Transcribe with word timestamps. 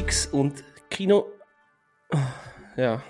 Geeks 0.00 0.26
und 0.32 0.64
Kino. 0.88 1.26
Ja. 2.74 3.02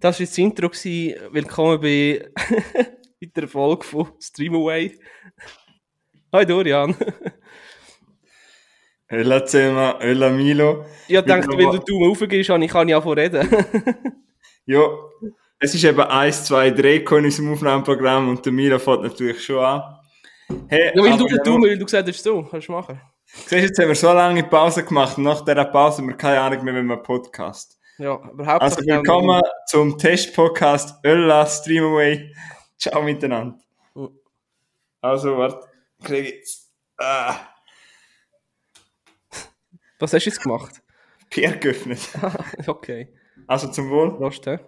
Das 0.00 0.18
war 0.18 0.26
das 0.26 0.38
Intro. 0.38 0.70
Gewesen. 0.70 1.14
Willkommen 1.30 1.78
bei 1.78 2.26
weiterer 3.20 3.46
Folge 3.46 3.84
von 3.84 4.08
Streamaway. 4.18 4.98
Hi 6.32 6.46
Dorian. 6.46 6.96
Hola 9.10 9.44
zusammen, 9.44 9.92
hola 10.00 10.30
Milo. 10.30 10.86
Ich 11.06 11.20
dachte, 11.20 11.58
wenn 11.58 11.70
du 11.70 11.78
Daumen 11.80 12.10
aufgehst, 12.10 12.48
kann 12.48 12.62
ich 12.62 12.72
ja 12.72 13.00
von 13.02 13.18
reden. 13.18 13.46
ja, 14.64 14.80
es 15.58 15.74
ist 15.74 15.84
eben 15.84 16.00
1, 16.00 16.46
2, 16.46 16.70
3 16.70 16.96
in 16.96 17.24
unserem 17.26 17.52
Aufnahmeprogramm 17.52 18.30
und 18.30 18.46
der 18.46 18.52
Milo 18.52 18.78
fährt 18.78 19.02
natürlich 19.02 19.44
schon 19.44 19.58
an. 19.58 19.82
Hey, 20.68 20.92
ja, 20.94 21.02
weil 21.02 21.18
du 21.18 21.26
den 21.26 21.42
Daumen, 21.44 21.64
weil 21.64 21.76
du 21.76 21.84
gesagt 21.84 22.08
hast, 22.08 22.22
so, 22.22 22.42
kannst 22.44 22.68
du 22.68 22.72
machen. 22.72 22.98
Siehst 23.32 23.52
du, 23.52 23.56
jetzt 23.56 23.78
haben 23.78 23.88
wir 23.88 23.94
so 23.94 24.12
lange 24.12 24.42
Pause 24.42 24.84
gemacht 24.84 25.16
und 25.16 25.24
nach 25.24 25.44
dieser 25.44 25.64
Pause 25.64 25.98
haben 25.98 26.08
wir 26.08 26.16
keine 26.16 26.40
Ahnung 26.40 26.64
mehr, 26.64 26.74
wenn 26.74 26.86
wir 26.86 26.96
Podcast. 26.96 27.78
Ja, 27.96 28.16
überhaupt 28.28 28.62
Also 28.62 28.80
willkommen 28.84 29.40
zum 29.66 29.96
Test-Podcast 29.96 31.04
Ölla 31.04 31.46
Streamaway. 31.46 32.34
Ciao 32.76 33.02
miteinander. 33.02 33.56
Also, 35.00 35.38
warte, 35.38 35.68
krieg 36.02 36.42
ich. 36.42 36.58
Ah. 36.98 37.36
Was 40.00 40.12
hast 40.12 40.26
du 40.26 40.30
jetzt 40.30 40.42
gemacht? 40.42 40.82
Bier 41.30 41.56
geöffnet. 41.56 42.00
okay. 42.66 43.14
Also 43.46 43.68
zum 43.68 43.90
Wohl. 43.90 44.16
Prost, 44.16 44.44
hä? 44.46 44.58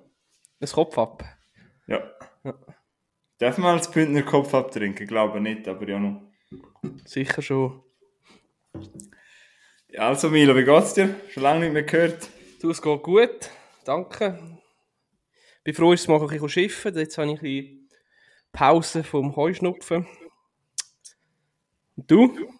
Ein 0.60 0.68
Kopf 0.68 0.96
ab. 0.98 1.24
Ja. 1.88 2.00
ja. 2.44 2.54
Darf 3.38 3.58
man 3.58 3.78
als 3.78 3.90
Bündner 3.90 4.22
Kopf 4.22 4.54
abtrinken? 4.54 5.06
Glaube 5.08 5.40
nicht, 5.40 5.66
aber 5.66 5.88
ja 5.88 5.98
noch. 5.98 6.22
Sicher 7.04 7.42
schon. 7.42 7.82
Ja, 9.88 10.08
also 10.08 10.30
Milo, 10.30 10.56
wie 10.56 10.64
geht's 10.64 10.94
dir? 10.94 11.14
Schon 11.28 11.42
lange 11.42 11.60
nicht 11.60 11.72
mehr 11.74 11.82
gehört. 11.82 12.28
Du, 12.60 12.70
es 12.70 12.80
geht 12.80 13.02
gut. 13.02 13.50
Danke. 13.84 14.38
Ich 15.58 15.64
bin 15.64 15.74
froh, 15.74 15.92
dass 15.92 16.02
ich 16.02 16.08
mal 16.08 16.20
ein 16.20 16.26
bisschen 16.26 16.48
schiffen 16.48 16.96
Jetzt 16.96 17.18
habe 17.18 17.30
ich 17.30 17.38
ein 17.38 17.42
bisschen 17.42 17.88
Pause 18.52 19.04
vom 19.04 19.36
Heuschnupfen. 19.36 20.06
Und 21.96 22.10
du? 22.10 22.52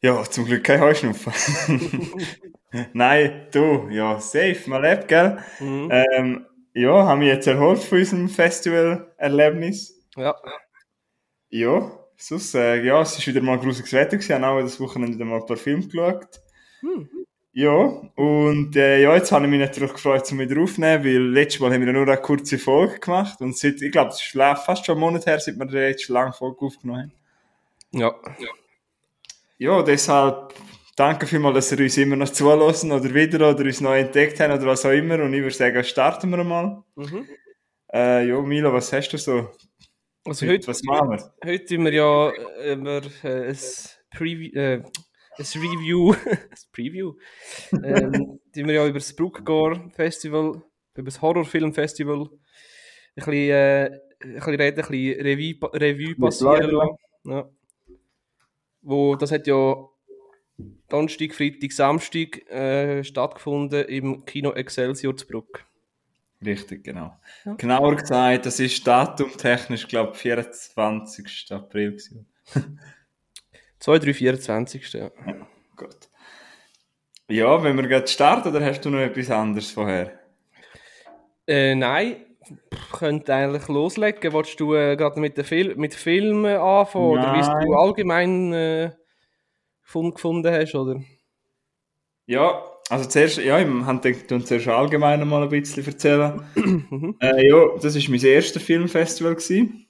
Ja, 0.00 0.22
zum 0.24 0.46
Glück 0.46 0.64
kein 0.64 0.80
Heuschnupfen. 0.80 1.32
Nein, 2.92 3.46
du, 3.52 3.88
ja, 3.88 4.20
safe, 4.20 4.68
mal 4.68 4.82
lebt, 4.82 5.08
gell? 5.08 5.38
Mhm. 5.60 5.88
Ähm, 5.90 6.46
ja, 6.74 7.06
haben 7.06 7.20
wir 7.20 7.28
jetzt 7.28 7.46
erholt 7.46 7.82
von 7.82 7.98
unserem 7.98 8.28
Festival-Erlebnis. 8.28 10.04
Ja. 10.16 10.34
Ja, 11.50 12.03
sonst, 12.16 12.54
äh, 12.54 12.82
ja, 12.82 13.00
es 13.02 13.18
war 13.18 13.26
wieder 13.26 13.42
mal 13.42 13.58
grusiges 13.58 13.92
Wetter, 13.92 14.16
ich 14.16 14.30
habe 14.30 14.46
auch 14.46 14.60
das 14.60 14.80
Wochenende 14.80 15.24
mal 15.24 15.40
ein 15.40 15.46
paar 15.46 15.56
Filme 15.56 15.86
geschaut. 15.86 16.40
Hm. 16.80 17.08
Ja, 17.56 17.70
und 18.16 18.74
äh, 18.74 19.00
ja, 19.00 19.14
jetzt 19.14 19.30
habe 19.30 19.44
ich 19.44 19.50
mich 19.50 19.60
natürlich 19.60 19.92
gefreut, 19.92 20.30
um 20.32 20.40
wieder 20.40 20.60
aufzunehmen, 20.60 21.04
weil 21.04 21.22
letztes 21.30 21.60
Mal 21.60 21.72
haben 21.72 21.86
wir 21.86 21.92
nur 21.92 22.02
eine 22.02 22.16
kurze 22.16 22.58
Folge 22.58 22.98
gemacht 22.98 23.40
und 23.40 23.56
seit, 23.56 23.80
ich 23.80 23.92
glaube, 23.92 24.10
es 24.10 24.20
ist 24.20 24.32
fast 24.32 24.84
schon 24.84 24.94
einen 24.94 25.00
Monat 25.00 25.26
her, 25.26 25.38
seit 25.38 25.56
wir 25.56 25.66
die 25.66 25.76
letzte 25.76 26.12
lange 26.12 26.32
Folge 26.32 26.66
aufgenommen 26.66 27.02
haben. 27.02 27.12
Ja. 28.00 28.12
Ja, 28.40 28.48
ja 29.58 29.82
deshalb 29.82 30.52
danke 30.96 31.28
vielmals, 31.28 31.54
dass 31.54 31.78
ihr 31.78 31.84
uns 31.84 31.96
immer 31.96 32.16
noch 32.16 32.28
zulassen 32.28 32.90
oder 32.90 33.14
wieder 33.14 33.50
oder 33.50 33.64
uns 33.64 33.80
neu 33.80 34.00
entdeckt 34.00 34.40
habt 34.40 34.52
oder 34.52 34.66
was 34.66 34.84
auch 34.84 34.90
immer 34.90 35.22
und 35.22 35.32
ich 35.32 35.42
würde 35.42 35.54
sagen, 35.54 35.84
starten 35.84 36.30
wir 36.30 36.42
mal. 36.42 36.82
Mhm. 36.96 37.24
Äh, 37.92 38.26
ja, 38.26 38.40
Milo, 38.40 38.72
was 38.72 38.92
hast 38.92 39.10
du 39.10 39.18
so 39.18 39.50
also 40.24 40.46
heute, 40.46 40.66
was 40.68 40.82
machen 40.82 41.10
wir? 41.10 41.34
Heute 41.44 41.64
tun 41.64 41.84
wir 41.84 41.92
ja 41.92 42.32
über 42.72 43.02
äh, 43.22 43.48
ein, 43.48 43.58
Preview, 44.10 44.52
äh, 44.54 44.76
ein 44.76 45.44
Review, 45.54 46.12
ein 46.30 46.58
Preview, 46.72 47.14
ähm, 47.72 48.40
wir 48.54 48.72
ja 48.72 48.86
über 48.86 48.98
das 48.98 49.14
Brookgore 49.14 49.90
Festival, 49.94 50.62
über 50.94 51.04
das 51.04 51.20
Horrorfilm-Festival 51.20 52.22
ein 52.22 52.30
bisschen, 53.14 53.32
äh, 53.34 53.84
ein 54.20 54.34
bisschen 54.34 54.54
reden, 54.54 54.84
ein 54.84 54.88
bisschen 54.88 55.20
Revue, 55.20 55.80
Revue 55.80 56.14
passieren 56.16 56.70
lassen. 56.70 56.96
Ja. 57.24 57.50
Wo, 58.82 59.16
das 59.16 59.32
hat 59.32 59.46
ja 59.46 59.88
Donnerstag, 60.88 61.34
Freitag, 61.34 61.72
Samstag 61.72 62.48
äh, 62.50 63.02
stattgefunden 63.02 63.84
im 63.86 64.24
Kino 64.24 64.52
Excelsior 64.52 65.16
zu 65.16 65.26
Bruck. 65.26 65.66
Richtig, 66.44 66.84
genau. 66.84 67.16
Ja. 67.44 67.54
Genauer 67.54 67.96
gesagt, 67.96 68.46
das 68.46 68.60
ist 68.60 68.86
datumtechnisch, 68.86 69.88
glaube 69.88 70.12
ich, 70.14 70.18
24. 70.18 71.46
April. 71.50 71.96
2, 73.78 73.98
3, 73.98 74.14
24. 74.14 74.92
Ja. 74.92 75.10
ja. 75.26 75.46
Gut. 75.76 76.08
Ja, 77.28 77.62
wenn 77.62 77.76
wir 77.76 77.88
gerade 77.88 78.06
starten, 78.06 78.48
oder 78.48 78.64
hast 78.64 78.82
du 78.82 78.90
noch 78.90 78.98
etwas 78.98 79.30
anderes 79.30 79.70
vorher? 79.70 80.18
Äh, 81.46 81.74
nein, 81.74 82.16
könnte 82.92 83.34
eigentlich 83.34 83.68
loslegen. 83.68 84.32
Wolltest 84.32 84.60
du 84.60 84.74
äh, 84.74 84.96
gerade 84.96 85.20
mit, 85.20 85.38
Fil 85.46 85.74
mit 85.76 85.94
Filmen 85.94 86.56
anfangen? 86.56 87.14
Nein. 87.14 87.40
Oder 87.40 87.60
wie 87.60 87.64
du 87.64 87.74
allgemein 87.74 88.52
äh, 88.52 88.90
gefunden 89.82 90.52
hast? 90.52 90.74
Oder? 90.74 91.00
Ja, 92.26 92.62
also 92.90 93.08
zuerst, 93.08 93.38
ja, 93.38 93.58
ich 93.58 93.66
habe 93.66 94.44
zuerst 94.44 94.68
allgemein 94.68 95.26
mal 95.26 95.42
ein 95.42 95.48
bisschen 95.48 95.86
erzählen. 95.86 96.40
Mhm. 96.90 97.16
äh, 97.20 97.48
ja, 97.48 97.64
das 97.80 97.94
war 97.94 98.10
mein 98.10 98.24
erstes 98.24 98.62
Filmfestival. 98.62 99.34
Gewesen. 99.34 99.86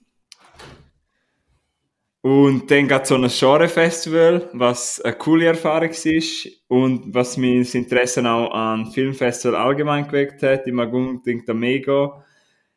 Und 2.25 2.71
dann 2.71 2.89
gab 2.89 3.03
es 3.03 3.11
so 3.11 3.17
ein 3.17 3.29
Genre-Festival, 3.29 4.49
was 4.55 4.99
eine 5.03 5.13
coole 5.13 5.45
Erfahrung 5.45 5.91
war 5.91 6.53
und 6.69 7.15
was 7.15 7.37
mein 7.37 7.67
Interesse 7.71 8.27
auch 8.27 8.51
an 8.51 8.91
Filmfestival 8.93 9.57
allgemein 9.57 10.07
geweckt 10.07 10.43
hat. 10.43 10.67
Ich 10.67 10.73
mag 10.73 10.91
unbedingt 10.91 11.47
mega 11.49 12.25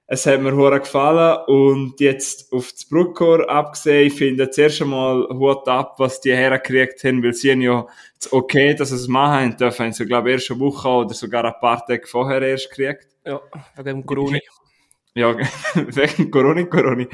es 0.10 0.26
hat 0.26 0.42
mir 0.42 0.56
hure 0.56 0.80
gefallen 0.80 1.38
und 1.48 2.00
jetzt 2.00 2.54
auf 2.54 2.72
das 2.72 2.86
Bruckor 2.86 3.50
abgesehen, 3.50 4.08
ich 4.08 4.14
finde 4.14 4.50
zuerst 4.50 4.82
einmal 4.82 5.28
Hut 5.30 5.68
ab, 5.68 5.96
was 5.98 6.22
die 6.22 6.34
hergekriegt 6.34 7.04
haben, 7.04 7.22
weil 7.22 7.34
sie 7.34 7.52
haben 7.52 7.62
ja 7.62 7.86
das 8.18 8.32
okay, 8.32 8.74
dass 8.74 8.90
sie 8.90 8.96
es 8.96 9.10
machen 9.10 9.58
dürfen, 9.58 9.86
haben 9.86 9.94
sie, 9.94 10.06
glaube 10.06 10.30
ich, 10.30 10.36
erst 10.36 10.52
eine 10.52 10.62
Woche 10.62 10.88
oder 10.88 11.14
sogar 11.14 11.44
ein 11.44 11.60
paar 11.60 11.86
Tage 11.86 12.08
vorher 12.08 12.42
erst 12.42 12.70
gekriegt. 12.70 13.08
Ja, 13.26 13.42
wegen 13.76 13.86
dem 13.86 14.06
Corona. 14.06 14.40
Ja, 15.14 15.36
wegen 15.74 16.30
Corona, 16.30 16.64
Corona. 16.66 17.08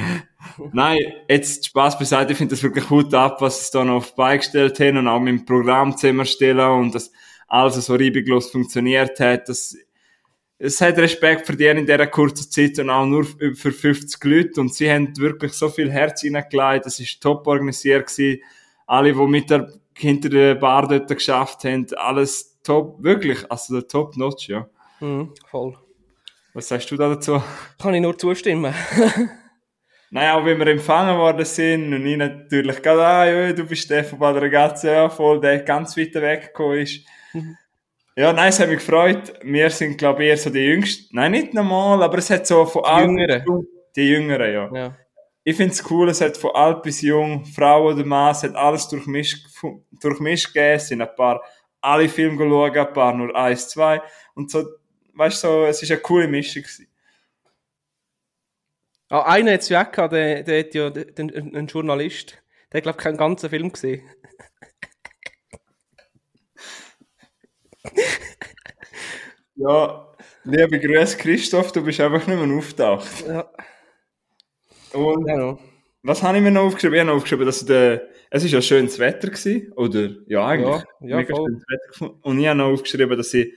Nein, 0.73 0.97
jetzt 1.29 1.67
Spaß 1.67 1.97
beiseite, 1.97 2.33
ich 2.33 2.37
finde 2.37 2.53
das 2.53 2.61
wirklich 2.61 2.89
Hut 2.89 3.13
ab, 3.13 3.39
was 3.39 3.65
sie 3.65 3.77
da 3.77 3.85
noch 3.85 3.95
auf 3.95 4.13
beigestellt 4.13 4.77
haben 4.81 4.97
und 4.97 5.07
auch 5.07 5.21
mit 5.21 5.39
dem 5.39 5.45
Programm 5.45 5.95
zusammenstellen 5.95 6.69
und 6.69 6.93
dass 6.93 7.13
alles 7.47 7.75
so 7.75 7.95
reibungslos 7.95 8.51
funktioniert 8.51 9.17
hat, 9.21 9.47
das 9.47 9.77
es 10.65 10.79
hat 10.79 10.97
Respekt 10.97 11.45
verdient 11.45 11.79
in 11.79 11.85
dieser 11.85 12.07
kurzen 12.07 12.49
Zeit 12.49 12.79
und 12.79 12.89
auch 12.89 13.05
nur 13.05 13.25
für 13.25 13.71
50 13.71 14.23
Leute 14.23 14.61
und 14.61 14.73
sie 14.73 14.89
haben 14.89 15.15
wirklich 15.17 15.51
so 15.51 15.67
viel 15.67 15.91
Herz 15.91 16.21
hineingelegt, 16.21 16.85
es 16.85 16.99
war 16.99 17.07
top 17.19 17.47
organisiert 17.47 18.07
gewesen. 18.07 18.41
Alle, 18.87 19.13
die 19.13 19.27
mit 19.27 19.49
der, 19.49 19.73
hinter 19.93 20.29
der 20.29 20.55
Bar 20.55 20.87
dort 20.87 21.09
geschafft 21.09 21.65
haben, 21.65 21.85
alles 21.97 22.61
top, 22.63 23.03
wirklich, 23.03 23.39
also 23.51 23.73
der 23.73 23.87
top 23.89 24.15
notch, 24.15 24.47
ja. 24.47 24.65
Mhm, 25.01 25.33
voll. 25.51 25.77
Was 26.53 26.69
sagst 26.69 26.89
du 26.91 26.95
da 26.95 27.09
dazu? 27.09 27.43
Kann 27.81 27.93
ich 27.93 28.01
nur 28.01 28.17
zustimmen. 28.17 28.73
Naja, 30.15 30.35
auch 30.35 30.45
wenn 30.45 30.59
wir 30.59 30.67
empfangen 30.67 31.17
worden 31.17 31.43
sind 31.43 31.91
und 31.91 32.05
ich 32.05 32.17
natürlich 32.17 32.83
gerade, 32.83 33.03
ah, 33.03 33.25
ja, 33.25 33.51
du 33.51 33.63
bist 33.63 33.89
der 33.89 34.03
von 34.03 34.19
Bad 34.19 34.39
Ragazzi, 34.39 34.85
ja, 34.85 35.09
voll, 35.09 35.41
der 35.41 35.63
ganz 35.63 35.97
weit 35.97 36.13
weggekommen 36.13 36.81
ist. 36.81 37.03
Mhm. 37.33 37.57
Ja, 38.15 38.31
nein, 38.31 38.49
es 38.49 38.59
hat 38.59 38.69
mich 38.69 38.79
gefreut. 38.79 39.33
Wir 39.41 39.69
sind, 39.69 39.97
glaube 39.97 40.23
ich, 40.23 40.29
eher 40.29 40.37
so 40.37 40.49
die 40.51 40.59
Jüngsten. 40.59 41.15
Nein, 41.15 41.31
nicht 41.31 41.53
normal, 41.53 42.03
aber 42.03 42.19
es 42.19 42.29
hat 42.29 42.45
so 42.45 42.65
von 42.65 42.85
alt 42.85 43.07
Jüngeren. 43.07 43.67
Die 43.95 44.07
Jüngeren, 44.07 44.53
ja. 44.53 44.69
ja. 44.73 44.97
Ich 45.43 45.57
finde 45.57 45.73
es 45.73 45.89
cool, 45.89 46.09
es 46.09 46.21
hat 46.21 46.37
von 46.37 46.51
alt 46.55 46.83
bis 46.83 47.01
jung, 47.01 47.43
Frau 47.45 47.89
oder 47.89 48.05
Mann, 48.05 48.31
es 48.31 48.43
hat 48.43 48.55
alles 48.55 48.87
durchmischt, 48.87 49.45
durchmischt 49.99 50.53
gegeben. 50.53 50.75
Es 50.75 50.87
sind 50.87 51.01
ein 51.01 51.15
paar 51.15 51.41
alle 51.81 52.07
Filme 52.07 52.37
geschaut, 52.37 52.77
ein 52.77 52.93
paar 52.93 53.13
nur 53.13 53.35
eins, 53.35 53.67
zwei. 53.67 54.01
Und 54.35 54.49
so, 54.49 54.63
weißt 55.13 55.43
du, 55.43 55.47
so, 55.47 55.65
es 55.65 55.83
ist 55.83 55.91
eine 55.91 55.99
coole 55.99 56.27
Mischung 56.27 56.63
gewesen. 56.63 56.87
Ah, 59.09 59.23
einer 59.23 59.53
hat 59.53 59.61
es 59.61 59.69
ja 59.69 59.83
gehabt, 59.83 60.13
der, 60.13 60.43
der 60.43 60.59
hat 60.59 60.73
ja, 60.73 60.89
den, 60.89 61.55
ein 61.55 61.67
Journalist, 61.67 62.41
der 62.71 62.79
hat, 62.79 62.83
glaube 62.83 62.97
ich, 62.97 63.03
keinen 63.03 63.17
ganzen 63.17 63.49
Film 63.49 63.71
gesehen. 63.71 64.09
Ja, 69.63 70.07
liebe 70.43 70.79
Grüße 70.79 71.17
Christoph, 71.17 71.71
du 71.71 71.83
bist 71.83 71.99
einfach 71.99 72.27
nicht 72.27 72.39
mehr 72.39 72.57
auftaucht. 72.57 73.25
Ja. 73.27 73.49
Und 74.93 75.27
ja, 75.27 75.57
was 76.03 76.21
habe 76.21 76.37
ich 76.37 76.43
mir 76.43 76.51
noch 76.51 76.63
aufgeschrieben? 76.63 76.95
Ich 76.95 76.99
habe 76.99 77.09
noch 77.09 77.15
aufgeschrieben, 77.15 77.45
dass 77.45 77.65
der, 77.65 78.09
es 78.29 78.43
ist 78.43 78.51
ja 78.51 78.61
schönes 78.61 78.99
Wetter 78.99 79.29
war, 79.29 79.77
oder? 79.77 80.09
Ja, 80.27 80.47
eigentlich. 80.47 80.83
Ja, 80.99 81.19
ja 81.19 81.25
voll. 81.25 81.61
Wetter 81.67 82.13
Und 82.21 82.39
ich 82.39 82.47
habe 82.47 82.57
noch 82.57 82.73
aufgeschrieben, 82.73 83.17
dass 83.17 83.33
ich 83.33 83.53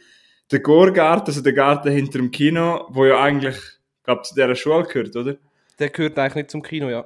den 0.53 0.62
Gorgarten, 0.62 1.26
also 1.26 1.43
der 1.43 1.53
Garten 1.53 1.91
hinter 1.91 2.19
dem 2.19 2.31
Kino, 2.31 2.87
wo 2.91 3.05
ja 3.05 3.20
eigentlich, 3.20 3.56
glaube 4.05 4.23
zu 4.23 4.35
dieser 4.35 4.55
Schule 4.55 4.85
gehört, 4.85 5.17
oder? 5.17 5.37
Der 5.79 5.91
gehört 5.91 6.19
eigentlich 6.19 6.35
nicht 6.37 6.50
zum 6.52 6.62
Kino, 6.62 6.88
ja. 6.88 7.05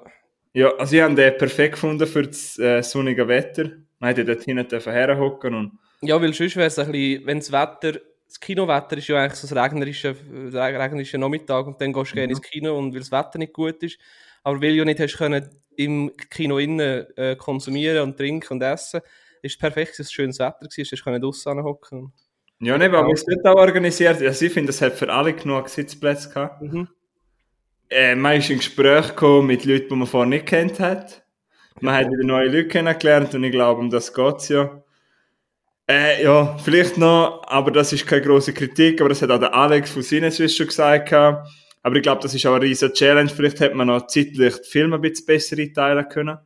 Ja, 0.53 0.75
also 0.77 0.95
ich 0.95 1.03
habe 1.03 1.15
den 1.15 1.39
perfekt 1.39 1.75
gefunden 1.75 2.07
für 2.07 2.25
das 2.25 2.59
äh, 2.59 2.83
sonnige 2.83 3.27
Wetter. 3.27 3.71
Man 3.99 4.09
hätte 4.09 4.25
dort 4.25 4.43
hinten 4.43 4.81
herhocken 4.81 5.55
und 5.55 5.79
Ja, 6.03 6.21
weil 6.21 6.35
sonst 6.35 6.57
wäre 6.57 6.67
es 6.67 6.79
ein 6.79 6.93
bisschen, 6.93 7.27
wenn 7.27 7.39
das 7.39 7.53
Wetter, 7.53 8.01
das 8.31 8.39
Kinowetter 8.39 8.97
ist 8.97 9.09
ja 9.09 9.17
eigentlich 9.17 9.35
so 9.35 9.49
das 9.49 9.65
regnerische, 9.65 10.15
der 10.15 10.79
regnerische 10.79 11.19
Nachmittag 11.19 11.67
und 11.67 11.81
dann 11.81 11.93
gehst 11.93 12.13
du 12.13 12.15
gerne 12.15 12.33
ins 12.33 12.41
Kino 12.41 12.79
und 12.79 12.93
weil 12.93 13.01
das 13.01 13.11
Wetter 13.11 13.39
nicht 13.39 13.53
gut 13.53 13.83
ist. 13.83 13.99
Aber 14.45 14.63
weil 14.63 14.71
du 14.71 14.77
ja 14.77 14.85
nicht 14.85 15.01
hast 15.01 15.19
können 15.19 15.49
im 15.77 16.13
Kino 16.31 16.59
innen 16.59 17.07
äh, 17.17 17.35
konsumieren 17.35 18.03
und 18.03 18.17
trinken 18.17 18.55
und 18.55 18.63
essen, 18.63 19.01
ist 19.43 19.55
es 19.55 19.59
perfekt, 19.59 19.99
dass 19.99 20.07
es 20.07 20.13
schönes 20.13 20.39
Wetter 20.39 20.61
war, 20.61 20.69
hast 20.69 20.93
du 20.93 20.97
können 20.97 21.21
draussen 21.21 21.63
hocken. 21.65 22.13
Ja, 22.61 22.79
ne, 22.79 22.87
aber 22.87 23.11
es 23.13 23.27
wird 23.27 23.45
auch 23.47 23.57
organisiert. 23.57 24.23
Also 24.23 24.45
ich 24.45 24.53
finde, 24.53 24.71
es 24.71 24.81
hat 24.81 24.93
für 24.93 25.13
alle 25.13 25.33
genug 25.33 25.69
Sitzplätze 25.69 26.29
gehabt. 26.29 26.63
Mhm. 26.63 26.89
Äh, 27.89 28.15
man 28.15 28.37
ist 28.37 28.51
in 28.51 28.59
Gespräch 28.59 29.09
gekommen 29.09 29.49
mit 29.49 29.65
Leuten, 29.65 29.89
die 29.89 29.97
man 29.97 30.07
vorher 30.07 30.29
nicht 30.29 30.47
kennt 30.47 30.79
hat. 30.79 31.25
Man 31.81 31.95
hat 31.95 32.07
wieder 32.07 32.25
neue 32.25 32.47
Leute 32.47 32.69
kennengelernt 32.69 33.35
und 33.35 33.43
ich 33.43 33.51
glaube, 33.51 33.81
um 33.81 33.91
das 33.91 34.15
geht's 34.15 34.49
ja. 34.51 34.80
Äh, 35.91 36.23
ja, 36.23 36.57
vielleicht 36.59 36.99
noch, 36.99 37.43
aber 37.49 37.73
das 37.73 37.93
ist 37.93 38.07
keine 38.07 38.23
große 38.23 38.53
Kritik, 38.53 39.01
aber 39.01 39.09
das 39.09 39.23
hat 39.23 39.31
auch 39.33 39.41
der 39.41 39.53
Alex 39.53 39.91
von 39.91 40.03
Sinneswiss 40.03 40.55
schon 40.55 40.69
gesagt. 40.69 41.13
Aber 41.13 41.97
ich 41.97 42.03
glaube, 42.03 42.23
das 42.23 42.33
ist 42.33 42.47
auch 42.47 42.55
eine 42.55 42.65
riesige 42.65 42.93
Challenge. 42.93 43.29
Vielleicht 43.29 43.59
hätte 43.59 43.75
man 43.75 43.89
noch 43.89 44.07
zeitlich 44.07 44.55
die 44.55 44.69
Filme 44.69 44.97
ein 44.97 45.01
bisschen 45.01 45.27
besser 45.27 45.59
einteilen 45.59 46.09
können. 46.09 46.39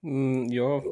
Mm, 0.00 0.46
ja, 0.50 0.82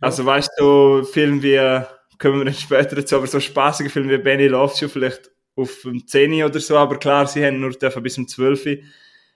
Also 0.00 0.26
weißt 0.26 0.50
du, 0.58 1.04
Filme 1.04 1.44
wie, 1.44 2.18
kommen 2.18 2.40
wir 2.40 2.46
dann 2.46 2.54
später 2.54 2.96
dazu, 2.96 3.18
aber 3.18 3.28
so 3.28 3.38
spaßige 3.38 3.92
Filme 3.92 4.10
wie 4.10 4.18
Benny 4.18 4.48
Loves 4.48 4.80
You 4.80 4.88
vielleicht 4.88 5.30
auf 5.54 5.82
dem 5.82 6.04
10 6.04 6.42
oder 6.42 6.58
so, 6.58 6.76
aber 6.76 6.98
klar, 6.98 7.28
sie 7.28 7.46
haben 7.46 7.60
nur 7.60 7.70
dürfen 7.70 8.02
bis 8.02 8.18
um 8.18 8.26
12 8.26 8.80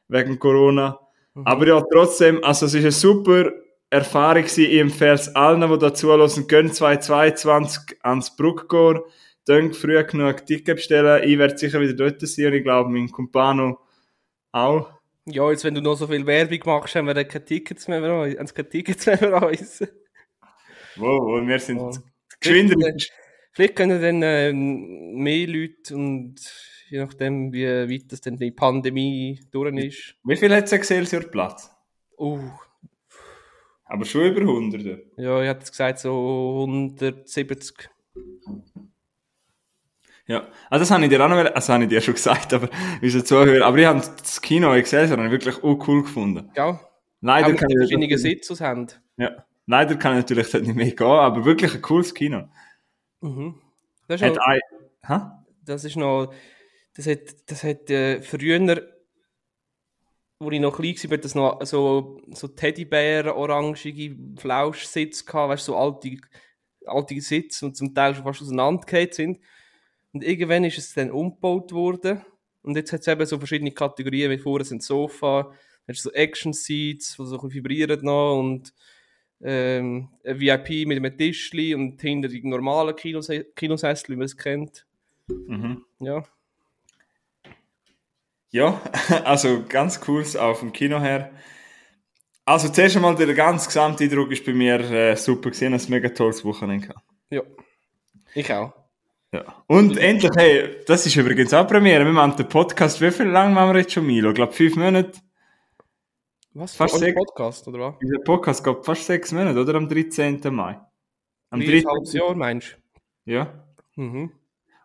wegen 0.09 0.39
Corona. 0.41 0.99
Aber 1.45 1.69
ja, 1.69 1.81
trotzdem, 1.93 2.43
also 2.43 2.67
es 2.67 2.75
ist 2.75 2.81
eine 2.81 2.91
super 2.91 3.53
Erfahrung 3.91 4.45
empfehle 4.45 5.13
es 5.15 5.35
allen, 5.35 5.71
die 5.71 5.79
da 5.79 5.95
zuhören, 5.95 6.47
gehen 6.47 6.73
2022 6.73 7.97
ans 8.03 8.37
Bruckgor, 8.37 9.07
dann 9.47 9.73
früh 9.73 10.03
genug 10.05 10.45
Ticket 10.45 10.77
bestellen. 10.77 11.23
Ich 11.29 11.39
werde 11.39 11.57
sicher 11.57 11.81
wieder 11.81 11.95
dort 11.95 12.21
sein 12.21 12.47
und 12.47 12.53
ich 12.55 12.63
glaube, 12.63 12.91
mein 12.91 13.11
Kumpano 13.11 13.79
auch. 14.53 14.91
ja, 15.27 15.51
jetzt 15.51 15.65
wenn 15.65 15.75
du 15.75 15.81
noch 15.81 15.97
so 15.97 16.07
viel 16.07 16.27
Werbung 16.27 16.61
machst, 16.67 16.95
haben 16.95 17.07
wir 17.07 17.15
dann 17.15 17.29
keine 17.29 17.45
Tickets 17.45 17.89
mehr 17.89 18.01
für 18.03 18.39
uns. 18.39 18.55
keine 18.55 18.69
Tickets 18.69 19.07
mehr 19.07 19.19
für 19.19 19.35
uns. 19.37 19.85
Wow, 20.97 21.47
wir 21.47 21.59
sind 21.59 21.79
Ja. 21.79 21.91
geschwinder. 22.41 22.77
Vielleicht 23.53 23.77
können 23.77 24.01
dann 24.01 24.23
ähm, 24.23 25.15
mehr 25.15 25.47
Leute 25.47 25.95
und 25.95 26.37
je 26.91 26.99
nachdem, 26.99 27.53
wie 27.53 27.67
weit 27.67 28.13
das 28.13 28.21
dann 28.21 28.37
die 28.37 28.51
Pandemie 28.51 29.41
durch 29.51 29.75
ist. 29.77 30.15
Wie 30.25 30.37
viel 30.37 30.55
hat 30.55 30.65
es 30.65 30.73
Excelsior 30.73 31.23
Platz? 31.23 31.71
Uh, 32.19 32.51
Aber 33.89 34.05
schon 34.05 34.27
über 34.27 34.43
100. 34.43 34.85
ja, 35.17 35.43
ich 35.43 35.49
hätte 35.49 35.71
gesagt, 35.71 35.99
so 35.99 36.67
170. 36.67 37.89
Ja, 40.27 40.47
also 40.69 40.83
das 40.83 40.91
habe 40.91 41.03
ich 41.05 41.09
dir 41.09 41.25
auch 41.25 41.29
noch, 41.31 41.39
also 41.39 41.73
habe 41.73 41.85
ich 41.85 41.89
dir 41.89 42.03
schon 42.03 42.15
gesagt, 42.15 42.53
aber 42.53 42.69
unser 43.03 43.25
Zuhörer, 43.25 43.65
aber 43.65 43.79
ich 43.79 43.87
habe 43.87 44.03
das 44.19 44.43
Kino 44.43 44.75
Excelsior 44.75 45.25
ich 45.25 45.31
wirklich 45.31 45.57
auch 45.65 45.89
cool 45.89 46.03
gefunden. 46.03 46.51
Ja, 46.55 46.79
Leider 47.21 47.55
kann, 47.55 47.71
ich, 47.71 47.79
verschiedenen 47.79 48.19
Sitzes 48.19 48.61
haben. 48.61 48.89
ja, 49.17 49.45
leider 49.67 49.97
kann 49.97 50.13
ich 50.13 50.19
natürlich 50.19 50.51
dort 50.51 50.65
nicht 50.65 50.77
mehr 50.77 50.91
gehen, 50.91 51.07
aber 51.07 51.45
wirklich 51.47 51.75
ein 51.75 51.83
cooles 51.83 52.15
Kino. 52.15 52.49
Mhm. 53.21 53.55
Das 54.07 54.21
ist 54.21 54.37
noch, 54.37 54.47
ein, 54.47 55.31
das 55.65 55.85
ist 55.85 55.97
noch, 55.97 56.33
das 56.95 57.07
hat, 57.07 57.21
das 57.47 57.65
hat 57.65 57.91
äh, 57.91 58.21
früher, 58.21 58.83
wo 60.41 60.51
ich 60.51 60.61
noch 60.61 60.77
klein 60.77 60.95
war, 60.95 61.17
hat 61.17 61.25
das 61.25 61.35
noch 61.35 61.65
so, 61.65 62.21
so 62.29 62.49
Teddybären, 62.49 63.33
orangige 63.33 64.17
Flauschsitze 64.37 65.25
gehabt, 65.25 65.51
weißt 65.51 65.69
du, 65.69 65.73
so 65.73 65.77
alte, 65.77 66.17
alte 66.87 67.21
Sitze 67.21 67.67
und 67.67 67.77
zum 67.77 67.95
Teil 67.95 68.15
schon 68.15 68.25
fast 68.25 68.43
auseinandergefallen 68.43 69.13
sind. 69.13 69.41
Und 70.13 70.25
irgendwann 70.25 70.65
ist 70.65 70.79
es 70.79 70.95
dann 70.95 71.11
umgebaut 71.11 71.73
worden. 71.73 72.25
Und 72.63 72.77
jetzt 72.77 72.93
hat 72.93 73.01
es 73.01 73.09
eben 73.09 73.27
so 73.27 73.39
verschiedene 73.39 73.73
Kategorien, 73.73 74.31
wie 74.31 74.39
vorne 74.39 74.65
sind 74.65 74.83
Sofa, 74.83 75.43
dann 75.43 75.95
hast 75.95 76.05
du 76.05 76.11
so 76.11 76.15
Action-Seats, 76.15 77.17
die 77.17 77.17
so 77.17 77.25
ein 77.25 77.31
bisschen 77.31 77.55
vibrieren 77.55 78.05
noch 78.05 78.39
und 78.39 78.73
ähm, 79.41 80.09
ein 80.25 80.41
VIP 80.41 80.87
mit 80.87 80.99
einem 80.99 81.17
Tischli 81.17 81.75
und 81.75 82.01
hinter 82.01 82.29
die 82.29 82.43
normalen 82.43 82.95
Kinos 82.95 83.31
Kinosessel, 83.55 84.11
wie 84.11 84.17
man 84.17 84.27
es 84.27 84.37
kennt. 84.37 84.87
Mhm. 85.29 85.85
Ja. 86.01 86.25
Ja, 88.51 88.81
also 89.25 89.65
ganz 89.69 90.01
cool 90.09 90.25
auch 90.39 90.57
vom 90.57 90.73
Kino 90.73 91.01
her. 91.01 91.31
Also 92.45 92.69
zuerst 92.71 92.97
einmal 92.97 93.15
der 93.15 93.35
ganz 93.35 93.67
gesamte 93.67 94.05
Eindruck 94.05 94.31
ist 94.33 94.45
bei 94.47 94.53
mir 94.55 94.81
äh, 94.81 95.17
super 95.17 95.51
gesehen, 95.51 95.75
ein 95.75 95.83
mega 95.89 96.09
tolles 96.09 96.45
Wochenende. 96.45 96.95
Ja. 97.31 97.43
Ich 98.35 98.51
auch. 98.53 98.73
Ja. 99.33 99.45
Und 99.67 99.99
endlich, 99.99 100.31
hey, 100.37 100.77
das 100.87 101.05
ist 101.05 101.17
übrigens 101.17 101.53
auch 101.53 101.67
Premiere. 101.69 102.05
Wir 102.07 102.13
machen 102.13 102.37
den 102.37 102.49
Podcast, 102.49 103.03
wie 103.03 103.11
viel 103.11 103.27
lang 103.27 103.53
machen 103.53 103.75
wir 103.75 103.81
jetzt 103.81 103.93
schon, 103.93 104.07
Milo? 104.07 104.31
Ich 104.31 104.35
glaube 104.35 104.53
fünf 104.55 104.77
Monate. 104.77 105.13
Was? 106.55 106.75
Fast 106.75 106.97
sechs- 106.99 107.15
Podcast, 107.15 107.69
oder 107.69 107.79
was? 107.81 107.95
Unser 108.03 108.19
Podcast 108.25 108.65
geht 108.65 108.85
fast 108.87 109.05
sechs 109.05 109.31
Monate, 109.33 109.61
oder? 109.61 109.75
Am 109.75 109.87
13. 109.89 110.41
Mai. 110.51 110.81
Am 111.51 111.61
Wie 111.61 111.67
13. 111.67 111.87
ein 111.87 111.91
halbes 111.93 112.13
Jahr, 112.15 112.35
meinst 112.35 112.79
Ja. 113.27 113.65
du? 113.95 114.01
Mhm. 114.01 114.33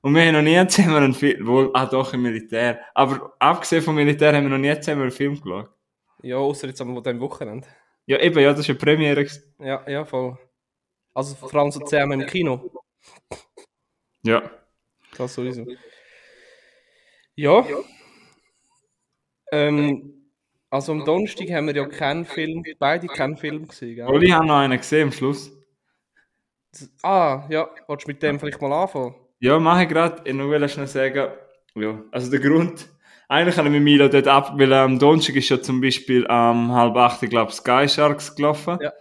Und 0.03 0.15
wir 0.15 0.25
haben 0.25 0.33
noch 0.33 0.41
nie 0.41 0.67
zusammen 0.67 0.97
einen 0.97 1.13
Film, 1.13 1.47
wohl, 1.47 1.71
ah 1.73 1.85
doch, 1.85 2.13
im 2.13 2.23
Militär. 2.23 2.81
Aber 2.93 3.33
abgesehen 3.39 3.81
vom 3.81 3.95
Militär 3.95 4.35
haben 4.35 4.43
wir 4.43 4.49
noch 4.49 4.57
nie 4.57 4.77
zusammen 4.81 5.03
einen 5.03 5.11
Film 5.11 5.41
geschaut. 5.41 5.69
Ja, 6.21 6.35
außer 6.35 6.67
jetzt 6.67 6.81
am 6.81 6.93
Wochenende. 6.93 7.67
Ja, 8.05 8.19
eben, 8.19 8.37
ja, 8.39 8.51
das 8.51 8.59
ist 8.59 8.69
eine 8.69 8.79
Premiere. 8.79 9.25
Ja, 9.59 9.89
ja, 9.89 10.03
voll. 10.03 10.37
Also 11.13 11.35
vor 11.35 11.55
allem 11.55 11.71
so 11.71 11.79
zusammen 11.79 12.19
im 12.19 12.27
Kino. 12.27 12.69
Ja. 14.23 14.51
Das 15.17 15.35
sowieso. 15.35 15.65
Ja. 17.35 17.65
Ähm, 19.53 20.31
also 20.69 20.91
am 20.91 21.05
Donnerstag 21.05 21.49
haben 21.49 21.67
wir 21.67 21.75
ja 21.75 21.85
keinen 21.85 22.25
Film, 22.25 22.61
beide 22.77 23.07
keinen 23.07 23.37
Film 23.37 23.69
gesehen, 23.69 23.95
gell? 23.95 24.07
Oli 24.07 24.27
haben 24.27 24.47
noch 24.47 24.57
einen 24.57 24.77
gesehen 24.77 25.07
am 25.07 25.11
Schluss. 25.13 25.49
Ah, 27.03 27.47
ja, 27.49 27.69
willst 27.87 28.05
du 28.05 28.11
mit 28.11 28.21
dem 28.21 28.37
vielleicht 28.37 28.61
mal 28.61 28.73
anfangen? 28.73 29.15
Ja, 29.43 29.59
mache 29.59 29.83
ich 29.83 29.89
gerade. 29.89 30.21
Ich 30.23 30.37
will 30.37 30.69
schnell 30.69 30.87
sagen, 30.87 31.31
ja, 31.75 32.01
also 32.11 32.31
der 32.31 32.39
Grund, 32.39 32.87
eigentlich 33.27 33.57
habe 33.57 33.67
ich 33.67 33.73
mit 33.73 33.83
Milo 33.83 34.07
dort 34.07 34.25
ab, 34.25 34.53
weil 34.55 34.71
am 34.71 34.97
Donnerstag 34.97 35.35
ist 35.35 35.49
ja 35.49 35.61
zum 35.61 35.81
Beispiel 35.81 36.25
am 36.27 36.71
halb 36.71 36.95
acht, 36.95 37.21
ich 37.23 37.29
glaube, 37.29 37.51
Sky 37.51 37.89
Sharks 37.89 38.33
gelaufen. 38.33 38.77
Ja. 38.81 38.93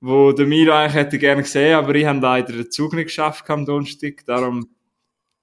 Wo 0.00 0.32
der 0.32 0.46
Milo 0.46 0.72
eigentlich 0.72 0.94
hätte 0.94 1.16
gerne 1.16 1.42
gesehen, 1.42 1.76
aber 1.76 1.94
ich 1.94 2.04
habe 2.04 2.18
leider 2.18 2.52
den 2.52 2.72
Zug 2.72 2.92
nicht 2.94 3.04
geschafft 3.04 3.48
am 3.50 3.64
Donnerstag. 3.64 4.24
Darum 4.26 4.66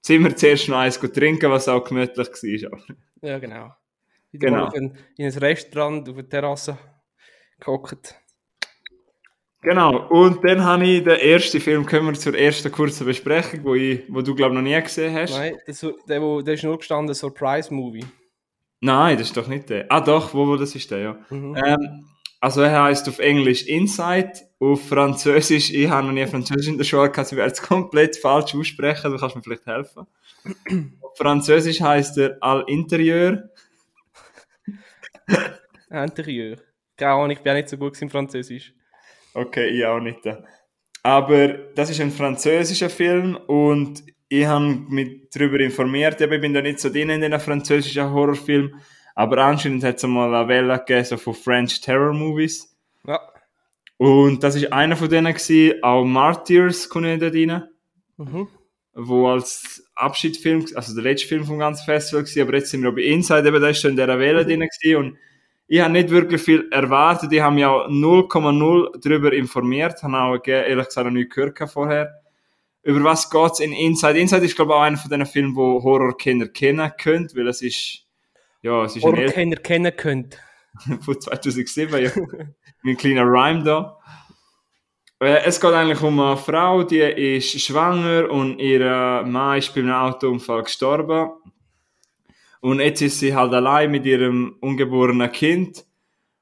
sind 0.02 0.22
wir 0.22 0.36
zuerst 0.36 0.68
noch 0.68 0.76
eins 0.76 1.00
gut 1.00 1.14
trinken, 1.14 1.50
was 1.50 1.66
auch 1.66 1.82
gemütlich 1.82 2.28
war. 2.28 2.78
Ja, 3.22 3.38
genau. 3.38 3.74
Ich 4.32 4.40
Genau. 4.40 4.68
genau. 4.68 4.76
In, 4.76 4.98
in 5.16 5.32
ein 5.32 5.38
Restaurant 5.38 6.06
auf 6.06 6.16
der 6.16 6.28
Terrasse 6.28 6.76
gehockt. 7.58 8.19
Genau, 9.62 10.08
und 10.08 10.42
dann 10.42 10.64
habe 10.64 10.86
ich 10.86 11.04
den 11.04 11.18
ersten 11.18 11.60
Film, 11.60 11.84
kommen 11.84 12.06
wir 12.06 12.14
zur 12.14 12.34
ersten 12.34 12.72
kurzen 12.72 13.04
Besprechung, 13.04 13.60
wo, 13.62 13.74
ich, 13.74 14.04
wo 14.08 14.22
du, 14.22 14.34
glaube 14.34 14.54
ich, 14.54 14.56
noch 14.56 14.62
nie 14.62 14.80
gesehen 14.80 15.14
hast. 15.14 15.32
Nein, 15.32 15.58
das, 15.66 15.86
der, 16.08 16.22
wo, 16.22 16.40
der 16.40 16.54
ist 16.54 16.64
nur 16.64 16.78
gestanden, 16.78 17.14
Surprise-Movie. 17.14 18.06
Nein, 18.80 19.18
das 19.18 19.26
ist 19.26 19.36
doch 19.36 19.46
nicht 19.46 19.68
der. 19.68 19.84
Ah 19.90 20.00
doch, 20.00 20.32
wo, 20.32 20.46
wo 20.46 20.56
das 20.56 20.74
ist 20.74 20.90
der, 20.90 20.98
ja. 20.98 21.18
Mhm. 21.28 21.56
Ähm, 21.62 22.06
also 22.40 22.62
er 22.62 22.84
heißt 22.84 23.06
auf 23.10 23.18
Englisch 23.18 23.66
Inside, 23.66 24.32
auf 24.60 24.88
Französisch, 24.88 25.70
ich 25.70 25.90
habe 25.90 26.06
noch 26.06 26.14
nie 26.14 26.26
Französisch 26.26 26.68
in 26.68 26.78
der 26.78 26.84
Schule 26.84 27.10
gehabt, 27.10 27.30
ich 27.30 27.36
werde 27.36 27.52
es 27.52 27.60
komplett 27.62 28.16
falsch 28.16 28.54
aussprechen, 28.54 29.12
du 29.12 29.18
kannst 29.18 29.36
mir 29.36 29.42
vielleicht 29.42 29.66
helfen. 29.66 30.06
auf 31.02 31.18
Französisch 31.18 31.82
heißt 31.82 32.16
er 32.16 32.38
Al 32.40 32.64
Interieur. 32.66 33.50
Interieur. 35.90 36.56
Keine 36.96 37.12
Ahnung, 37.12 37.30
ich 37.30 37.40
bin 37.40 37.52
auch 37.52 37.56
nicht 37.56 37.68
so 37.68 37.76
gut 37.76 38.00
im 38.00 38.08
Französisch. 38.08 38.72
Okay, 39.34 39.68
ich 39.68 39.84
auch 39.84 40.00
nicht. 40.00 40.20
Aber 41.02 41.48
das 41.74 41.90
ist 41.90 42.00
ein 42.00 42.10
französischer 42.10 42.90
Film 42.90 43.36
und 43.46 44.02
ich 44.28 44.44
habe 44.46 44.64
mich 44.88 45.28
darüber 45.32 45.58
informiert, 45.60 46.20
aber 46.22 46.34
ich 46.34 46.40
bin 46.40 46.54
da 46.54 46.60
nicht 46.62 46.78
so 46.80 46.90
drin 46.90 47.10
in 47.10 47.20
den 47.20 47.40
französischen 47.40 48.12
Horrorfilm, 48.12 48.74
aber 49.14 49.38
anscheinend 49.38 49.82
hat 49.82 49.96
es 49.96 50.02
mal 50.04 50.34
eine 50.34 50.48
Welle 50.48 50.78
gegeben 50.78 51.04
so 51.04 51.16
von 51.16 51.34
French 51.34 51.80
Terror 51.80 52.12
Movies. 52.12 52.76
Ja. 53.06 53.20
Und 53.96 54.42
das 54.42 54.56
ist 54.56 54.72
einer 54.72 54.96
von 54.96 55.08
denen 55.08 55.32
gewesen, 55.32 55.82
auch 55.82 56.04
Martyrs 56.04 56.88
kommt 56.88 57.22
da 57.22 57.28
rein, 57.28 57.64
Mhm. 58.18 58.48
wo 58.92 59.28
als 59.28 59.90
Abschiedsfilm, 59.94 60.66
also 60.74 60.94
der 60.94 61.04
letzte 61.04 61.28
Film 61.28 61.44
vom 61.44 61.58
ganzen 61.58 61.84
Festival 61.86 62.24
war, 62.24 62.42
aber 62.42 62.56
jetzt 62.56 62.70
sind 62.70 62.82
wir 62.82 62.92
bei 62.92 63.02
Inside, 63.02 63.48
eben 63.48 63.60
da 63.60 63.68
ist 63.68 63.80
schon 63.80 63.92
in 63.92 63.96
dieser 63.96 64.18
Welle 64.18 64.44
drin 64.44 64.60
gewesen 64.60 64.96
und 64.96 65.18
ich 65.72 65.80
habe 65.80 65.92
nicht 65.92 66.10
wirklich 66.10 66.42
viel 66.42 66.66
erwartet, 66.72 67.32
ich 67.32 67.40
habe 67.40 67.54
mich 67.54 67.64
auch 67.64 67.86
0,0 67.86 69.00
darüber 69.00 69.32
informiert, 69.32 70.02
habe 70.02 70.18
auch 70.18 70.44
ehrlich 70.44 70.86
gesagt 70.86 71.06
noch 71.06 71.12
nie 71.12 71.28
gehört 71.28 71.56
vorher. 71.70 72.10
Über 72.82 73.04
was 73.04 73.30
geht's 73.30 73.60
in 73.60 73.72
Inside? 73.72 74.18
Inside 74.18 74.44
ist 74.44 74.56
glaube 74.56 74.72
ich 74.72 74.76
auch 74.76 74.82
einer 74.82 74.96
von 74.96 75.08
diesen 75.08 75.26
Filmen, 75.26 75.54
wo 75.54 75.80
Horrorkenner 75.80 76.48
kennen 76.48 76.90
können, 77.00 77.28
weil 77.36 77.46
es 77.46 77.62
ist, 77.62 78.04
ja, 78.62 78.82
es 78.82 78.96
ist 78.96 79.04
Horrorkenner 79.04 79.56
kennen 79.58 79.96
könnt. 79.96 80.38
von 81.02 81.20
2007, 81.20 82.02
ja. 82.02 82.10
mein 82.82 82.96
kleiner 82.96 83.22
Rhyme 83.22 83.62
da. 83.62 83.96
Es 85.20 85.60
geht 85.60 85.72
eigentlich 85.72 86.02
um 86.02 86.18
eine 86.18 86.36
Frau, 86.36 86.82
die 86.82 86.98
ist 86.98 87.60
schwanger 87.60 88.28
und 88.28 88.58
ihr 88.58 89.22
Mann 89.24 89.58
ist 89.58 89.72
bei 89.72 89.82
einem 89.82 89.92
Autounfall 89.92 90.64
gestorben. 90.64 91.30
Und 92.60 92.80
jetzt 92.80 93.00
ist 93.00 93.18
sie 93.18 93.34
halt 93.34 93.52
allein 93.52 93.90
mit 93.90 94.04
ihrem 94.06 94.56
ungeborenen 94.60 95.32
Kind. 95.32 95.84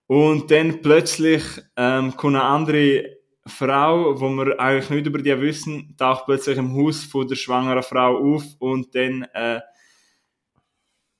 Und 0.07 0.51
dann 0.51 0.81
plötzlich 0.81 1.43
ähm, 1.77 2.17
kommt 2.17 2.37
eine 2.37 2.45
andere 2.45 3.19
Frau, 3.47 4.21
wo 4.21 4.29
wir 4.31 4.59
eigentlich 4.61 4.91
nicht 4.91 5.07
über 5.07 5.19
die 5.19 5.41
wissen, 5.41 5.95
taucht 5.97 6.27
plötzlich 6.27 6.59
im 6.59 6.75
Haus 6.75 7.05
von 7.05 7.27
der 7.27 7.37
schwangeren 7.37 7.83
Frau 7.83 8.17
auf 8.17 8.45
und 8.59 8.95
dann 8.95 9.27
äh, 9.33 9.61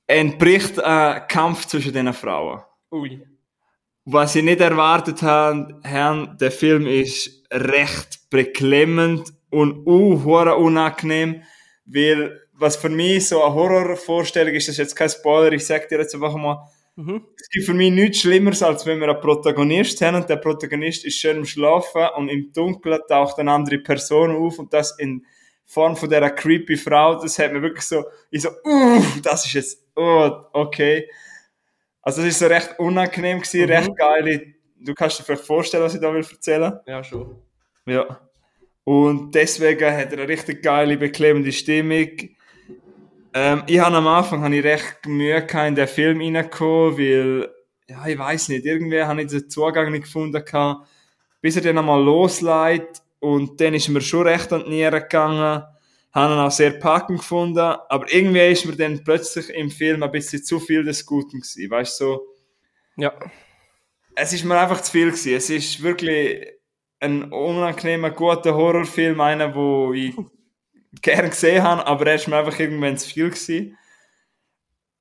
entbricht 0.07 0.81
ein 0.83 1.27
Kampf 1.27 1.65
zwischen 1.65 1.93
den 1.93 2.13
Frauen. 2.13 2.61
Ui. 2.91 3.21
Was 4.05 4.35
ich 4.35 4.43
nicht 4.43 4.59
erwartet 4.59 5.21
habe, 5.21 5.79
Herrn, 5.83 6.35
der 6.39 6.51
Film 6.51 6.87
ist 6.87 7.45
recht 7.51 8.29
beklemmend 8.31 9.31
und 9.51 9.85
uh, 9.85 10.13
unangenehm, 10.57 11.43
weil 11.85 12.39
was 12.59 12.75
für 12.75 12.89
mich 12.89 13.27
so 13.27 13.41
eine 13.43 13.53
Horrorvorstellung 13.53 14.53
ist, 14.53 14.67
das 14.67 14.73
ist 14.73 14.79
jetzt 14.79 14.95
kein 14.95 15.09
Spoiler, 15.09 15.51
ich 15.53 15.65
sag 15.65 15.87
dir 15.89 15.99
jetzt 15.99 16.13
einfach 16.13 16.35
mal, 16.35 16.67
Mhm. 16.95 17.21
es 17.39 17.49
gibt 17.49 17.65
für 17.65 17.73
mich 17.73 17.91
nichts 17.91 18.19
Schlimmeres, 18.19 18.61
als 18.61 18.85
wenn 18.85 18.99
wir 18.99 19.07
einen 19.07 19.21
Protagonist 19.21 20.01
haben 20.01 20.15
und 20.15 20.29
der 20.29 20.35
Protagonist 20.35 21.05
ist 21.05 21.17
schön 21.17 21.37
am 21.37 21.45
Schlafen 21.45 22.05
und 22.17 22.27
im 22.27 22.51
Dunkeln 22.51 22.99
taucht 23.07 23.39
eine 23.39 23.53
andere 23.53 23.79
Person 23.79 24.35
auf 24.35 24.59
und 24.59 24.73
das 24.73 24.97
in 24.99 25.25
Form 25.65 25.95
von 25.95 26.09
dieser 26.09 26.29
creepy 26.31 26.75
Frau, 26.75 27.15
das 27.21 27.39
hat 27.39 27.53
mir 27.53 27.61
wirklich 27.61 27.85
so, 27.85 28.03
ich 28.31 28.41
so, 28.41 28.49
uh, 28.65 29.01
das 29.23 29.45
ist 29.45 29.53
jetzt, 29.53 29.83
oh, 29.95 30.29
okay. 30.51 31.07
Also 32.01 32.21
das 32.21 32.31
ist 32.31 32.39
so 32.39 32.47
recht 32.47 32.77
unangenehm 32.79 33.39
gewesen, 33.39 33.61
Mhm. 33.67 33.71
recht 33.71 33.95
geil. 33.95 34.55
Du 34.81 34.93
kannst 34.93 35.19
dir 35.19 35.23
vielleicht 35.23 35.45
vorstellen, 35.45 35.83
was 35.83 35.95
ich 35.95 36.01
da 36.01 36.13
will 36.13 36.25
erzählen. 36.29 36.79
Ja, 36.85 37.01
schon. 37.03 37.35
Ja. 37.85 38.19
Und 38.83 39.35
deswegen 39.35 39.85
hat 39.85 40.11
er 40.11 40.17
eine 40.19 40.27
richtig 40.27 40.63
geile, 40.63 40.97
beklemmende 40.97 41.51
Stimmung. 41.53 42.09
Ähm, 43.33 43.63
ich 43.67 43.79
habe 43.79 43.95
am 43.95 44.07
Anfang 44.07 44.43
habe 44.43 44.55
ich 44.55 44.63
recht 44.63 45.05
Mühe 45.05 45.45
gehabt, 45.45 45.67
in 45.67 45.75
den 45.75 45.87
Film 45.87 46.19
reinzukommen, 46.21 46.97
weil, 46.97 47.49
ja, 47.87 48.05
ich 48.07 48.17
weiß 48.17 48.49
nicht, 48.49 48.65
irgendwie 48.65 49.03
habe 49.03 49.21
ich 49.21 49.27
den 49.29 49.49
Zugang 49.49 49.91
nicht 49.91 50.03
gefunden 50.05 50.43
gehabt, 50.43 50.87
bis 51.41 51.55
er 51.55 51.61
dann 51.61 51.77
einmal 51.77 52.03
losleitet 52.03 53.01
und 53.19 53.61
dann 53.61 53.73
ist 53.73 53.87
mir 53.89 54.01
schon 54.01 54.27
recht 54.27 54.51
an 54.51 54.63
die 54.63 54.69
Nieren 54.71 55.01
gegangen, 55.01 55.63
habe 56.11 56.33
ihn 56.33 56.39
auch 56.39 56.51
sehr 56.51 56.71
packend 56.71 57.19
gefunden, 57.19 57.59
aber 57.59 58.11
irgendwie 58.11 58.47
ist 58.47 58.65
mir 58.65 58.75
dann 58.75 59.03
plötzlich 59.03 59.49
im 59.51 59.69
Film 59.69 60.01
ein 60.01 60.11
bisschen 60.11 60.43
zu 60.43 60.59
viel 60.59 60.83
des 60.83 61.05
Guten 61.05 61.39
gewesen, 61.41 61.69
weißt 61.69 61.99
du, 62.01 62.05
so, 62.05 62.21
Ja. 62.97 63.13
es 64.15 64.33
ist 64.33 64.43
mir 64.43 64.59
einfach 64.59 64.81
zu 64.81 64.91
viel 64.91 65.07
gewesen. 65.11 65.33
Es 65.35 65.49
ist 65.49 65.81
wirklich 65.83 66.47
ein 66.99 67.31
unangenehmer, 67.31 68.09
guter 68.09 68.55
Horrorfilm, 68.55 69.21
einer, 69.21 69.53
wo 69.55 69.93
ich 69.93 70.15
gern 71.01 71.29
gesehen 71.29 71.63
habe, 71.63 71.85
aber 71.85 72.07
er 72.07 72.15
ist 72.15 72.27
mir 72.27 72.37
einfach 72.37 72.59
irgendwann 72.59 72.97
zu 72.97 73.09
viel 73.09 73.29
gewesen. 73.29 73.77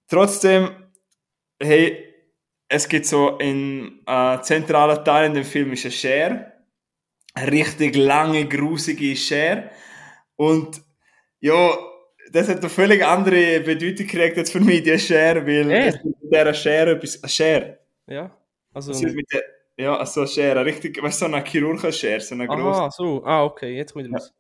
Trotzdem, 0.09 0.71
hey, 1.61 2.05
es 2.69 2.89
gibt 2.89 3.07
so 3.07 3.39
in 3.39 4.01
äh, 4.07 4.41
zentralen 4.43 5.05
Teil 5.05 5.27
in 5.27 5.35
dem 5.35 5.45
Film 5.45 5.73
ist 5.73 5.87
ein 5.87 5.93
Share, 5.93 6.53
eine 7.35 7.53
richtig 7.53 7.97
lange, 7.97 8.47
grusige 8.47 9.17
Share 9.17 9.71
und 10.37 10.83
ja, 11.41 11.77
das 12.31 12.49
hat 12.49 12.59
eine 12.59 12.69
völlig 12.69 13.05
andere 13.05 13.61
Bedeutung 13.61 14.07
gekriegt 14.07 14.37
jetzt 14.37 14.53
für 14.53 14.61
mich, 14.61 14.83
die 14.83 14.99
Share, 14.99 15.47
weil 15.47 15.93
gibt 15.93 16.05
mit 16.05 16.17
dieser 16.33 16.55
Share 16.55 16.91
etwas, 16.93 17.23
eine 17.23 17.31
Share, 17.31 17.79
Ja. 18.07 18.37
Also. 18.75 18.93
mit 18.93 19.33
der, 19.33 19.43
ja, 19.79 20.05
so 20.05 20.21
eine 20.21 20.29
Schere, 20.29 20.65
richtig, 20.65 21.03
weißt 21.03 21.23
du, 21.23 21.27
so 21.27 21.33
eine 21.33 21.45
Chirurgenschere, 21.45 22.21
so 22.21 22.35
eine 22.35 22.47
grosse. 22.47 22.81
Aha, 22.81 22.91
so. 22.91 23.25
Ah, 23.25 23.45
okay, 23.45 23.77
jetzt 23.77 23.93
kommt 23.93 24.07
ich 24.07 24.38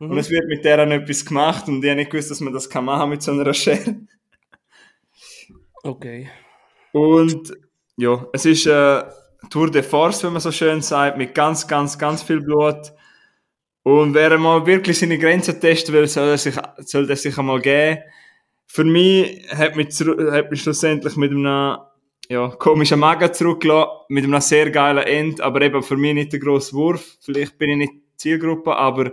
raus. 0.00 0.08
Und 0.08 0.10
Mhm. 0.10 0.18
es 0.18 0.30
wird 0.30 0.46
mit 0.46 0.64
der 0.64 0.78
etwas 0.78 1.24
gemacht 1.24 1.68
und 1.68 1.84
ich 1.84 1.90
habe 1.90 2.00
nicht 2.00 2.10
gewusst, 2.10 2.30
dass 2.30 2.40
man 2.40 2.52
das 2.52 2.68
kann 2.68 2.84
machen 2.84 3.10
mit 3.10 3.22
so 3.22 3.32
einer 3.32 3.54
Schere. 3.54 3.96
Okay. 5.82 6.30
Und 6.92 7.52
ja, 7.96 8.26
es 8.32 8.46
ist 8.46 8.66
äh, 8.66 9.02
Tour 9.50 9.70
de 9.70 9.82
Force, 9.82 10.24
wenn 10.24 10.32
man 10.32 10.40
so 10.40 10.50
schön 10.50 10.80
sagt, 10.80 11.18
mit 11.18 11.34
ganz, 11.34 11.66
ganz, 11.66 11.98
ganz 11.98 12.22
viel 12.22 12.40
Blut. 12.40 12.92
Und 13.82 14.14
wer 14.14 14.38
mal 14.38 14.66
wirklich 14.66 14.98
seine 14.98 15.18
Grenzen 15.18 15.60
testen 15.60 15.94
will, 15.94 16.06
soll 16.06 16.28
er 16.28 16.38
sich, 16.38 16.54
soll 16.78 17.06
das 17.06 17.22
sich 17.22 17.36
einmal 17.36 17.60
geben. 17.60 18.00
Für 18.66 18.84
mich 18.84 19.46
hat 19.50 19.76
mich, 19.76 19.88
hat 20.00 20.50
mich 20.50 20.62
schlussendlich 20.62 21.16
mit 21.16 21.30
einem 21.32 21.76
ja, 22.30 22.48
komischen 22.48 23.00
Magen 23.00 23.32
zurückgelassen, 23.34 23.90
mit 24.08 24.24
einem 24.24 24.40
sehr 24.40 24.70
geilen 24.70 25.04
End, 25.04 25.40
aber 25.42 25.60
eben 25.60 25.82
für 25.82 25.98
mich 25.98 26.14
nicht 26.14 26.32
der 26.32 26.40
grosse 26.40 26.72
Wurf. 26.72 27.18
Vielleicht 27.20 27.58
bin 27.58 27.70
ich 27.70 27.76
nicht 27.76 27.92
Zielgruppe, 28.16 28.74
aber 28.74 29.12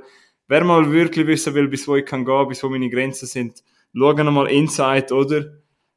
wer 0.51 0.65
mal 0.65 0.91
wirklich 0.91 1.25
wissen 1.27 1.53
will, 1.53 1.69
bis 1.69 1.87
wo 1.87 1.95
ich 1.95 2.05
kann 2.05 2.25
gehen, 2.25 2.47
bis 2.49 2.61
wo 2.61 2.67
meine 2.67 2.89
Grenzen 2.89 3.25
sind, 3.25 3.63
schauen 3.95 4.33
mal 4.33 4.47
Inside 4.47 5.13
oder 5.13 5.45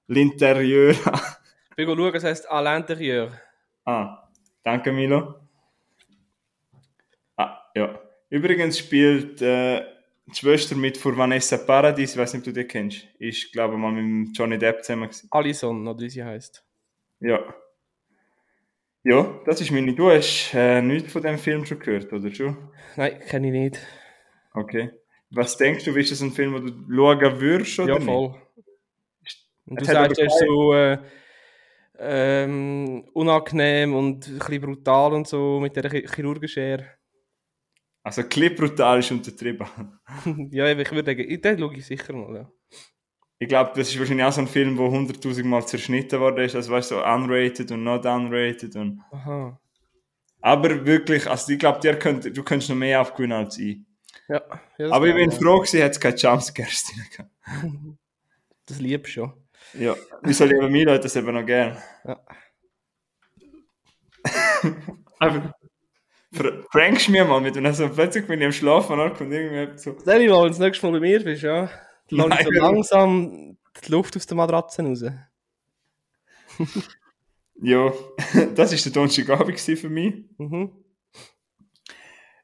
L'Interieur 0.09 0.95
Ich 1.77 1.87
bin 1.87 1.97
schauen, 1.99 2.15
es 2.15 2.23
heisst 2.23 2.49
à 2.49 2.63
l'intérieur. 2.63 3.33
Ah, 3.85 4.31
danke 4.63 4.93
Milo. 4.93 5.35
Ah, 7.37 7.59
ja. 7.75 7.99
Übrigens 8.31 8.79
spielt 8.79 9.43
äh, 9.43 9.83
die 10.27 10.37
Schwester 10.37 10.77
mit 10.77 10.99
von 10.99 11.17
Vanessa 11.17 11.57
Paradis, 11.57 12.13
ich 12.13 12.17
weiß 12.17 12.35
nicht, 12.35 12.47
ob 12.47 12.55
du 12.55 12.61
die 12.61 12.69
kennst. 12.69 13.09
Ist, 13.19 13.51
glaube 13.53 13.75
ich, 13.75 13.81
mal 13.81 13.91
mit 13.91 14.39
Johnny 14.39 14.57
Depp 14.57 14.85
zusammen 14.85 15.09
gewesen. 15.09 15.27
Alison, 15.33 15.89
oder 15.89 15.99
wie 15.99 16.11
sie 16.11 16.23
heisst. 16.23 16.65
Ja. 17.19 17.41
Ja, 19.03 19.41
das 19.47 19.61
ist 19.61 19.73
meine. 19.73 19.95
Du 19.95 20.11
hast 20.11 20.55
äh, 20.55 20.81
nichts 20.81 21.13
von 21.13 21.23
dem 21.23 21.39
Film 21.39 21.67
schon 21.67 21.81
gehört, 21.81 22.13
oder 22.13 22.33
schon? 22.33 22.57
Nein, 22.95 23.19
kenne 23.19 23.49
ich 23.49 23.53
nicht. 23.53 24.04
Okay. 24.55 24.91
Was 25.31 25.57
denkst 25.57 25.85
du, 25.85 25.91
ist 25.97 26.13
das 26.13 26.21
ein 26.23 26.31
Film, 26.33 26.55
den 26.55 26.67
du 26.89 26.95
schauen 26.95 27.41
würdest, 27.41 27.79
oder 27.81 27.95
Ja, 27.95 27.99
nicht? 27.99 28.05
voll. 28.07 28.41
Und 29.67 29.81
du 29.81 29.85
sagst, 29.85 30.19
er 30.19 30.27
ist 30.27 30.39
so 30.39 30.75
äh, 30.75 30.99
ähm, 31.99 33.09
unangenehm 33.13 33.95
und 33.95 34.27
ein 34.29 34.39
bisschen 34.39 34.61
brutal 34.61 35.13
und 35.15 35.27
so 35.27 35.59
mit 35.61 35.75
der 35.77 35.91
Chi- 35.91 36.07
Chirurgenschere. 36.07 36.87
Also, 38.03 38.23
Clip 38.25 38.57
brutal 38.57 38.99
ist 38.99 39.11
untertrieben. 39.11 39.67
ja, 40.53 40.69
ich 40.71 40.91
würde 40.93 41.11
sagen, 41.11 41.41
den 41.41 41.59
schaue 41.59 41.75
ich 41.75 41.87
sicher 41.87 42.13
mal. 42.13 42.35
Ja. 42.37 42.51
Ich 43.39 43.49
glaube, 43.49 43.73
das 43.75 43.89
ist 43.89 43.99
wahrscheinlich 43.99 44.25
auch 44.25 44.33
so 44.33 44.43
ein 44.43 44.47
Film, 44.47 44.77
der 44.77 44.91
hunderttausend 44.91 45.47
Mal 45.47 45.67
zerschnitten 45.67 46.21
worden 46.21 46.45
ist. 46.45 46.55
Also, 46.55 46.71
weißt 46.71 46.91
du, 46.93 46.95
so 46.97 47.05
unrated 47.05 47.71
und 47.73 47.83
not 47.83 48.05
unrated. 48.05 48.77
Und 48.77 49.01
Aha. 49.11 49.59
Aber 50.43 50.85
wirklich, 50.85 51.27
also 51.27 51.53
ich 51.53 51.59
glaube, 51.59 51.81
könnt, 51.97 52.37
du 52.37 52.43
könntest 52.43 52.69
noch 52.69 52.77
mehr 52.77 53.01
aufgewinnen 53.01 53.39
als 53.39 53.59
ich. 53.59 53.81
Ja, 54.29 54.43
ja 54.79 54.91
Aber 54.91 55.07
ich 55.07 55.15
bin 55.15 55.31
froh 55.31 55.59
gewesen, 55.59 55.83
hat 55.83 55.93
es 55.93 56.01
keine 56.01 56.17
Jumpscares 56.17 56.85
drin 56.93 57.05
gehabt. 57.11 57.31
Das 58.67 58.81
liebst 58.81 59.09
du 59.09 59.21
schon. 59.21 59.33
Ja, 59.75 59.95
wieso 60.23 60.47
lieben 60.47 60.73
mir 60.73 60.87
Leute 60.87 61.01
das 61.03 61.17
eben 61.17 61.35
noch 61.35 61.45
gern? 61.45 61.77
Ja. 62.05 62.19
Fr- 66.35 66.65
prankst 66.73 67.09
mir 67.11 67.25
mal 67.25 67.41
mit, 67.41 67.55
wenn 67.55 67.73
so 67.75 67.89
plötzlich 67.89 68.27
bin 68.27 68.41
ich 68.41 68.47
am 68.47 68.53
Schlafen 68.53 68.99
und 68.99 69.15
kommt 69.15 69.33
irgendwie 69.33 69.79
so. 69.79 69.93
Dich 69.93 70.05
mal, 70.07 70.19
wenn 70.19 70.27
du 70.29 70.49
das 70.49 70.59
nächste 70.59 70.87
Mal 70.87 70.93
bei 70.99 71.01
mir 71.01 71.23
bist, 71.23 71.43
ja. 71.43 71.71
Dann 72.11 72.33
ich 72.33 72.45
so 72.45 72.51
Nein. 72.51 72.61
langsam 72.61 73.57
die 73.85 73.91
Luft 73.93 74.17
aus 74.17 74.27
der 74.27 74.37
Matratze 74.37 74.83
raus. 74.83 75.05
Ja, 77.63 77.93
das 78.55 78.73
war 78.73 78.79
der 78.79 78.93
Donnerstagabend 78.93 79.61
für 79.61 79.89
mich. 79.89 80.15
Mhm. 80.39 80.73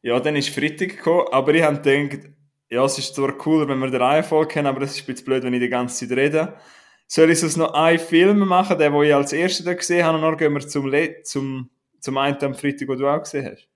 Ja, 0.02 0.18
dann 0.20 0.36
ist 0.36 0.48
Freitag 0.50 0.90
gekommen, 0.90 1.26
aber 1.30 1.54
ich 1.54 1.62
habe 1.62 1.80
gedacht, 1.80 2.30
ja, 2.70 2.84
es 2.84 2.98
ist 2.98 3.14
zwar 3.14 3.32
cooler, 3.36 3.68
wenn 3.68 3.78
wir 3.78 3.90
den 3.90 4.00
Reihenfolge 4.00 4.54
kennen, 4.54 4.68
aber 4.68 4.82
es 4.82 4.92
ist 4.92 5.02
ein 5.02 5.06
bisschen 5.06 5.26
blöd, 5.26 5.42
wenn 5.42 5.52
ich 5.54 5.60
die 5.60 5.68
ganze 5.68 6.08
Zeit 6.08 6.16
rede. 6.16 6.56
Soll 7.06 7.30
ich 7.30 7.40
sonst 7.40 7.56
noch 7.56 7.74
einen 7.74 7.98
Film 7.98 8.38
machen, 8.38 8.78
den, 8.78 8.92
den 8.92 9.02
ich 9.02 9.14
als 9.14 9.32
erster 9.32 9.64
da 9.64 9.74
gesehen 9.74 10.04
habe, 10.04 10.16
und 10.16 10.22
dann 10.22 10.36
gehen 10.36 10.52
wir 10.52 10.60
zum, 10.60 10.86
Le 10.86 11.22
zum, 11.22 11.70
zum 11.98 12.16
einen 12.16 12.42
am 12.42 12.54
Freitag, 12.54 12.86
den 12.86 12.98
du 12.98 13.08
auch 13.08 13.18
gesehen 13.18 13.50
hast? 13.50 13.68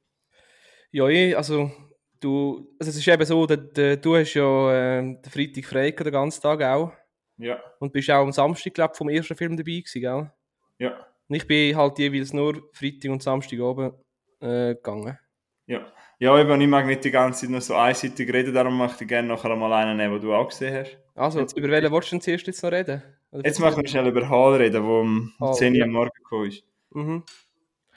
Ja, 0.93 1.09
ich, 1.09 1.37
also, 1.37 1.73
du, 2.21 2.73
also 2.78 2.90
es 2.90 2.97
ist 2.97 3.09
eben 3.09 3.25
so, 3.25 3.45
der, 3.47 3.97
du 3.97 4.16
hast 4.16 4.35
ja 4.35 4.99
ähm, 4.99 5.21
den 5.21 5.33
Freitag 5.33 5.64
frei 5.64 5.90
den 5.90 6.12
ganzen 6.12 6.40
Tag 6.40 6.62
auch. 6.62 6.93
Ja, 7.37 7.61
Und 7.81 7.93
bist 7.93 8.09
auch 8.11 8.23
am 8.23 8.31
Samstag, 8.31 8.75
glaube 8.75 8.95
vom 8.95 9.09
ersten 9.09 9.37
Film 9.37 9.57
dabei 9.57 9.81
gewesen, 9.81 10.00
gell? 10.00 10.31
ja, 10.78 11.07
Und 11.28 11.35
ich 11.35 11.47
bin 11.49 11.76
halt 11.76 11.99
jeweils 11.99 12.33
nur 12.33 12.62
Freitag 12.73 13.11
und 13.11 13.25
Samstag 13.25 13.59
oben 13.59 13.93
äh, 14.40 14.76
gegangen. 14.76 15.19
ja. 15.66 15.93
Ja, 16.18 16.38
eben, 16.38 16.61
ich 16.61 16.68
mag 16.68 16.87
nicht 16.87 17.04
die 17.04 17.11
ganze 17.11 17.40
Zeit 17.42 17.50
nur 17.50 17.61
so 17.61 17.75
einseitig 17.75 18.33
reden, 18.33 18.54
darum 18.54 18.76
möchte 18.78 19.04
ich 19.04 19.09
gerne 19.09 19.28
nachher 19.28 19.54
mal 19.56 19.73
einen 19.73 19.97
nehmen, 19.97 20.14
den 20.14 20.23
du 20.23 20.35
auch 20.35 20.49
gesehen 20.49 20.75
hast. 20.75 20.97
Also, 21.14 21.40
Jetzt- 21.40 21.56
über 21.56 21.68
welchen 21.68 21.90
wolltest 21.90 22.12
du 22.12 22.18
zuerst 22.18 22.47
jetzt 22.47 22.62
noch 22.62 22.73
reden? 22.73 23.02
Oder 23.33 23.44
Jetzt 23.44 23.59
machen 23.59 23.83
wir 23.83 23.88
schnell 23.88 24.06
über 24.06 24.28
Hall 24.28 24.54
reden, 24.54 24.73
der 24.75 24.85
um 24.85 25.33
Hall, 25.40 25.54
10 25.54 25.73
Uhr 25.73 25.78
ja. 25.80 25.85
am 25.85 25.90
Morgen 25.90 26.11
gekommen 26.16 26.49
ist. 26.49 26.62
Mhm. 26.90 27.23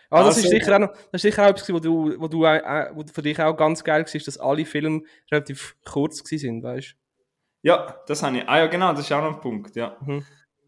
Ah, 0.09 0.23
das, 0.23 0.37
ist 0.37 0.45
Also- 0.45 0.57
sicher 0.57 0.75
auch 0.75 0.79
noch, 0.79 0.91
das 0.93 1.03
ist 1.13 1.21
sicher 1.23 1.43
auch 1.45 1.49
etwas, 1.49 1.71
wo 1.71 1.79
du, 1.79 2.15
wo 2.19 2.27
du 2.27 2.43
äh, 2.45 2.89
wo 2.93 3.03
für 3.11 3.21
dich 3.21 3.39
auch 3.41 3.55
ganz 3.55 3.83
geil 3.83 4.05
war, 4.05 4.21
dass 4.25 4.37
alle 4.37 4.65
Filme 4.65 5.01
relativ 5.31 5.75
kurz 5.85 6.17
sind, 6.27 6.63
weißt 6.63 6.95
Ja, 7.61 7.97
das 8.07 8.23
habe 8.23 8.37
ich. 8.37 8.47
Ah 8.47 8.59
ja, 8.59 8.67
genau, 8.67 8.91
das 8.93 9.01
ist 9.01 9.11
auch 9.11 9.21
noch 9.21 9.35
ein 9.35 9.41
Punkt, 9.41 9.75
ja. 9.75 9.97
Mhm. 10.05 10.23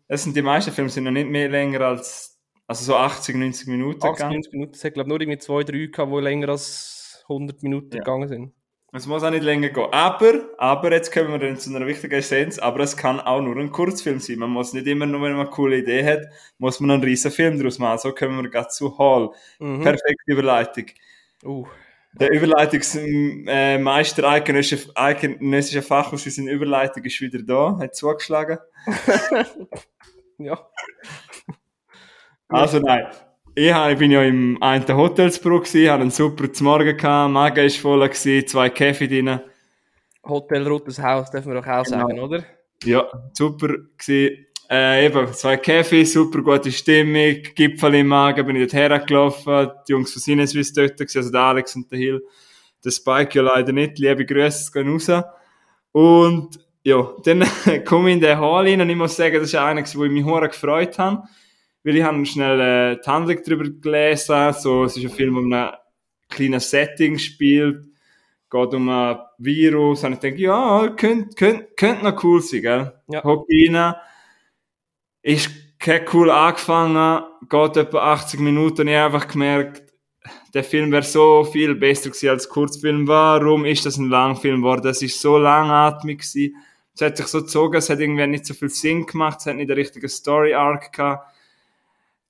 Es 0.07 0.23
sind 0.23 0.35
die 0.35 0.41
meisten 0.41 0.71
Filme 0.71 0.89
sind 0.89 1.03
noch 1.05 1.11
nicht 1.11 1.29
mehr 1.29 1.47
länger 1.49 1.81
als, 1.81 2.37
also 2.67 2.83
so 2.83 2.95
80, 2.95 3.35
90 3.35 3.67
Minuten 3.67 3.99
du? 3.99 4.07
80, 4.07 4.17
gegangen. 4.17 4.33
90 4.35 4.53
Minuten. 4.53 4.71
Es 4.73 4.83
hat, 4.83 4.93
glaube 4.93 5.07
ich, 5.07 5.09
nur 5.09 5.21
irgendwie 5.21 5.37
zwei, 5.39 5.63
drei 5.63 5.85
gehabt, 5.85 6.11
die 6.11 6.19
länger 6.19 6.49
als 6.49 6.98
100 7.29 7.63
Minuten 7.63 7.91
Ja. 7.93 7.99
gegangen 7.99 8.27
sind. 8.27 8.53
Es 8.91 9.05
muss 9.05 9.23
auch 9.23 9.29
nicht 9.29 9.43
länger 9.43 9.69
gehen. 9.69 9.87
Aber, 9.91 10.49
aber, 10.57 10.91
jetzt 10.91 11.13
kommen 11.13 11.31
wir 11.31 11.37
dann 11.37 11.57
zu 11.57 11.69
einer 11.75 11.85
wichtigen 11.85 12.15
Essenz, 12.15 12.57
aber 12.57 12.79
es 12.79 12.97
kann 12.97 13.19
auch 13.19 13.39
nur 13.39 13.55
ein 13.57 13.71
Kurzfilm 13.71 14.19
sein. 14.19 14.39
Man 14.39 14.49
muss 14.49 14.73
nicht 14.73 14.87
immer 14.87 15.05
nur, 15.05 15.21
wenn 15.21 15.33
man 15.33 15.41
eine 15.41 15.49
coole 15.51 15.77
Idee 15.77 16.03
hat, 16.03 16.21
muss 16.57 16.79
man 16.79 16.89
einen 16.91 17.03
riesen 17.03 17.29
Film 17.31 17.59
daraus 17.59 17.77
machen. 17.77 17.99
So 17.99 18.13
kommen 18.13 18.41
wir 18.41 18.49
gerade 18.49 18.69
zu 18.69 18.97
Hall. 18.97 19.29
Mhm. 19.59 19.81
Perfekte 19.83 20.23
Überleitung. 20.25 20.85
Uh. 21.43 21.67
Der 22.13 22.31
Überleitungsmeister 22.31 24.27
eidgenössischer 24.27 24.89
eidgenössischer 24.95 25.83
Fachhaus 25.83 26.25
in 26.25 26.47
Überleitung 26.47 27.03
ist 27.03 27.21
wieder 27.21 27.43
da, 27.43 27.77
hat 27.79 27.95
zugeschlagen. 27.95 28.57
Ja. 30.39 30.57
Also 32.47 32.79
nein, 32.79 33.07
ich, 33.59 33.97
bin 33.97 34.11
ja 34.11 34.23
im 34.23 34.57
einen 34.61 34.87
Hotelsbruch 34.87 35.63
gewesen, 35.63 35.89
hatte 35.91 36.01
einen 36.01 36.11
super 36.11 36.47
Morgen 36.61 36.95
gehabt, 36.95 37.31
Magen 37.33 37.65
ist 37.65 37.77
voll 37.77 38.09
zwei 38.11 38.69
Kaffee 38.69 39.07
drin. 39.07 39.41
Hotel 40.23 40.65
Rotes 40.67 41.01
Haus, 41.01 41.29
dürfen 41.29 41.51
wir 41.51 41.61
doch 41.61 41.67
auch 41.67 41.83
Genau. 41.83 42.07
sagen, 42.07 42.19
oder? 42.19 42.43
Ja, 42.83 43.05
super. 43.33 43.75
Äh, 44.71 45.07
eben, 45.07 45.33
zwei 45.33 45.57
Kaffee, 45.57 46.03
super 46.05 46.41
gute 46.41 46.71
Stimmung, 46.71 47.41
Gipfel 47.55 47.95
im 47.95 48.07
Magen, 48.07 48.45
bin 48.45 48.55
ich 48.55 48.71
dort 48.71 48.73
hergelaufen, 48.73 49.71
die 49.87 49.91
Jungs 49.91 50.13
von 50.13 50.21
Sinneswiss 50.21 50.71
dort 50.71 50.95
gewesen, 50.95 51.17
also 51.17 51.31
der 51.31 51.41
Alex 51.41 51.75
und 51.75 51.91
der 51.91 51.97
Hill. 51.97 52.23
Der 52.85 52.91
Spike 52.91 53.39
ja 53.39 53.41
leider 53.41 53.73
nicht, 53.73 53.99
liebe 53.99 54.25
Grüße, 54.25 54.71
gehen 54.71 54.89
raus. 54.89 55.11
Und, 55.91 56.59
ja, 56.83 57.09
dann 57.23 57.43
komme 57.85 58.09
ich 58.09 58.15
in 58.15 58.21
den 58.21 58.37
Hall 58.37 58.67
rein 58.67 58.79
und 58.79 58.89
ich 58.89 58.95
muss 58.95 59.15
sagen, 59.17 59.35
das 59.35 59.45
ist 59.45 59.55
einer, 59.55 59.81
wo 59.95 60.05
ich 60.05 60.11
mich 60.11 60.23
hure 60.23 60.47
gefreut 60.47 60.97
habe, 60.99 61.23
weil 61.83 61.95
ich 61.95 62.03
habe 62.03 62.25
schnell 62.25 62.59
äh, 62.59 62.99
die 63.03 63.09
Handlung 63.09 63.39
darüber 63.43 63.69
gelesen, 63.69 64.53
so, 64.53 64.83
es 64.83 64.97
ist 64.97 65.03
ein 65.03 65.09
Film, 65.09 65.37
um 65.37 65.51
ein 65.51 65.71
kleines 66.29 66.69
Setting 66.69 67.17
spielt, 67.17 67.85
geht 68.49 68.73
um 68.73 68.89
ein 68.89 69.17
Virus, 69.37 70.03
und 70.03 70.13
ich 70.13 70.19
denke, 70.19 70.41
ja, 70.41 70.89
könnte, 70.95 71.35
könnte, 71.35 71.67
könnte 71.75 72.03
noch 72.03 72.23
cool 72.23 72.41
sein, 72.41 72.61
gell? 72.61 72.93
Ja. 73.07 73.23
Hock 73.23 73.47
rein, 73.49 73.95
ist 75.21 75.49
kein 75.79 76.05
cool 76.13 76.29
angefangen, 76.29 77.23
geht 77.49 77.77
etwa 77.77 78.13
80 78.13 78.39
Minuten 78.39 78.81
und 78.81 78.87
ich 78.89 78.95
habe 78.95 79.15
einfach 79.15 79.27
gemerkt, 79.27 79.89
der 80.53 80.63
Film 80.63 80.91
wäre 80.91 81.03
so 81.03 81.43
viel 81.43 81.75
besser 81.75 82.09
gewesen 82.09 82.29
als 82.29 82.49
Kurzfilm. 82.49 83.07
Warum 83.07 83.65
ist 83.65 83.85
das 83.85 83.97
ein 83.97 84.09
Langfilm 84.09 84.61
geworden? 84.61 84.87
Es 84.87 85.01
ist 85.01 85.21
so 85.21 85.37
langatmig 85.37 86.19
gewesen. 86.19 86.55
Es 86.93 87.01
hat 87.01 87.17
sich 87.17 87.27
so 87.27 87.41
gezogen, 87.41 87.77
es 87.77 87.89
hat 87.89 87.99
irgendwie 87.99 88.27
nicht 88.27 88.45
so 88.45 88.53
viel 88.53 88.69
Sinn 88.69 89.05
gemacht, 89.05 89.37
es 89.39 89.45
hat 89.45 89.55
nicht 89.55 89.69
den 89.69 89.77
richtigen 89.77 90.09
Story-Arc 90.09 90.91
gehabt. 90.91 91.33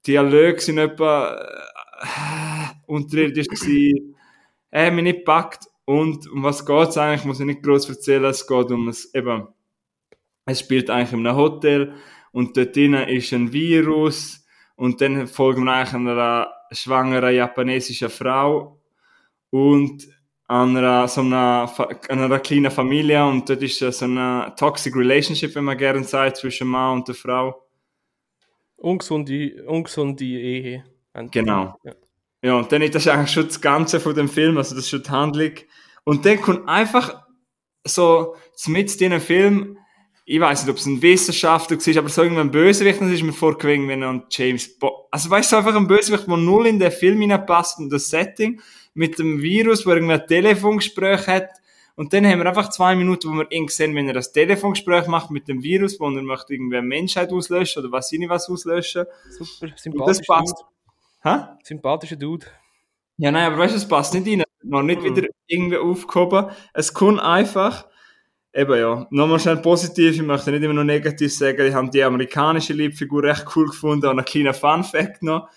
Dialoge 0.06 0.60
sind 0.60 0.78
etwa 0.78 1.36
äh, 2.02 2.76
unterirdisch 2.88 3.48
gewesen. 3.48 4.16
Er 4.72 4.88
hat 4.88 4.94
mich 4.94 5.04
nicht 5.04 5.20
gepackt. 5.20 5.66
Und 5.86 6.30
um 6.30 6.44
was 6.44 6.66
geht's 6.66 6.98
eigentlich, 6.98 7.26
muss 7.26 7.40
ich 7.40 7.48
nicht 7.48 7.64
groß 7.64 7.90
erzählen. 7.90 8.26
Es 8.26 8.46
geht 8.46 8.72
um 8.72 8.88
es, 8.90 9.14
eben, 9.16 9.48
es 10.46 10.60
spielt 10.60 10.90
eigentlich 10.90 11.14
in 11.14 11.26
einem 11.26 11.36
Hotel 11.36 11.96
und 12.32 12.56
dort 12.56 12.76
drinnen 12.76 13.08
ist 13.10 13.34
ein 13.34 13.52
Virus 13.52 14.46
und 14.76 15.02
dann 15.02 15.26
folgen 15.26 15.64
wir 15.64 15.74
eigentlich 15.74 15.96
einer 15.96 16.54
schwangeren 16.72 17.34
japanesischen 17.34 18.10
Frau 18.10 18.80
und 19.50 20.08
einer, 20.48 21.08
so 21.08 21.22
einer, 21.22 21.68
Fa- 21.68 21.90
einer 22.08 22.40
kleinen 22.40 22.70
Familie 22.70 23.26
und 23.26 23.50
dort 23.50 23.64
ist 23.64 23.80
so 23.80 24.06
eine 24.06 24.54
toxic 24.58 24.96
relationship, 24.96 25.56
wenn 25.56 25.64
man 25.64 25.78
gerne 25.78 26.04
sagt, 26.04 26.38
zwischen 26.38 26.68
Mann 26.68 27.00
und 27.00 27.08
der 27.08 27.16
Frau. 27.16 27.68
Ungesunde, 28.80 29.64
ungesunde 29.68 30.26
Ehe. 30.26 30.84
Genau. 31.32 31.76
Ja. 31.84 31.94
Ja, 32.42 32.56
und 32.56 32.72
dann 32.72 32.82
ist 32.82 32.96
das 32.96 33.08
eigentlich 33.08 33.32
schon 33.32 33.48
das 33.48 33.60
Ganze 33.60 34.00
von 34.00 34.16
dem 34.16 34.30
Film, 34.30 34.58
also 34.58 34.76
das 34.76 34.86
ist 34.86 34.90
schon 34.90 35.04
die 35.04 35.10
Handlung. 35.10 35.52
Und 36.06 36.26
dann 36.26 36.42
kommt 36.42 36.68
einfach 36.70 37.24
so, 37.84 38.36
mit 38.68 39.02
in 39.02 39.12
dem 39.12 39.22
Film, 39.22 39.78
ich 40.26 40.40
weiß 40.40 40.64
nicht, 40.64 40.72
ob 40.72 40.78
es 40.78 40.86
ein 40.86 41.02
Wissenschaftler 41.02 41.78
war, 41.78 41.98
aber 41.98 42.10
so 42.10 42.22
irgendwann 42.22 42.48
ein 42.48 42.52
Bösewicht, 42.52 43.02
das 43.02 43.12
ist 43.12 43.24
mir 43.24 43.34
vorgegangen, 43.34 43.90
wenn 43.90 44.04
er 44.04 44.10
an 44.10 44.24
James 44.30 44.78
Bond, 44.78 44.94
also 45.12 45.30
weißt 45.30 45.52
du, 45.52 45.58
einfach 45.58 45.76
ein 45.76 45.88
Bösewicht, 45.88 46.28
der 46.28 46.38
null 46.38 46.68
in 46.68 46.80
den 46.80 46.92
Film 46.92 47.20
hineinpasst 47.20 47.80
und 47.80 47.90
das 47.90 48.10
Setting, 48.10 48.62
mit 48.94 49.20
dem 49.20 49.42
Virus, 49.42 49.86
wo 49.86 49.92
irgendwie 49.92 50.14
ein 50.14 50.28
Telefongespräch 50.28 51.28
hat, 51.28 51.50
und 52.00 52.14
dann 52.14 52.26
haben 52.26 52.40
wir 52.40 52.46
einfach 52.46 52.70
zwei 52.70 52.96
Minuten, 52.96 53.28
wo 53.30 53.34
wir 53.34 53.52
ihn 53.52 53.68
sehen, 53.68 53.94
wenn 53.94 54.08
er 54.08 54.14
das 54.14 54.32
Telefongespräch 54.32 55.08
macht 55.08 55.32
mit 55.32 55.50
dem 55.50 55.62
Virus, 55.62 56.00
wo 56.00 56.06
er 56.06 56.22
möchte 56.22 56.54
irgendwie 56.54 56.78
eine 56.78 56.88
Menschheit 56.88 57.34
auslöschen 57.34 57.84
oder 57.84 57.92
was 57.92 58.10
ich 58.14 58.20
nicht 58.20 58.30
was 58.30 58.50
auslöschen. 58.50 59.06
Super, 59.30 59.66
Und 59.66 59.72
das 59.74 59.82
sympathischer 59.84 60.24
passt. 60.26 60.56
Dude. 60.60 60.70
Hä? 61.24 61.38
Sympathischer 61.62 62.16
Dude. 62.16 62.46
Ja, 63.18 63.32
nein, 63.32 63.48
aber 63.52 63.58
weißt 63.58 63.74
du, 63.74 63.78
es 63.80 63.86
passt 63.88 64.14
nicht 64.14 64.26
rein. 64.28 64.44
Noch 64.64 64.82
nicht 64.82 65.02
Mhm. 65.02 65.14
wieder 65.14 65.28
irgendwie 65.48 65.76
aufgehoben. 65.78 66.46
Es 66.74 66.94
kommt 66.94 67.20
einfach, 67.20 67.86
eben 68.54 68.80
ja, 68.80 69.06
nochmal 69.10 69.42
schnell 69.42 69.58
positiv, 69.58 70.16
ich 70.16 70.22
möchte 70.22 70.52
nicht 70.52 70.64
immer 70.64 70.74
noch 70.76 70.86
negativ 70.86 71.36
sagen, 71.36 71.66
ich 71.68 71.74
habe 71.74 71.90
die 71.90 72.02
amerikanische 72.02 72.72
Liebfigur 72.72 73.24
recht 73.24 73.46
cool 73.58 73.66
gefunden 73.66 74.06
und 74.06 74.20
einen 74.20 74.26
kleinen 74.26 74.54
Fun-Fact 74.54 75.22
noch. 75.22 75.50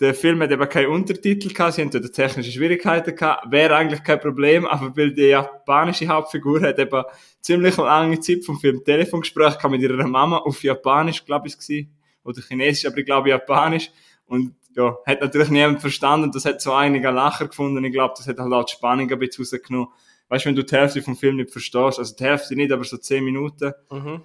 Der 0.00 0.14
Film 0.14 0.42
hat 0.42 0.50
eben 0.50 0.68
keine 0.68 0.90
Untertitel 0.90 1.52
gehabt, 1.54 1.74
sie 1.74 1.82
haben 1.82 1.90
dort 1.90 2.12
technische 2.12 2.52
Schwierigkeiten 2.52 3.16
gehabt, 3.16 3.50
wäre 3.50 3.76
eigentlich 3.76 4.02
kein 4.04 4.20
Problem, 4.20 4.66
aber 4.66 4.94
weil 4.94 5.14
die 5.14 5.22
japanische 5.28 6.06
Hauptfigur 6.08 6.60
hat 6.60 6.78
eben 6.78 7.02
ziemlich 7.40 7.76
lange 7.78 8.20
Zeit 8.20 8.44
vom 8.44 8.60
Film 8.60 8.84
Telefongespräch 8.84 9.56
gehabt 9.56 9.70
mit 9.70 9.80
ihrer 9.80 10.06
Mama 10.06 10.38
auf 10.38 10.62
Japanisch, 10.62 11.24
glaube 11.24 11.46
ich, 11.48 11.54
es 11.54 11.58
gewesen. 11.66 11.96
oder 12.24 12.42
Chinesisch, 12.42 12.84
aber 12.86 12.98
ich 12.98 13.06
glaube 13.06 13.30
Japanisch. 13.30 13.90
Und 14.26 14.54
ja, 14.76 14.96
hat 15.06 15.22
natürlich 15.22 15.48
niemand 15.48 15.80
verstanden. 15.80 16.30
Das 16.32 16.44
hat 16.44 16.60
so 16.60 16.72
einige 16.74 17.08
Lacher 17.10 17.46
gefunden. 17.46 17.82
Ich 17.84 17.92
glaube, 17.92 18.12
das 18.18 18.26
hat 18.28 18.38
halt 18.38 18.52
auch 18.52 18.64
die 18.64 18.72
Spannung 18.72 19.10
ein 19.10 19.18
bisschen 19.18 19.44
rausgenommen. 19.44 19.88
Weißt 20.28 20.44
du, 20.44 20.48
wenn 20.48 20.56
du 20.56 20.64
die 20.64 20.74
Hälfte 20.76 21.00
vom 21.00 21.16
Film 21.16 21.36
nicht 21.36 21.52
verstehst, 21.52 21.98
also 21.98 22.14
die 22.14 22.24
Hälfte 22.24 22.54
nicht, 22.56 22.72
aber 22.72 22.84
so 22.84 22.98
zehn 22.98 23.24
Minuten, 23.24 23.72
Mhm. 23.90 24.22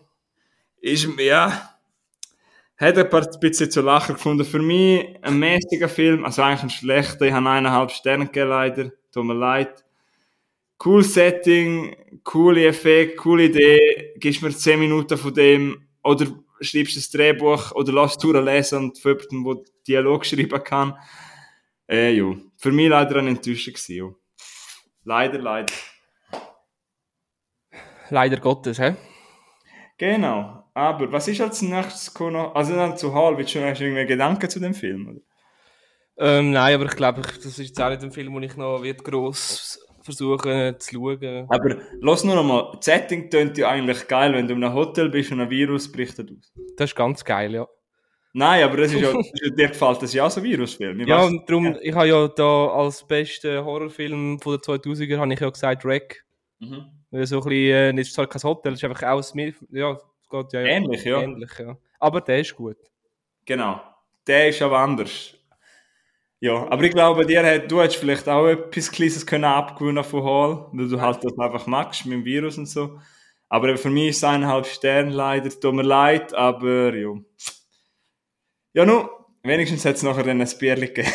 ist, 0.81 1.07
ja, 1.19 1.69
hat 2.81 2.97
ein 2.97 3.09
paar 3.09 3.21
bisschen 3.39 3.69
zu 3.69 3.81
lachen 3.81 4.15
gefunden. 4.15 4.43
Für 4.43 4.59
mich 4.59 5.05
ein 5.21 5.37
mäßiger 5.37 5.87
Film, 5.87 6.25
also 6.25 6.41
eigentlich 6.41 6.63
ein 6.63 6.69
schlechter. 6.71 7.25
Ich 7.25 7.31
habe 7.31 7.49
eineinhalb 7.49 7.91
Sterne 7.91 8.25
gegeben, 8.25 8.49
leider. 8.49 8.91
Tut 9.11 9.25
mir 9.25 9.35
leid. 9.35 9.85
Cool 10.83 11.03
Setting, 11.03 11.95
coole 12.23 12.65
Effekt, 12.65 13.17
coole 13.17 13.45
Idee. 13.45 14.13
Gibst 14.17 14.41
mir 14.41 14.49
zehn 14.49 14.79
Minuten 14.79 15.15
von 15.15 15.33
dem, 15.33 15.87
oder 16.03 16.25
schreibst 16.59 16.97
das 16.97 17.11
Drehbuch, 17.11 17.71
oder 17.73 17.93
lass 17.93 18.13
es 18.13 18.17
durchlesen 18.17 18.85
und 18.85 18.97
für 18.97 19.15
jemanden, 19.29 19.63
der 19.63 19.73
Dialog 19.87 20.25
schreiben 20.25 20.63
kann. 20.63 20.97
Äh, 21.87 22.13
jo. 22.13 22.37
Für 22.57 22.71
mich 22.71 22.89
leider 22.89 23.17
eine 23.17 23.29
Enttäuschung 23.29 23.75
jo. 23.89 24.15
Leider, 25.03 25.37
leider. 25.37 25.73
Leider 28.09 28.37
Gottes, 28.37 28.79
hä? 28.79 28.95
Genau. 30.01 30.63
Aber 30.73 31.11
was 31.11 31.27
ist 31.27 31.41
als 31.41 31.61
nächstes 31.61 32.11
gekommen? 32.11 32.35
Also 32.55 32.75
dann 32.75 32.97
zu 32.97 33.13
Hall, 33.13 33.37
hast 33.37 33.53
du 33.53 33.59
irgendwie 33.59 34.07
Gedanken 34.07 34.49
zu 34.49 34.59
dem 34.59 34.73
Film? 34.73 35.07
Oder? 35.09 35.19
Ähm, 36.17 36.49
nein, 36.49 36.73
aber 36.73 36.85
ich 36.85 36.95
glaube, 36.95 37.21
das 37.21 37.45
ist 37.45 37.59
jetzt 37.59 37.79
auch 37.79 37.89
nicht 37.89 38.01
ein 38.01 38.11
Film, 38.11 38.33
den 38.33 38.41
ich 38.41 38.57
noch 38.57 38.81
wird 38.81 39.03
gross 39.03 39.79
versuchen 40.01 40.79
zu 40.79 40.95
schauen. 40.95 41.45
Aber 41.49 41.77
lass 41.99 42.23
nur 42.23 42.33
noch 42.33 42.43
mal, 42.43 42.71
das 42.77 42.85
Setting 42.85 43.29
tönt 43.29 43.59
ja 43.59 43.69
eigentlich 43.69 44.07
geil, 44.07 44.33
wenn 44.33 44.47
du 44.47 44.55
in 44.55 44.63
einem 44.63 44.73
Hotel 44.73 45.09
bist 45.09 45.31
und 45.31 45.39
ein 45.39 45.51
Virus 45.51 45.91
brichtet 45.91 46.31
aus. 46.31 46.51
Das 46.77 46.89
ist 46.89 46.95
ganz 46.95 47.23
geil, 47.23 47.53
ja. 47.53 47.67
Nein, 48.33 48.63
aber 48.63 48.77
das 48.77 48.93
ist 48.93 49.01
ja, 49.01 49.11
ja 49.11 49.49
dir 49.51 49.67
gefällt 49.67 50.01
das 50.01 50.13
ja 50.15 50.25
auch 50.25 50.31
so 50.31 50.39
ein 50.39 50.45
Virusfilm. 50.45 50.99
Ich 51.01 51.07
Ja, 51.07 51.25
und 51.25 51.47
darum, 51.47 51.77
ich 51.79 51.93
habe 51.93 52.07
ja 52.07 52.27
da 52.27 52.69
als 52.69 53.05
besten 53.05 53.63
Horrorfilm 53.63 54.39
von 54.39 54.53
den 54.53 54.61
2000er, 54.61 55.19
habe 55.19 55.31
ich 55.31 55.39
ja 55.39 55.49
gesagt, 55.51 55.85
Wreck. 55.85 56.23
Mhm. 56.61 56.85
So 57.25 57.37
ein 57.37 57.43
bisschen, 57.43 57.51
äh, 57.51 57.91
es 57.99 58.07
ist 58.07 58.13
zwar 58.13 58.27
kein 58.27 58.43
Hotel, 58.43 58.73
es 58.73 58.79
ist 58.79 58.85
einfach 58.85 59.03
auch 59.03 59.35
ein, 59.35 59.55
ja, 59.71 59.91
es 59.91 60.29
geht 60.29 60.53
ja 60.53 60.61
Ähnlich, 60.61 61.03
ja. 61.03 61.21
ähnlich, 61.21 61.51
ja. 61.59 61.75
Aber 61.99 62.21
der 62.21 62.39
ist 62.39 62.55
gut. 62.55 62.77
Genau. 63.45 63.81
Der 64.25 64.49
ist 64.49 64.61
aber 64.61 64.79
anders. 64.79 65.35
Ja, 66.39 66.67
aber 66.71 66.83
ich 66.83 66.91
glaube, 66.91 67.25
dir 67.25 67.45
hat, 67.45 67.71
du 67.71 67.81
hättest 67.81 67.99
vielleicht 67.99 68.27
auch 68.29 68.47
etwas 68.47 68.91
Kleines 68.91 69.25
können 69.25 69.43
abgewinnen 69.43 70.03
von 70.03 70.23
Hall, 70.23 70.67
weil 70.71 70.87
du 70.87 71.01
halt 71.01 71.23
das 71.23 71.37
einfach 71.37 71.67
magst 71.67 72.05
mit 72.05 72.13
dem 72.13 72.25
Virus 72.25 72.57
und 72.57 72.67
so. 72.67 72.99
Aber 73.49 73.77
für 73.77 73.89
mich 73.89 74.09
ist 74.09 74.17
es 74.17 74.23
eineinhalb 74.23 74.65
Sterne 74.65 75.11
leider, 75.11 75.49
tut 75.49 75.73
mir 75.73 75.83
leid, 75.83 76.33
aber 76.33 76.95
ja. 76.95 77.13
Ja, 78.73 78.85
nun, 78.85 79.09
wenigstens 79.43 79.85
hat 79.85 79.95
es 79.95 80.03
nachher 80.03 80.23
dann 80.23 80.41
ein 80.41 80.49
Bierchen 80.59 80.93
gegeben. 80.93 81.11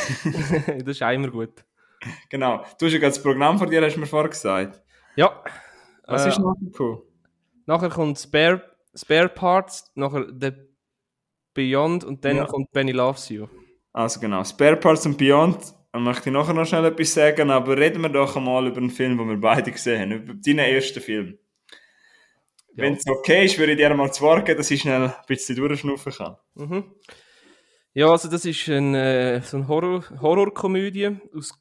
das 0.84 0.96
ist 0.96 1.02
auch 1.02 1.10
immer 1.10 1.30
gut. 1.30 1.64
genau. 2.28 2.64
Du 2.78 2.86
hast 2.86 2.92
ja 2.92 2.98
gerade 2.98 3.14
das 3.14 3.22
Programm 3.22 3.58
von 3.58 3.70
dir, 3.70 3.82
hast 3.82 3.94
du 3.94 4.00
mir 4.00 4.06
vorher 4.06 4.28
gesagt. 4.28 4.80
Ja. 5.16 5.42
Was 6.06 6.24
Äh, 6.24 6.28
ist 6.30 6.38
noch 6.38 6.54
cool? 6.78 7.02
Nachher 7.66 7.88
kommt 7.90 8.18
Spare, 8.18 8.62
Spare 8.94 9.28
Parts, 9.28 9.90
nachher 9.94 10.26
The 10.40 10.52
Beyond 11.54 12.04
und 12.04 12.24
dann 12.24 12.36
Ja. 12.36 12.44
kommt 12.46 12.70
Benny 12.72 12.92
Loves 12.92 13.28
You. 13.28 13.46
Also 13.92 14.20
genau, 14.20 14.44
Spare 14.44 14.76
Parts 14.76 15.06
und 15.06 15.16
Beyond, 15.18 15.74
da 15.92 15.98
möchte 15.98 16.28
ich 16.28 16.32
nachher 16.34 16.52
noch 16.54 16.66
schnell 16.66 16.84
etwas 16.84 17.14
sagen, 17.14 17.50
aber 17.50 17.76
reden 17.78 18.02
wir 18.02 18.10
doch 18.10 18.36
einmal 18.36 18.66
über 18.66 18.76
einen 18.76 18.90
Film, 18.90 19.16
den 19.18 19.28
wir 19.28 19.36
beide 19.40 19.72
gesehen 19.72 20.00
haben, 20.02 20.12
über 20.12 20.34
deinen 20.34 20.58
ersten 20.58 21.00
Film. 21.00 21.38
Ja. 22.74 22.84
Wenn 22.84 22.94
es 22.94 23.06
okay 23.06 23.46
ist, 23.46 23.58
würde 23.58 23.72
ich 23.72 23.78
dir 23.78 23.92
mal 23.94 24.12
zu 24.12 24.22
Wort 24.22 24.44
geben, 24.44 24.58
dass 24.58 24.70
ich 24.70 24.82
schnell 24.82 25.04
ein 25.08 25.14
bisschen 25.26 25.56
durchschnaufen 25.56 26.12
kann. 26.12 26.36
Mhm. 26.54 26.84
Ja, 27.94 28.10
also 28.10 28.28
das 28.28 28.44
ist 28.44 28.68
ein, 28.68 28.94
äh, 28.94 29.40
so 29.40 29.56
eine 29.56 29.66
Horror, 29.68 30.04
Horrorkomödie 30.20 31.16
aus 31.34 31.54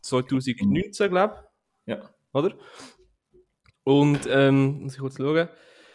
2019, 0.00 1.08
glaube 1.08 1.34
ich. 1.38 1.43
Oder? 2.34 2.54
Und, 3.84 4.26
ähm, 4.28 4.82
muss 4.82 4.94
ich 4.94 5.00
kurz 5.00 5.16
schauen. 5.16 5.48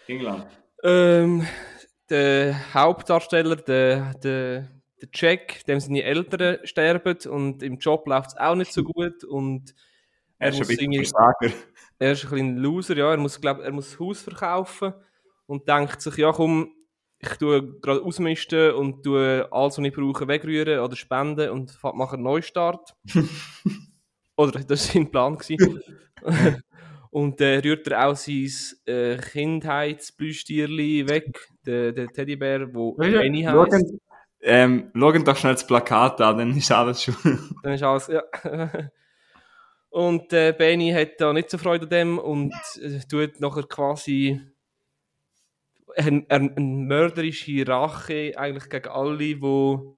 England. 0.07 0.47
Ähm, 0.83 1.45
der 2.09 2.73
Hauptdarsteller, 2.73 3.57
der, 3.57 4.13
der, 4.15 4.67
der 5.01 5.09
Jack, 5.13 5.65
dem 5.65 5.79
seine 5.79 6.03
Eltern 6.03 6.57
sterben 6.63 7.17
und 7.29 7.61
im 7.61 7.77
Job 7.77 8.07
läuft 8.07 8.31
es 8.31 8.37
auch 8.37 8.55
nicht 8.55 8.73
so 8.73 8.83
gut 8.83 9.23
und 9.23 9.75
er, 10.39 10.49
ist 10.49 10.61
ein 10.61 10.67
bisschen 10.67 10.93
Versager. 10.93 11.53
Er 11.99 12.13
ist 12.13 12.23
ein 12.23 12.29
bisschen 12.29 12.57
Loser, 12.57 12.95
ja. 12.95 13.11
Er 13.11 13.17
muss, 13.17 13.39
glaub, 13.39 13.59
er 13.59 13.71
muss 13.71 13.91
das 13.91 13.99
Haus 13.99 14.21
verkaufen 14.21 14.93
und 15.47 15.67
denkt 15.67 16.01
sich, 16.01 16.15
ja 16.17 16.31
komm, 16.31 16.71
ich 17.19 17.29
tue 17.37 17.79
gerade 17.81 18.01
ausmisten 18.01 18.71
und 18.75 19.03
tue 19.03 19.47
alles, 19.51 19.77
was 19.77 19.85
ich 19.85 19.93
brauche, 19.93 20.27
wegrühren 20.27 20.79
oder 20.79 20.95
spenden 20.95 21.49
und 21.49 21.77
mache 21.93 22.13
einen 22.13 22.23
Neustart. 22.23 22.95
oder 24.39 24.59
das 24.61 24.69
war 24.69 24.77
sein 24.77 25.11
Plan. 25.11 25.37
und 27.11 27.41
äh, 27.41 27.57
rührt 27.57 27.87
er 27.87 28.07
auch 28.07 28.15
sein 28.15 28.49
äh, 28.85 29.17
Kindheitsplüschtierli 29.17 31.07
weg, 31.07 31.47
den, 31.65 31.93
den 31.93 32.07
Teddybär, 32.07 32.73
wo 32.73 32.95
ja, 33.01 33.19
Benny 33.19 33.43
heisst. 33.43 33.93
Ähm, 34.41 34.91
schauen 34.95 35.25
doch 35.25 35.35
schnell 35.35 35.53
das 35.53 35.67
Plakat 35.67 36.21
an, 36.21 36.37
dann 36.37 36.55
ist 36.55 36.71
alles 36.71 37.03
schon. 37.03 37.15
dann 37.63 37.73
ist 37.73 37.83
alles, 37.83 38.07
ja. 38.07 38.23
und 39.89 40.31
äh, 40.31 40.55
Benny 40.57 40.91
hat 40.91 41.19
da 41.19 41.33
nicht 41.33 41.49
so 41.49 41.57
Freude 41.57 41.83
an 41.83 41.89
dem 41.89 42.17
und 42.17 42.53
äh, 42.81 42.99
tut 43.09 43.41
nachher 43.41 43.63
quasi 43.63 44.39
eine, 45.97 46.25
eine, 46.29 46.53
mörderische 46.57 47.67
Rache 47.67 48.31
eigentlich 48.37 48.69
gegen 48.69 48.87
alle, 48.87 49.41
wo, 49.41 49.97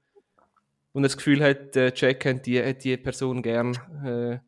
er 0.94 1.02
das 1.04 1.18
Gefühl 1.18 1.44
hat, 1.44 1.76
äh, 1.76 1.92
Jack 1.96 2.26
hat 2.26 2.46
die, 2.46 2.64
hat 2.64 2.84
die 2.84 2.98
Person 2.98 3.42
gern 3.42 3.76
äh, 4.06 4.40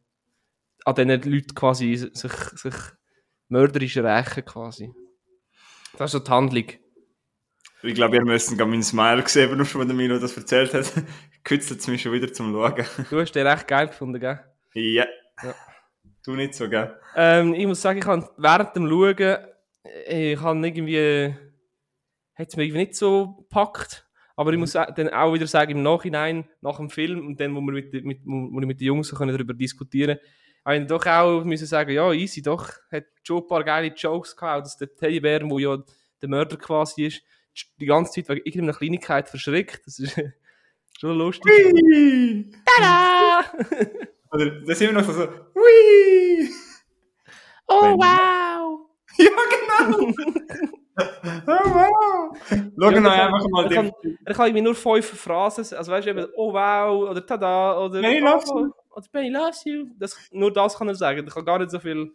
an 0.85 0.95
diesen 0.95 1.31
Leuten 1.31 1.55
quasi 1.55 1.95
sich, 1.95 2.31
sich 2.31 2.75
mörderisch 3.47 3.97
rächen 3.97 4.45
quasi. 4.45 4.93
Das 5.97 6.07
ist 6.07 6.11
so 6.13 6.19
die 6.19 6.31
Handlung. 6.31 6.65
Ich 7.83 7.95
glaube, 7.95 8.15
ihr 8.15 8.23
müsst 8.23 8.57
gerade 8.57 8.69
meinen 8.69 8.83
Smile 8.83 9.21
gesehen, 9.23 9.55
nur 9.55 9.65
schon, 9.65 9.81
wenn 9.81 9.89
der 9.89 9.97
Milo 9.97 10.17
das 10.17 10.35
erzählt 10.37 10.73
hat. 10.73 10.91
Kützelt 11.43 11.81
es 11.81 11.87
mich 11.87 12.01
schon 12.01 12.13
wieder 12.13 12.31
zum 12.31 12.53
Schauen. 12.53 12.85
Du 13.09 13.19
hast 13.19 13.33
den 13.33 13.45
recht 13.45 13.67
geil 13.67 13.87
gefunden, 13.87 14.19
gell? 14.19 14.39
Ja. 14.73 15.05
ja. 15.43 15.55
Du 16.25 16.35
nicht 16.35 16.55
so, 16.55 16.69
gell? 16.69 16.97
Ähm, 17.15 17.53
ich 17.53 17.67
muss 17.67 17.81
sagen, 17.81 17.99
ich 17.99 18.05
habe 18.05 18.29
während 18.37 18.75
dem 18.75 18.87
Schauen, 18.87 19.37
ich 20.07 20.39
habe 20.39 20.65
irgendwie, 20.65 21.35
hat 22.35 22.47
es 22.47 22.55
mich 22.55 22.67
irgendwie 22.67 22.85
nicht 22.85 22.95
so 22.95 23.33
gepackt. 23.33 24.07
Aber 24.35 24.51
ich 24.51 24.55
mhm. 24.55 24.61
muss 24.61 24.73
dann 24.73 25.09
auch 25.09 25.33
wieder 25.33 25.47
sagen, 25.47 25.71
im 25.71 25.83
Nachhinein, 25.83 26.45
nach 26.61 26.77
dem 26.77 26.89
Film 26.89 27.27
und 27.27 27.39
dann, 27.39 27.55
wo 27.55 27.61
wir 27.61 27.73
mit, 27.73 27.93
mit, 28.03 28.19
wo 28.25 28.59
wir 28.59 28.67
mit 28.67 28.79
den 28.79 28.87
Jungs 28.87 29.13
können 29.13 29.31
darüber 29.31 29.53
diskutieren 29.53 30.17
habe 30.65 30.77
ich 30.77 30.87
doch 30.87 31.05
auch 31.05 31.43
müssen 31.43 31.67
sagen, 31.67 31.91
ja, 31.91 32.11
easy, 32.13 32.41
doch, 32.41 32.69
hat 32.91 33.05
schon 33.23 33.41
ein 33.41 33.47
paar 33.47 33.63
geile 33.63 33.93
Jokes 33.93 34.35
gehabt, 34.35 34.65
dass 34.65 34.77
der 34.77 34.95
Teddybär, 34.95 35.41
wo 35.49 35.59
ja 35.59 35.77
der 36.21 36.29
Mörder 36.29 36.57
quasi 36.57 37.05
ist, 37.05 37.21
die 37.79 37.85
ganze 37.85 38.13
Zeit 38.13 38.29
wegen 38.29 38.45
irgendeiner 38.45 38.77
Kleinigkeit 38.77 39.29
verschreckt. 39.29 39.85
Das 39.85 39.99
ist 39.99 40.15
schon 40.99 41.17
lustig. 41.17 41.45
Whee! 41.45 42.51
Tada! 42.65 43.43
Oder 44.31 44.61
da 44.61 44.73
sind 44.73 44.87
wir 44.87 44.93
noch 44.93 45.05
so, 45.05 45.11
so 45.11 45.27
Whee! 45.53 46.49
Oh, 47.67 47.97
wow! 47.97 48.89
ja, 49.17 49.29
genau! 49.89 50.13
Oh, 50.97 51.03
wow! 51.45 52.37
Schau 52.49 52.89
ja, 52.91 52.99
noch 52.99 53.11
einfach 53.11 53.47
mal 53.49 53.67
den. 53.67 53.91
Er 54.25 54.33
kann 54.33 54.47
irgendwie 54.47 54.61
nur 54.61 54.75
fünf 54.75 55.19
Phrasen, 55.19 55.77
also 55.77 55.91
weißt 55.91 56.07
du, 56.07 56.29
oh 56.35 56.53
wow, 56.53 57.09
oder 57.09 57.25
tada, 57.25 57.79
oder. 57.79 58.01
Benny 58.01 58.19
loves 58.19 58.49
you. 58.49 58.71
Oder 58.91 59.05
Benny 59.11 59.29
loves 59.29 59.63
you. 59.65 59.85
Das, 59.97 60.17
nur 60.31 60.51
das 60.51 60.77
kann 60.77 60.87
er 60.87 60.95
sagen, 60.95 61.25
er 61.25 61.33
kann 61.33 61.45
gar 61.45 61.59
nicht 61.59 61.71
so 61.71 61.79
viel. 61.79 62.11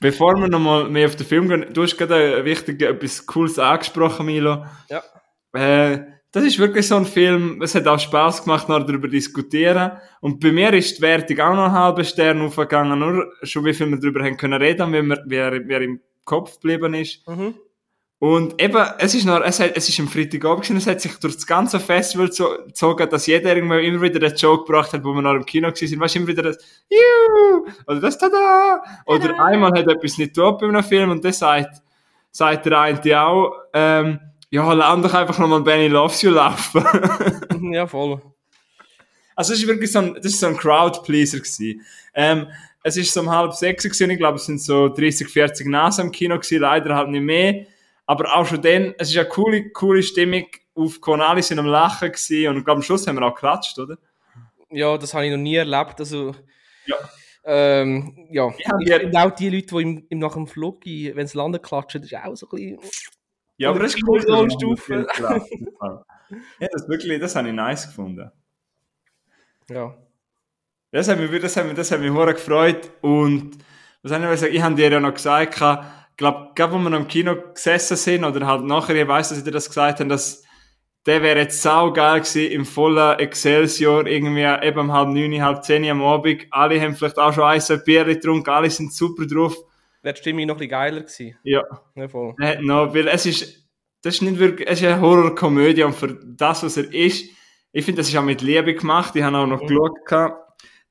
Bevor 0.00 0.34
wir 0.36 0.48
nochmal 0.48 0.88
mehr 0.88 1.06
auf 1.06 1.16
den 1.16 1.26
Film 1.26 1.48
gehen, 1.48 1.66
du 1.72 1.82
hast 1.82 1.96
gerade 1.96 2.44
wichtig 2.44 2.80
etwas 2.80 3.26
Cooles 3.26 3.58
angesprochen, 3.58 4.26
Milo. 4.26 4.64
Ja. 4.88 5.02
Äh, 5.52 6.14
das 6.34 6.42
ist 6.42 6.58
wirklich 6.58 6.88
so 6.88 6.96
ein 6.96 7.06
Film, 7.06 7.62
es 7.62 7.76
hat 7.76 7.86
auch 7.86 7.98
Spaß 7.98 8.42
gemacht, 8.42 8.68
noch 8.68 8.84
darüber 8.84 9.06
zu 9.06 9.12
diskutieren. 9.12 9.92
Und 10.20 10.40
bei 10.40 10.50
mir 10.50 10.72
ist 10.72 10.98
die 10.98 11.02
Wertung 11.02 11.38
auch 11.38 11.54
noch 11.54 11.64
einen 11.66 11.72
halben 11.72 12.04
Stern 12.04 12.40
aufgegangen, 12.40 12.98
nur 12.98 13.32
schon 13.44 13.64
wie 13.64 13.72
viel 13.72 13.88
wir 13.88 14.00
darüber 14.00 14.24
haben 14.24 14.36
können 14.36 14.60
reden, 14.60 14.92
wie, 14.92 15.02
wir, 15.02 15.22
wie, 15.26 15.36
er, 15.36 15.68
wie 15.68 15.72
er 15.72 15.80
im 15.82 16.00
Kopf 16.24 16.54
geblieben 16.54 16.94
ist. 16.94 17.24
Mhm. 17.28 17.54
Und 18.20 18.60
eben, 18.62 18.82
es 18.98 19.14
ist 19.14 19.26
noch, 19.26 19.42
es, 19.42 19.60
hat, 19.60 19.72
es 19.74 19.88
ist 19.88 20.00
am 20.00 20.08
Freitagabend 20.08 20.64
gewesen, 20.64 20.78
es 20.78 20.86
hat 20.86 21.00
sich 21.00 21.14
durch 21.16 21.34
das 21.34 21.46
ganze 21.46 21.78
Festival 21.80 22.28
gezogen, 22.28 23.10
dass 23.10 23.26
jeder 23.26 23.54
irgendwie 23.54 23.86
immer 23.86 24.00
wieder 24.00 24.24
einen 24.24 24.36
Joke 24.36 24.64
gebracht 24.64 24.92
hat, 24.92 25.04
wo 25.04 25.12
wir 25.12 25.20
noch 25.20 25.34
im 25.34 25.44
Kino 25.44 25.68
waren. 25.68 26.00
Weißt 26.00 26.14
du, 26.14 26.18
immer 26.18 26.28
wieder 26.28 26.42
das, 26.42 26.58
Juhu! 26.88 27.66
Oder 27.86 28.00
das 28.00 28.16
Tada! 28.16 28.82
Oder 29.06 29.28
Tada! 29.28 29.44
einmal 29.44 29.72
hat 29.72 29.88
etwas 29.88 30.16
nicht 30.16 30.34
top 30.34 30.60
bei 30.60 30.68
einem 30.68 30.84
Film 30.84 31.10
und 31.10 31.24
das 31.24 31.38
sagt, 31.38 31.82
sagt 32.30 32.66
der 32.66 32.80
eine 32.80 33.20
auch, 33.20 33.52
ähm, 33.72 34.20
ja, 34.50 34.72
lass 34.72 35.02
doch 35.02 35.14
einfach 35.14 35.38
nochmal 35.38 35.62
Benny 35.62 35.88
Loves 35.88 36.22
You 36.22 36.30
laufen. 36.30 36.84
ja, 37.72 37.86
voll. 37.86 38.22
Also, 39.34 39.52
es 39.52 39.60
ist 39.60 39.66
wirklich 39.66 39.90
so 39.90 39.98
ein, 39.98 40.14
das 40.14 40.26
ist 40.26 40.40
so 40.40 40.46
ein 40.46 40.56
Crowd-Pleaser 40.56 41.38
gewesen. 41.38 41.82
Ähm, 42.14 42.46
es 42.84 42.96
ist 42.96 43.12
so 43.12 43.20
um 43.20 43.30
halb 43.30 43.52
sechs 43.52 43.82
gewesen, 43.82 44.10
ich 44.10 44.18
glaube, 44.18 44.36
es 44.36 44.46
sind 44.46 44.60
so 44.60 44.88
30, 44.88 45.28
40 45.28 45.66
Nasen 45.66 46.06
im 46.06 46.12
Kino 46.12 46.36
gewesen, 46.36 46.60
leider 46.60 46.94
halt 46.94 47.08
nicht 47.08 47.22
mehr. 47.22 47.66
Aber 48.06 48.36
auch 48.36 48.46
schon 48.46 48.60
dann, 48.60 48.94
es 48.98 49.10
ist 49.10 49.16
eine 49.16 49.28
coole, 49.28 49.70
coole 49.70 50.02
Stimmung 50.02 50.46
aufgekommen. 50.74 51.22
Alle 51.22 51.42
sind 51.42 51.58
am 51.58 51.66
Lachen 51.66 52.12
gewesen 52.12 52.48
und 52.48 52.58
ich 52.58 52.64
glaube, 52.64 52.78
am 52.78 52.82
Schluss 52.82 53.06
haben 53.06 53.16
wir 53.16 53.26
auch 53.26 53.34
geklatscht, 53.34 53.78
oder? 53.78 53.96
Ja, 54.70 54.98
das 54.98 55.14
habe 55.14 55.26
ich 55.26 55.30
noch 55.30 55.38
nie 55.38 55.56
erlebt. 55.56 56.00
Also, 56.00 56.34
ja. 56.86 56.96
Ähm, 57.44 58.28
ja, 58.30 58.52
ja 58.58 58.98
ich 58.98 59.16
auch 59.16 59.30
die 59.30 59.50
Leute, 59.50 59.66
die 59.66 59.82
im, 59.82 60.06
im, 60.08 60.18
nach 60.18 60.34
dem 60.34 60.46
Flug, 60.46 60.84
wenn 60.84 61.26
sie 61.26 61.38
landen, 61.38 61.60
klatschen, 61.60 62.00
das 62.02 62.10
ist 62.10 62.18
auch 62.18 62.34
so 62.34 62.48
ein 62.48 62.50
bisschen... 62.50 62.78
Ja, 63.56 63.70
aber 63.70 63.80
das 63.80 63.94
ist 63.94 64.02
cool, 64.08 64.20
so 64.20 64.48
Stufe. 64.50 65.06
ja, 65.20 66.68
das 66.72 66.88
wirklich, 66.88 67.20
das 67.20 67.36
habe 67.36 67.48
ich 67.48 67.54
nice 67.54 67.86
gefunden. 67.86 68.30
Ja. 69.70 69.96
Das 70.90 71.08
hat 71.08 71.18
mich, 71.18 71.40
das 71.40 71.56
hat 71.56 71.66
mich, 71.66 71.74
das 71.74 71.90
hat 71.90 72.00
mich 72.00 72.12
gefreut 72.12 72.90
und 73.00 73.58
was 74.02 74.12
ich 74.12 74.40
sagen, 74.40 74.54
ich 74.54 74.62
habe 74.62 74.74
dir 74.74 74.90
ja 74.90 75.00
noch 75.00 75.14
gesagt, 75.14 75.60
glaube, 76.16 76.50
gerade 76.54 76.72
wo 76.72 76.78
wir 76.78 76.90
noch 76.90 76.98
im 76.98 77.08
Kino 77.08 77.36
gesessen 77.54 77.96
sind 77.96 78.24
oder 78.24 78.46
halt 78.46 78.64
nachher, 78.64 78.94
ich 78.94 79.08
weiß, 79.08 79.30
dass 79.30 79.38
sie 79.38 79.44
dir 79.44 79.50
das 79.50 79.68
gesagt 79.68 80.00
haben, 80.00 80.08
dass 80.08 80.44
der 81.06 81.22
wäre 81.22 81.40
jetzt 81.40 81.60
saugeil 81.60 82.20
gewesen 82.20 82.50
im 82.50 82.64
vollen 82.64 83.18
Excelsior, 83.18 84.06
irgendwie 84.06 84.66
eben 84.66 84.78
um 84.78 84.92
halb 84.92 85.08
neun, 85.10 85.42
halb 85.42 85.62
zehn 85.62 85.84
am 85.90 86.02
Abend. 86.02 86.46
Alle 86.50 86.80
haben 86.80 86.94
vielleicht 86.94 87.18
auch 87.18 87.32
schon 87.32 87.44
ein, 87.44 87.60
zwei 87.60 87.76
Bier 87.76 88.04
getrunken, 88.04 88.48
alle 88.48 88.70
sind 88.70 88.92
super 88.92 89.26
drauf. 89.26 89.54
Wäre 90.02 90.14
die 90.14 90.20
Stimmung 90.20 90.46
noch 90.46 90.54
ein 90.54 90.58
bisschen 90.58 90.70
geiler 90.70 91.00
gewesen. 91.00 91.36
Ja. 91.42 91.62
ja 91.94 92.08
voll. 92.08 92.34
Äh, 92.40 92.58
no, 92.62 92.94
weil 92.94 93.08
es 93.08 93.26
ist, 93.26 93.68
das 94.02 94.14
ist 94.14 94.22
nicht 94.22 94.38
wirklich, 94.38 94.68
es 94.68 94.80
ist 94.80 94.86
eine 94.86 95.00
Horrorkomödie 95.00 95.82
und 95.82 95.94
für 95.94 96.18
das, 96.24 96.62
was 96.62 96.76
er 96.76 96.92
ist, 96.92 97.26
ich 97.72 97.84
finde, 97.84 98.00
das 98.00 98.08
ist 98.08 98.16
auch 98.16 98.22
mit 98.22 98.40
Liebe 98.40 98.74
gemacht. 98.74 99.16
Ich 99.16 99.22
habe 99.22 99.36
auch 99.36 99.46
noch 99.46 99.62
mhm. 99.62 99.66
geschaut, 99.66 100.32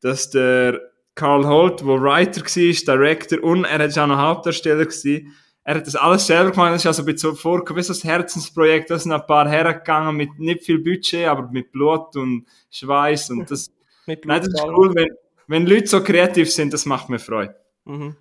dass 0.01 0.29
der 0.29 0.81
Carl 1.15 1.47
Holt, 1.47 1.82
der 1.82 2.02
Writer 2.02 2.41
war, 2.41 2.97
Director 2.97 3.43
und 3.43 3.65
er 3.65 3.80
hat 3.80 3.97
auch 3.97 4.08
noch 4.08 4.17
Hauptdarsteller 4.17 4.86
gewesen. 4.86 5.34
Er 5.63 5.76
hat 5.76 5.88
das 5.88 5.95
alles 5.95 6.28
selber 6.28 6.52
gemacht, 6.52 6.73
das 6.73 6.82
ist 6.82 6.88
also 6.88 7.04
ein 7.04 7.06
bisschen 7.06 7.36
vorgekommen, 7.36 7.82
wie 7.82 7.86
so 7.86 7.93
ein 7.93 8.10
Herzensprojekt, 8.10 8.89
da 8.89 8.99
sind 8.99 9.13
ein 9.13 9.26
paar 9.26 9.47
hergegangen 9.47 10.15
mit 10.15 10.38
nicht 10.38 10.63
viel 10.63 10.80
Budget, 10.80 11.28
aber 11.28 11.49
mit 11.52 11.71
Blut 11.71 12.15
und 12.17 12.45
Schweiß 12.69 13.30
und 13.30 13.49
das, 13.49 13.71
mit 14.06 14.26
nein, 14.26 14.41
das 14.41 14.49
ist 14.49 14.65
cool, 14.65 14.93
wenn, 14.93 15.10
wenn 15.47 15.65
Leute 15.65 15.88
so 15.88 16.04
kreativ 16.04 16.52
sind, 16.52 16.73
das 16.73 16.86
macht 16.86 17.10
mir 17.10 17.19
Freude. 17.19 17.56
Mhm. 17.86 18.17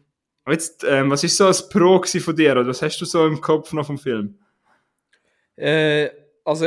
Jetzt, 0.47 0.85
ähm, 0.89 1.11
was 1.11 1.25
ist 1.25 1.37
so 1.37 1.47
ein 1.47 1.55
Pro 1.71 2.03
von 2.03 2.37
dir, 2.37 2.53
oder 2.53 2.67
was 2.67 2.83
hast 2.83 3.01
du 3.01 3.05
so 3.05 3.27
im 3.27 3.41
Kopf 3.41 3.73
noch 3.73 3.87
vom 3.87 3.99
Film? 3.99 4.39
Äh, 5.57 6.11
also, 6.45 6.67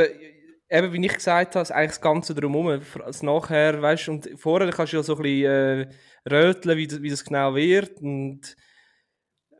eben 0.70 0.92
wie 0.92 1.06
ich 1.06 1.14
gesagt 1.14 1.54
habe, 1.54 1.74
eigentlich 1.74 1.90
das 1.90 2.00
Ganze 2.00 2.34
drumherum, 2.34 2.80
das 3.04 3.22
nachher, 3.22 3.80
weißt 3.80 4.08
und 4.08 4.28
vorher 4.36 4.70
kannst 4.70 4.92
du 4.92 4.96
ja 4.98 5.02
so 5.02 5.16
ein 5.16 5.22
bisschen 5.22 5.44
äh, 5.44 5.88
röteln, 6.30 6.78
wie 6.78 7.02
wie 7.02 7.10
das 7.10 7.24
genau 7.24 7.54
wird 7.54 8.00
und 8.00 8.56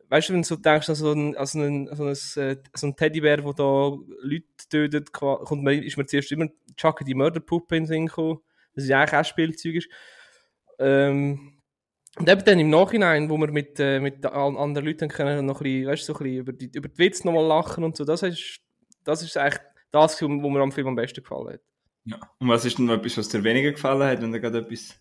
weißt 0.09 0.29
du, 0.29 0.35
wenn 0.35 0.43
du 0.43 0.57
denkst 0.57 0.89
an 0.89 0.95
so 0.95 1.13
ein, 1.13 1.37
an 1.37 1.47
so 1.47 1.61
ein, 1.61 1.89
so 1.93 2.05
ein, 2.05 2.49
äh, 2.49 2.57
so 2.75 2.87
ein 2.87 2.97
Teddybär, 2.97 3.39
der 3.39 3.53
da 3.53 3.97
Leute 4.23 4.45
tötet, 4.69 5.13
kommt 5.13 5.63
man, 5.63 5.83
ist 5.83 5.97
mir 5.97 6.07
zuerst 6.07 6.33
immer 6.33 6.49
Chucky 6.77 7.05
die 7.05 7.15
Mörderpuppe 7.15 7.77
in 7.77 7.85
den 7.85 7.89
Sinn 7.89 8.07
gekommen, 8.07 8.39
das 8.75 8.89
ja 8.89 9.01
eigentlich 9.01 9.21
auch 9.21 9.25
Spielzeug 9.25 9.77
ist. 9.77 9.89
Ähm, 10.79 11.61
und 12.19 12.29
eben 12.29 12.45
dann 12.45 12.59
im 12.59 12.71
Nachhinein, 12.71 13.29
wo 13.29 13.37
wir 13.37 13.51
mit, 13.51 13.79
äh, 13.79 14.01
mit 14.01 14.25
anderen 14.25 14.87
Leuten 14.87 15.09
können 15.09 15.45
noch 15.45 15.61
ein 15.61 15.65
bisschen, 15.65 15.87
weißt, 15.87 16.07
so 16.07 16.15
ein 16.15 16.19
bisschen 16.19 16.39
über 16.39 16.53
die, 16.53 16.71
über 16.75 16.89
die 16.89 16.99
Witze 16.99 17.27
nochmal 17.27 17.47
lachen 17.47 17.85
und 17.85 17.97
so, 17.97 18.05
das 18.05 18.23
ist, 18.23 18.61
das 19.05 19.23
ist 19.23 19.37
eigentlich 19.37 19.61
das, 19.97 20.21
was 20.21 20.29
mir 20.29 20.61
am 20.61 20.73
Film 20.73 20.89
am 20.89 20.95
besten 20.95 21.23
gefallen 21.23 21.55
hat. 21.55 21.61
Ja. 22.05 22.19
Und 22.39 22.49
was 22.49 22.65
ist 22.65 22.79
denn 22.79 22.87
noch 22.87 22.95
etwas, 22.95 23.19
was 23.19 23.29
dir 23.29 23.43
weniger 23.43 23.73
gefallen 23.73 24.09
hat, 24.09 24.23
wenn 24.23 24.33
du 24.33 24.41
gerade 24.41 24.59
etwas... 24.59 25.01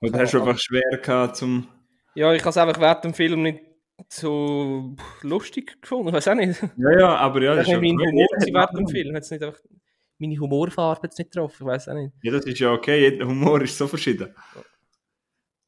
Oder 0.00 0.18
hast 0.20 0.34
du 0.34 0.40
einfach 0.40 0.58
schwer 0.58 0.98
gehabt 1.02 1.36
zum... 1.36 1.68
Ja, 2.14 2.32
ich 2.32 2.42
habe 2.42 2.50
es 2.50 2.56
einfach 2.56 2.80
während 2.80 3.04
dem 3.04 3.14
Film 3.14 3.42
nicht 3.42 3.60
so 4.08 4.96
lustig 5.22 5.80
gefunden, 5.80 6.08
ich 6.08 6.14
weiß 6.14 6.28
auch 6.28 6.34
nicht. 6.34 6.62
Ja, 6.76 6.98
ja, 6.98 7.16
aber 7.16 7.42
ja, 7.42 7.54
das 7.54 7.66
ist 7.66 7.72
ja... 7.72 7.78
Humor 7.78 8.06
während 8.52 8.78
dem 8.78 8.88
Film, 8.88 9.14
hat 9.14 9.30
nicht 9.30 9.42
einfach... 9.42 9.60
meine 10.18 10.38
Humorfarbe 10.38 11.00
jetzt 11.04 11.18
nicht 11.18 11.36
drauf, 11.36 11.54
ich 11.60 11.66
weiß 11.66 11.88
auch 11.88 11.94
nicht. 11.94 12.12
Ja, 12.22 12.32
das 12.32 12.44
ist 12.44 12.58
ja 12.58 12.72
okay, 12.72 13.00
jeder 13.00 13.26
Humor 13.26 13.62
ist 13.62 13.78
so 13.78 13.86
verschieden. 13.86 14.34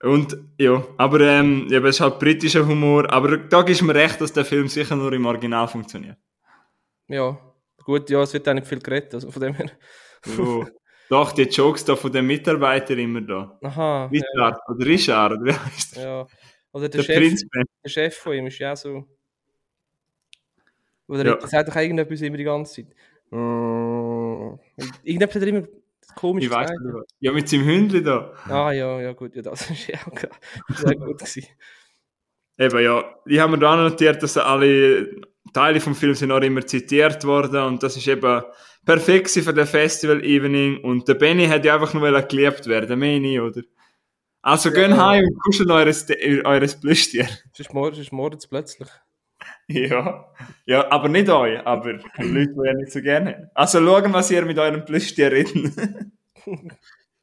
Und 0.02 0.36
ja, 0.58 0.82
aber 0.96 1.20
ähm, 1.20 1.66
ja, 1.68 1.78
es 1.80 1.96
ist 1.96 2.00
halt 2.00 2.18
britischer 2.18 2.66
Humor, 2.66 3.12
aber 3.12 3.36
da 3.36 3.60
ist 3.62 3.82
mir 3.82 3.94
recht, 3.94 4.20
dass 4.20 4.32
der 4.32 4.44
Film 4.44 4.66
sicher 4.66 4.96
nur 4.96 5.12
im 5.12 5.26
Original 5.26 5.68
funktioniert. 5.68 6.16
Ja, 7.10 7.38
gut, 7.84 8.08
ja, 8.10 8.22
es 8.22 8.32
wird 8.32 8.48
auch 8.48 8.54
nicht 8.54 8.66
viel 8.66 8.78
geredet, 8.80 9.14
also 9.14 9.30
von 9.30 9.42
dem 9.42 9.54
her. 9.54 9.70
Ja. 10.26 10.66
Doch, 11.08 11.32
die 11.32 11.42
Jokes 11.42 11.84
da 11.84 11.96
von 11.96 12.12
den 12.12 12.24
Mitarbeitern 12.26 12.98
immer 12.98 13.20
da. 13.20 13.58
Aha. 13.62 14.06
Richard, 14.06 14.60
oder 14.68 14.86
Richard, 14.86 15.44
wie 15.44 15.52
heißt 15.52 15.96
Ja. 15.96 16.02
ja. 16.02 16.26
Oder 16.72 16.88
der 16.88 17.02
der, 17.02 17.02
Chef, 17.02 17.16
Prinz? 17.18 17.44
der 17.84 17.90
Chef 17.90 18.16
von 18.16 18.32
ihm 18.34 18.46
ist 18.46 18.58
ja 18.58 18.76
so. 18.76 19.04
Oder 21.08 21.26
Ja. 21.26 21.34
er 21.34 21.48
sagt 21.48 21.68
doch 21.68 21.74
irgendetwas 21.76 22.20
immer 22.20 22.36
die 22.36 22.44
ganze 22.44 22.84
Zeit. 22.84 22.94
Irgendetwas 25.02 25.34
hat 25.36 25.42
er 25.42 25.48
immer 25.48 25.66
komisch 26.14 26.44
Ich 26.44 26.50
weiß 26.50 26.70
nicht. 26.70 27.04
Ja, 27.20 27.32
mit 27.32 27.48
seinem 27.48 27.64
Hündli 27.64 28.02
da. 28.04 28.32
Ah, 28.44 28.70
ja, 28.72 29.00
ja, 29.00 29.12
gut, 29.12 29.34
ja, 29.34 29.42
das 29.42 29.60
ist 29.70 29.88
ja 29.88 29.98
auch 30.06 30.76
sehr 30.76 30.94
gut 30.94 31.18
gewesen. 31.18 31.46
Eben, 32.58 32.78
ja. 32.84 33.16
Ich 33.26 33.38
habe 33.40 33.50
mir 33.52 33.58
da 33.58 33.74
notiert, 33.76 34.22
dass 34.22 34.36
alle 34.36 35.10
Teile 35.52 35.80
vom 35.80 35.94
Film 35.94 36.14
sind 36.14 36.30
auch 36.32 36.40
immer 36.40 36.66
zitiert 36.66 37.24
worden 37.24 37.62
und 37.64 37.82
das 37.82 37.96
ist 37.96 38.06
eben 38.08 38.42
perfekt 38.84 39.30
für 39.30 39.52
den 39.52 39.66
Festival 39.66 40.24
Evening 40.24 40.82
und 40.82 41.06
der 41.08 41.14
Benny 41.14 41.46
hat 41.46 41.64
ja 41.64 41.74
einfach 41.74 41.92
nur 41.94 42.22
geliebt 42.22 42.66
werden, 42.66 42.98
mehr 42.98 43.20
nie, 43.20 43.38
oder? 43.40 43.62
Also, 44.42 44.70
gehen 44.70 44.92
Ja. 44.92 45.08
heim 45.08 45.24
und 45.24 45.38
kuscheln 45.44 45.70
eures, 45.70 46.06
eures 46.44 46.80
Plüschtier. 46.80 47.28
Es 47.52 47.60
ist, 47.60 47.74
mor 47.74 47.92
es 47.92 47.98
ist 47.98 48.10
morgens 48.12 48.46
plötzlich. 48.46 48.88
Ja. 49.68 50.32
Ja, 50.64 50.90
aber 50.90 51.08
nicht 51.08 51.28
euch, 51.28 51.60
aber 51.66 51.92
Leute, 52.18 52.54
die 52.54 52.66
ihr 52.66 52.74
nicht 52.74 52.92
so 52.92 53.02
gerne 53.02 53.36
habt. 53.36 53.56
Also, 53.56 53.84
schauen, 53.84 54.12
was 54.14 54.30
ihr 54.30 54.44
mit 54.46 54.58
eurem 54.58 54.84
Plüschtier 54.84 55.30
redet. 55.30 55.54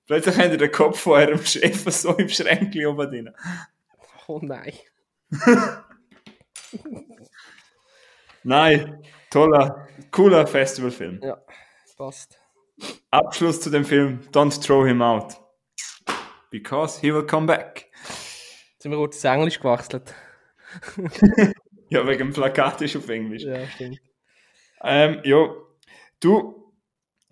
Plötzlich 0.05 0.37
habt 0.37 0.51
ihr 0.51 0.57
den 0.57 0.71
Kopf 0.71 0.99
von 0.99 1.13
eurem 1.13 1.43
Chef 1.43 1.83
so 1.91 2.13
im 2.15 2.29
Schränkchen 2.29 2.85
oben 2.85 3.09
drin. 3.09 3.29
Oh 4.27 4.39
nein. 4.41 4.73
Nein, 8.47 9.03
toller, 9.29 9.89
cooler 10.09 10.47
Festivalfilm. 10.47 11.19
Ja, 11.21 11.37
passt. 11.97 12.39
Abschluss 13.11 13.59
zu 13.59 13.69
dem 13.69 13.83
Film 13.83 14.21
Don't 14.31 14.65
throw 14.65 14.87
him 14.87 15.01
out. 15.01 15.35
Because 16.49 17.01
he 17.01 17.13
will 17.13 17.25
come 17.25 17.45
back. 17.45 17.91
Jetzt 18.71 18.83
sind 18.83 18.91
wir 18.91 18.97
kurz 18.97 19.17
ins 19.17 19.25
Englisch 19.25 19.59
gewechselt. 19.59 20.13
Ja, 21.89 22.05
wegen 22.05 22.17
dem 22.19 22.33
Plakat 22.33 22.81
ist 22.81 22.97
auf 22.97 23.07
Englisch. 23.07 23.43
Ja, 23.43 23.65
stimmt. 23.65 24.01
Ähm, 24.83 25.21
ja, 25.23 25.55
du, 26.19 26.73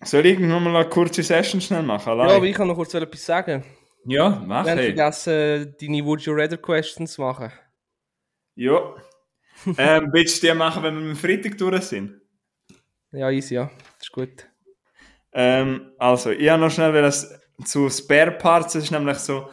soll 0.01 0.25
ich 0.25 0.39
noch 0.39 0.61
mal 0.61 0.73
eine 0.73 0.87
kurze 0.87 1.23
Session 1.23 1.59
schnell 1.59 1.83
machen? 1.83 2.07
Ja, 2.07 2.13
Allein? 2.13 2.37
aber 2.37 2.45
ich 2.45 2.55
kann 2.55 2.69
noch 2.69 2.75
kurz 2.75 2.93
etwas 2.93 3.25
sagen. 3.25 3.65
Ja, 4.05 4.41
mach 4.45 4.65
haben 4.65 4.77
hey. 4.77 4.95
vergessen, 4.95 5.75
deine 5.81 6.05
Would 6.05 6.21
You 6.21 6.33
Rather 6.33 6.55
Questions 6.55 7.11
zu 7.11 7.21
machen. 7.21 7.51
Ja. 8.55 8.95
ähm, 9.77 10.09
willst 10.11 10.41
du 10.41 10.47
die 10.47 10.53
machen, 10.53 10.83
wenn 10.83 10.95
wir 10.95 11.09
am 11.11 11.15
Freitag 11.15 11.57
durch 11.57 11.83
sind? 11.83 12.21
Ja, 13.11 13.29
easy, 13.29 13.55
ja. 13.55 13.71
Das 13.97 14.07
ist 14.07 14.11
gut. 14.11 14.49
Ähm, 15.31 15.91
also, 15.97 16.31
ich 16.31 16.49
habe 16.49 16.61
noch 16.61 16.71
schnell 16.71 16.93
was 16.93 17.39
zu 17.63 17.89
Spare 17.89 18.31
Parts. 18.31 18.75
Es 18.75 18.85
ist 18.85 18.91
nämlich 18.91 19.17
so, 19.17 19.49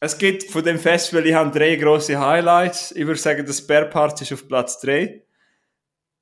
es 0.00 0.18
gibt 0.18 0.44
von 0.44 0.64
dem 0.64 0.78
Festival, 0.78 1.26
ich 1.26 1.34
habe 1.34 1.56
drei 1.56 1.76
große 1.76 2.18
Highlights. 2.18 2.92
Ich 2.92 3.06
würde 3.06 3.20
sagen, 3.20 3.46
das 3.46 3.58
Spare 3.58 3.86
Parts 3.86 4.20
ist 4.22 4.32
auf 4.32 4.48
Platz 4.48 4.80
3. 4.80 5.22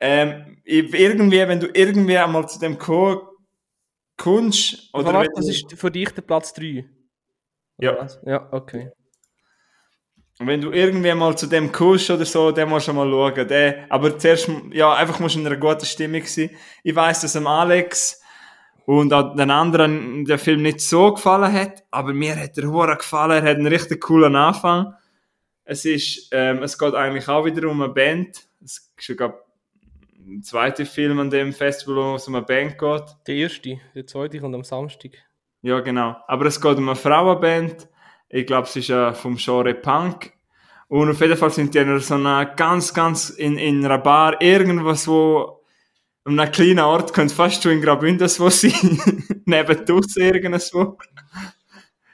Ähm, 0.01 0.59
irgendwie, 0.65 1.39
wenn 1.49 1.61
du 1.61 1.69
irgendwie 1.73 2.17
einmal 2.17 2.49
zu 2.49 2.59
dem 2.59 2.79
kommen 2.79 3.21
kommst, 4.17 4.93
Oder 4.93 5.15
warte, 5.15 5.31
das 5.35 5.49
ist 5.49 5.73
für 5.75 5.91
dich 5.91 6.11
der 6.11 6.23
Platz 6.23 6.53
3. 6.53 6.85
Ja. 7.79 8.07
Ja, 8.25 8.53
okay. 8.53 8.91
Wenn 10.47 10.61
du 10.61 10.73
irgendwie 10.73 11.13
mal 11.15 11.37
zu 11.37 11.47
dem 11.47 11.71
kommst 11.71 12.11
oder 12.11 12.25
so, 12.25 12.51
den 12.51 12.69
musst 12.69 12.89
du 12.89 12.95
mal 12.95 13.11
schauen. 13.11 13.47
Der, 13.47 13.85
aber 13.91 14.19
zuerst, 14.19 14.51
ja, 14.73 14.95
einfach 14.95 15.21
musst 15.21 15.35
du 15.35 15.41
in 15.41 15.47
einer 15.47 15.57
guten 15.57 15.85
Stimmung 15.85 16.25
sein. 16.25 16.51
Ich 16.83 16.95
weiss, 16.95 17.21
dass 17.21 17.35
dem 17.35 17.47
Alex 17.47 18.23
und 18.87 19.13
auch 19.13 19.37
den 19.37 19.51
anderen 19.51 20.25
der 20.25 20.39
Film 20.39 20.63
nicht 20.63 20.81
so 20.81 21.13
gefallen 21.13 21.53
hat, 21.53 21.85
aber 21.91 22.15
mir 22.15 22.37
hat 22.37 22.57
der 22.57 22.69
Hure 22.69 22.97
gefallen. 22.97 23.45
Er 23.45 23.51
hat 23.51 23.59
einen 23.59 23.67
richtig 23.67 24.01
coolen 24.01 24.35
Anfang. 24.35 24.95
Es 25.65 25.85
ist, 25.85 26.31
ähm, 26.33 26.63
es 26.63 26.79
geht 26.79 26.95
eigentlich 26.95 27.29
auch 27.29 27.45
wieder 27.45 27.69
um 27.69 27.83
eine 27.83 27.93
Band. 27.93 28.49
Es 28.65 28.91
ist 28.97 29.07
sogar 29.07 29.35
ein 30.27 30.43
zweiter 30.43 30.87
Film 30.87 31.21
an 31.21 31.31
dem 31.31 31.53
Festival, 31.53 31.97
wo 31.97 32.15
es 32.15 32.27
um 32.27 32.35
eine 32.35 32.47
Band 32.47 32.79
geht. 32.79 33.05
Der 33.27 33.35
erste, 33.35 33.79
der 33.95 34.07
zweite 34.07 34.41
kommt 34.41 34.55
am 34.55 34.65
Samstag. 34.65 35.13
Ja, 35.63 35.81
genau. 35.81 36.17
Aber 36.27 36.47
es 36.47 36.61
geht 36.61 36.79
um 36.79 36.89
eine 36.89 36.97
Frauenband. 36.97 37.89
Ich 38.31 38.47
glaube, 38.47 38.69
es 38.69 38.77
ist 38.77 38.91
äh, 38.91 39.13
vom 39.13 39.37
Genre 39.37 39.75
Punk. 39.75 40.33
Und 40.89 41.11
auf 41.11 41.21
jeden 41.21 41.37
Fall 41.37 41.51
sind 41.51 41.75
die 41.75 41.79
in 41.79 41.99
so 42.01 42.15
einer 42.15 42.47
ganz, 42.47 42.95
ganz 42.95 43.31
in, 43.31 43.59
in 43.59 43.85
einer 43.85 43.99
Bar 43.99 44.41
irgendwas, 44.41 45.07
wo 45.07 45.61
an 46.25 46.39
einem 46.39 46.53
kleinen 46.53 46.81
Ort 46.81 47.13
könnte 47.13 47.35
fast 47.35 47.63
schon 47.63 47.73
in 47.73 47.83
Graubünden 47.83 48.29
wo 48.39 48.49
sein. 48.49 48.73
Neben 49.45 49.85
draussen 49.85 50.23
irgendwo. 50.23 50.97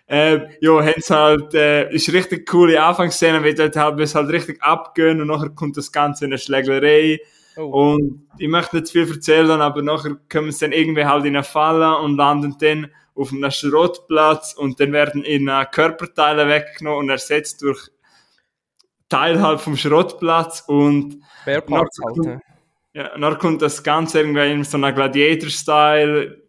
Äh, 0.06 0.40
ja, 0.60 0.92
sie 0.96 1.14
halt, 1.14 1.54
äh, 1.54 1.92
ist 1.92 2.12
richtig 2.12 2.48
coole 2.48 2.82
Anfangsszene, 2.82 3.42
wie 3.42 3.54
dort 3.54 3.76
halt, 3.76 3.98
es 4.00 4.14
halt 4.14 4.30
richtig 4.30 4.62
abgehen 4.62 5.20
und 5.20 5.26
nachher 5.26 5.50
kommt 5.50 5.76
das 5.76 5.90
Ganze 5.90 6.26
in 6.26 6.32
eine 6.32 6.38
Schlägerei. 6.38 7.18
Oh, 7.56 7.92
Und 7.92 8.28
ich 8.38 8.48
möchte 8.48 8.76
nicht 8.76 8.92
viel 8.92 9.10
erzählen, 9.10 9.60
aber 9.60 9.82
nachher 9.82 10.16
kommen 10.30 10.52
sie 10.52 10.66
dann 10.66 10.72
irgendwie 10.72 11.04
halt 11.04 11.24
in 11.24 11.34
eine 11.34 11.42
Falle 11.42 11.98
und 11.98 12.16
landen 12.16 12.56
dann 12.60 12.88
auf 13.16 13.32
einem 13.32 13.50
Schrottplatz 13.50 14.52
und 14.52 14.78
dann 14.78 14.92
werden 14.92 15.24
ihnen 15.24 15.66
Körperteile 15.70 16.46
weggenommen 16.48 17.00
und 17.00 17.10
ersetzt 17.10 17.62
durch 17.62 17.90
Teil 19.08 19.40
halt 19.40 19.60
vom 19.60 19.76
Schrottplatz 19.76 20.64
und 20.66 21.20
noch- 21.70 21.86
halt. 22.26 22.40
ja, 22.92 23.18
dann 23.18 23.38
kommt 23.38 23.62
das 23.62 23.82
Ganze 23.82 24.20
irgendwie 24.20 24.50
in 24.52 24.64
so 24.64 24.76
einer 24.76 24.92
Gladiator-Style, 24.92 26.42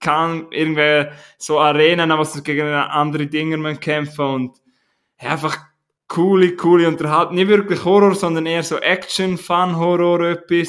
kann 0.00 0.46
irgendwie 0.50 1.10
so 1.38 1.58
Arenen, 1.58 2.10
wo 2.16 2.22
sie 2.24 2.42
gegen 2.42 2.68
andere 2.68 3.26
Dinge 3.26 3.76
kämpfen 3.76 4.24
und 4.26 4.58
ja, 5.20 5.30
einfach 5.30 5.58
coole, 6.06 6.54
coole 6.54 6.86
Unterhaltung. 6.86 7.34
Nicht 7.36 7.48
wirklich 7.48 7.84
Horror, 7.84 8.14
sondern 8.14 8.46
eher 8.46 8.62
so 8.62 8.76
Action, 8.76 9.38
Fun-Horror, 9.38 10.20
etwas. 10.28 10.68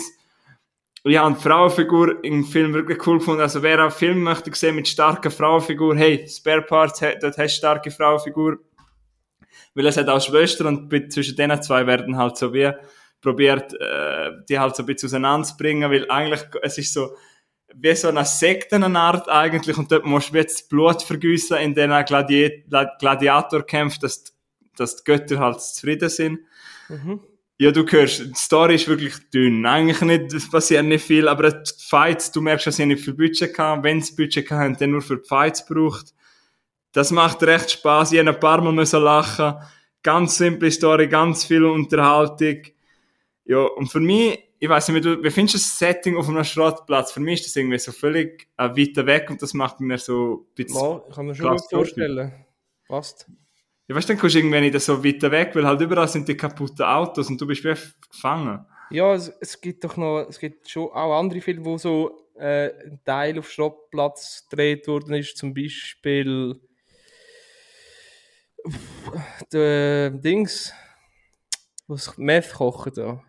Und 1.08 1.14
ich 1.14 1.20
habe 1.20 1.34
die 1.36 1.40
Frauenfigur 1.42 2.22
im 2.26 2.44
Film 2.44 2.74
wirklich 2.74 3.08
cool 3.08 3.20
gefunden. 3.20 3.40
Also 3.40 3.64
wer 3.64 3.80
einen 3.80 3.92
Film 3.92 4.24
möchte 4.24 4.54
sehen 4.54 4.76
mit 4.76 4.90
starker 4.90 5.32
Frauenfigur, 5.32 5.96
hey, 5.96 6.28
Spare 6.28 6.62
Parts, 6.64 7.00
dort 7.00 7.38
hast 7.38 7.54
du 7.54 7.58
starke 7.60 7.92
Frauenfigur. 7.92 8.58
Weil 9.74 9.86
es 9.86 9.96
hat 9.96 10.10
auch 10.10 10.20
Schwestern 10.20 10.68
und 10.90 11.14
zwischen 11.14 11.38
denen 11.38 11.62
zwei 11.62 11.88
werden 11.88 12.18
halt 12.18 12.36
so 12.36 12.54
wie 12.54 12.70
probiert, 13.22 13.74
äh, 13.80 14.32
die 14.50 14.60
halt 14.60 14.76
so 14.76 14.84
ein 14.84 14.86
bisschen 14.86 15.08
auseinanderzubringen, 15.08 15.90
weil 15.90 16.12
eigentlich, 16.12 16.42
es 16.62 16.78
ist 16.78 16.94
so, 16.94 17.16
wie 17.74 17.96
so 17.96 18.10
eine 18.10 18.26
Sektenart 18.26 19.30
eigentlich 19.30 19.78
und 19.78 19.90
dort 19.90 20.06
musst 20.06 20.34
du 20.34 20.38
jetzt 20.40 20.68
Blut 20.68 21.04
vergüssen 21.04 21.56
in 21.56 21.74
den 21.74 21.90
Gladi 22.04 22.66
Gladiatorkämpfen, 23.00 24.02
dass, 24.02 24.26
die- 24.26 24.32
dass 24.76 24.98
die 24.98 25.04
Götter 25.06 25.40
halt 25.40 25.62
zufrieden 25.62 26.10
sind. 26.10 26.40
Mhm. 26.90 27.22
Ja, 27.60 27.72
du 27.72 27.84
hörst, 27.88 28.20
die 28.20 28.34
Story 28.36 28.76
ist 28.76 28.88
wirklich 28.88 29.16
dünn. 29.32 29.66
Eigentlich 29.66 30.02
nicht, 30.02 30.34
es 30.34 30.50
passiert 30.50 30.86
nicht 30.86 31.04
viel, 31.04 31.28
aber 31.28 31.52
die 31.52 31.72
Fights, 31.80 32.32
du 32.32 32.40
merkst, 32.40 32.68
dass 32.68 32.76
sie 32.76 32.86
nicht 32.86 33.04
viel 33.04 33.16
Budget 33.16 33.58
haben. 33.58 33.84
Wenn 33.84 34.00
sie 34.00 34.16
Budget 34.16 34.50
haben, 34.52 34.78
dann 34.78 34.92
nur 34.92 35.02
für 35.02 35.18
die 35.18 35.28
Fights 35.28 35.66
braucht. 35.66 36.14
Das 36.92 37.10
macht 37.12 37.42
recht 37.44 37.72
Spaß. 37.72 38.12
Ich 38.12 38.20
habe 38.20 38.30
ein 38.30 38.40
paar 38.40 38.62
Mal 38.62 38.74
müssen 38.74 39.02
lachen. 39.02 39.56
Ganz 40.04 40.38
simple 40.38 40.70
Story, 40.70 41.08
ganz 41.08 41.46
viel 41.46 41.66
Unterhaltung. 41.66 42.62
Ja, 43.46 43.64
und 43.64 43.88
für 43.88 44.00
mich, 44.02 44.40
ich 44.60 44.70
weiß 44.70 44.90
nicht, 44.90 45.06
wie, 45.06 45.32
findest 45.32 45.56
du 45.56 45.58
das 45.58 45.80
Setting 45.80 46.16
auf 46.16 46.30
einem 46.30 46.44
Schrottplatz? 46.44 47.12
Für 47.12 47.22
mich 47.22 47.40
ist 47.40 47.48
das 47.48 47.56
irgendwie 47.56 47.80
so 47.80 47.92
völlig 47.92 48.48
äh, 48.58 48.70
weiter 48.70 49.06
weg 49.08 49.30
und 49.32 49.42
das 49.42 49.54
macht 49.54 49.80
mir 49.80 49.98
so 49.98 50.46
ein 50.52 50.56
bisschen 50.56 50.80
Mal, 50.80 51.04
ich 51.10 51.16
kann 51.16 51.26
mir 51.26 51.36
schon 51.36 51.56
gut 51.56 51.70
vorstellen. 51.70 52.34
Passt. 52.88 53.28
Ja, 53.88 53.96
weißt 53.96 54.10
du, 54.10 54.14
dann 54.14 54.20
kommst 54.20 54.36
du 54.36 54.40
irgendwie 54.40 54.60
nicht 54.60 54.80
so 54.82 55.04
weiter 55.04 55.32
weg, 55.32 55.56
weil 55.56 55.66
halt 55.66 55.80
überall 55.80 56.08
sind 56.08 56.28
die 56.28 56.36
kaputten 56.36 56.86
Autos 56.86 57.30
und 57.30 57.40
du 57.40 57.48
bist 57.48 57.64
gefangen. 58.12 58.66
Ja, 58.90 59.14
es, 59.14 59.30
es 59.40 59.60
gibt 59.62 59.84
doch 59.84 59.96
noch, 59.98 60.28
es 60.30 60.40
gibt 60.40 60.70
schon 60.70 60.90
auch 60.90 61.18
andere 61.18 61.42
Filme, 61.42 61.66
wo 61.66 61.78
so 61.78 62.28
äh, 62.36 62.70
ein 62.86 63.00
Teil 63.06 63.40
auf 63.40 63.50
Schrottplatz 63.50 64.48
gedreht 64.50 64.88
worden 64.88 65.14
ist, 65.16 65.38
zum 65.38 65.54
Beispiel 65.54 66.60
der 69.52 70.10
Dings, 70.12 70.74
was 71.88 72.18
Meth 72.18 72.54
kochen 72.54 72.94
da. 72.94 73.24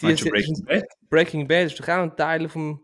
Die 0.00 0.14
Breaking 0.14 0.64
Bad? 0.64 0.84
Breaking 1.10 1.46
Bad 1.46 1.66
ist 1.66 1.80
doch 1.80 1.88
auch 1.88 2.02
ein 2.02 2.16
Teil 2.16 2.48
vom, 2.48 2.82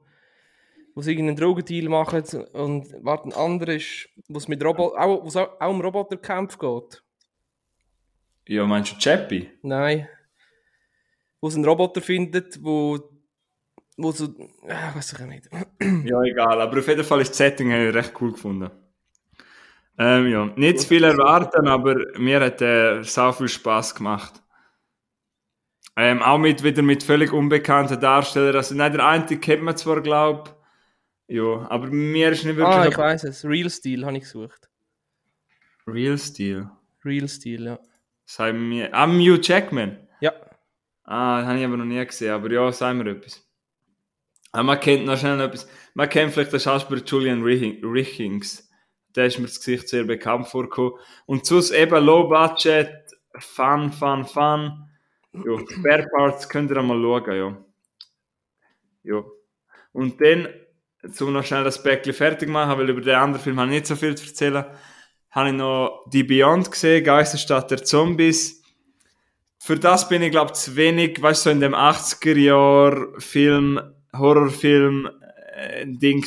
wo 0.96 1.02
sie 1.02 1.10
irgendeinen 1.10 1.36
Drogendeal 1.36 1.90
machen 1.90 2.24
und 2.54 2.86
warte, 3.02 3.28
ein 3.28 3.34
anderer 3.34 3.74
ist, 3.74 4.08
wo 4.28 4.38
es 4.38 4.48
mit 4.48 4.64
Robot, 4.64 4.94
auch, 4.96 5.22
auch, 5.22 5.60
auch 5.60 5.70
um 5.70 5.82
Roboterkampf 5.82 6.58
geht. 6.58 7.02
Ja, 8.48 8.64
meinst 8.64 8.92
du 8.92 8.96
Chappie? 8.96 9.50
Nein. 9.60 10.08
Wo 11.38 11.50
sie 11.50 11.56
einen 11.56 11.66
Roboter 11.66 12.00
findet, 12.00 12.64
wo 12.64 13.10
wo 13.98 14.10
so, 14.10 14.24
äh, 14.66 14.94
weiß 14.94 15.12
ich 15.12 15.26
nicht. 15.26 15.50
ja, 16.04 16.22
egal, 16.22 16.60
aber 16.62 16.78
auf 16.78 16.88
jeden 16.88 17.04
Fall 17.04 17.20
ist 17.20 17.30
das 17.30 17.38
Setting 17.38 17.72
recht 17.72 18.14
cool 18.20 18.32
gefunden. 18.32 18.70
Ähm, 19.98 20.26
ja, 20.28 20.46
nicht 20.56 20.80
zu 20.80 20.88
viel 20.88 21.04
erwarten, 21.04 21.68
aber 21.68 21.94
mir 22.18 22.40
hat 22.40 22.62
er 22.62 23.04
so 23.04 23.32
viel 23.32 23.48
Spaß 23.48 23.94
gemacht. 23.94 24.42
Ähm, 25.94 26.22
auch 26.22 26.38
mit, 26.38 26.62
wieder 26.62 26.82
mit 26.82 27.02
völlig 27.02 27.32
unbekannten 27.32 28.00
Darstellern. 28.00 28.56
Also, 28.56 28.74
nein, 28.74 28.92
der 28.92 29.06
eine 29.06 29.26
kennt 29.26 29.62
man 29.62 29.76
zwar, 29.76 30.00
glaube 30.00 30.55
ja, 31.28 31.66
aber 31.68 31.88
mir 31.88 32.30
ist 32.30 32.44
nicht 32.44 32.56
wirklich. 32.56 32.76
Ah, 32.76 32.86
ich 32.88 32.98
weiß 32.98 33.24
es. 33.24 33.44
Real 33.44 33.70
Steel 33.70 34.04
habe 34.04 34.16
ich 34.16 34.24
gesucht. 34.24 34.68
Real 35.86 36.18
Steel? 36.18 36.70
Real 37.04 37.28
Steel, 37.28 37.64
ja. 37.64 37.78
Sei 38.24 38.52
mir. 38.52 38.92
Ah, 38.92 39.06
Mew 39.06 39.38
Jackman? 39.40 40.08
Ja. 40.20 40.32
Ah, 41.04 41.38
das 41.38 41.48
habe 41.48 41.58
ich 41.58 41.64
aber 41.64 41.76
noch 41.76 41.84
nie 41.84 42.04
gesehen, 42.04 42.32
aber 42.32 42.50
ja, 42.50 42.72
sagen 42.72 43.04
wir 43.04 43.12
etwas. 43.12 43.46
Ah, 44.52 44.62
man 44.62 44.80
kennt 44.80 45.04
noch 45.04 45.18
schnell 45.18 45.40
etwas. 45.40 45.68
Man 45.94 46.08
kennt 46.08 46.32
vielleicht 46.32 46.52
den 46.52 46.60
Schauspieler 46.60 47.02
Julian 47.04 47.42
Richings. 47.42 48.70
Der 49.14 49.26
ist 49.26 49.38
mir 49.38 49.46
das 49.46 49.58
Gesicht 49.58 49.88
sehr 49.88 50.04
bekannt 50.04 50.48
vorgekommen. 50.48 50.94
Und 51.26 51.46
sonst 51.46 51.70
eben 51.72 52.04
Low 52.04 52.28
Budget, 52.28 52.90
Fun, 53.38 53.92
Fun, 53.92 54.24
Fun. 54.24 54.88
Ja, 55.32 55.58
Spare 55.70 56.06
Parts 56.14 56.48
könnt 56.48 56.70
ihr 56.70 56.82
mal 56.82 57.00
schauen, 57.00 57.36
ja. 57.36 57.64
Ja. 59.04 59.24
Und 59.92 60.20
dann, 60.20 60.48
um 61.20 61.32
noch 61.32 61.44
schnell 61.44 61.64
das 61.64 61.82
Päckchen 61.82 62.14
fertig 62.14 62.48
machen, 62.48 62.78
weil 62.78 62.88
über 62.88 63.00
den 63.00 63.14
anderen 63.14 63.42
Film 63.42 63.58
habe 63.58 63.70
ich 63.70 63.76
nicht 63.76 63.86
so 63.86 63.96
viel 63.96 64.14
zu 64.14 64.26
erzählen, 64.26 64.66
habe 65.30 65.48
ich 65.48 65.54
noch 65.54 66.04
die 66.12 66.24
Beyond 66.24 66.70
gesehen, 66.70 67.04
Geisterstadt 67.04 67.70
der 67.70 67.84
Zombies. 67.84 68.62
Für 69.58 69.76
das 69.76 70.08
bin 70.08 70.22
ich, 70.22 70.30
glaube 70.30 70.52
ich, 70.52 70.58
zu 70.58 70.76
wenig, 70.76 71.20
weißt 71.20 71.46
du, 71.46 71.50
so 71.50 71.52
in 71.52 71.60
dem 71.60 71.74
80er-Jahr-Film, 71.74 73.80
Horrorfilm, 74.16 75.10
äh, 75.56 75.86
drin. 75.86 76.24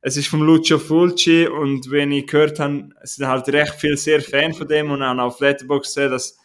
Es 0.00 0.16
ist 0.16 0.28
von 0.28 0.40
Lucio 0.40 0.78
Fulci 0.78 1.48
und 1.48 1.90
wenn 1.90 2.12
ich 2.12 2.26
gehört 2.26 2.60
habe, 2.60 2.90
sind 3.02 3.26
halt 3.26 3.48
recht 3.48 3.74
viele 3.74 3.96
sehr 3.96 4.20
Fan 4.20 4.54
von 4.54 4.68
dem 4.68 4.90
und 4.90 5.02
auch 5.02 5.18
auf 5.18 5.40
Letterboxd 5.40 5.94
gesehen, 5.94 6.10
dass 6.12 6.38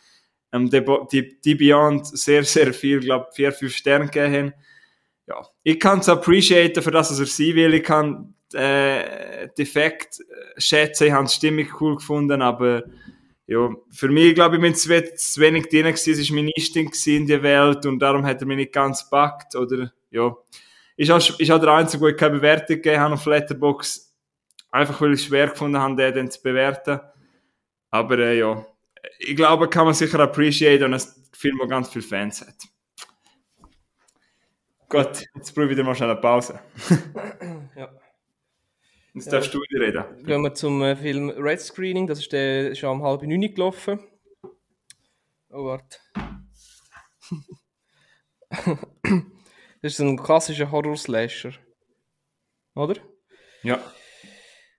ähm, 0.52 0.70
die, 0.70 0.84
die, 1.12 1.42
die 1.42 1.56
Beyond 1.56 2.08
sehr, 2.08 2.44
sehr 2.44 2.74
viel, 2.74 3.00
glaube 3.00 3.28
vier, 3.34 3.52
fünf 3.52 3.76
Sterne 3.76 4.06
gegeben 4.06 4.34
haben. 4.34 4.54
Ja, 5.28 5.42
ich 5.64 5.80
kann 5.80 6.00
es 6.00 6.10
appreciaten 6.10 6.84
für 6.84 6.92
das, 6.92 7.12
was 7.12 7.20
er 7.20 7.26
sein 7.26 7.56
will. 7.56 7.74
Ich 7.76 7.84
kann 7.84 8.36
äh, 8.54 9.48
Defekt 9.58 10.20
schätzen, 10.58 11.08
ich 11.08 11.14
habe 11.14 11.28
die 11.28 11.34
Stimmung 11.34 11.68
cool 11.80 11.96
gefunden, 11.96 12.42
aber 12.42 12.84
ja, 13.48 13.70
für 13.92 14.10
mich, 14.10 14.36
glaube 14.36 14.56
ich, 14.56 14.62
bin 14.62 14.76
zu, 14.76 14.90
wenig 14.90 15.70
drin 15.70 15.86
gewesen, 15.86 16.14
es 16.14 16.30
war 16.30 16.36
mein 16.36 16.48
Instinkt 16.50 17.08
in 17.08 17.28
die 17.28 17.42
Welt 17.42 17.86
und 17.86 18.00
darum 18.00 18.26
hat 18.26 18.42
er 18.42 18.48
mich 18.48 18.58
nicht 18.58 18.74
ganz 18.74 19.04
gepackt, 19.04 19.56
oder, 19.56 19.92
ja. 20.12 20.36
Ist 20.96 21.10
auch, 21.10 21.40
ist 21.40 21.52
auch 21.52 21.60
der 21.60 21.74
Einzige, 21.74 22.04
wo 22.04 22.08
ich 22.08 22.18
keine 22.18 22.36
Bewertung 22.36 22.76
gegeben 22.76 23.00
habe 23.00 23.14
auf 23.16 23.26
Letterbox 23.26 24.14
einfach 24.74 25.00
weil 25.00 25.14
ich 25.14 25.22
es 25.22 25.28
schwer 25.28 25.48
gefunden 25.48 25.78
habe, 25.78 25.96
den 25.96 26.14
dann 26.14 26.32
zu 26.32 26.42
bewerten. 26.42 27.00
Aber 27.92 28.18
äh, 28.18 28.40
ja, 28.40 28.66
ich 29.20 29.36
glaube, 29.36 29.70
kann 29.70 29.86
man 29.86 29.94
sicher 29.94 30.20
appreciate 30.20 30.84
und 30.84 30.96
ein 30.96 31.02
Film, 31.32 31.60
der 31.60 31.68
ganz 31.68 31.90
viele 31.90 32.04
Fans 32.04 32.42
hat. 32.42 32.56
Gut, 34.94 35.26
jetzt 35.34 35.56
probiere 35.56 35.72
ich 35.72 35.72
wieder 35.72 35.84
mal 35.84 35.96
schnell 35.96 36.12
eine 36.12 36.22
Pause. 36.22 36.60
ja. 37.76 37.90
Jetzt 39.16 39.34
darfst 39.34 39.52
du 39.52 39.60
wieder 39.60 39.88
reden. 39.88 40.24
Gehen 40.24 40.44
wir 40.44 40.54
zum 40.54 40.84
äh, 40.84 40.96
Film 40.96 41.32
Red 41.32 41.62
Screening, 41.62 42.06
das 42.06 42.20
ist, 42.20 42.32
der, 42.32 42.76
schon 42.76 42.92
um 42.92 43.04
halb 43.04 43.24
neun 43.24 43.42
gelaufen. 43.42 44.00
Oh, 45.50 45.66
warte. 45.66 45.98
das 49.82 49.94
ist 49.94 50.00
ein 50.00 50.16
klassischer 50.16 50.70
Horror-Slasher. 50.70 51.54
Oder? 52.76 52.98
Ja. 53.64 53.80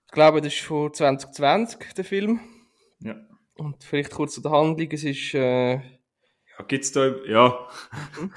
Ich 0.05 0.11
glaube, 0.13 0.39
das 0.39 0.53
ist 0.53 0.63
von 0.63 0.93
2020, 0.93 1.91
der 1.91 2.05
Film. 2.05 2.39
Ja. 2.99 3.17
Und 3.55 3.83
vielleicht 3.83 4.11
kurz 4.11 4.35
zu 4.35 4.41
der 4.41 4.51
Handlung, 4.51 4.89
es 4.93 5.03
ist... 5.03 5.33
Äh, 5.33 5.73
ja, 5.73 6.63
gibt's 6.69 6.93
da... 6.93 7.05
Ja. 7.27 7.67
Hm? 8.15 8.33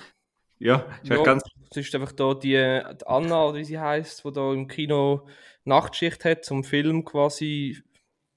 ja, 0.58 0.84
ist 1.04 1.10
ja, 1.10 1.22
ganz... 1.22 1.44
Es 1.70 1.76
ist 1.76 1.94
einfach 1.94 2.12
da 2.12 2.35
die, 2.35 2.50
die 2.50 3.07
Anna, 3.07 3.46
oder 3.46 3.59
wie 3.59 3.64
sie 3.64 3.78
heißt, 3.78 4.24
die 4.24 4.33
da 4.33 4.52
im 4.52 4.68
Kino 4.68 5.26
Nachtschicht 5.64 6.24
hat, 6.24 6.44
zum 6.44 6.64
Film 6.64 7.04
quasi 7.04 7.83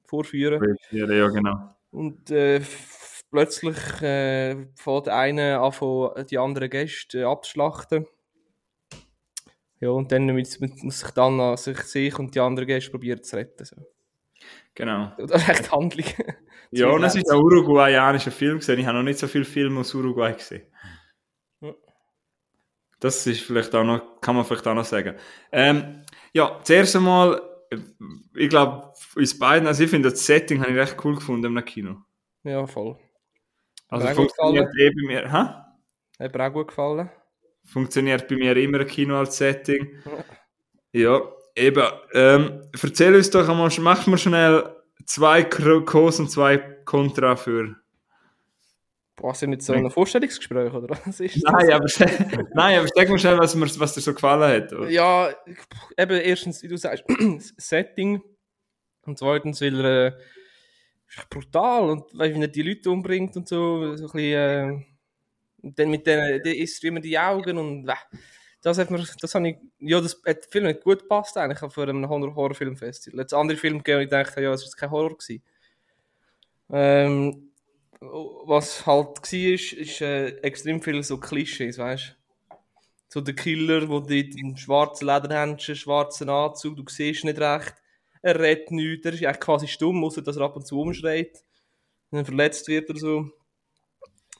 vorführen. 0.05 0.75
Ja, 0.91 1.09
ja 1.09 1.27
genau. 1.29 1.75
Und 1.91 2.29
äh, 2.31 2.61
plötzlich 3.31 4.01
äh, 4.01 4.55
fängt 4.75 5.07
einer 5.07 5.61
an, 5.61 6.25
die 6.29 6.37
anderen 6.37 6.69
Gäste 6.69 7.21
äh, 7.21 7.23
abzuschlachten. 7.23 8.05
Ja, 9.79 9.89
und 9.89 10.11
dann 10.11 10.27
muss, 10.27 10.59
muss 10.59 10.99
sich 10.99 11.11
dann 11.11 11.39
an 11.39 11.57
sich, 11.57 11.79
sich 11.79 12.19
und 12.19 12.35
die 12.35 12.39
anderen 12.39 12.67
Gäste 12.67 12.91
probieren 12.91 13.23
zu 13.23 13.35
retten. 13.35 13.65
So. 13.65 13.77
Genau. 14.75 15.11
Das 15.17 15.41
ist 15.41 15.49
echt 15.49 15.71
Handlung. 15.71 16.05
ja, 16.71 16.87
und 16.87 17.03
es 17.03 17.15
ist 17.15 17.29
ein 17.31 17.37
uruguayanischer 17.37 18.31
Film 18.31 18.59
gesehen. 18.59 18.79
Ich 18.79 18.85
habe 18.85 18.97
noch 18.97 19.03
nicht 19.03 19.19
so 19.19 19.27
viele 19.27 19.45
Filme 19.45 19.79
aus 19.79 19.93
Uruguay 19.95 20.33
gesehen. 20.33 20.63
Das 23.01 23.25
ist 23.25 23.41
vielleicht 23.41 23.73
auch 23.73 23.83
noch, 23.83 24.21
kann 24.21 24.35
man 24.35 24.45
vielleicht 24.45 24.67
auch 24.67 24.75
noch 24.75 24.85
sagen. 24.85 25.15
Ähm, 25.51 26.03
ja, 26.33 26.59
zuerst 26.63 26.95
einmal, 26.95 27.41
ich 28.35 28.47
glaube, 28.47 28.93
uns 29.15 29.37
beiden, 29.37 29.67
also 29.67 29.83
ich 29.83 29.89
finde 29.89 30.11
das 30.11 30.23
Setting 30.23 30.61
habe 30.61 30.71
ich 30.71 30.77
recht 30.77 30.97
cool 31.03 31.15
gefunden 31.15 31.57
im 31.57 31.65
Kino. 31.65 31.97
Ja, 32.43 32.65
voll. 32.67 32.97
Also 33.89 34.07
funktioniert 34.09 34.69
eh 34.79 34.89
bei 34.91 35.07
mir, 35.07 35.31
hä? 35.31 36.23
Hat 36.23 36.35
mir 36.35 36.47
auch 36.47 36.53
gut 36.53 36.67
gefallen. 36.67 37.09
Funktioniert 37.65 38.27
bei 38.27 38.35
mir 38.35 38.55
immer 38.55 38.79
ein 38.79 38.87
Kino 38.87 39.17
als 39.17 39.35
Setting. 39.35 39.99
ja, 40.93 41.21
eben. 41.55 41.87
Ähm, 42.13 42.69
erzähl 42.81 43.15
uns 43.15 43.31
doch 43.31 43.49
einmal, 43.49 43.71
mach 43.79 44.05
mal 44.05 44.17
schnell 44.17 44.75
zwei 45.05 45.43
Kos 45.43 46.19
und 46.19 46.29
zwei 46.29 46.59
Kontra 46.85 47.35
für 47.35 47.75
Sind 49.33 49.51
mit 49.51 49.61
so 49.61 49.73
einem 49.73 49.91
Vorstellungsgespräch, 49.91 50.73
oder 50.73 50.89
was 50.89 51.19
ist 51.19 51.35
das? 51.35 51.43
Nein, 51.43 51.71
aber, 51.71 51.85
nein, 52.53 52.79
aber 52.79 52.87
sag 52.93 53.09
mal 53.09 53.19
schnell, 53.19 53.37
was, 53.37 53.55
mir, 53.55 53.67
was 53.79 53.93
dir 53.93 54.01
so 54.01 54.13
gefallen 54.13 54.63
hat. 54.63 54.73
Oder? 54.73 54.89
Ja, 54.89 55.33
eben 55.97 56.19
erstens, 56.21 56.63
wie 56.63 56.67
du 56.67 56.77
sagst, 56.77 57.03
Setting 57.57 58.21
und 59.05 59.17
zweitens, 59.17 59.61
weil 59.61 59.85
er 59.85 60.07
äh, 60.07 60.11
brutal 61.29 61.89
und 61.89 62.03
weil 62.13 62.41
er 62.41 62.47
die 62.47 62.63
Leute 62.63 62.89
umbringt 62.89 63.35
und 63.37 63.47
so, 63.47 63.95
so 63.95 64.05
ein 64.05 64.11
bisschen, 64.11 64.17
äh, 64.17 64.85
dann 65.63 65.89
mit 65.89 66.07
denen, 66.07 66.41
der 66.41 66.57
isst 66.57 66.83
immer 66.83 66.99
die 66.99 67.17
Augen 67.17 67.57
und 67.57 67.87
äh, 67.87 67.93
das 68.61 68.77
hat 68.77 68.91
mir, 68.91 69.03
das 69.19 69.35
habe 69.35 69.49
ich, 69.49 69.57
ja, 69.79 69.99
das 69.99 70.21
hat 70.25 70.45
Film 70.45 70.65
nicht 70.65 70.81
gut 70.83 71.01
gepasst 71.01 71.37
eigentlich 71.37 71.71
für 71.71 71.83
einen 71.83 72.07
Horrorfilmfestival. 72.07 73.19
Jetzt 73.19 73.33
andere 73.33 73.57
Filme 73.57 73.77
gegeben 73.77 74.01
ich 74.01 74.09
dachte, 74.09 74.41
ja, 74.41 74.53
es 74.53 74.63
war 74.63 74.71
kein 74.77 74.91
Horror 74.91 75.17
gewesen. 75.17 75.43
Ähm, 76.71 77.50
was 78.01 78.85
halt 78.85 79.07
war, 79.07 79.33
ist, 79.33 80.01
äh, 80.01 80.29
extrem 80.41 80.81
viel 80.81 81.03
so 81.03 81.17
Klischees, 81.19 81.77
weißt? 81.77 82.15
So 83.07 83.21
der 83.21 83.35
Killer, 83.35 83.87
wo 83.89 83.99
die 83.99 84.31
in 84.39 84.57
schwarzen 84.57 85.05
Lederhändchen, 85.07 85.75
schwarzen 85.75 86.29
Anzug, 86.29 86.77
du 86.77 86.83
siehst 86.87 87.23
nicht 87.23 87.39
recht, 87.39 87.75
er 88.21 88.39
redet 88.39 88.71
nichts, 88.71 89.05
er 89.05 89.13
ist 89.13 89.23
eigentlich 89.23 89.39
quasi 89.39 89.67
stumm, 89.67 90.03
außer 90.03 90.21
dass 90.21 90.37
er 90.37 90.43
ab 90.43 90.55
und 90.55 90.65
zu 90.65 90.79
umschreit, 90.79 91.43
wenn 92.09 92.21
er 92.21 92.25
verletzt 92.25 92.67
wird 92.67 92.89
oder 92.89 92.99
so. 92.99 93.29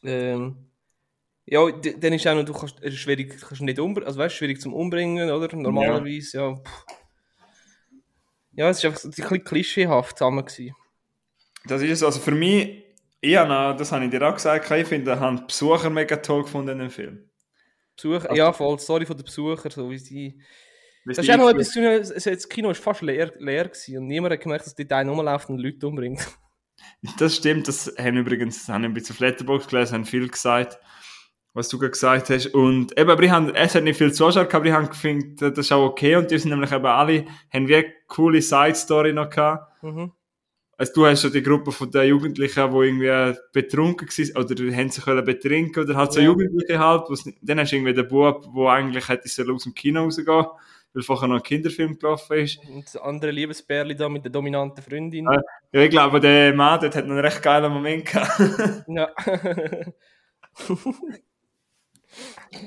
Ähm, 0.04 0.56
ja, 1.46 1.70
dann 1.70 2.14
ist 2.14 2.28
auch 2.28 2.36
noch, 2.36 2.46
du 2.46 2.54
kannst, 2.54 2.82
es 2.82 2.96
schwierig, 2.96 3.40
kannst 3.42 3.62
nicht 3.62 3.80
umbringen, 3.80 4.08
also 4.08 4.20
weißt, 4.20 4.36
schwierig 4.36 4.62
zum 4.62 4.74
Umbringen, 4.74 5.30
oder? 5.30 5.56
Normalerweise, 5.56 6.38
ja. 6.38 6.50
Ja, 6.50 6.62
ja 8.54 8.70
es 8.70 8.78
ist 8.78 8.86
einfach 8.86 9.04
ein 9.04 9.12
bisschen 9.12 9.44
klischeehaft 9.44 10.18
zusammen. 10.18 10.46
Das 11.66 11.82
ist 11.82 11.92
es, 11.92 12.04
also 12.04 12.20
für 12.20 12.32
mich 12.32 12.81
ja, 13.24 13.74
das 13.74 13.92
habe 13.92 14.06
ich 14.06 14.12
dir 14.12 14.28
auch 14.28 14.34
gesagt. 14.34 14.70
Ich 14.72 14.88
finde, 14.88 15.14
ich 15.14 15.20
habe 15.20 15.38
die 15.38 15.44
Besucher 15.44 15.90
mega 15.90 16.16
toll 16.18 16.44
gefunden 16.44 16.72
in 16.72 16.80
dem 16.80 16.90
Film. 16.90 17.30
Besucher, 17.96 18.30
also, 18.30 18.36
ja, 18.36 18.52
voll. 18.52 18.80
Story 18.80 19.06
von 19.06 19.16
den 19.16 19.26
Besuchern, 19.26 19.72
so 19.72 19.90
wie 19.90 19.98
sie. 19.98 20.42
Das 21.06 21.20
ist 21.20 21.30
auch 21.32 21.38
noch 21.38 21.50
etwas, 21.50 21.74
das 22.24 22.50
Kino 22.50 22.68
war 22.68 22.76
fast 22.76 23.02
leer, 23.02 23.32
leer 23.40 23.66
gewesen 23.66 23.98
und 23.98 24.08
niemand 24.08 24.34
hat 24.34 24.42
gemerkt, 24.42 24.68
dass 24.68 24.76
die 24.76 24.88
da 24.88 25.02
rumläuft 25.02 25.50
und 25.50 25.60
Leute 25.60 25.88
umbringt. 25.88 26.28
Das 27.20 27.36
stimmt, 27.36 27.68
das 27.68 27.94
haben 28.00 28.18
übrigens, 28.18 28.66
das 28.66 28.70
haben 28.70 28.84
ein 28.84 28.94
bisschen 28.96 29.14
auf 29.16 29.20
Letterboxd 29.20 29.70
gelesen, 29.70 29.94
haben 29.94 30.06
viel 30.06 30.28
gesagt, 30.28 30.80
was 31.54 31.70
du 31.70 31.78
gerade 31.78 31.92
gesagt 31.92 32.32
hast. 32.32 32.48
Und 32.48 32.98
eben, 32.98 33.10
aber 33.10 33.22
ich 33.22 33.30
habe, 33.30 33.54
es 33.56 33.76
hat 33.76 33.84
nicht 33.84 33.98
viel 33.98 34.12
Zuschauer 34.12 34.46
gehabt, 34.46 34.56
aber 34.56 34.66
ich 34.66 34.72
habe 34.72 34.88
gefunden, 34.88 35.36
das 35.38 35.60
ist 35.60 35.72
auch 35.72 35.86
okay 35.86 36.16
und 36.16 36.32
die 36.32 36.40
sind 36.40 36.50
nämlich 36.50 36.72
eben 36.72 36.86
alle, 36.88 37.28
haben 37.54 37.68
wie 37.68 37.76
eine 37.76 37.94
coole 38.08 38.42
Side-Story 38.42 39.14
noch 39.14 39.30
gehabt. 39.30 39.84
Mhm 39.84 40.12
also 40.82 40.94
du 40.94 41.06
hast 41.06 41.24
ja 41.24 41.30
die 41.30 41.44
Gruppe 41.44 41.72
von 41.72 41.92
den 41.92 42.08
Jugendlichen, 42.08 42.72
die 42.72 42.78
irgendwie 42.78 43.40
betrunken 43.54 44.08
waren 44.08 44.44
oder 44.44 44.76
haben 44.76 44.90
sich 44.90 45.06
betrinken 45.06 45.84
oder 45.84 45.96
halt 45.96 46.12
so 46.12 46.20
ja. 46.20 46.26
Jugendliche 46.26 46.80
halt. 46.80 47.04
Dann 47.44 47.60
hast 47.60 47.72
du 47.72 47.76
irgendwie 47.76 47.94
den 47.94 48.08
Bub, 48.08 48.52
der 48.56 48.66
eigentlich 48.68 49.08
hätte 49.08 49.54
aus 49.54 49.64
dem 49.64 49.76
Kino 49.76 50.02
rausgehen 50.02 50.46
weil 50.94 51.04
vorher 51.04 51.28
noch 51.28 51.36
ein 51.36 51.44
Kinderfilm 51.44 52.00
gelaufen 52.00 52.38
ist. 52.38 52.60
Und 52.68 52.84
das 52.84 52.98
andere 52.98 53.30
Liebesbärli 53.30 53.96
da 53.96 54.10
mit 54.10 54.26
der 54.26 54.32
dominanten 54.32 54.84
Freundin. 54.84 55.26
Ja, 55.72 55.82
ich 55.82 55.90
glaube, 55.92 56.20
der 56.20 56.54
Mann 56.56 56.82
dort 56.82 56.96
hat 56.96 57.04
einen 57.04 57.20
recht 57.20 57.44
geilen 57.44 57.72
Moment 57.72 58.06
gehabt. 58.08 58.40
ja. 58.88 59.10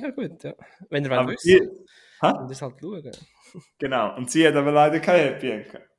Ja, 0.01 0.11
gut, 0.11 0.43
ja. 0.43 0.55
Wenn 0.89 1.05
ihr 1.05 1.11
wollt 1.11 1.29
wissen, 1.31 1.41
sie, 1.41 1.69
dann 2.21 2.49
das 2.49 2.63
halt 2.63 2.77
schauen. 2.81 3.11
Genau. 3.79 4.17
Und 4.17 4.31
sie 4.31 4.47
hat 4.47 4.55
aber 4.55 4.71
leider 4.71 5.01
kein 5.01 5.21
Happy 5.21 5.51
End 5.51 5.67
gehabt. 5.67 5.94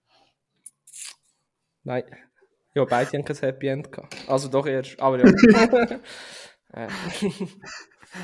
Nein. 1.85 2.03
Ja, 2.73 2.83
beide 2.83 3.09
haben 3.11 3.23
kein 3.23 3.37
Happy 3.37 3.67
End 3.67 3.89
gehabt. 3.91 4.17
Also 4.27 4.49
doch 4.49 4.67
erst, 4.67 4.99
aber 4.99 5.25
ja. 5.25 5.31
Äh, 6.73 6.87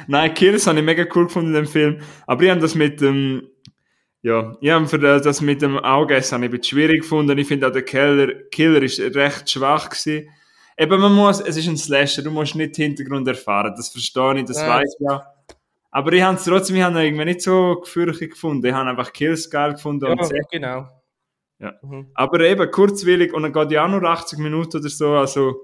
Nein, 0.07 0.33
Kills 0.33 0.67
habe 0.67 0.79
ich 0.79 0.83
mega 0.85 1.05
cool 1.15 1.25
gefunden 1.27 1.49
in 1.49 1.53
dem 1.63 1.67
Film. 1.67 2.01
Aber 2.27 2.43
ich 2.43 2.49
habe 2.49 2.59
das 2.59 2.75
mit 2.75 2.99
dem, 2.99 3.47
ja, 4.23 4.57
ich 4.59 4.69
habe 4.69 4.87
für 4.87 4.99
das 4.99 5.39
mit 5.39 5.61
dem 5.61 5.77
Augessen 5.79 6.43
ein 6.43 6.49
bisschen 6.51 6.63
schwierig 6.63 7.01
gefunden. 7.03 7.37
Ich 7.37 7.47
finde 7.47 7.67
auch 7.67 7.71
der 7.71 7.83
Killer, 7.83 8.27
Killer 8.51 8.81
ist 8.81 8.99
recht 8.99 9.49
schwach 9.49 9.89
gewesen. 9.89 10.27
Eben, 10.77 10.99
man 10.99 11.13
muss, 11.13 11.39
es 11.39 11.55
ist 11.55 11.67
ein 11.67 11.77
Slasher, 11.77 12.23
du 12.23 12.31
musst 12.31 12.55
nicht 12.55 12.77
den 12.77 12.87
Hintergrund 12.87 13.27
erfahren. 13.27 13.73
Das 13.77 13.89
verstehe 13.89 14.39
ich, 14.39 14.45
das 14.45 14.59
Ja. 14.61 14.67
weiß 14.67 14.95
ich 14.99 15.05
ja. 15.09 15.25
Aber 15.91 16.11
ich 16.13 16.21
habe 16.21 16.35
es 16.37 16.43
trotzdem, 16.43 16.75
ich 16.77 16.83
habe 16.83 17.03
irgendwie 17.03 17.25
nicht 17.25 17.41
so 17.41 17.79
gefürchtet 17.81 18.31
gefunden. 18.31 18.65
Ich 18.65 18.73
habe 18.73 18.89
einfach 18.89 19.13
Kills 19.13 19.49
geil 19.49 19.73
gefunden. 19.73 20.05
und 20.05 20.17
ja, 20.19 20.23
sehr 20.25 20.41
genau. 20.51 20.87
Ja. 21.61 21.75
Mhm. 21.83 22.09
Aber 22.15 22.39
eben 22.39 22.71
kurzwillig 22.71 23.33
und 23.33 23.43
dann 23.43 23.53
geht 23.53 23.71
ja 23.71 23.85
auch 23.85 23.89
nur 23.89 24.03
80 24.03 24.39
Minuten 24.39 24.77
oder 24.77 24.89
so. 24.89 25.13
Also 25.13 25.61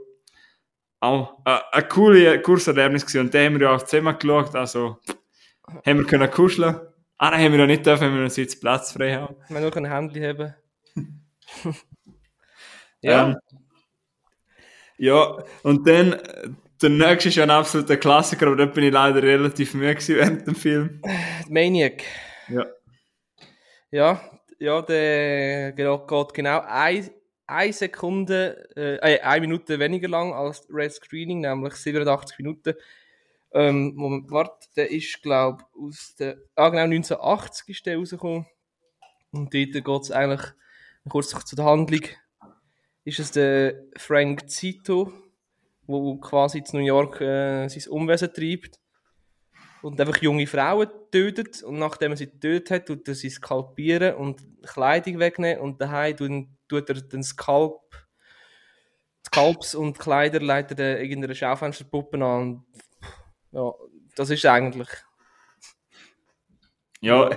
auch 1.00 1.40
äh, 1.46 1.58
ein 1.72 1.90
cooles 1.90 2.44
Kurserlebnis 2.44 3.06
gewesen. 3.06 3.22
Und 3.22 3.34
den 3.34 3.46
haben 3.46 3.60
wir 3.60 3.68
ja 3.68 3.76
auch 3.76 3.84
zusammen 3.84 4.18
geschaut. 4.18 4.56
Also 4.56 5.00
haben 5.86 6.00
wir 6.00 6.06
können 6.06 6.30
kuscheln. 6.30 6.80
Ah, 7.18 7.32
nein, 7.32 7.46
haben 7.46 7.52
wir 7.54 7.60
ja 7.62 7.66
nicht 7.66 7.86
dürfen, 7.86 8.08
wenn 8.08 8.16
wir 8.16 8.24
uns 8.24 8.38
jetzt 8.38 8.62
Platz 8.62 8.92
frei 8.92 9.16
haben. 9.16 9.36
Wir 9.50 9.60
nur 9.60 9.76
ein 9.76 9.86
Handy 9.86 10.22
haben. 10.22 10.54
ja, 13.02 13.30
Ähm, 13.30 13.38
ja, 15.00 15.44
und 15.64 15.88
dann, 15.88 16.16
der 16.82 16.90
nächste 16.90 17.30
ist 17.30 17.36
ja 17.36 17.44
ein 17.44 17.52
absoluter 17.52 17.98
Klassiker, 17.98 18.48
aber 18.48 18.56
dort 18.56 18.74
bin 18.76 18.84
ich 18.84 18.94
leider 18.94 19.22
relativ 19.24 19.74
müde 19.74 20.00
während 20.08 20.46
dem 20.46 20.56
Film. 20.56 21.02
Maniac. 21.50 22.04
Ja. 22.50 22.66
Ja, 23.90 24.37
ja, 24.60 24.82
der 24.82 25.74
genau- 25.74 26.06
geht 26.06 26.34
genau 26.34 26.62
ein, 26.66 27.10
eine 27.46 27.74
Sekunde, 27.74 28.68
äh, 28.76 28.96
äh, 29.16 29.22
eine 29.22 29.42
Minute 29.42 29.80
weniger 29.80 30.08
lang 30.08 30.34
als 30.34 30.68
Red 30.70 30.92
Screening, 30.92 31.42
nämlich 31.42 31.74
87 31.76 32.38
Minuten. 32.40 32.74
Ähm, 33.54 33.94
Moment, 33.96 34.30
warte, 34.32 34.68
der 34.76 34.92
ist, 34.92 35.22
glaube 35.22 35.64
ich, 35.64 35.82
aus 35.82 36.16
der, 36.16 36.38
ah 36.56 36.70
genau, 36.70 36.84
1980 36.84 37.70
ist 37.70 37.86
der 37.86 37.98
rausgekommen. 37.98 38.46
Und 39.32 39.54
dort 39.54 39.72
geht 39.74 40.02
es 40.02 40.12
eigentlich, 40.12 40.42
kurz 41.10 41.30
zu 41.30 41.56
der 41.56 41.66
Handlung, 41.66 42.02
ist 43.06 43.20
es 43.20 43.32
der 43.32 43.82
Frank 43.96 44.50
Zito, 44.50 45.14
wo 45.86 46.18
quasi 46.18 46.58
in 46.60 46.66
New 46.74 46.86
York 46.86 47.22
äh, 47.22 47.70
sein 47.70 47.92
Umwesen 47.92 48.34
treibt 48.34 48.80
und 49.88 50.00
einfach 50.00 50.22
junge 50.22 50.48
Frauen 50.48 50.88
tötet. 51.12 51.64
Und 51.64 51.80
nachdem 51.80 52.12
er 52.12 52.18
sie 52.18 52.28
getötet 52.30 52.72
hat, 52.72 52.86
tut 52.88 53.08
er 53.08 53.16
sie 53.16 53.30
skalpieren 53.30 54.16
und 54.16 54.42
Kleidung 54.64 55.20
wegnehmen. 55.20 55.62
Und 55.62 55.82
daheim 55.82 56.50
tut, 56.68 56.90
er 56.90 56.96
den 57.02 57.24
Skalp 57.24 57.80
Skalps 59.26 59.76
und 59.76 60.00
Kleider 60.00 60.40
leitet 60.40 60.80
er 60.80 61.02
irgendeiner 61.02 61.36
Schaufensterpuppe 61.36 62.24
an. 62.24 62.64
Ja, 63.52 63.74
das 64.16 64.30
ist 64.30 64.46
eigentlich. 64.46 64.88
Ja, 67.02 67.30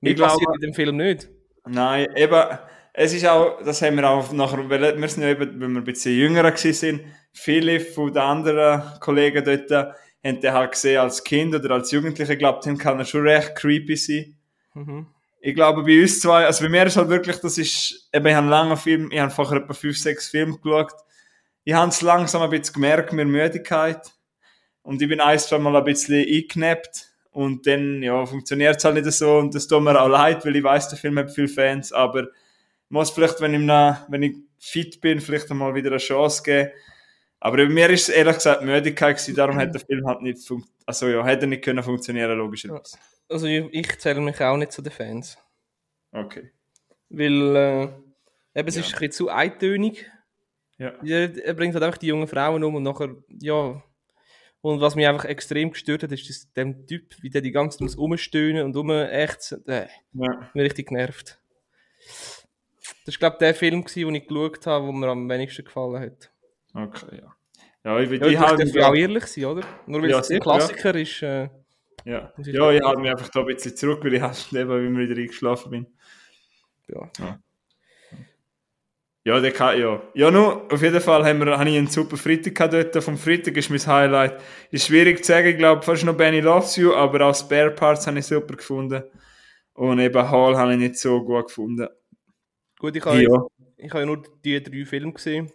mir 0.00 0.10
Ich 0.10 0.16
glaube- 0.16 0.54
in 0.54 0.60
dem 0.60 0.74
Film 0.74 0.96
nicht. 0.96 1.28
Nein, 1.66 2.08
eben, 2.16 2.58
es 2.92 3.12
ist 3.12 3.26
auch, 3.26 3.62
das 3.62 3.82
haben 3.82 3.96
wir 3.96 4.08
auch 4.08 4.32
nachher, 4.32 4.68
weil 4.70 4.98
wir 5.00 5.08
sind 5.08 5.22
ja 5.22 5.28
eben, 5.30 5.60
wenn 5.60 5.72
wir 5.72 5.80
ein 5.80 5.84
bisschen 5.84 6.16
jünger 6.16 6.56
sind, 6.56 7.02
viele 7.32 7.80
von 7.80 8.12
den 8.12 8.22
anderen 8.22 8.98
Kollegen 9.00 9.44
dort 9.44 9.94
haben 10.26 10.40
den 10.40 10.52
halt 10.52 10.72
gesehen 10.72 11.00
als 11.00 11.24
Kind 11.24 11.54
oder 11.54 11.74
als 11.74 11.90
Jugendliche, 11.90 12.32
ich 12.32 12.38
glaube, 12.38 12.60
dem 12.64 12.78
kann 12.78 12.98
er 12.98 13.04
schon 13.04 13.22
recht 13.22 13.54
creepy 13.54 13.96
sein. 13.96 14.36
Mhm. 14.74 15.06
Ich 15.40 15.54
glaube, 15.54 15.82
bei 15.84 16.00
uns 16.00 16.20
zwei, 16.20 16.44
also 16.44 16.64
bei 16.64 16.68
mir 16.68 16.86
ist 16.86 16.96
halt 16.96 17.08
wirklich, 17.08 17.36
das 17.36 17.58
ist, 17.58 18.08
eben, 18.12 18.26
ich 18.26 18.34
habe 18.34 18.42
einen 18.42 18.48
langen 18.48 18.76
Film, 18.76 19.10
ich 19.12 19.20
habe 19.20 19.30
vorher 19.30 19.58
etwa 19.58 19.74
fünf, 19.74 19.96
sechs 19.98 20.28
Filme 20.28 20.58
geschaut. 20.58 20.92
Ich 21.64 21.74
habe 21.74 21.88
es 21.88 22.02
langsam 22.02 22.42
ein 22.42 22.50
bisschen 22.50 22.74
gemerkt, 22.74 23.12
mir 23.12 23.24
Müdigkeit. 23.24 24.12
Und 24.82 25.02
ich 25.02 25.08
bin 25.08 25.20
ein, 25.20 25.38
zwei 25.38 25.58
Mal 25.58 25.76
ein 25.76 25.84
bisschen 25.84 26.24
eingenappt. 26.26 27.08
Und 27.32 27.66
dann, 27.66 28.02
ja, 28.02 28.24
funktioniert 28.24 28.76
es 28.76 28.84
halt 28.84 28.94
nicht 28.94 29.12
so. 29.12 29.38
Und 29.38 29.54
das 29.54 29.66
tut 29.66 29.82
mir 29.82 30.00
auch 30.00 30.08
leid, 30.08 30.46
weil 30.46 30.56
ich 30.56 30.64
weiß, 30.64 30.88
der 30.88 30.98
Film 30.98 31.18
hat 31.18 31.30
viele 31.30 31.48
Fans. 31.48 31.92
Aber 31.92 32.22
ich 32.22 32.28
muss 32.88 33.10
vielleicht, 33.10 33.40
wenn 33.40 33.54
ich, 33.54 33.60
nach, 33.60 34.06
wenn 34.08 34.22
ich 34.22 34.36
fit 34.58 35.00
bin, 35.00 35.20
vielleicht 35.20 35.50
einmal 35.50 35.74
wieder 35.74 35.90
eine 35.90 35.98
Chance 35.98 36.42
geben. 36.42 36.70
Aber 37.40 37.56
bei 37.58 37.68
mir 37.68 37.90
ist 37.90 38.08
es 38.08 38.14
ehrlich 38.14 38.34
gesagt 38.36 38.62
Müdigkeit 38.62 39.16
gewesen, 39.16 39.34
darum 39.36 39.56
hat 39.58 39.72
der 39.74 39.80
Film 39.80 40.06
halt 40.06 40.22
nicht 40.22 40.38
funktioniert. 40.46 40.76
Also 40.86 41.06
ja, 41.08 41.24
hätte 41.24 41.42
er 41.42 41.48
nicht 41.48 41.62
können 41.64 41.82
funktionieren, 41.82 42.36
logischerweise. 42.38 42.96
Also 43.28 43.46
ich, 43.46 43.66
ich 43.72 43.98
zähle 43.98 44.20
mich 44.20 44.40
auch 44.40 44.56
nicht 44.56 44.72
zu 44.72 44.82
den 44.82 44.92
Fans. 44.92 45.36
Okay. 46.12 46.50
Weil 47.08 47.56
äh, 47.56 47.82
eben, 48.60 48.68
es 48.68 48.76
Ja. 48.76 48.80
ist 48.80 48.86
ein 48.94 48.98
bisschen 49.00 49.12
zu 49.12 49.28
eintönig. 49.28 50.10
Ja. 50.78 50.92
Er 51.02 51.54
bringt 51.54 51.74
halt 51.74 51.84
einfach 51.84 51.98
die 51.98 52.06
jungen 52.08 52.28
Frauen 52.28 52.62
um 52.64 52.74
und 52.76 52.82
nachher, 52.82 53.14
ja. 53.28 53.82
Und 54.62 54.80
was 54.80 54.94
mich 54.96 55.06
einfach 55.06 55.24
extrem 55.26 55.70
gestört 55.70 56.02
hat, 56.02 56.12
ist, 56.12 56.28
dass 56.28 56.52
der 56.52 56.86
Typ, 56.86 57.14
wie 57.22 57.30
der 57.30 57.40
die 57.40 57.52
ganze 57.52 57.78
Zeit 57.78 57.82
muss 57.82 57.98
rumstöhnen 57.98 58.64
und 58.64 58.74
rumächzen, 58.76 59.66
äh, 59.68 59.86
Ja. 60.12 60.50
mir 60.54 60.64
richtig 60.64 60.88
genervt. 60.88 61.38
Das 63.04 63.14
war, 63.14 63.18
glaube 63.18 63.34
ich, 63.36 63.38
der 63.38 63.54
Film, 63.54 63.82
gewesen, 63.84 64.06
den 64.06 64.14
ich 64.16 64.26
geschaut 64.28 64.66
habe, 64.66 64.84
der 64.86 64.92
mir 64.94 65.08
am 65.08 65.28
wenigsten 65.28 65.64
gefallen 65.64 66.00
hat. 66.00 66.30
Okay, 66.76 67.20
ja. 67.22 67.34
Ja, 67.84 68.00
ich, 68.00 68.10
Ja, 68.10 68.26
ich 68.26 68.38
halte 68.38 68.64
darf 68.64 68.74
mich, 68.74 68.84
auch 68.84 68.94
ehrlich 68.94 69.26
sein, 69.26 69.44
oder? 69.46 69.62
Nur 69.86 70.02
weil 70.02 70.10
Ja, 70.10 70.18
es 70.18 70.30
ein 70.30 70.40
Klassiker 70.40 70.94
ist. 70.96 71.22
Äh, 71.22 71.48
ja. 72.04 72.32
ich 72.38 72.46
ja, 72.48 72.70
ich 72.72 72.82
halte 72.82 73.00
mich 73.00 73.10
einfach 73.10 73.28
da 73.28 73.40
ein 73.40 73.46
bisschen 73.46 73.76
zurück, 73.76 74.04
weil 74.04 74.14
ich 74.14 74.20
hast 74.20 74.52
eben, 74.52 74.96
wie 74.96 75.02
ich 75.02 75.08
wieder 75.10 75.20
eingeschlafen 75.20 75.70
bin. 75.70 75.86
ja. 76.88 77.10
Ja, 79.24 79.40
der 79.40 79.50
kann, 79.50 79.80
ja. 79.80 80.00
Ja, 80.14 80.30
nur, 80.30 80.72
auf 80.72 80.80
jeden 80.82 81.00
Fall 81.00 81.24
haben 81.24 81.40
wir, 81.44 81.58
habe 81.58 81.68
ich 81.68 81.76
einen 81.76 81.88
super 81.88 82.16
Freitag 82.16 82.54
gehabt 82.54 82.74
dort. 82.74 83.02
Vom 83.02 83.16
Freitag 83.18 83.56
ist 83.56 83.70
mein 83.70 83.84
Highlight. 83.84 84.40
Ist 84.70 84.86
schwierig 84.86 85.24
zu 85.24 85.32
sagen, 85.32 85.48
ich 85.48 85.56
glaube, 85.58 85.82
fast 85.82 86.04
noch 86.04 86.16
Benny 86.16 86.38
Loves 86.40 86.76
You, 86.76 86.92
aber 86.94 87.22
auch 87.26 87.34
Spare 87.34 87.72
Parts 87.72 88.06
habe 88.06 88.20
ich 88.20 88.26
super 88.26 88.54
gefunden. 88.54 89.02
Und 89.72 89.98
eben 89.98 90.30
Hall 90.30 90.56
habe 90.56 90.74
ich 90.74 90.78
nicht 90.78 90.96
so 90.96 91.24
gut 91.24 91.46
gefunden. 91.48 91.88
Gut, 92.78 92.94
ich 92.94 93.04
habe, 93.04 93.20
Ja. 93.20 93.46
ich 93.78 93.90
habe 93.90 94.00
ja 94.00 94.06
nur 94.06 94.22
die 94.44 94.62
drei 94.62 94.84
Filme 94.84 95.12
gesehen. 95.12 95.50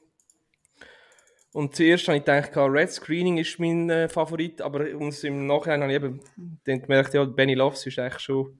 Und 1.53 1.75
zuerst 1.75 2.07
habe 2.07 2.17
ich 2.17 2.23
gedacht, 2.23 2.51
Red 2.55 2.91
Screening 2.91 3.37
ist 3.37 3.59
mein 3.59 3.89
äh, 3.89 4.07
Favorit, 4.07 4.61
aber 4.61 4.85
uns 4.95 5.23
im 5.23 5.47
Nachhinein 5.47 5.81
habe 5.81 5.91
ich 5.91 5.97
eben 5.97 6.19
dann 6.63 6.81
gemerkt, 6.81 7.13
ja, 7.13 7.25
Benny 7.25 7.55
Loves 7.55 7.85
ist 7.85 7.99
eigentlich 7.99 8.19
schon. 8.19 8.57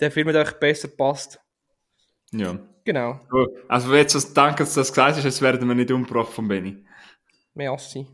Der 0.00 0.10
Film 0.10 0.28
hat 0.28 0.36
eigentlich 0.36 0.58
besser 0.58 0.88
gepasst. 0.88 1.38
Ja. 2.32 2.58
Genau. 2.84 3.20
Also, 3.68 3.94
jetzt, 3.94 4.14
was, 4.14 4.34
danke, 4.34 4.58
dass 4.58 4.74
du 4.74 4.80
das 4.80 4.92
gesagt 4.92 5.16
hast, 5.16 5.24
jetzt 5.24 5.40
werden 5.40 5.66
wir 5.66 5.74
nicht 5.74 5.90
umgebracht 5.90 6.32
von 6.32 6.48
Benny. 6.48 6.84
mehr 7.54 7.72
Assi. 7.72 8.06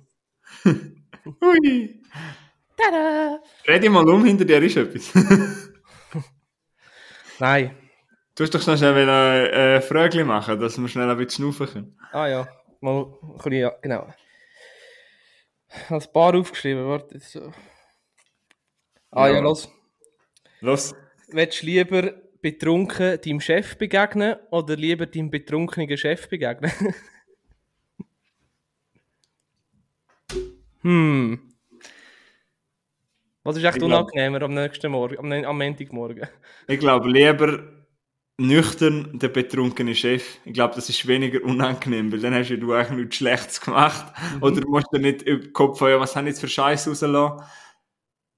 Hui. 0.64 2.00
Tada! 2.76 3.40
Dich 3.66 3.90
mal 3.90 4.08
um, 4.08 4.24
hinter 4.24 4.44
dir 4.44 4.62
ist 4.62 4.76
etwas. 4.76 5.12
Nein. 7.38 7.76
Du 8.34 8.44
hast 8.44 8.54
doch 8.54 8.62
schnell 8.62 8.78
schnell 8.78 9.08
ein 9.08 9.52
äh, 9.52 9.80
Frögli 9.80 10.24
machen, 10.24 10.60
dass 10.60 10.78
wir 10.78 10.88
schnell 10.88 11.10
ein 11.10 11.16
bisschen 11.16 11.44
schnaufen 11.44 11.66
können. 11.66 11.98
Ah 12.12 12.26
ja, 12.26 12.48
mal 12.80 13.04
ein 13.22 13.32
bisschen, 13.34 13.52
ja, 13.52 13.70
genau. 13.82 14.12
Als 15.88 16.10
paar 16.12 16.34
aufgeschrieben, 16.34 16.86
warte. 16.88 17.18
So. 17.20 17.52
Ah 19.10 19.28
ja, 19.28 19.34
Ja. 19.34 19.40
los. 19.40 19.68
Los. 20.60 20.94
Willst 21.28 21.62
du 21.62 21.66
lieber 21.66 22.12
betrunken 22.42 23.20
deinem 23.20 23.40
Chef 23.40 23.76
begegnen 23.76 24.36
oder 24.50 24.74
lieber 24.76 25.06
deinem 25.06 25.30
betrunkenen 25.30 25.96
Chef 25.96 26.28
begegnen? 26.28 26.72
hm. 30.82 31.46
Was 33.42 33.56
ist 33.56 33.64
echt 33.64 33.76
Ich 33.76 33.80
glaub- 33.82 33.90
unangenehmer 33.90 34.42
am 34.42 34.54
nächsten 34.54 34.90
Morgen, 34.92 35.18
am, 35.18 35.32
am 35.32 35.58
Montagmorgen? 35.58 36.28
Ich 36.68 36.78
glaube, 36.78 37.08
lieber 37.10 37.79
nüchtern 38.40 39.18
der 39.18 39.28
betrunkene 39.28 39.94
Chef. 39.94 40.38
Ich 40.44 40.54
glaube, 40.54 40.74
das 40.74 40.88
ist 40.88 41.06
weniger 41.06 41.44
unangenehm, 41.44 42.10
weil 42.10 42.20
dann 42.20 42.34
hast 42.34 42.48
du 42.50 42.72
eigentlich 42.72 42.98
nichts 42.98 43.16
Schlechtes 43.16 43.60
gemacht. 43.60 44.06
Oder 44.40 44.66
musst 44.66 44.86
du 44.92 44.98
nicht 44.98 45.22
über 45.22 45.42
den 45.42 45.52
Kopf 45.52 45.80
haben, 45.80 45.90
ja, 45.90 46.00
was 46.00 46.16
haben 46.16 46.26
jetzt 46.26 46.40
für 46.40 46.48
Scheiß 46.48 46.88
rausgelassen. 46.88 47.44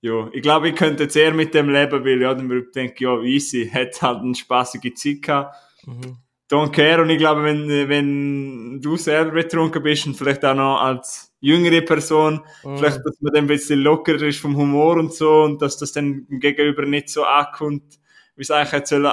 Ja, 0.00 0.28
ich 0.32 0.42
glaube, 0.42 0.68
ich 0.68 0.74
könnte 0.74 1.04
jetzt 1.04 1.14
eher 1.16 1.32
mit 1.32 1.54
dem 1.54 1.70
leben, 1.70 2.04
weil 2.04 2.20
ja, 2.20 2.34
dann 2.34 2.48
würde 2.48 2.66
ich 2.66 2.72
denken, 2.72 3.04
ja, 3.04 3.20
easy, 3.22 3.70
hat 3.72 4.02
halt 4.02 4.22
eine 4.22 4.34
spaßige 4.34 4.92
Zeit 4.94 5.22
gehabt. 5.22 5.54
Mhm. 5.86 6.16
Don't 6.50 6.72
care. 6.72 7.00
Und 7.00 7.08
ich 7.10 7.18
glaube, 7.18 7.44
wenn, 7.44 7.68
wenn 7.88 8.80
du 8.80 8.96
selber 8.96 9.30
betrunken 9.30 9.82
bist 9.84 10.06
und 10.06 10.16
vielleicht 10.16 10.44
auch 10.44 10.56
noch 10.56 10.80
als 10.80 11.32
jüngere 11.40 11.80
Person, 11.82 12.40
Mhm. 12.64 12.78
vielleicht, 12.78 12.98
dass 13.06 13.20
man 13.20 13.32
dann 13.32 13.44
ein 13.44 13.46
bisschen 13.46 13.80
lockerer 13.80 14.22
ist 14.22 14.40
vom 14.40 14.56
Humor 14.56 14.96
und 14.96 15.14
so 15.14 15.42
und 15.44 15.62
dass 15.62 15.78
das 15.78 15.92
dann 15.92 16.26
dem 16.26 16.40
Gegenüber 16.40 16.84
nicht 16.84 17.08
so 17.08 17.22
ankommt, 17.24 18.00
es 18.42 18.50
eigentlich 18.50 18.72
hätte 18.72 18.86
sollen. 18.88 19.04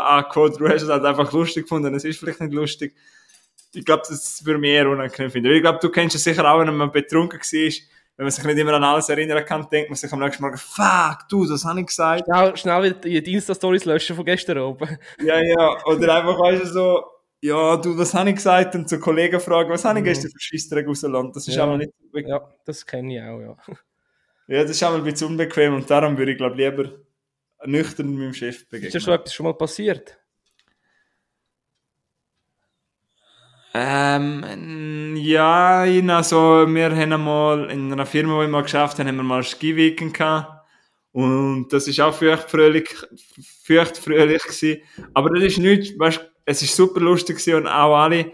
Du 0.57 0.67
hast 0.69 0.81
es 0.83 0.89
halt 0.89 1.03
einfach 1.05 1.31
lustig 1.31 1.63
gefunden, 1.63 1.93
es 1.95 2.03
ist 2.03 2.19
vielleicht 2.19 2.41
nicht 2.41 2.53
lustig. 2.53 2.95
Ich 3.73 3.85
glaube, 3.85 4.03
das 4.07 4.43
würde 4.45 4.59
mich 4.59 4.71
eher 4.71 4.89
unangenehm 4.89 5.29
finden. 5.31 5.51
Ich 5.51 5.61
glaube, 5.61 5.79
du 5.81 5.89
kennst 5.89 6.15
es 6.15 6.23
sicher 6.23 6.49
auch, 6.51 6.59
wenn 6.59 6.75
man 6.75 6.91
betrunken 6.91 7.39
war, 7.39 7.73
wenn 8.17 8.25
man 8.25 8.31
sich 8.31 8.43
nicht 8.43 8.57
immer 8.57 8.73
an 8.73 8.83
alles 8.83 9.07
erinnern 9.09 9.45
kann, 9.45 9.67
denkt 9.71 9.89
man 9.89 9.95
sich 9.95 10.11
am 10.11 10.19
nächsten 10.19 10.43
Morgen, 10.43 10.57
fuck, 10.57 11.19
du, 11.29 11.45
das 11.45 11.63
habe 11.63 11.79
ich 11.79 11.85
gesagt. 11.85 12.23
Schnell, 12.25 12.57
schnell 12.57 12.83
wieder 12.83 13.21
die 13.21 13.33
Insta-Stories 13.33 13.85
löschen 13.85 14.15
von 14.15 14.25
gestern 14.25 14.57
oben. 14.57 14.97
Ja, 15.23 15.39
ja, 15.41 15.85
oder 15.85 16.15
einfach, 16.17 16.37
weißt 16.39 16.63
du, 16.63 16.67
so, 16.67 17.03
ja, 17.41 17.77
du, 17.77 17.97
was 17.97 18.13
habe 18.13 18.29
ich 18.31 18.35
gesagt? 18.35 18.75
Und 18.75 18.89
zu 18.89 18.99
Kollegen 18.99 19.39
fragen, 19.39 19.69
was 19.69 19.85
habe 19.85 19.99
ich 19.99 20.03
Mhm. 20.03 20.07
gestern 20.09 20.31
für 20.31 20.39
Scheissdreck 20.39 20.85
rausgelassen? 20.87 21.31
Das 21.31 21.47
ist 21.47 21.55
Ja. 21.55 21.63
einmal 21.63 21.77
nicht 21.77 21.93
so 21.97 22.09
bequem. 22.11 22.29
Ja, 22.31 22.49
das 22.65 22.85
kenne 22.85 23.15
ich 23.15 23.21
auch, 23.21 23.39
ja. 23.39 23.55
Ja, 24.47 24.63
das 24.63 24.71
ist 24.71 24.83
einmal 24.83 24.99
ein 24.99 25.05
bisschen 25.05 25.27
unbequem 25.27 25.75
und 25.75 25.89
darum 25.89 26.17
würde 26.17 26.31
ich, 26.31 26.37
glaube 26.37 26.57
lieber 26.57 26.89
nüchtern 27.65 28.09
mit 28.09 28.19
meinem 28.19 28.33
Chef 28.33 28.61
Ist 28.61 28.69
begegnen. 28.69 28.91
dir 28.91 28.99
so 28.99 29.11
etwas 29.11 29.33
schon 29.33 29.45
mal 29.45 29.53
passiert? 29.53 30.17
Ähm, 33.73 35.15
ja, 35.15 35.81
also, 35.81 36.65
wir 36.67 36.95
haben 36.95 37.13
einmal 37.13 37.69
in 37.69 37.91
einer 37.91 38.05
Firma, 38.05 38.35
wo 38.35 38.43
ich 38.43 38.49
mal 38.49 38.63
geschafft 38.63 38.97
habe, 38.97 39.07
haben 39.09 39.17
wir 39.17 39.23
mal 39.23 39.43
Skiweekend 39.43 40.15
gehabt. 40.15 40.59
Und 41.11 41.69
das 41.69 41.87
ist 41.87 41.99
auch 41.99 42.13
feuchtfröhlich, 42.13 42.89
feuchtfröhlich 43.63 44.43
gewesen. 44.43 44.81
Aber 45.13 45.29
das 45.29 45.43
ist 45.43 45.57
nicht, 45.57 45.99
weißt, 45.99 46.21
es 46.45 46.61
ist 46.61 46.75
super 46.75 46.99
lustig 46.99 47.37
gewesen 47.37 47.55
und 47.55 47.67
auch 47.67 47.95
alle, 47.95 48.31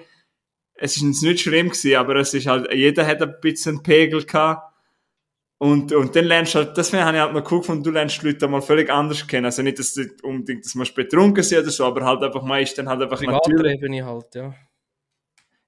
es 0.75 0.97
ist 0.97 1.21
nicht 1.21 1.41
schlimm 1.41 1.69
gewesen, 1.69 1.95
aber 1.95 2.15
es 2.17 2.33
ist 2.33 2.47
halt, 2.47 2.71
jeder 2.73 3.05
hat 3.05 3.21
ein 3.21 3.35
bisschen 3.41 3.75
einen 3.75 3.83
Pegel 3.83 4.23
gehabt. 4.23 4.74
Und, 5.57 5.93
und 5.93 6.15
dann 6.15 6.25
lernst 6.25 6.53
du 6.53 6.59
halt, 6.59 6.77
das 6.77 6.91
habe 6.93 7.15
ich 7.15 7.21
halt 7.21 7.33
noch 7.33 7.49
cool 7.51 7.59
gefunden, 7.59 7.83
du 7.83 7.91
lernst 7.91 8.21
die 8.21 8.27
Leute 8.27 8.47
mal 8.47 8.61
völlig 8.61 8.89
anders 8.89 9.25
kennen. 9.25 9.45
Also 9.45 9.61
nicht, 9.61 9.79
dass 9.79 9.93
du 9.93 10.03
unbedingt, 10.23 10.65
dass 10.65 10.75
man 10.75 10.87
betrunken 10.93 11.43
sind 11.43 11.59
oder 11.59 11.69
so, 11.69 11.85
aber 11.85 12.03
halt 12.05 12.21
einfach, 12.23 12.43
man 12.43 12.61
ist 12.61 12.77
dann 12.77 12.89
halt 12.89 13.01
einfach 13.01 13.21
natürlich. 13.21 13.79
Privatebene 13.79 14.05
halt, 14.05 14.35
ja. 14.35 14.53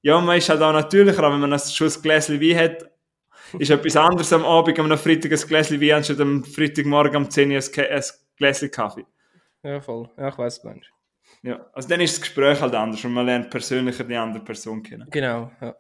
Ja, 0.02 0.20
man 0.22 0.38
ist 0.38 0.50
halt 0.50 0.62
auch 0.62 0.74
natürlicher, 0.74 1.20
aber 1.24 1.34
wenn 1.34 1.42
man 1.42 1.54
ein- 1.54 1.60
schon 1.60 1.88
ein 1.88 2.02
Gläschen 2.02 2.40
Wein 2.42 2.58
hat, 2.58 2.92
ist 3.60 3.72
etwas 3.72 3.96
anderes 3.96 4.32
am 4.34 4.44
Abend, 4.46 4.78
am 4.78 4.98
Freitag 4.98 5.32
ein 5.32 5.48
Gläschen 5.48 5.82
Wein, 5.82 5.92
anstatt 5.94 6.20
am 6.20 6.44
Freitagmorgen 6.44 7.16
um 7.16 7.30
10 7.30 7.52
Uhr 7.52 7.58
ein, 7.58 7.90
ein 7.90 8.04
Gläschen 8.36 8.70
Kaffee. 8.72 9.06
Ja, 9.64 9.80
voll. 9.82 10.10
Ja, 10.18 10.28
ich 10.30 10.38
weiß, 10.38 10.64
meinst. 10.66 10.90
Ja, 11.44 11.66
also 11.74 11.88
dann 11.88 12.02
ist 12.02 12.14
das 12.16 12.22
Gespräch 12.22 12.60
halt 12.62 12.76
anders 12.76 13.04
und 13.06 13.14
man 13.14 13.26
lernt 13.26 13.50
persönlicher 13.50 14.04
die 14.04 14.16
andere 14.16 14.44
Person 14.44 14.84
kennen. 14.84 15.08
Genau, 15.10 15.52
ja. 15.62 15.76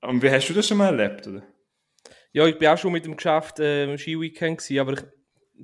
Und 0.00 0.22
wie 0.22 0.30
hast 0.30 0.48
du 0.48 0.54
das 0.54 0.66
schon 0.68 0.78
mal 0.78 0.86
erlebt, 0.98 1.26
oder? 1.26 1.42
Ja, 2.32 2.46
ich 2.46 2.58
bin 2.58 2.68
auch 2.68 2.78
schon 2.78 2.92
mit 2.92 3.04
dem 3.04 3.16
Geschäft 3.16 3.58
äh, 3.58 3.84
im 3.90 3.98
Skiweekend 3.98 4.58
gewesen, 4.58 4.78
aber 4.80 4.92
ich, 4.92 5.00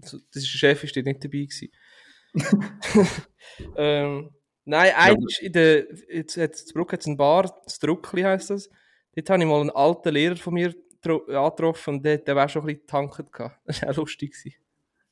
das 0.00 0.12
ist 0.14 0.52
der 0.54 0.58
Chef 0.58 0.84
ist 0.84 0.96
dort 0.96 1.06
nicht 1.06 1.22
dabei 1.22 1.46
gewesen. 1.46 1.68
ähm, 3.76 4.30
nein, 4.64 4.92
eigentlich 4.96 5.42
in 5.42 5.52
der, 5.52 5.86
jetzt, 6.12 6.36
jetzt, 6.36 6.74
Bruck 6.74 6.92
hat 6.92 7.00
es 7.00 7.06
ein 7.06 7.16
Bar, 7.16 7.54
das 7.64 7.78
Druckli 7.78 8.22
heisst 8.22 8.50
das. 8.50 8.68
Dort 9.14 9.30
habe 9.30 9.42
ich 9.42 9.48
mal 9.48 9.60
einen 9.60 9.70
alten 9.70 10.12
Lehrer 10.12 10.36
von 10.36 10.54
mir 10.54 10.74
tro- 11.02 11.26
angetroffen 11.28 11.94
und 11.96 12.04
der, 12.04 12.18
der 12.18 12.34
war 12.34 12.48
schon 12.48 12.62
ein 12.62 12.66
bisschen 12.66 12.80
getankt. 12.80 13.32
gehabt. 13.32 13.60
Das 13.66 13.82
war 13.82 13.90
auch 13.90 13.96
lustig. 13.96 14.32
Gewesen. 14.32 14.54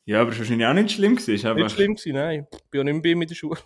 Ja, 0.05 0.21
aber 0.21 0.31
es 0.31 0.37
war 0.37 0.41
wahrscheinlich 0.41 0.67
auch 0.67 0.73
nicht 0.75 0.91
schlimm 0.93 1.17
gewesen. 1.17 1.47
einfach- 1.47 1.63
Nicht 1.63 1.75
schlimm 1.75 1.95
gewesen, 1.95 2.15
nein. 2.15 2.47
Ich 2.53 2.71
bin 2.71 2.79
ja 2.81 2.85
nicht 2.85 3.05
mehr 3.05 3.15
bei 3.15 3.23
in 3.23 3.29
der 3.29 3.35
Schule. 3.35 3.61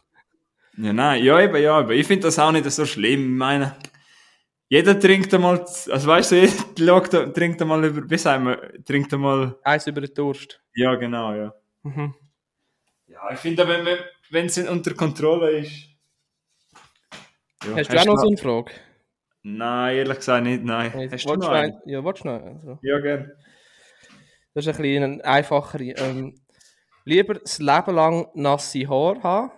Ja, 0.77 0.93
nein, 0.93 1.25
ja, 1.25 1.41
eben, 1.41 1.63
ja, 1.63 1.79
aber 1.79 1.95
ich 1.95 2.07
finde 2.07 2.25
das 2.25 2.39
auch 2.39 2.53
nicht 2.53 2.71
so 2.71 2.85
schlimm. 2.85 3.33
Ich 3.33 3.39
meine, 3.39 3.75
jeder 4.69 4.99
trinkt 4.99 5.33
einmal, 5.35 5.61
also 5.61 6.07
weißt 6.09 6.33
du, 6.33 6.37
jeder 6.79 7.33
trinkt 7.33 7.61
einmal 7.63 7.85
über, 7.85 8.09
wie 8.11 8.19
sagen 8.19 8.45
wir, 8.47 8.85
trinkt 8.85 9.13
einmal, 9.15 9.57
Eins 9.63 9.87
über 9.87 10.01
den 10.01 10.13
Durst. 10.15 10.61
ja, 10.75 10.95
genau, 10.97 11.35
ja. 11.35 11.55
Mhm. 11.83 12.15
Ja, 13.07 13.31
ich 13.33 13.39
finde, 13.39 13.67
wenn 13.69 13.85
wenn- 13.87 13.99
wenn 14.31 14.47
es 14.47 14.59
unter 14.59 14.93
Kontrolle 14.95 15.51
ist. 15.59 15.73
Ja, 17.65 17.77
Hast 17.77 17.93
du 17.93 18.01
auch 18.01 18.05
noch 18.07 18.19
so 18.19 18.27
eine 18.29 18.37
Frage? 18.37 18.73
Nein, 19.43 19.97
ehrlich 19.99 20.17
gesagt 20.19 20.43
nicht, 20.45 20.65
nein. 20.65 20.93
Willst 20.95 21.13
Hast 21.15 21.25
du 21.27 21.35
noch 21.37 21.49
einen? 21.51 21.81
Ja, 21.87 22.05
willst 22.05 22.25
du 22.25 22.29
noch? 22.29 22.43
Also, 22.43 22.79
Ja, 22.83 22.99
gerne. 22.99 23.37
Das 24.55 24.67
ist 24.67 24.75
ein 24.75 24.83
bisschen 24.83 25.05
eine 25.05 25.25
einfachere. 25.25 25.85
Ähm, 25.97 26.41
lieber 27.05 27.35
das 27.35 27.59
Leben 27.61 27.95
lang 27.95 28.27
nasse 28.35 28.89
Haare 28.89 29.23
haben 29.23 29.53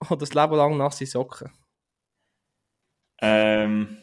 oder 0.00 0.16
das 0.16 0.32
Leben 0.32 0.54
lang 0.54 0.76
nasse 0.78 1.04
Socken? 1.04 1.52
Ähm, 3.20 3.98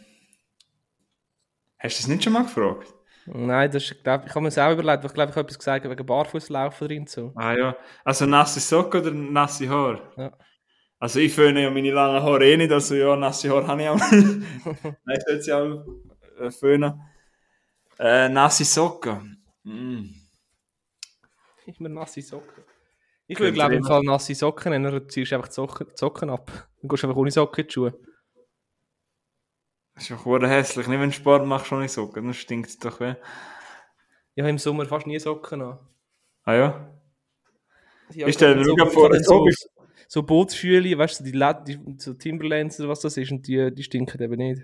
hast 1.79 1.97
du 1.97 2.01
das 2.03 2.07
nicht 2.07 2.23
schon 2.23 2.33
mal 2.33 2.43
gefragt? 2.43 2.93
Nein, 3.25 3.69
das 3.71 3.83
ist, 3.83 4.03
glaub, 4.03 4.23
ich 4.25 4.29
habe 4.31 4.41
mir 4.41 4.47
das 4.47 4.57
auch 4.57 4.71
überlegt, 4.71 5.03
weil 5.03 5.07
ich 5.09 5.13
glaube, 5.13 5.29
ich 5.31 5.35
habe 5.35 5.45
etwas 5.47 5.59
gesagt 5.59 5.87
wegen 5.89 6.05
Barfußlaufen 6.05 6.87
drin. 6.87 7.07
So. 7.07 7.31
Ah 7.35 7.53
ja. 7.53 7.75
Also 8.03 8.25
nasse 8.25 8.59
Socken 8.59 9.01
oder 9.01 9.11
nasse 9.11 9.69
Haare? 9.69 10.01
Ja. 10.17 10.31
Also 10.97 11.19
ich 11.19 11.33
föhne 11.33 11.61
ja 11.63 11.69
meine 11.69 11.91
langen 11.91 12.23
Haare 12.23 12.43
eh 12.45 12.57
nicht, 12.57 12.71
also 12.71 12.95
ja, 12.95 13.15
nasse 13.15 13.49
Haare 13.49 13.67
habe 13.67 13.83
ich 13.83 13.87
auch. 13.89 13.99
Nein, 14.11 15.17
ich 15.17 15.23
sollte 15.25 15.41
sie 15.41 15.53
auch 15.53 15.85
äh, 16.39 16.49
föhnen. 16.51 16.99
Äh, 17.99 18.29
nasse 18.29 18.65
Socken. 18.65 19.43
Mm. 19.63 20.05
Immer 21.65 21.89
nasse 21.89 22.21
Socken. 22.21 22.63
Ich 23.27 23.39
würde 23.39 23.53
glaube 23.53 23.75
im 23.75 23.79
immer- 23.79 23.87
Fall 23.87 24.01
nasse 24.03 24.33
Socken 24.33 24.71
nehmen, 24.71 24.91
dann 24.91 25.07
ziehst 25.09 25.31
du 25.31 25.35
einfach 25.35 25.49
die 25.49 25.53
Socken, 25.53 25.87
die 25.87 25.93
Socken 25.97 26.29
ab. 26.31 26.51
Dann 26.81 26.89
gehst 26.89 27.03
du 27.03 27.07
einfach 27.07 27.19
ohne 27.19 27.29
Socken 27.31 27.61
in 27.61 27.67
die 27.67 27.73
Schuhe. 27.73 27.93
Das 29.99 30.05
ist 30.05 30.11
ja 30.11 30.17
verdammt 30.17 30.53
hässlich. 30.53 30.87
Nicht, 30.87 31.01
wenn 31.01 31.09
du 31.09 31.15
Sport 31.15 31.45
machst, 31.45 31.73
ohne 31.73 31.89
Socken, 31.89 32.23
dann 32.23 32.33
stinkt 32.33 32.69
es 32.69 32.79
doch 32.79 33.01
weh. 33.01 33.15
Ich 34.33 34.41
habe 34.41 34.49
im 34.49 34.57
Sommer 34.57 34.85
fast 34.85 35.05
nie 35.05 35.19
Socken 35.19 35.61
an. 35.61 35.79
Ah 36.45 36.53
ja? 36.53 36.89
Ja, 38.13 38.27
Ich 38.27 38.35
stelle 38.35 38.55
mir 38.55 38.63
so, 38.63 38.69
nur 38.69 38.77
gerade 38.77 38.91
vor, 38.91 39.13
so, 39.19 39.45
so 40.07 40.23
Bootsschüle, 40.23 40.97
weißt 40.97 41.19
du, 41.19 41.25
die, 41.25 41.33
Led, 41.33 41.67
die 41.67 41.77
so 41.97 42.13
Timberlands 42.13 42.79
oder 42.79 42.87
was 42.87 43.01
das 43.01 43.17
ist, 43.17 43.29
und 43.29 43.45
die, 43.45 43.75
die 43.75 43.83
stinken 43.83 44.21
eben 44.21 44.37
nicht. 44.37 44.61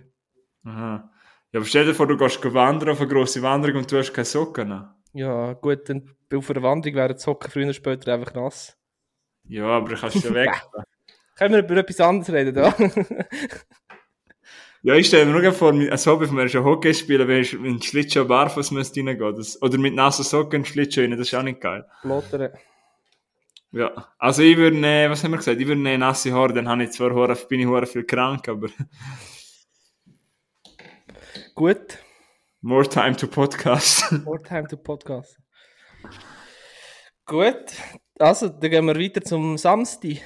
Aha. 0.63 1.11
Ja, 1.51 1.59
aber 1.59 1.65
stell 1.65 1.86
dir 1.86 1.93
vor, 1.93 2.07
du 2.07 2.15
gehst 2.15 2.41
wandern 2.53 2.91
auf 2.91 3.01
eine 3.01 3.09
grosse 3.09 3.41
Wanderung 3.41 3.79
und 3.79 3.91
du 3.91 3.97
hast 3.97 4.13
keine 4.13 4.23
Socken 4.23 4.71
an. 4.71 4.95
Ja, 5.11 5.51
gut, 5.51 5.89
dann 5.89 6.15
auf 6.33 6.49
einer 6.49 6.63
Wanderung 6.63 6.95
wären 6.95 7.13
die 7.13 7.21
Socken 7.21 7.51
früher 7.51 7.65
oder 7.65 7.73
später 7.73 8.13
einfach 8.13 8.33
nass. 8.33 8.77
Ja, 9.49 9.65
aber 9.65 9.89
du 9.89 9.95
kannst 9.97 10.21
sie 10.21 10.33
weg. 10.33 10.49
Können 11.36 11.55
wir 11.55 11.59
über 11.59 11.75
etwas 11.75 11.99
anderes 11.99 12.31
reden 12.31 12.55
da? 12.55 12.73
Ja, 14.86 14.93
ich 14.93 15.07
stelle 15.07 15.25
mir 15.25 15.41
nur 15.41 15.51
vor, 15.51 15.73
als 15.89 16.05
Hobby 16.05 16.27
von 16.27 16.36
mir 16.36 16.43
ist 16.43 16.53
ja 16.53 16.63
Hockey 16.63 16.93
spielen, 16.93 17.27
wenn 17.27 17.41
ich 17.41 17.53
in 17.53 17.63
den 17.63 17.81
Schlittschuh 17.81 18.23
barfuß 18.23 18.69
müsste 18.69 18.99
reingehen. 18.99 19.36
Das, 19.36 19.59
oder 19.59 19.79
mit 19.79 19.95
nassen 19.95 20.23
Socken 20.23 20.57
in 20.57 20.61
den 20.61 20.67
Schlittschuh 20.67 21.01
rein, 21.01 21.09
das 21.09 21.21
ist 21.21 21.33
auch 21.33 21.41
nicht 21.41 21.59
geil. 21.59 21.89
Lottern. 22.03 22.53
Ja. 23.71 24.13
Also 24.19 24.43
ich 24.43 24.55
würde 24.57 24.77
nehmen, 24.77 25.11
was 25.11 25.23
haben 25.23 25.31
wir 25.31 25.38
gesagt? 25.38 25.59
Ich 25.59 25.65
würde 25.65 25.81
nehmen 25.81 26.01
nasse 26.01 26.31
Haare, 26.31 26.53
dann 26.53 26.69
habe 26.69 26.83
ich 26.83 26.91
zwar 26.91 27.15
Haare, 27.15 27.36
bin 27.36 27.61
ich 27.61 27.65
Haare 27.65 27.88
viel 27.88 28.03
krank, 28.03 28.47
aber 28.47 28.67
Gut, 31.55 31.97
more 32.61 32.88
time 32.88 33.15
to 33.15 33.25
podcast. 33.25 34.11
more 34.23 34.43
time 34.43 34.67
to 34.67 34.77
podcast. 34.77 35.39
Gut, 37.25 37.73
also 38.19 38.49
dann 38.49 38.69
gehen 38.69 38.86
wir 38.86 38.95
weiter 38.95 39.23
zum 39.23 39.57
Samstag. 39.57 40.17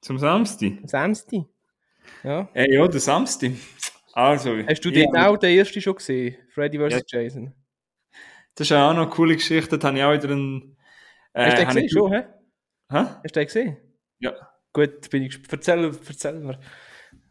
Zum 0.00 0.16
Samstag. 0.16 0.78
Samstag? 0.84 1.44
Ja. 2.24 2.48
Äh, 2.54 2.72
ja, 2.74 2.86
der 2.88 3.00
Samstag. 3.00 3.52
Also, 4.18 4.56
Hast 4.66 4.82
du 4.82 4.90
dort 4.90 5.14
hab- 5.14 5.26
auch 5.28 5.36
den 5.36 5.58
ersten 5.58 5.78
schon 5.78 5.94
gesehen? 5.96 6.36
Freddy 6.54 6.78
vs. 6.78 7.02
Jason. 7.06 7.52
Das 8.54 8.64
ist 8.64 8.70
ja 8.70 8.88
auch 8.88 8.94
noch 8.94 9.02
eine 9.02 9.10
coole 9.10 9.34
Geschichte, 9.34 9.76
da 9.78 9.88
habe 9.88 9.98
ich 9.98 10.04
auch 10.04 10.12
wieder 10.14 10.30
einen... 10.32 10.74
Äh, 11.34 11.44
Hast 11.44 11.52
du 11.52 11.56
den 11.58 11.66
gesehen 11.68 11.84
ich- 11.84 11.92
schon, 11.92 12.12
hä? 12.12 12.22
Hä? 12.90 12.96
Hast 12.96 13.22
du 13.24 13.28
den 13.40 13.46
gesehen? 13.46 13.76
Ja. 14.20 14.32
Gut, 14.72 15.10
bin 15.10 15.24
ich 15.24 15.38
Erzähl, 15.50 15.84
erzähl 16.08 16.40
mir. 16.40 16.58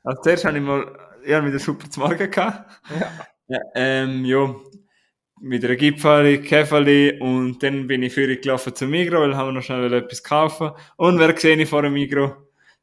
Also 0.04 0.22
zuerst 0.22 0.46
habe 0.46 0.60
ich 0.60 0.64
mal, 0.64 0.96
ja, 1.26 1.44
wieder 1.44 1.58
super 1.58 1.90
zu 1.90 2.02
Morgen 2.02 2.30
gehabt. 2.30 2.70
Ja. 3.00 3.12
Ja, 3.48 3.60
ähm, 3.74 4.24
ja, 4.24 4.56
mit 5.42 5.66
einer 5.66 5.76
Gipfeli, 5.76 6.40
Käferli 6.44 7.20
und 7.20 7.64
dann 7.64 7.88
bin 7.88 8.04
ich 8.04 8.14
für 8.14 8.28
gelaufen 8.38 8.76
zum 8.76 8.92
Migro, 8.92 9.22
weil 9.22 9.36
haben 9.36 9.48
wir 9.48 9.54
noch 9.54 9.64
schnell 9.64 9.92
etwas 9.92 10.24
kaufen. 10.24 10.70
Und 10.98 11.18
wer 11.18 11.36
sehe 11.36 11.56
ich 11.60 11.68
vor 11.68 11.82
dem 11.82 11.94
Migro? 11.94 12.36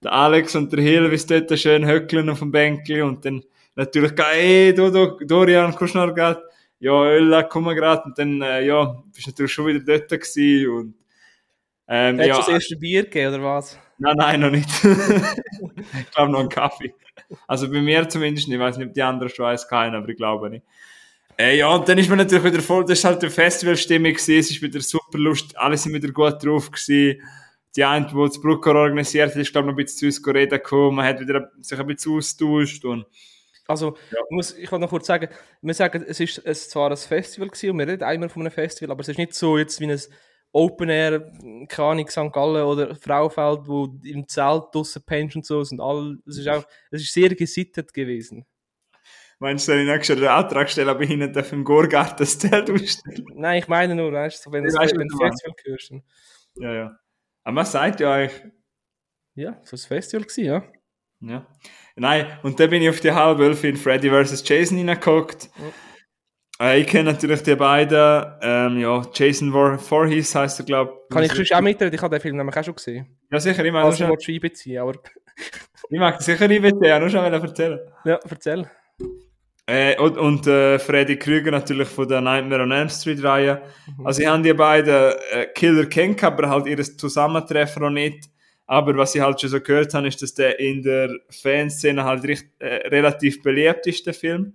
Der 0.03 0.13
Alex 0.13 0.55
und 0.57 0.73
der 0.73 0.83
Hill, 0.83 1.11
wie 1.11 1.17
sie 1.17 1.27
dort 1.27 1.59
schön 1.59 1.87
höckeln 1.87 2.29
auf 2.29 2.41
dem 2.41 2.51
Bänkli 2.51 3.03
und 3.03 3.25
dann 3.25 3.43
natürlich, 3.75 4.13
ey, 4.19 4.75
du, 4.75 4.91
du, 4.91 5.25
Dorian, 5.25 5.75
kommst 5.75 5.95
du 5.95 5.99
noch 5.99 6.15
grad? 6.15 6.43
Ja, 6.81 7.05
Ölla, 7.05 7.45
komm 7.45 7.65
mal 7.65 7.77
grad. 7.77 8.05
Und 8.05 8.19
dann, 8.19 8.43
äh, 8.43 8.67
ja, 8.67 9.03
bist 9.15 9.29
natürlich 9.29 9.53
schon 9.53 9.67
wieder 9.67 9.81
dort 9.81 10.09
gewesen 10.09 10.69
und, 10.69 10.95
ähm, 11.89 12.19
Hast 12.19 12.27
ja, 12.27 12.35
du 12.35 12.41
das 12.41 12.49
erste 12.49 12.77
Bier 12.77 13.03
gegeben, 13.05 13.35
oder 13.35 13.45
was? 13.45 13.79
Nein, 13.99 14.17
nein, 14.17 14.41
noch 14.41 14.51
nicht. 14.51 14.69
ich 14.85 16.11
glaube 16.11 16.33
noch 16.33 16.41
einen 16.41 16.49
Kaffee. 16.49 16.95
Also 17.47 17.71
bei 17.71 17.81
mir 17.81 18.09
zumindest 18.09 18.49
nicht. 18.49 18.57
Ich 18.57 18.61
weiß 18.61 18.79
nicht, 18.79 18.89
ob 18.89 18.95
die 18.95 19.03
anderen 19.03 19.33
schon 19.33 19.47
eins 19.47 19.69
keinen, 19.69 19.95
aber 19.95 20.09
ich 20.09 20.17
glaube 20.17 20.51
nicht. 20.51 20.65
Äh, 21.39 21.59
ja, 21.59 21.69
und 21.69 21.89
dann 21.89 21.99
ist 21.99 22.09
man 22.09 22.19
natürlich 22.19 22.45
wieder 22.45 22.61
voll, 22.61 22.85
das 22.85 22.99
ist 22.99 23.05
halt 23.05 23.21
eine 23.23 23.31
Festivalstimmung 23.31 24.13
gewesen, 24.13 24.39
es 24.39 24.51
ist 24.51 24.63
wieder 24.63 24.81
super 24.81 25.19
lustig, 25.19 25.59
alle 25.59 25.77
sind 25.77 25.95
wieder 25.95 26.13
gut 26.13 26.45
drauf 26.45 26.71
gewesen. 26.71 27.23
Die 27.77 27.85
eine, 27.85 28.07
die 28.07 28.15
das 28.15 28.41
Brucker 28.41 28.75
organisiert 28.75 29.31
hat, 29.31 29.37
ist 29.37 29.51
glaube 29.53 29.69
ich 29.69 29.73
noch 29.73 29.79
ein 29.79 29.85
bisschen 29.85 30.13
zu 30.13 30.21
uns 30.27 30.35
reden 30.35 30.51
gekommen, 30.51 30.97
man 30.97 31.07
hat 31.07 31.21
wieder 31.21 31.51
sich 31.61 31.79
ein 31.79 31.87
bisschen 31.87 32.17
austauscht 32.19 32.85
und 32.85 33.07
Also, 33.67 33.97
Ja. 34.11 34.19
ich, 34.29 34.31
muss, 34.31 34.57
ich 34.59 34.69
kann 34.69 34.81
noch 34.81 34.91
kurz 34.91 35.07
sagen, 35.07 35.29
wir 35.63 35.73
sagen, 35.75 36.05
es 36.07 36.21
ist 36.21 36.43
es 36.45 36.69
zwar 36.69 36.91
ein 36.91 36.97
Festival 36.97 37.49
gewesen, 37.49 37.71
und 37.71 37.79
wir 37.79 37.89
reden 37.89 38.03
einmal 38.03 38.29
von 38.29 38.43
einem 38.43 38.51
Festival, 38.51 38.91
aber 38.91 39.01
es 39.01 39.09
ist 39.09 39.19
nicht 39.19 39.35
so 39.35 39.57
jetzt 39.57 39.81
wie 39.81 39.91
ein 39.91 40.01
Open 40.55 40.91
Air, 40.91 41.33
keine 41.69 41.89
Ahnung, 41.89 42.09
St. 42.11 42.31
Gallen 42.31 42.65
oder 42.65 42.95
Fraufeld, 42.97 43.61
wo 43.67 43.89
im 44.05 44.29
Zelt 44.29 44.65
draussen 44.73 45.03
pennst 45.07 45.37
und 45.37 45.47
so, 45.47 45.65
sind 45.65 45.81
all, 45.81 46.19
es 46.27 46.37
ist 46.37 46.49
auch, 46.49 46.65
es 46.91 47.01
ist 47.03 47.15
sehr 47.15 47.31
gesittet 47.35 47.95
gewesen. 47.95 48.45
Meinst 49.39 49.67
du, 49.67 49.73
soll 49.73 49.81
ich 49.81 49.87
noch 49.89 50.05
schon 50.05 50.19
einen 50.19 50.27
Antrag 50.27 50.69
stellen, 50.69 50.91
aber 50.91 51.05
hinten 51.07 51.33
darf 51.33 51.51
im 51.53 51.65
Gorgarten 51.65 52.19
das 52.19 52.39
Zelt 52.39 52.71
ausstellen? 52.71 53.25
Nein, 53.35 53.61
ich 53.61 53.69
meine 53.69 53.95
nur, 53.95 54.13
weißt 54.13 54.45
du, 54.45 54.53
wenn 54.53 54.65
du 54.65 54.73
meinst. 54.75 54.93
Festival 54.99 55.55
hörst. 55.65 55.91
dann- 55.91 56.03
Ja, 56.57 56.75
ja. 56.75 56.99
Aber 57.45 57.55
man 57.55 57.65
sagt 57.65 58.01
ja 58.01 58.13
eigentlich, 58.13 58.41
Ja, 59.35 59.61
so 59.65 59.77
ein 59.77 59.79
Festival 59.79 60.25
gewesen, 60.25 60.45
ja. 60.45 60.63
ja. 61.21 61.47
Nein, 61.97 62.27
und 62.43 62.59
dann 62.61 62.71
bin 62.71 62.83
ich 62.83 62.89
auf 62.89 63.01
die 63.01 63.13
halbe 63.13 63.45
Elf 63.45 63.65
in 63.65 63.77
Freddy 63.77 64.11
vs. 64.11 64.47
Jason 64.47 64.79
hineingeguckt. 64.79 65.51
Äh, 66.61 66.81
ich 66.81 66.87
kenne 66.87 67.13
natürlich 67.13 67.43
die 67.43 67.57
beiden, 67.57 68.25
ähm, 68.41 68.79
ja, 68.79 69.03
Jason 69.13 69.51
Vor 69.53 69.79
Voorhees 69.79 70.35
heißt 70.35 70.61
er, 70.61 70.67
glaube 70.67 70.93
Kann 71.11 71.25
ich 71.25 71.33
sonst 71.33 71.53
auch 71.53 71.61
mitreden? 71.61 71.95
Ich 71.95 72.03
habe 72.03 72.15
den 72.17 72.23
Film 72.23 72.37
nämlich 72.37 72.57
auch 72.57 72.65
schon 72.65 72.75
gesehen. 72.75 73.19
Ja, 73.31 73.41
sicher, 73.41 73.65
ich 73.65 73.73
mag 73.73 73.85
Also, 73.85 74.05
ich 74.05 74.11
will 74.29 74.35
einbeziehen, 74.35 74.81
aber... 74.81 74.93
ich 75.91 75.99
mag 75.99 76.17
das 76.17 76.27
sicher 76.27 76.47
nicht 76.47 76.63
mit 76.63 76.75
dir, 76.83 77.01
nur 77.01 77.09
schon 77.09 77.25
erzählen. 77.25 77.81
Ja, 78.05 78.21
erzähl. 78.29 78.71
Äh, 79.67 79.97
und 79.99 80.19
und 80.19 80.47
äh, 80.47 80.79
Freddy 80.79 81.17
Krüger 81.17 81.53
natürlich 81.53 81.89
von 81.89 82.09
der 82.09 82.21
Nightmare 82.21 82.63
on 82.63 82.73
Elm 82.73 82.89
Street 82.89 83.23
Reihe. 83.23 83.63
Also 84.03 84.23
ich 84.23 84.27
habe 84.27 84.43
die 84.43 84.53
beiden 84.53 85.15
äh, 85.31 85.47
Killer 85.55 85.87
kennt, 85.87 86.23
aber 86.25 86.49
halt 86.49 86.67
ihres 86.67 86.97
Zusammentreffen 86.97 87.83
noch 87.83 87.91
nicht. 87.91 88.29
Aber 88.67 88.97
was 88.97 89.15
ich 89.15 89.21
halt 89.21 89.41
schon 89.41 89.51
so 89.51 89.61
gehört 89.61 89.95
habe, 89.95 90.09
ist, 90.09 90.23
dass 90.23 90.35
der 90.35 90.59
in 90.59 90.83
der 90.83 91.11
Fanszene 91.31 92.05
halt 92.05 92.25
recht, 92.25 92.47
äh, 92.59 92.89
relativ 92.89 93.43
beliebt 93.43 93.87
ist, 93.87 94.07
der 94.07 94.15
Film. 94.15 94.55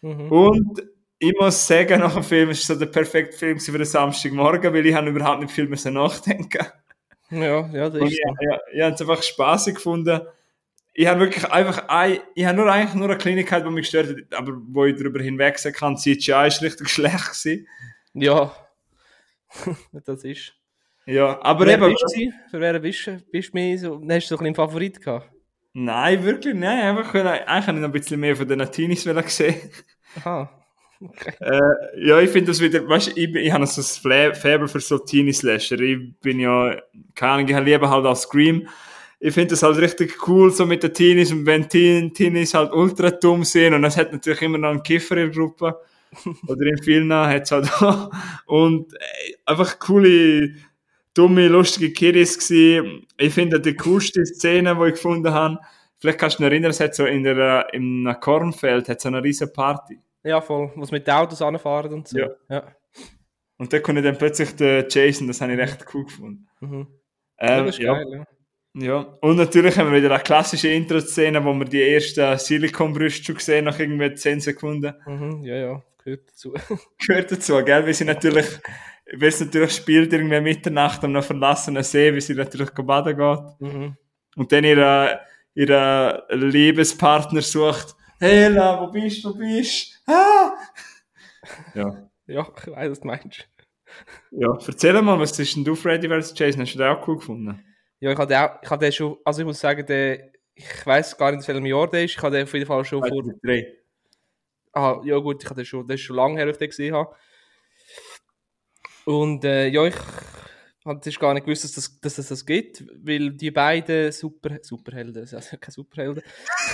Mhm. 0.00 0.32
Und 0.32 0.82
ich 1.18 1.34
muss 1.38 1.66
sagen, 1.66 2.00
nach 2.00 2.14
dem 2.14 2.22
Film 2.22 2.50
ist 2.50 2.60
es 2.60 2.66
so 2.66 2.74
der 2.76 2.86
perfekte 2.86 3.36
Film 3.36 3.58
für 3.58 3.72
den 3.72 3.84
Samstagmorgen, 3.84 4.72
weil 4.72 4.86
ich 4.86 4.94
habe 4.94 5.10
überhaupt 5.10 5.42
nicht 5.42 5.52
viel 5.52 5.68
müssen 5.68 5.94
nachdenken. 5.94 6.64
Ja, 7.30 7.68
ja, 7.72 7.90
das 7.90 8.02
ist 8.02 8.12
ich, 8.12 8.20
so. 8.24 8.34
ja, 8.48 8.58
ich 8.72 8.82
habe 8.82 8.94
es 8.94 9.00
einfach 9.00 9.22
spaßig 9.22 9.74
gefunden. 9.74 10.20
Ich 10.98 11.06
habe 11.06 11.20
wirklich 11.20 11.44
einfach 11.50 11.88
ein, 11.88 12.20
ich 12.34 12.46
habe 12.46 12.56
nur 12.56 12.72
eigentlich 12.72 12.94
nur 12.94 13.10
eine 13.10 13.18
Kleinigkeit, 13.18 13.66
die 13.66 13.70
mich 13.70 13.90
gestört 13.90 14.08
hat, 14.08 14.38
aber 14.38 14.52
wo 14.68 14.86
ich 14.86 14.96
darüber 14.96 15.20
hinwegsehen 15.20 15.74
kann, 15.74 15.98
CGI 15.98 16.46
ist 16.46 16.62
richtig 16.62 16.88
schlecht 16.88 17.26
gewesen. 17.26 17.68
Ja. 18.14 18.54
das 20.06 20.24
ist... 20.24 20.54
Ja, 21.04 21.40
aber 21.42 21.66
Wer 21.66 21.74
eben, 21.74 21.90
bist 21.90 22.02
du? 22.16 22.32
Für 22.50 22.60
wen 22.60 22.82
bist 22.82 23.06
du? 23.06 23.20
Bist 23.30 23.50
du 23.50 23.52
mehr 23.54 23.78
so... 23.78 23.94
Hast 23.94 24.00
du 24.00 24.04
so 24.04 24.08
ein 24.08 24.38
bisschen 24.38 24.54
Favorit 24.54 25.00
gehabt? 25.00 25.30
nein, 25.74 26.24
wirklich, 26.24 26.54
nein, 26.54 26.96
einfach, 26.96 27.14
eigentlich 27.14 27.66
habe 27.66 27.76
ich 27.76 27.82
noch 27.82 27.88
ein 27.88 27.92
bisschen 27.92 28.18
mehr 28.18 28.34
von 28.34 28.48
den 28.48 28.70
Teenies 28.72 29.02
sehen. 29.02 29.56
Aha. 30.16 30.50
Okay. 30.98 31.32
Äh, 31.40 32.06
ja, 32.08 32.18
ich 32.20 32.30
finde 32.30 32.46
das 32.46 32.60
wieder, 32.60 32.88
weißt 32.88 33.08
du, 33.08 33.20
ich, 33.20 33.34
ich 33.34 33.52
habe 33.52 33.66
so 33.66 34.08
ein 34.08 34.34
Faible 34.34 34.66
für 34.66 34.80
so 34.80 34.96
Teenie-Slasher. 34.96 35.78
Ich 35.78 36.18
bin 36.20 36.40
ja, 36.40 36.74
keine 37.14 37.32
Ahnung, 37.32 37.48
ich 37.48 37.64
liebe 37.66 37.90
halt 37.90 38.06
auch 38.06 38.16
Scream. 38.16 38.66
Ich 39.26 39.34
finde 39.34 39.50
das 39.50 39.64
halt 39.64 39.78
richtig 39.78 40.28
cool, 40.28 40.52
so 40.52 40.64
mit 40.64 40.84
den 40.84 40.94
Teenies, 40.94 41.32
und 41.32 41.46
wenn 41.46 41.68
Teen, 41.68 42.14
Teenies 42.14 42.54
halt 42.54 42.72
ultra 42.72 43.10
dumm 43.10 43.42
sind, 43.42 43.74
und 43.74 43.82
es 43.82 43.96
hat 43.96 44.12
natürlich 44.12 44.40
immer 44.40 44.56
noch 44.56 44.68
einen 44.68 44.84
Kiffer 44.84 45.16
in 45.16 45.32
der 45.32 45.36
Gruppe, 45.36 45.80
oder 46.46 46.64
in 46.64 46.78
vielen 46.80 47.12
hat 47.12 47.42
es 47.42 47.50
halt 47.50 47.72
auch, 47.82 48.08
und 48.46 48.94
äh, 48.94 49.34
einfach 49.44 49.80
coole, 49.80 50.54
dumme, 51.12 51.48
lustige 51.48 51.92
Kiddies 51.92 52.38
gewesen. 52.38 53.04
Ich 53.16 53.34
finde 53.34 53.58
die 53.58 53.74
coolste 53.74 54.24
Szene, 54.24 54.76
die 54.76 54.86
ich 54.86 54.94
gefunden 54.94 55.34
habe, 55.34 55.58
vielleicht 55.98 56.20
kannst 56.20 56.38
du 56.38 56.44
dich 56.44 56.52
erinnern, 56.52 56.70
es 56.70 56.78
hat 56.78 56.94
so 56.94 57.04
in 57.04 57.24
der, 57.24 57.66
äh, 57.66 57.76
im 57.76 58.08
Kornfeld, 58.20 58.88
hat 58.88 59.00
so 59.00 59.08
eine 59.08 59.24
riesen 59.24 59.52
Party. 59.52 59.98
Ja, 60.22 60.40
voll. 60.40 60.70
Was 60.76 60.92
mit 60.92 61.04
den 61.04 61.14
Autos 61.14 61.42
anfahren 61.42 61.92
und 61.92 62.06
so. 62.06 62.16
Ja. 62.16 62.28
ja. 62.48 62.76
Und 63.56 63.72
da 63.72 63.80
konnte 63.80 64.02
dann 64.02 64.18
plötzlich 64.18 64.54
den 64.54 64.84
Jason, 64.88 65.26
das 65.26 65.40
habe 65.40 65.52
ich 65.54 65.58
recht 65.58 65.84
cool 65.92 66.04
gefunden. 66.04 66.46
Mhm. 66.60 66.86
Ähm, 67.38 67.66
ja, 67.66 67.92
geil, 67.92 68.06
ja. 68.12 68.35
Ja. 68.76 68.98
Und 69.20 69.36
natürlich 69.36 69.78
haben 69.78 69.90
wir 69.90 69.98
wieder 69.98 70.14
eine 70.14 70.22
klassische 70.22 70.68
Intro-Szene, 70.68 71.44
wo 71.44 71.54
wir 71.54 71.64
die 71.64 71.82
ersten 71.82 72.38
Silikonbrüste 72.38 73.24
schon 73.24 73.34
gesehen 73.36 73.64
nach 73.64 73.78
irgendwie 73.78 74.14
10 74.14 74.40
Sekunden. 74.40 74.94
Mhm. 75.06 75.42
Ja, 75.44 75.56
ja. 75.56 75.82
Gehört 76.04 76.28
dazu. 76.28 76.54
Gehört 77.06 77.32
dazu, 77.32 77.64
gell? 77.64 77.86
Wie 77.86 77.92
sie 77.92 78.04
natürlich, 78.04 78.46
wie 79.12 79.26
es 79.26 79.40
natürlich 79.40 79.72
spielt, 79.72 80.12
irgendwie 80.12 80.40
Mitternacht 80.40 81.02
am 81.04 81.12
noch 81.12 81.24
verlassenen 81.24 81.82
See, 81.82 82.14
wie 82.14 82.20
sie 82.20 82.34
natürlich 82.34 82.70
baden 82.70 83.16
geht. 83.16 83.72
mhm. 83.72 83.96
Und 84.36 84.52
dann 84.52 84.64
ihre, 84.64 85.20
ihre 85.54 86.26
Liebespartner 86.30 87.40
sucht. 87.40 87.96
Hela, 88.20 88.80
wo 88.80 88.90
bist 88.92 89.24
du, 89.24 89.30
wo 89.30 89.38
bist 89.38 90.02
du? 90.06 90.12
Ah! 90.12 90.54
Ja. 91.74 92.08
Ja, 92.26 92.46
ich 92.56 92.66
weiß, 92.66 92.90
was 92.90 93.00
du 93.00 93.06
meinst. 93.06 93.48
Ja, 94.32 94.58
erzähl 94.66 95.00
mal, 95.00 95.18
was 95.18 95.38
ist 95.38 95.56
denn 95.56 95.64
du, 95.64 95.74
Freddy 95.74 96.08
vs. 96.08 96.34
Jason? 96.36 96.62
Hast 96.62 96.74
du 96.74 96.78
den 96.78 96.88
auch 96.88 97.06
cool 97.08 97.16
gefunden? 97.16 97.64
Ja, 98.00 98.12
ich 98.12 98.18
hatte 98.18 98.38
auch, 98.40 98.62
ich 98.62 98.70
hatte 98.70 98.92
schon, 98.92 99.16
also 99.24 99.40
ich 99.40 99.46
muss 99.46 99.60
sagen, 99.60 99.84
der, 99.86 100.32
ich 100.54 100.86
weiß 100.86 101.16
gar 101.16 101.32
nicht, 101.32 101.48
in 101.48 101.54
welchem 101.54 101.66
Jahr 101.66 101.88
der 101.88 102.04
ist. 102.04 102.12
Ich 102.12 102.22
hatte 102.22 102.36
den 102.36 102.44
auf 102.44 102.52
jeden 102.54 102.66
Fall 102.66 102.84
schon 102.84 103.00
vor, 103.00 103.08
2003. 103.08 103.76
ah, 104.72 105.00
ja 105.04 105.18
gut, 105.18 105.42
ich 105.42 105.48
hatte 105.50 105.60
den 105.62 105.66
schon, 105.66 105.86
das 105.86 105.94
ist 105.96 106.02
schon 106.02 106.16
lange 106.16 106.36
her, 106.36 106.46
dass 106.46 106.56
ich 106.56 106.58
den 106.58 106.68
gesehen 106.70 106.94
habe. 106.94 107.14
Und 109.04 109.44
äh, 109.44 109.68
ja, 109.68 109.86
ich 109.86 109.94
hatte 110.84 111.10
gar 111.12 111.34
nicht 111.34 111.44
gewusst, 111.44 111.64
dass, 111.64 111.72
das, 111.72 112.00
dass 112.00 112.18
es 112.18 112.28
das 112.28 112.44
gibt, 112.44 112.84
weil 113.04 113.30
die 113.32 113.50
beiden 113.50 114.12
Super, 114.12 114.58
Superhelden, 114.62 115.22
also 115.22 115.36
keine 115.58 115.72
Superhelden, 115.72 116.22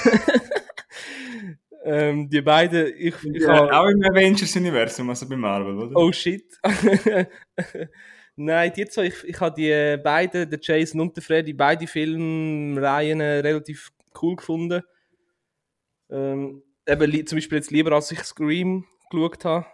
ähm, 1.84 2.28
die 2.28 2.40
beiden, 2.40 2.92
ich, 2.96 3.14
ich 3.22 3.42
Ja, 3.42 3.48
habe, 3.48 3.72
auch 3.78 3.88
im 3.88 4.02
Avengers-Universum, 4.02 5.08
also 5.10 5.28
bei 5.28 5.36
Marvel, 5.36 5.78
oder? 5.78 5.96
oh 5.96 6.10
shit. 6.12 6.58
Nein, 8.36 8.72
die 8.74 8.86
zwei, 8.86 9.06
ich, 9.06 9.24
ich 9.24 9.40
habe 9.40 9.54
die 9.54 9.70
äh, 9.70 10.00
beiden, 10.02 10.48
der 10.48 10.58
Jason 10.60 11.00
und 11.00 11.16
der 11.16 11.22
Freddy, 11.22 11.52
beide 11.52 11.86
Filmreihen 11.86 13.20
äh, 13.20 13.40
relativ 13.40 13.92
cool 14.22 14.36
gefunden. 14.36 14.82
Ähm, 16.10 16.62
eben 16.86 17.26
zum 17.26 17.36
Beispiel 17.36 17.58
jetzt 17.58 17.70
lieber, 17.70 17.92
als 17.92 18.10
ich 18.10 18.20
Scream 18.20 18.86
geschaut 19.10 19.44
habe, 19.44 19.66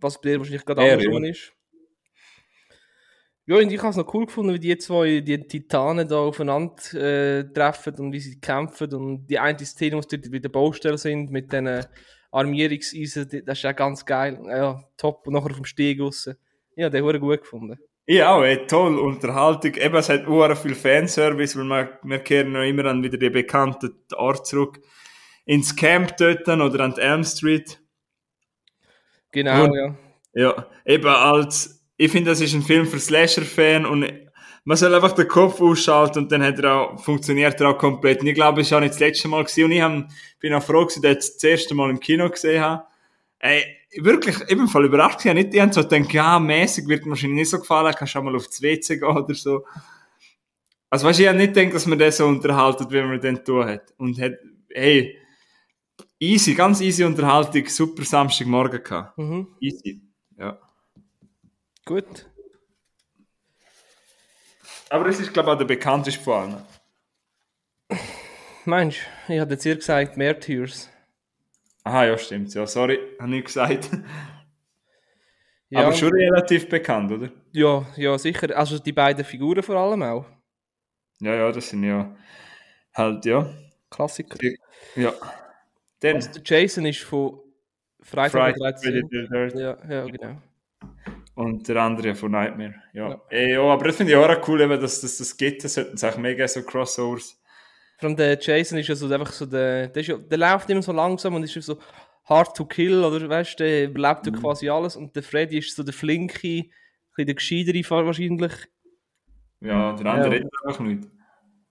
was 0.00 0.20
bei 0.20 0.30
dir 0.30 0.38
wahrscheinlich 0.38 0.64
gerade 0.64 0.86
Ja, 0.86 0.92
andersrum 0.94 1.24
ist. 1.24 1.52
Ja, 3.44 3.56
und 3.56 3.72
ich 3.72 3.78
habe 3.80 3.90
es 3.90 3.96
noch 3.96 4.14
cool 4.14 4.26
gefunden, 4.26 4.54
wie 4.54 4.60
die 4.60 4.78
zwei, 4.78 5.20
die 5.20 5.46
Titanen 5.46 6.06
da 6.06 6.16
aufeinander 6.16 6.74
äh, 6.94 7.44
treffen 7.52 7.94
und 7.96 8.12
wie 8.12 8.20
sie 8.20 8.40
kämpfen 8.40 8.94
und 8.94 9.26
die 9.26 9.38
eine 9.38 9.58
Szene, 9.58 9.96
wo 9.96 10.02
sie 10.02 10.18
bei 10.18 10.38
der 10.38 10.48
Baustelle 10.48 10.96
sind, 10.96 11.30
mit 11.30 11.52
diesen 11.52 11.84
Armierungseisen, 12.30 13.44
das 13.44 13.58
ist 13.58 13.62
ja 13.62 13.72
ganz 13.72 14.06
geil. 14.06 14.40
Ja, 14.46 14.82
top. 14.96 15.26
Und 15.26 15.34
nachher 15.34 15.50
auf 15.50 15.56
dem 15.56 15.64
Steg 15.64 16.00
raus. 16.00 16.30
Ja, 16.76 16.88
den 16.90 17.04
habe 17.04 17.14
ich 17.14 17.20
gut 17.20 17.40
gefunden. 17.40 17.78
Ich 18.04 18.22
auch, 18.22 18.42
ey, 18.42 18.66
toll, 18.66 18.98
Unterhaltung. 18.98 19.74
Eben, 19.74 19.94
es 19.94 20.08
hat 20.08 20.26
auch 20.26 20.54
viel 20.56 20.74
Fanservice, 20.74 21.56
weil 21.58 21.64
wir, 21.66 21.98
wir 22.02 22.18
kehren 22.18 22.52
noch 22.52 22.62
immer 22.62 22.86
an 22.86 23.02
wieder 23.02 23.16
die 23.16 23.30
bekannten 23.30 23.94
Ort 24.14 24.46
zurück. 24.46 24.80
Ins 25.44 25.74
Camp 25.76 26.16
dort 26.16 26.48
oder 26.48 26.80
an 26.84 26.94
die 26.94 27.00
Elm 27.00 27.24
Street. 27.24 27.80
Genau, 29.30 29.64
Und- 29.64 29.74
ja. 29.74 29.94
Ja, 30.34 30.66
eben 30.86 31.06
als, 31.06 31.84
ich 31.98 32.10
finde, 32.10 32.30
das 32.30 32.40
ist 32.40 32.54
ein 32.54 32.62
Film 32.62 32.86
für 32.86 32.98
Slasher-Fan 32.98 33.84
und 33.84 34.10
man 34.64 34.76
soll 34.78 34.94
einfach 34.94 35.12
den 35.12 35.28
Kopf 35.28 35.60
ausschalten 35.60 36.20
und 36.20 36.32
dann 36.32 36.42
hat 36.42 36.58
er 36.58 36.74
auch, 36.74 36.98
funktioniert 37.04 37.60
er 37.60 37.68
auch 37.68 37.78
komplett. 37.78 38.22
Und 38.22 38.28
ich 38.28 38.34
glaube, 38.34 38.62
es 38.62 38.70
war 38.70 38.78
auch 38.78 38.82
nicht 38.82 38.94
das 38.94 39.00
letzte 39.00 39.28
Mal 39.28 39.44
gewesen 39.44 39.64
und 39.64 39.72
ich 39.72 39.82
hab, 39.82 40.08
bin 40.40 40.54
auch 40.54 40.62
froh 40.62 40.86
gewesen, 40.86 41.02
dass 41.02 41.10
ich 41.12 41.16
das, 41.18 41.34
das 41.34 41.44
erste 41.44 41.74
Mal 41.74 41.90
im 41.90 42.00
Kino 42.00 42.30
gesehen 42.30 42.62
habe. 42.62 42.84
Ey, 43.40 43.62
wirklich, 43.96 44.40
ebenfalls 44.48 44.86
überrascht 44.86 45.18
gewesen. 45.18 45.36
Nicht, 45.36 45.54
ich 45.54 45.60
hab 45.60 45.74
so 45.74 45.82
gedacht, 45.82 46.12
ja, 46.12 46.38
mäßig 46.38 46.86
wird 46.88 47.04
mir 47.04 47.10
wahrscheinlich 47.10 47.40
nicht 47.40 47.50
so 47.50 47.58
gefallen, 47.58 47.94
kannst 47.96 48.16
auch 48.16 48.22
mal 48.22 48.34
aufs 48.34 48.62
WC 48.62 48.98
gehen 48.98 49.08
oder 49.08 49.34
so. 49.34 49.64
Also 50.90 51.06
weißt 51.06 51.18
du, 51.18 51.22
ich 51.22 51.28
hab 51.28 51.36
nicht 51.36 51.54
gedacht, 51.54 51.74
dass 51.74 51.86
man 51.86 51.98
das 51.98 52.16
so 52.16 52.26
unterhalten, 52.26 52.90
wie 52.90 53.02
man 53.02 53.20
den 53.20 53.44
tun 53.44 53.66
hat. 53.66 53.92
Und 53.96 54.20
hat, 54.20 54.34
hey, 54.72 55.18
easy, 56.18 56.54
ganz 56.54 56.80
easy 56.80 57.04
Unterhaltung, 57.04 57.66
super 57.66 58.04
Samstagmorgen 58.04 58.82
gehabt. 58.82 59.16
Mhm. 59.18 59.48
Easy. 59.60 60.00
Ja. 60.36 60.58
Gut. 61.84 62.28
Aber 64.90 65.06
es 65.06 65.20
ist, 65.20 65.32
glaube 65.32 65.48
ich, 65.48 65.54
auch 65.54 65.58
der 65.58 65.64
bekannteste 65.64 66.20
von 66.22 66.34
allen. 66.34 67.98
Meinst 68.64 68.98
du, 69.26 69.32
ich 69.32 69.40
hatte 69.40 69.54
jetzt 69.54 69.62
hier 69.62 69.76
gesagt, 69.76 70.16
mehr 70.16 70.38
Aha, 71.84 72.06
ja, 72.06 72.18
stimmt. 72.18 72.52
Ja, 72.54 72.66
sorry, 72.66 72.98
habe 73.20 73.36
ich 73.36 73.44
gesagt. 73.44 73.90
Ja, 75.70 75.80
Aber 75.80 75.92
schon 75.94 76.12
relativ 76.12 76.68
bekannt, 76.68 77.10
oder? 77.12 77.30
ja, 77.52 77.86
ja, 77.96 78.18
sicher. 78.18 78.54
Also 78.56 78.78
die 78.78 78.92
beiden 78.92 79.24
Figuren 79.24 79.62
vor 79.62 79.76
allem 79.76 80.02
auch. 80.02 80.26
Ja, 81.20 81.34
ja, 81.34 81.52
das 81.52 81.70
sind 81.70 81.84
ja 81.84 82.14
halt, 82.94 83.24
ja. 83.24 83.48
Klassiker. 83.90 84.36
Ja. 84.96 85.12
Dann, 86.00 86.16
Also, 86.16 86.40
der 86.40 86.42
Jason 86.44 86.84
ist 86.86 87.00
von 87.00 87.40
Freitag 88.00 88.54
der 88.54 88.72
13. 88.72 89.08
Friday 89.08 89.08
the 89.10 89.34
13th. 89.34 89.60
Ja, 89.60 89.78
ja, 89.88 90.04
genau. 90.06 90.36
Und 91.34 91.66
der 91.68 91.76
andere 91.76 92.14
von 92.14 92.32
Nightmare. 92.32 92.74
Ja. 92.92 93.08
Ja. 93.10 93.22
Ey, 93.30 93.52
ja 93.52 93.62
aber 93.62 93.86
das 93.86 93.96
finde 93.96 94.12
ich 94.12 94.18
auch 94.18 94.48
cool, 94.48 94.60
eben, 94.60 94.80
dass 94.80 95.00
das, 95.00 95.16
das 95.16 95.36
gibt. 95.36 95.64
Das 95.64 95.74
sollten 95.74 95.96
sich 95.96 96.16
mega 96.18 96.46
so 96.46 96.62
Crossovers. 96.62 97.41
Vor 98.02 98.08
allem 98.08 98.16
der 98.16 98.36
Jason 98.40 98.78
ist 98.80 98.88
ja 98.88 98.96
so 98.96 99.06
einfach 99.12 99.32
so 99.32 99.46
der, 99.46 99.86
der, 99.86 100.02
ja, 100.02 100.16
der 100.18 100.36
läuft 100.38 100.68
immer 100.70 100.82
so 100.82 100.90
langsam 100.90 101.36
und 101.36 101.44
ist 101.44 101.54
so 101.54 101.78
hard 102.24 102.56
to 102.56 102.64
kill 102.64 103.04
oder 103.04 103.28
weißt 103.28 103.60
du, 103.60 103.62
der 103.62 103.84
überlebt 103.84 104.26
ja 104.26 104.32
quasi 104.32 104.68
alles 104.68 104.96
und 104.96 105.14
der 105.14 105.22
Freddy 105.22 105.58
ist 105.58 105.76
so 105.76 105.84
der 105.84 105.94
flinke, 105.94 106.48
ein 106.48 106.70
bisschen 107.14 107.26
der 107.26 107.34
gescheitere 107.36 107.84
Fall 107.84 108.04
wahrscheinlich. 108.04 108.52
Ja, 109.60 109.92
der 109.92 110.06
andere 110.06 110.34
Ja. 110.34 110.40
redet 110.40 110.50
auch 110.66 110.80
nicht. 110.80 111.04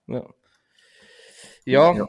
Ja. 0.06 0.26
Ja, 1.66 1.94
Ja. 1.96 2.08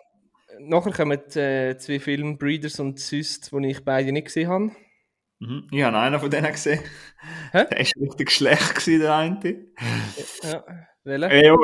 nachher 0.58 0.94
kommen 0.94 1.20
äh, 1.36 1.76
zwei 1.78 2.00
Filme, 2.00 2.38
Breeders 2.38 2.80
und 2.80 3.02
Syst, 3.02 3.52
die 3.52 3.68
ich 3.68 3.84
beide 3.84 4.14
nicht 4.14 4.28
gesehen 4.28 4.48
habe. 4.48 4.72
Mhm. 5.48 5.68
Ich 5.72 5.84
habe 5.84 5.98
einen 5.98 6.20
von 6.20 6.30
denen 6.30 6.52
gesehen. 6.52 6.80
Hä? 7.52 7.66
Der 7.70 7.78
war 7.80 8.08
richtig 8.08 8.32
schlecht, 8.32 8.76
gewesen, 8.76 9.00
der 9.02 9.16
eine. 9.16 9.56
Ja, 10.44 10.64
welcher? 11.04 11.32
Äh, 11.32 11.46
ja, 11.48 11.56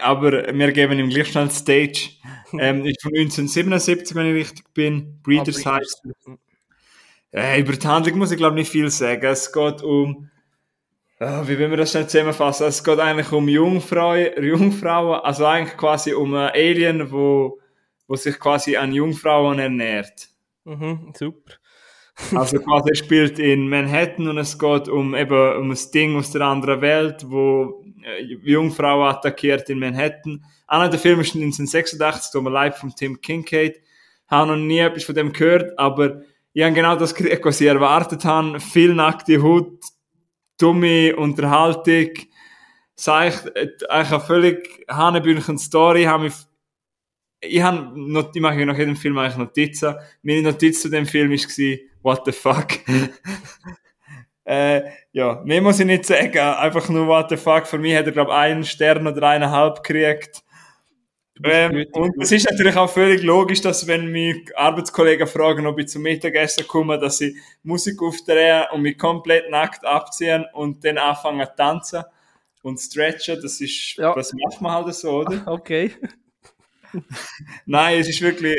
aber 0.00 0.32
wir 0.54 0.72
geben 0.72 0.98
ihm 0.98 1.08
gleich 1.08 1.28
schnell 1.28 1.50
Stage. 1.50 2.10
Ähm, 2.58 2.84
ist 2.86 3.02
von 3.02 3.12
1977, 3.12 4.14
wenn 4.14 4.26
ich 4.28 4.34
richtig 4.34 4.72
bin. 4.74 5.20
Breeders 5.22 5.66
Ah, 5.66 5.76
heißt. 5.76 6.02
Äh, 7.32 7.60
über 7.60 7.72
die 7.72 7.86
Handlung 7.86 8.18
muss 8.18 8.30
ich 8.30 8.36
glaube 8.36 8.54
nicht 8.54 8.70
viel 8.70 8.88
sagen. 8.90 9.24
Es 9.26 9.52
geht 9.52 9.82
um. 9.82 10.30
Ah, 11.18 11.42
wie 11.46 11.58
will 11.58 11.68
man 11.68 11.78
das 11.78 11.90
schnell 11.90 12.06
zusammenfassen? 12.06 12.66
Es 12.66 12.84
geht 12.84 12.98
eigentlich 12.98 13.32
um 13.32 13.48
Jungfrauen, 13.48 14.42
Jungfrauen, 14.42 15.20
also 15.20 15.46
eigentlich 15.46 15.76
quasi 15.76 16.12
um 16.12 16.34
einen 16.34 16.50
Alien, 16.50 17.10
wo, 17.10 17.58
wo 18.06 18.16
sich 18.16 18.38
quasi 18.38 18.76
an 18.76 18.92
Jungfrauen 18.92 19.58
ernährt. 19.58 20.28
Mhm, 20.64 21.12
super. 21.16 21.54
Also 22.34 22.58
quasi 22.60 22.90
er 22.90 22.96
spielt 22.96 23.38
in 23.38 23.68
Manhattan 23.68 24.28
und 24.28 24.38
es 24.38 24.58
geht 24.58 24.88
um 24.88 25.14
eben 25.14 25.56
um 25.58 25.70
ein 25.70 25.78
Ding 25.92 26.16
aus 26.16 26.30
der 26.30 26.42
anderen 26.42 26.80
Welt, 26.80 27.24
wo 27.28 27.84
äh, 28.02 28.22
Jungfrauen 28.22 29.08
attackiert 29.08 29.68
in 29.68 29.78
Manhattan. 29.78 30.44
Einer 30.66 30.88
der 30.88 30.98
Filme 30.98 31.22
ist 31.22 31.34
1986, 31.34 32.32
Tom 32.32 32.46
Alive 32.46 32.76
von 32.76 32.94
Tim 32.94 33.20
Kincaid. 33.20 33.80
Habe 34.28 34.52
noch 34.52 34.56
nie 34.56 34.78
etwas 34.78 35.04
von 35.04 35.14
dem 35.14 35.32
gehört, 35.32 35.78
aber 35.78 36.22
ich 36.52 36.62
habe 36.62 36.74
genau 36.74 36.96
das 36.96 37.14
gekriegt, 37.14 37.44
was 37.44 37.60
ich 37.60 37.66
erwartet 37.66 38.24
habe. 38.24 38.60
Viel 38.60 38.94
nackte 38.94 39.42
Haut, 39.42 39.78
dumme 40.58 41.14
Unterhaltung. 41.16 42.10
Sag 42.94 43.28
ich, 43.28 43.56
äh, 43.56 43.68
eine 43.90 44.20
völlig 44.20 44.86
hanebüchen 44.88 45.58
Story. 45.58 46.04
Habe 46.04 46.24
mich 46.24 46.34
ich 47.40 47.62
habe 47.62 47.92
ich 48.34 48.40
mache 48.40 48.66
nach 48.66 48.78
jedem 48.78 48.96
Film 48.96 49.18
eigentlich 49.18 49.36
Notizen. 49.36 49.94
Meine 50.22 50.42
Notiz 50.42 50.80
zu 50.82 50.88
dem 50.88 51.06
Film 51.06 51.30
war, 51.30 51.78
what 52.02 52.22
the 52.24 52.32
fuck. 52.32 52.68
äh, 54.44 54.82
ja, 55.12 55.42
mehr 55.44 55.62
muss 55.62 55.80
ich 55.80 55.86
nicht 55.86 56.06
sagen. 56.06 56.38
Einfach 56.38 56.88
nur 56.88 57.06
what 57.06 57.28
the 57.30 57.36
fuck. 57.36 57.66
Für 57.66 57.78
mich 57.78 57.94
hat 57.96 58.06
er, 58.06 58.12
glaube 58.12 58.30
ich, 58.30 58.36
einen 58.36 58.64
Stern 58.64 59.06
oder 59.06 59.28
eineinhalb 59.28 59.82
gekriegt. 59.82 60.42
Ähm, 61.44 61.84
und 61.92 62.14
es 62.22 62.32
ist 62.32 62.48
natürlich 62.50 62.76
auch 62.76 62.88
völlig 62.90 63.22
logisch, 63.22 63.60
dass 63.60 63.86
wenn 63.86 64.10
mich 64.10 64.56
Arbeitskollegen 64.56 65.26
fragen, 65.26 65.66
ob 65.66 65.78
ich 65.78 65.88
zum 65.88 66.02
Mittagessen 66.02 66.66
komme, 66.66 66.98
dass 66.98 67.18
sie 67.18 67.36
Musik 67.62 68.00
aufdrehen 68.02 68.64
und 68.72 68.80
mich 68.82 68.96
komplett 68.96 69.50
nackt 69.50 69.84
abziehen 69.84 70.46
und 70.54 70.82
dann 70.84 70.96
anfangen 70.96 71.46
zu 71.46 71.54
tanzen 71.56 72.04
und 72.62 72.78
stretchen. 72.80 73.38
Das 73.42 73.60
ist, 73.60 73.96
Ja. 73.98 74.14
das 74.14 74.32
macht 74.32 74.62
man 74.62 74.72
halt 74.84 74.94
so, 74.94 75.10
oder? 75.20 75.42
Okay. 75.46 75.92
Nein, 77.66 78.00
es 78.00 78.08
ist 78.08 78.20
wirklich, 78.22 78.58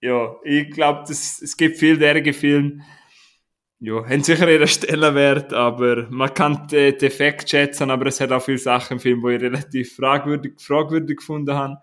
ja, 0.00 0.34
ich 0.44 0.70
glaube, 0.70 1.10
es 1.10 1.56
gibt 1.56 1.78
viel 1.78 1.98
derige 1.98 2.32
Filme, 2.32 2.84
ja, 3.80 4.04
haben 4.04 4.24
sicher 4.24 4.50
ihren 4.50 4.66
Stellenwert, 4.66 5.52
aber 5.52 6.08
man 6.10 6.34
kann 6.34 6.66
den 6.66 6.98
Defekt 6.98 7.48
schätzen, 7.50 7.90
aber 7.90 8.06
es 8.06 8.20
hat 8.20 8.32
auch 8.32 8.42
viele 8.42 8.58
Sachen 8.58 8.94
im 8.94 9.00
Film, 9.00 9.22
die 9.22 9.34
ich 9.36 9.42
relativ 9.42 9.94
fragwürdig, 9.94 10.60
fragwürdig 10.60 11.18
gefunden 11.18 11.54
habe. 11.54 11.78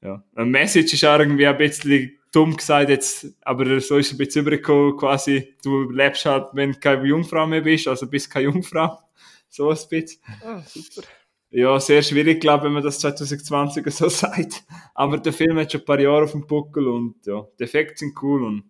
Ja, 0.00 0.24
eine 0.34 0.46
Message 0.46 0.94
ist 0.94 1.04
auch 1.04 1.18
irgendwie 1.18 1.46
ein 1.46 1.56
bisschen 1.58 2.18
dumm 2.32 2.56
gesagt 2.56 2.88
jetzt, 2.88 3.26
aber 3.42 3.78
so 3.80 3.98
ist 3.98 4.06
es 4.06 4.12
ein 4.12 4.18
bisschen 4.18 4.42
übergekommen, 4.42 4.96
quasi, 4.96 5.54
du 5.62 5.90
lebst 5.90 6.24
halt, 6.24 6.48
wenn 6.54 6.72
du 6.72 6.80
keine 6.80 7.04
Jungfrau 7.04 7.46
mehr 7.46 7.60
bist, 7.60 7.86
also 7.88 8.08
bist 8.08 8.30
keine 8.30 8.46
Jungfrau. 8.46 8.98
So 9.54 9.68
ein 9.68 9.76
bisschen. 9.90 10.22
Ah, 10.42 10.62
super. 10.64 11.06
Ja, 11.54 11.78
sehr 11.78 12.02
schwierig, 12.02 12.40
glaube 12.40 12.60
ich, 12.62 12.64
wenn 12.64 12.72
man 12.72 12.82
das 12.82 12.98
2020 13.00 13.86
so 13.90 14.08
sagt. 14.10 14.64
Aber 14.94 15.18
der 15.18 15.32
Film 15.34 15.58
hat 15.58 15.70
schon 15.70 15.82
ein 15.82 15.84
paar 15.84 16.00
Jahre 16.00 16.24
auf 16.24 16.32
dem 16.32 16.46
Buckel 16.46 16.88
und 16.88 17.26
ja, 17.26 17.46
die 17.58 17.64
Effekte 17.64 17.98
sind 17.98 18.14
cool 18.22 18.42
und 18.44 18.64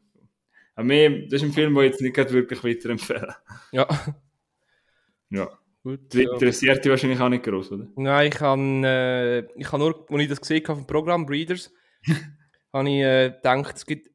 an 0.74 0.86
mir, 0.86 1.28
das 1.28 1.42
ist 1.42 1.48
ein 1.48 1.52
Film, 1.52 1.74
den 1.74 1.84
ich 1.84 1.90
jetzt 1.92 2.00
nicht 2.00 2.32
wirklich 2.32 2.64
weiterempfehlen. 2.64 3.32
Ja, 3.72 3.86
Ja. 5.30 5.48
gut. 5.84 6.00
Das 6.12 6.20
Ja. 6.22 6.32
interessiert 6.32 6.84
dich 6.84 6.90
wahrscheinlich 6.90 7.20
auch 7.20 7.28
nicht 7.28 7.44
groß, 7.44 7.72
oder? 7.72 7.86
Nein, 7.96 8.30
ich 8.32 8.40
habe 8.40 8.60
äh, 8.84 9.60
ich 9.60 9.70
hab 9.70 9.78
nur, 9.78 10.06
als 10.10 10.22
ich 10.22 10.28
das 10.28 10.40
gesehen 10.40 10.62
habe 10.66 10.78
vom 10.78 10.86
Programm 10.86 11.24
Breeders, 11.26 11.72
habe 12.72 12.88
ich 12.88 12.96
äh, 13.02 13.30
gedacht, 13.30 13.76
es 13.76 13.86
gibt, 13.86 14.10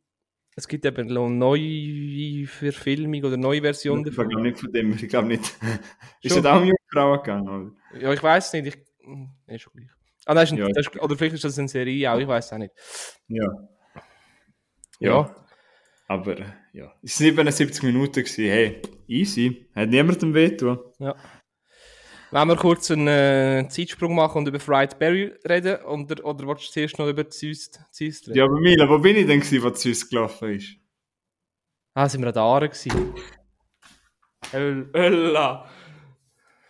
es 0.55 0.67
gibt 0.67 0.85
eben 0.85 1.07
noch 1.13 1.29
neue 1.29 2.47
Verfilmung 2.47 3.23
oder 3.23 3.37
neue 3.37 3.61
Version 3.61 3.99
Ich 3.99 4.07
davon. 4.15 4.27
glaube 4.29 4.43
nicht 4.43 4.59
von 4.59 4.71
dem, 4.73 4.91
ich 4.93 5.07
glaube 5.07 5.27
nicht. 5.29 5.55
Ist 6.21 6.35
es 6.35 6.45
auch 6.45 6.61
um 6.61 6.73
Jungfrauen 6.93 7.17
gegangen, 7.23 7.47
oder? 7.49 7.99
Ja, 8.01 8.13
ich 8.13 8.23
weiß 8.23 8.53
nicht. 8.53 8.67
Ich, 8.67 8.75
ist 9.47 9.61
schon 9.61 9.73
gleich. 9.73 9.89
Ah, 10.25 10.33
nein, 10.33 10.43
ist 10.43 10.51
ein, 10.51 10.57
Ja. 10.57 10.67
das 10.67 10.87
ist, 10.87 10.99
oder 11.01 11.15
vielleicht 11.17 11.35
ist 11.35 11.43
das 11.43 11.57
eine 11.57 11.67
Serie 11.67 12.11
auch, 12.11 12.19
ich 12.19 12.27
weiß 12.27 12.53
auch 12.53 12.57
nicht. 12.57 12.73
Ja. 13.27 13.47
Ja. 14.99 15.35
Aber, 16.07 16.35
ja. 16.73 16.93
Es 17.03 17.19
waren 17.19 17.51
77 17.51 17.83
Minuten 17.83 18.13
gewesen. 18.23 18.45
Hey, 18.45 18.81
easy. 19.07 19.69
Hat 19.75 19.89
niemandem 19.89 20.33
wehtun. 20.33 20.79
Ja. 20.99 21.15
Wenn 22.31 22.47
wir 22.49 22.55
kurz 22.57 22.91
einen 22.91 23.07
äh, 23.07 23.67
Zeitsprung 23.69 24.15
machen 24.15 24.39
und 24.39 24.47
über 24.47 24.59
Fried 24.59 24.99
Berry 24.99 25.33
reden, 25.47 25.77
oder, 25.85 26.25
oder 26.25 26.45
willst 26.47 26.67
du 26.67 26.71
zuerst 26.73 26.99
noch 26.99 27.07
über 27.07 27.23
Süß 27.29 27.71
reden? 27.99 28.33
Ja, 28.35 28.43
aber 28.45 28.59
Mila, 28.59 28.89
wo 28.89 28.99
bin 28.99 29.15
ich 29.15 29.27
denn 29.27 29.39
gewesen, 29.39 29.63
wo 29.63 29.69
zu 29.69 29.87
uns 29.89 30.09
gelaufen 30.09 30.51
ist? 30.55 30.75
Ah, 31.93 32.07
sind 32.09 32.21
wir 32.21 32.27
an 32.27 32.33
der 32.33 32.43
Aare 32.43 32.69
gewesen. 32.69 33.13
Hölla. 34.51 35.69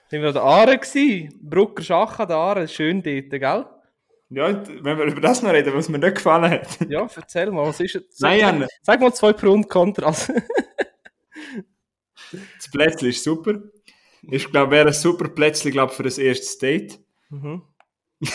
Sind 0.10 0.22
wir 0.22 0.30
an 0.30 0.34
der 0.34 0.44
Aare 0.44 0.78
gewesen? 0.78 1.38
Brucker 1.42 1.84
Schach 1.84 2.20
an 2.20 2.28
der 2.28 2.38
Aare, 2.38 2.68
schön 2.68 3.04
dort, 3.04 3.30
gell? 3.30 3.66
Ja, 4.30 4.68
wenn 4.84 4.98
wir 4.98 5.06
über 5.06 5.22
das 5.22 5.42
noch 5.42 5.52
reden, 5.52 5.74
was 5.74 5.90
mir 5.90 6.00
nicht 6.00 6.16
gefallen 6.16 6.52
hat. 6.52 6.68
Ja, 6.90 7.08
erzähl 7.16 7.52
mal, 7.52 7.66
was 7.68 7.80
ist 7.80 7.96
es? 7.96 8.20
Nein, 8.20 8.60
sag, 8.60 8.70
sag 8.82 9.02
mal 9.02 9.14
zwei 9.14 9.34
Pro 9.34 9.52
und 9.52 9.70
Contra. 9.70 10.08
Also, 10.08 10.34
Das 12.58 12.70
Plätzchen 12.72 13.10
ist 13.10 13.24
super. 13.24 13.56
Ich 14.24 14.50
glaube, 14.52 14.72
wäre 14.72 14.88
ein 14.88 14.94
super 14.94 15.30
Plätzchen, 15.30 15.72
glaube 15.72 15.94
für 15.94 16.04
das 16.04 16.18
erste 16.18 16.58
Date. 16.60 17.00
mhm. 17.30 17.62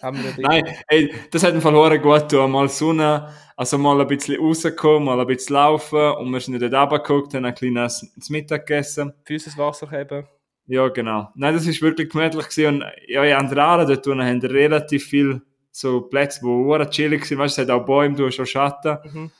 Haben 0.00 0.22
wir 0.22 0.32
Nein, 0.38 0.76
ey, 0.86 1.12
das 1.32 1.42
hat 1.42 1.54
im 1.54 1.60
Fall 1.60 1.74
hure 1.74 1.98
gut 1.98 2.28
getan. 2.28 2.52
Mal 2.52 2.68
Sonne, 2.68 3.34
also 3.56 3.76
mal 3.76 4.00
ein 4.00 4.06
bisschen 4.06 4.40
rauskommen, 4.40 5.04
mal 5.04 5.20
ein 5.20 5.26
bisschen 5.26 5.54
laufen 5.54 6.12
und 6.12 6.30
wir 6.30 6.40
sind 6.40 6.60
dort 6.62 6.72
runtergeguckt, 6.72 7.34
haben 7.34 7.44
ein 7.44 7.54
kleines 7.54 8.08
Mittag 8.28 8.66
gegessen. 8.66 9.12
Füße 9.24 9.46
ins 9.46 9.58
Wasser 9.58 9.90
haben. 9.90 10.26
Ja, 10.68 10.88
genau. 10.88 11.30
Nein, 11.34 11.54
das 11.54 11.66
ist 11.66 11.80
wirklich 11.82 12.10
gemütlich 12.10 12.48
gewesen. 12.48 12.82
Und 12.82 12.84
ja, 13.08 13.24
in 13.24 13.32
Andrade, 13.34 13.86
dort 13.86 14.06
unten 14.06 14.22
haben 14.24 14.42
wir 14.42 14.50
relativ 14.50 15.06
viel 15.06 15.40
so 15.72 16.02
Plätze, 16.02 16.40
wo 16.42 16.64
hure 16.66 16.88
chillig 16.90 17.24
sind. 17.24 17.38
Weißt 17.38 17.56
du, 17.58 17.62
es 17.62 17.68
hat 17.68 17.74
auch 17.74 17.84
Bäume, 17.86 18.14
du 18.16 18.26
hast 18.26 18.38
auch 18.40 18.46
Schatten. 18.46 18.98
Mhm. 19.12 19.30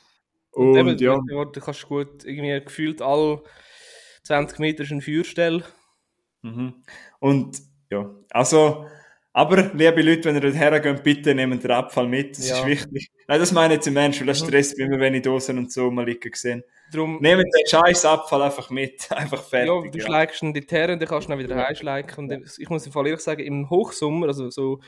Und, 0.53 0.77
Eben, 0.77 0.99
ja, 0.99 1.17
Du 1.29 1.45
du 1.45 1.61
kannst 1.61 1.87
gut, 1.87 2.25
irgendwie 2.25 2.59
gefühlt 2.65 3.03
alle 3.03 3.43
20 4.25 4.59
Meter 4.59 4.83
ist 4.85 4.91
ein 4.91 5.03
Feuerstell. 5.03 5.63
Mhm. 6.43 6.75
Und 7.21 7.59
ja, 7.91 8.11
also, 8.31 8.87
aber 9.33 9.71
liebe 9.75 10.03
Leute, 10.03 10.25
wenn 10.25 10.35
ihr 10.37 10.41
dort 10.41 10.55
hergeht, 10.57 11.03
bitte 11.03 11.35
nehmt 11.35 11.63
den 11.63 11.71
Abfall 11.71 12.09
mit, 12.09 12.39
das 12.39 12.49
Ja. 12.49 12.59
ist 12.61 12.67
wichtig. 12.67 13.11
Nein, 13.29 13.41
das 13.41 13.53
meine 13.53 13.75
ich 13.75 13.79
jetzt 13.79 13.87
im 13.89 13.97
Ernst, 13.97 14.21
weil 14.21 14.27
das 14.29 14.43
Mhm. 14.43 14.47
stresst 14.47 14.79
mich 14.79 14.87
immer, 14.87 14.99
wenn 14.99 15.15
ich 15.15 15.23
Dosen 15.23 15.59
und 15.59 15.71
so 15.73 15.91
mal 15.91 16.07
liegen 16.07 16.31
sehe. 16.35 16.65
Darum, 16.93 17.21
Nehmt 17.21 17.43
den 17.43 17.67
scheiß 17.67 18.05
Abfall 18.05 18.43
einfach 18.43 18.71
mit, 18.71 19.11
einfach 19.13 19.43
ja, 19.43 19.49
fertig. 19.49 19.93
du 19.93 19.99
Ja, 19.99 20.05
schlägst 20.07 20.43
ihn 20.43 20.49
in 20.49 20.55
die 20.55 20.67
Terre 20.67 20.93
und 20.93 21.01
dann 21.01 21.09
kannst 21.09 21.29
du 21.29 21.33
ihn 21.33 21.39
wieder 21.39 21.57
heimschleichen. 21.57 22.31
Und 22.31 22.59
ich 22.59 22.69
muss 22.69 22.87
im 22.87 22.93
Fall 22.93 23.07
ehrlich 23.07 23.21
sagen, 23.21 23.43
im 23.43 23.69
Hochsommer, 23.69 24.29
also 24.29 24.51
so 24.51 24.81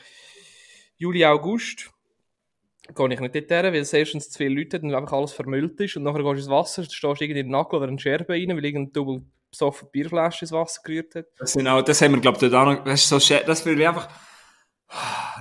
Juli, 0.97 1.25
August, 1.25 1.91
gehe 2.93 3.05
ich 3.05 3.09
nicht 3.09 3.21
in 3.21 3.31
die 3.31 3.47
Terre, 3.47 3.73
weil 3.73 3.81
es 3.81 3.93
erstens 3.93 4.29
zu 4.29 4.37
viele 4.37 4.55
Leute 4.55 4.77
hat 4.77 4.83
und 4.83 4.93
einfach 4.93 5.13
alles 5.13 5.33
vermüllt 5.33 5.79
ist. 5.79 5.97
Und 5.97 6.03
nachher 6.03 6.19
gehst 6.19 6.33
du 6.33 6.37
ins 6.37 6.49
Wasser, 6.49 6.83
stehst 6.83 7.03
irgendwie 7.03 7.39
in 7.39 7.47
den 7.47 7.51
Nagel 7.51 7.77
oder 7.77 7.87
in 7.87 7.99
Scherbe 7.99 8.33
rein, 8.33 8.49
weil 8.49 8.65
irgendein 8.65 8.93
doppel 8.93 9.23
besoffen 9.49 9.89
Bierflasche 9.91 10.45
ins 10.45 10.51
Wasser 10.51 10.81
gerührt 10.83 11.15
hat. 11.15 11.25
Das, 11.37 11.53
sind 11.53 11.67
auch, 11.67 11.81
das 11.81 12.01
haben 12.01 12.13
wir, 12.13 12.21
glaube 12.21 12.37
ich, 12.37 12.49
dort 12.49 12.53
auch 12.53 12.73
noch, 12.73 12.83
das 12.83 13.01
ist 13.01 13.09
so 13.09 13.35
das 13.45 13.65
will 13.65 13.79
ich 13.79 13.87
einfach, 13.87 14.09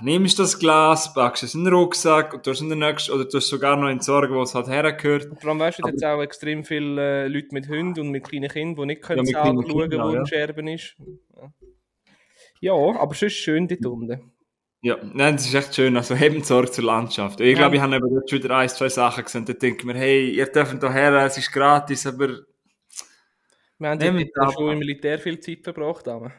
nimmst 0.02 0.38
das 0.38 0.58
Glas, 0.58 1.12
packst 1.12 1.42
es 1.42 1.54
in 1.54 1.64
den 1.64 1.74
Rucksack 1.74 2.34
und 2.34 2.44
tust 2.44 2.62
in 2.62 2.68
den 2.68 2.78
nächsten, 2.78 3.12
oder 3.12 3.28
tust 3.28 3.48
sogar 3.48 3.76
noch 3.76 3.88
entsorgen, 3.88 4.34
wo 4.34 4.42
es 4.42 4.54
halt 4.54 4.68
hergehört. 4.68 5.26
Und 5.26 5.40
vor 5.40 5.50
allem, 5.50 5.60
weißt 5.60 5.80
du, 5.80 5.88
jetzt 5.88 6.04
auch 6.04 6.22
extrem 6.22 6.64
viele 6.64 7.24
äh, 7.24 7.28
Leute 7.28 7.48
mit 7.52 7.68
Hunden 7.68 8.00
und 8.00 8.10
mit 8.10 8.24
kleinen 8.24 8.48
Kindern, 8.48 8.82
die 8.82 8.86
nicht 8.86 9.02
können 9.02 9.20
mit 9.20 9.28
selber 9.28 9.42
kleinen 9.42 9.70
schauen, 9.70 9.90
Kindern, 9.90 10.08
wo 10.08 10.14
ja. 10.14 10.20
ein 10.20 10.26
Scherben 10.26 10.68
ist. 10.68 10.96
Ja. 11.36 11.52
ja, 12.60 12.72
aber 12.72 13.12
es 13.12 13.22
ist 13.22 13.34
schön 13.34 13.66
dort 13.66 13.86
unten. 13.86 14.32
Ja, 14.82 14.96
nein, 15.02 15.36
das 15.36 15.46
ist 15.46 15.54
echt 15.54 15.74
schön. 15.74 15.96
Also, 15.96 16.14
hebt 16.14 16.46
Sorge 16.46 16.70
zur 16.70 16.84
Landschaft. 16.84 17.40
Ich 17.40 17.50
Ja. 17.52 17.58
glaube, 17.58 17.76
ich 17.76 17.82
habe 17.82 17.96
eben 17.96 18.14
dort 18.14 18.30
schon 18.30 18.38
wieder 18.42 18.56
ein, 18.56 18.68
zwei 18.68 18.88
Sachen 18.88 19.24
gesehen. 19.24 19.44
Da 19.44 19.52
denke 19.52 19.80
ich 19.80 19.84
mir, 19.84 19.94
hey, 19.94 20.30
ihr 20.30 20.46
dürft 20.46 20.80
hierher, 20.80 21.12
es 21.26 21.36
ist 21.36 21.52
gratis, 21.52 22.06
aber, 22.06 22.28
Wir 23.78 23.90
haben 23.90 24.00
schon 24.54 24.72
im 24.72 24.78
Militär 24.78 25.18
viel 25.18 25.38
Zeit 25.38 25.64
verbracht. 25.64 26.08
Aber. 26.08 26.32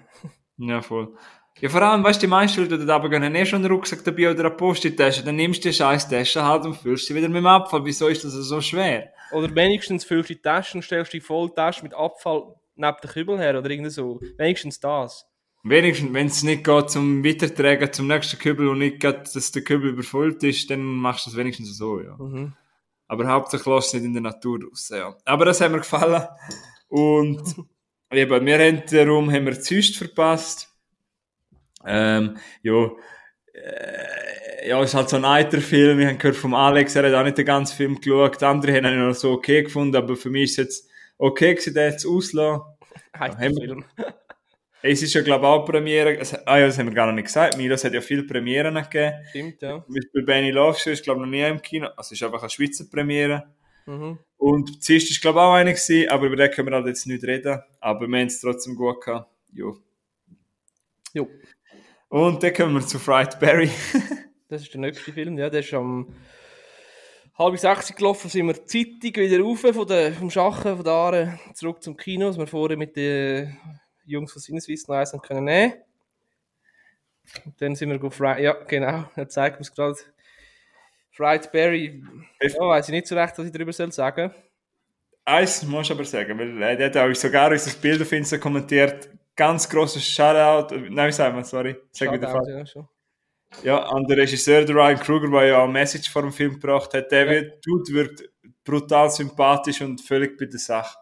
ja, 0.57 0.82
voll. 0.82 1.14
Ja, 1.62 1.70
vor 1.70 1.84
allem, 1.84 2.03
weißt 2.03 2.20
du, 2.20 2.26
die 2.26 2.30
meisten 2.32 2.62
Leute, 2.62 2.80
die 2.80 2.88
da 2.88 2.97
gehen, 2.97 3.24
haben 3.24 3.36
eh 3.36 3.45
schon 3.45 3.64
einen 3.64 3.72
Rucksack 3.72 4.03
dabei 4.03 4.32
oder 4.32 4.39
eine 4.39 4.49
Post-it-Tasche. 4.49 5.24
Dann 5.24 5.36
nimmst 5.36 5.64
du 5.64 5.70
die 5.70 5.76
scheiß 5.76 6.09
Tasche 6.09 6.43
halt 6.43 6.66
und 6.66 6.74
füllst 6.74 7.05
sie 7.05 7.14
wieder 7.14 7.30
mit 7.30 7.38
dem 7.38 7.45
Abfall. 7.45 7.86
Wieso 7.86 8.07
ist 8.07 8.24
das 8.24 8.34
so 8.34 8.59
schwer? 8.62 9.14
Oder 9.32 9.53
wenigstens 9.53 10.03
füllst 10.03 10.32
du 10.32 10.34
die 10.34 10.41
Tasche 10.41 10.80
und 10.80 10.84
stellst 10.84 11.14
die 11.14 11.22
volle 11.22 11.53
Tasche 11.53 11.84
mit 11.84 11.93
Abfall 11.93 12.55
neben 12.76 12.97
den 13.03 13.12
Kübel 13.12 13.38
her 13.38 13.59
oder 13.59 13.70
irgendwie 13.70 13.91
so. 13.91 14.20
Wenigstens 14.38 14.80
das. 14.80 15.28
Wenigstens, 15.64 16.12
wenn 16.14 16.26
es 16.26 16.41
nicht 16.41 16.64
geht 16.64 16.89
zum 16.89 17.24
Weitertragen 17.24 17.93
zum 17.93 18.07
nächsten 18.07 18.39
Kübel 18.39 18.68
und 18.68 18.80
nicht 18.80 18.99
geht, 18.99 19.36
dass 19.36 19.51
der 19.51 19.64
Kübel 19.64 19.91
überfüllt 19.91 20.41
ist, 20.43 20.68
dann 20.72 20.82
machst 20.82 21.28
du 21.28 21.30
das 21.30 21.38
wenigstens 21.38 21.78
so, 21.78 22.01
ja. 22.01 22.18
Mhm. 22.18 22.53
Aber 23.07 23.28
hauptsächlich 23.28 23.68
lässt 23.68 23.88
es 23.89 23.93
nicht 23.93 24.05
in 24.05 24.14
der 24.14 24.24
Natur 24.24 24.59
raus, 24.64 24.89
ja. 24.91 25.16
Aber 25.26 25.45
das 25.45 25.62
hat 25.62 25.72
mir 25.72 25.78
gefallen. 25.78 26.28
Und 26.88 27.43
eben, 28.12 28.45
wir 28.47 28.57
haben 28.57 28.84
den 28.89 29.07
Raum, 29.07 29.32
haben 29.32 29.45
wir 29.45 29.59
Züst 29.59 29.97
verpasst. 29.97 30.71
Ähm, 31.86 32.38
ja, 32.64 32.90
äh, 33.54 34.68
ja, 34.70 34.82
es 34.82 34.90
ist 34.90 34.96
halt 34.96 35.10
so 35.10 35.18
ein 35.18 35.26
alter 35.26 35.62
Film. 35.62 36.00
Ich 36.00 36.08
habe 36.08 36.18
gehört 36.18 36.38
vom 36.38 36.54
Alex, 36.54 36.96
er 36.96 37.08
hat 37.08 37.14
auch 37.14 37.24
nicht 37.24 37.38
den 37.38 37.46
ganzen 37.46 37.76
Film 37.76 38.00
geschaut. 38.00 38.42
Andere 38.44 38.74
haben 38.76 38.86
ihn 38.86 39.08
noch 39.08 39.16
so 39.16 39.32
okay 39.32 39.64
gefunden, 39.64 39.96
aber 39.96 40.16
für 40.16 40.30
mich 40.30 40.44
ist 40.44 40.52
es 40.52 40.58
jetzt 40.58 40.90
okay 41.18 41.54
gewesen, 41.54 41.74
den 41.74 41.92
jetzt 41.92 42.06
auszulassen. 42.06 42.64
Heiter 43.18 43.38
Film. 43.38 43.86
Es 44.84 45.04
ist 45.04 45.14
ja, 45.14 45.22
glaube 45.22 45.46
ich, 45.46 45.50
auch 45.50 45.66
Premiere. 45.66 46.18
Ah 46.46 46.58
ja, 46.58 46.66
das 46.66 46.80
haben 46.80 46.88
wir 46.88 46.96
gar 46.96 47.06
noch 47.06 47.14
nicht 47.14 47.26
gesagt. 47.26 47.56
Milos 47.56 47.84
hat 47.84 47.94
ja 47.94 48.02
viele 48.02 48.24
Premieren 48.24 48.74
gegeben. 48.74 49.14
Stimmt, 49.30 49.62
ja. 49.62 49.84
Zum 49.86 49.94
Beispiel 49.94 50.24
Benny 50.24 50.50
Love 50.50 50.80
Show 50.80 50.90
ist, 50.90 51.04
glaube 51.04 51.20
ich, 51.20 51.26
noch 51.26 51.32
nie 51.32 51.44
im 51.44 51.62
Kino. 51.62 51.88
Also, 51.90 52.14
es 52.14 52.14
ist 52.14 52.24
einfach 52.24 52.42
eine 52.42 52.50
Schweizer 52.50 52.86
Premiere. 52.90 53.44
Mhm. 53.86 54.18
Und 54.38 54.84
Zist 54.84 55.12
ist, 55.12 55.22
glaube 55.22 55.38
ich, 55.38 55.44
auch 55.44 55.54
eine 55.54 55.74
gewesen, 55.74 56.10
aber 56.10 56.26
über 56.26 56.36
den 56.36 56.50
können 56.50 56.70
wir 56.70 56.76
halt 56.76 56.88
jetzt 56.88 57.06
nicht 57.06 57.24
reden. 57.24 57.62
Aber 57.80 58.08
wir 58.08 58.20
haben 58.20 58.28
es 58.28 58.42
trotzdem 58.42 58.76
gut 58.76 59.02
gehabt. 59.06 59.30
Jo. 59.54 59.78
Jo. 61.14 61.28
Und 62.12 62.43
dann 62.43 62.53
kommen 62.53 62.74
wir 62.74 62.86
zu 62.86 62.99
Fried 62.99 63.39
Berry. 63.39 63.72
Das 64.49 64.64
ist 64.64 64.74
der 64.74 64.82
nächste 64.82 65.14
Film, 65.14 65.38
ja. 65.38 65.49
Der 65.49 65.62
ist 65.62 65.74
am 65.74 66.14
halb 67.38 67.57
sechs 67.57 67.95
gelaufen, 67.95 68.30
sind 68.30 68.47
wir 68.47 68.66
zeitig 68.66 69.16
wieder 69.16 69.41
rauf 69.41 69.62
von 69.62 69.88
der, 69.88 70.12
vom 70.12 70.30
Schachen 70.30 70.76
von 70.76 70.84
der 70.84 70.91
Aare 70.91 71.39
zurück 71.53 71.82
zum 71.82 71.95
Kino, 71.95 72.28
dass 72.28 72.38
wir 72.38 72.47
vorher 72.47 72.76
mit 72.78 72.97
den 72.97 73.57
Jungs 74.03 74.34
von 74.34 74.41
Sinneswiss 74.41 74.89
noch 74.89 74.97
eins 74.97 75.16
können 75.26 75.45
nehmen. 75.45 75.74
Und 77.45 77.62
dann 77.62 77.76
sind 77.76 77.91
wir 77.91 77.97
go 77.97 78.09
Fry, 78.09 78.43
ja 78.43 78.51
genau, 78.68 79.05
er 79.16 79.30
zeigt 79.30 79.59
uns 79.59 79.74
gerade 79.74 79.95
Fried 81.12 81.49
Berry, 81.53 82.03
ja, 82.41 82.59
weiß 82.59 82.89
ich 82.89 82.93
nicht 82.93 83.07
so 83.07 83.16
recht, 83.16 83.38
was 83.38 83.45
ich 83.45 83.53
darüber 83.53 83.72
soll 83.72 83.93
sagen. 83.93 84.34
Eins 85.24 85.64
musst 85.64 85.91
du 85.91 85.93
aber 85.93 86.03
sagen, 86.03 86.38
weil 86.38 86.62
äh, 86.62 86.76
der 86.76 86.88
hat 86.88 86.97
auch 86.97 87.16
sogar 87.16 87.51
unser 87.51 87.72
Bild 87.80 88.01
auf 88.01 88.12
Insta 88.12 88.38
kommentiert. 88.38 89.09
Ganz 89.36 89.70
grosses 89.70 90.06
Shoutout, 90.06 90.76
nein, 90.90 91.08
wie 91.08 91.12
sagen 91.12 91.36
wir, 91.36 91.44
sorry, 91.44 91.76
sag 91.92 92.12
wieder 92.12 92.30
falsch. 92.30 92.50
ja, 92.50 92.66
schon. 92.66 92.88
Ja, 93.64 93.84
an 93.84 94.06
der 94.06 94.18
Regisseur, 94.18 94.68
Ryan 94.68 95.00
Kruger, 95.00 95.30
der 95.30 95.46
ja 95.46 95.58
auch 95.60 95.64
eine 95.64 95.74
Message 95.74 96.10
vor 96.10 96.22
dem 96.22 96.32
Film 96.32 96.54
gebracht 96.54 96.94
hat, 96.94 97.12
der 97.12 97.30
wird, 97.30 97.66
Dude 97.66 97.94
wirkt 97.94 98.24
brutal 98.64 99.10
sympathisch 99.10 99.82
und 99.82 100.02
völlig 100.02 100.38
bei 100.38 100.46
der 100.46 100.60
Sache. 100.60 100.98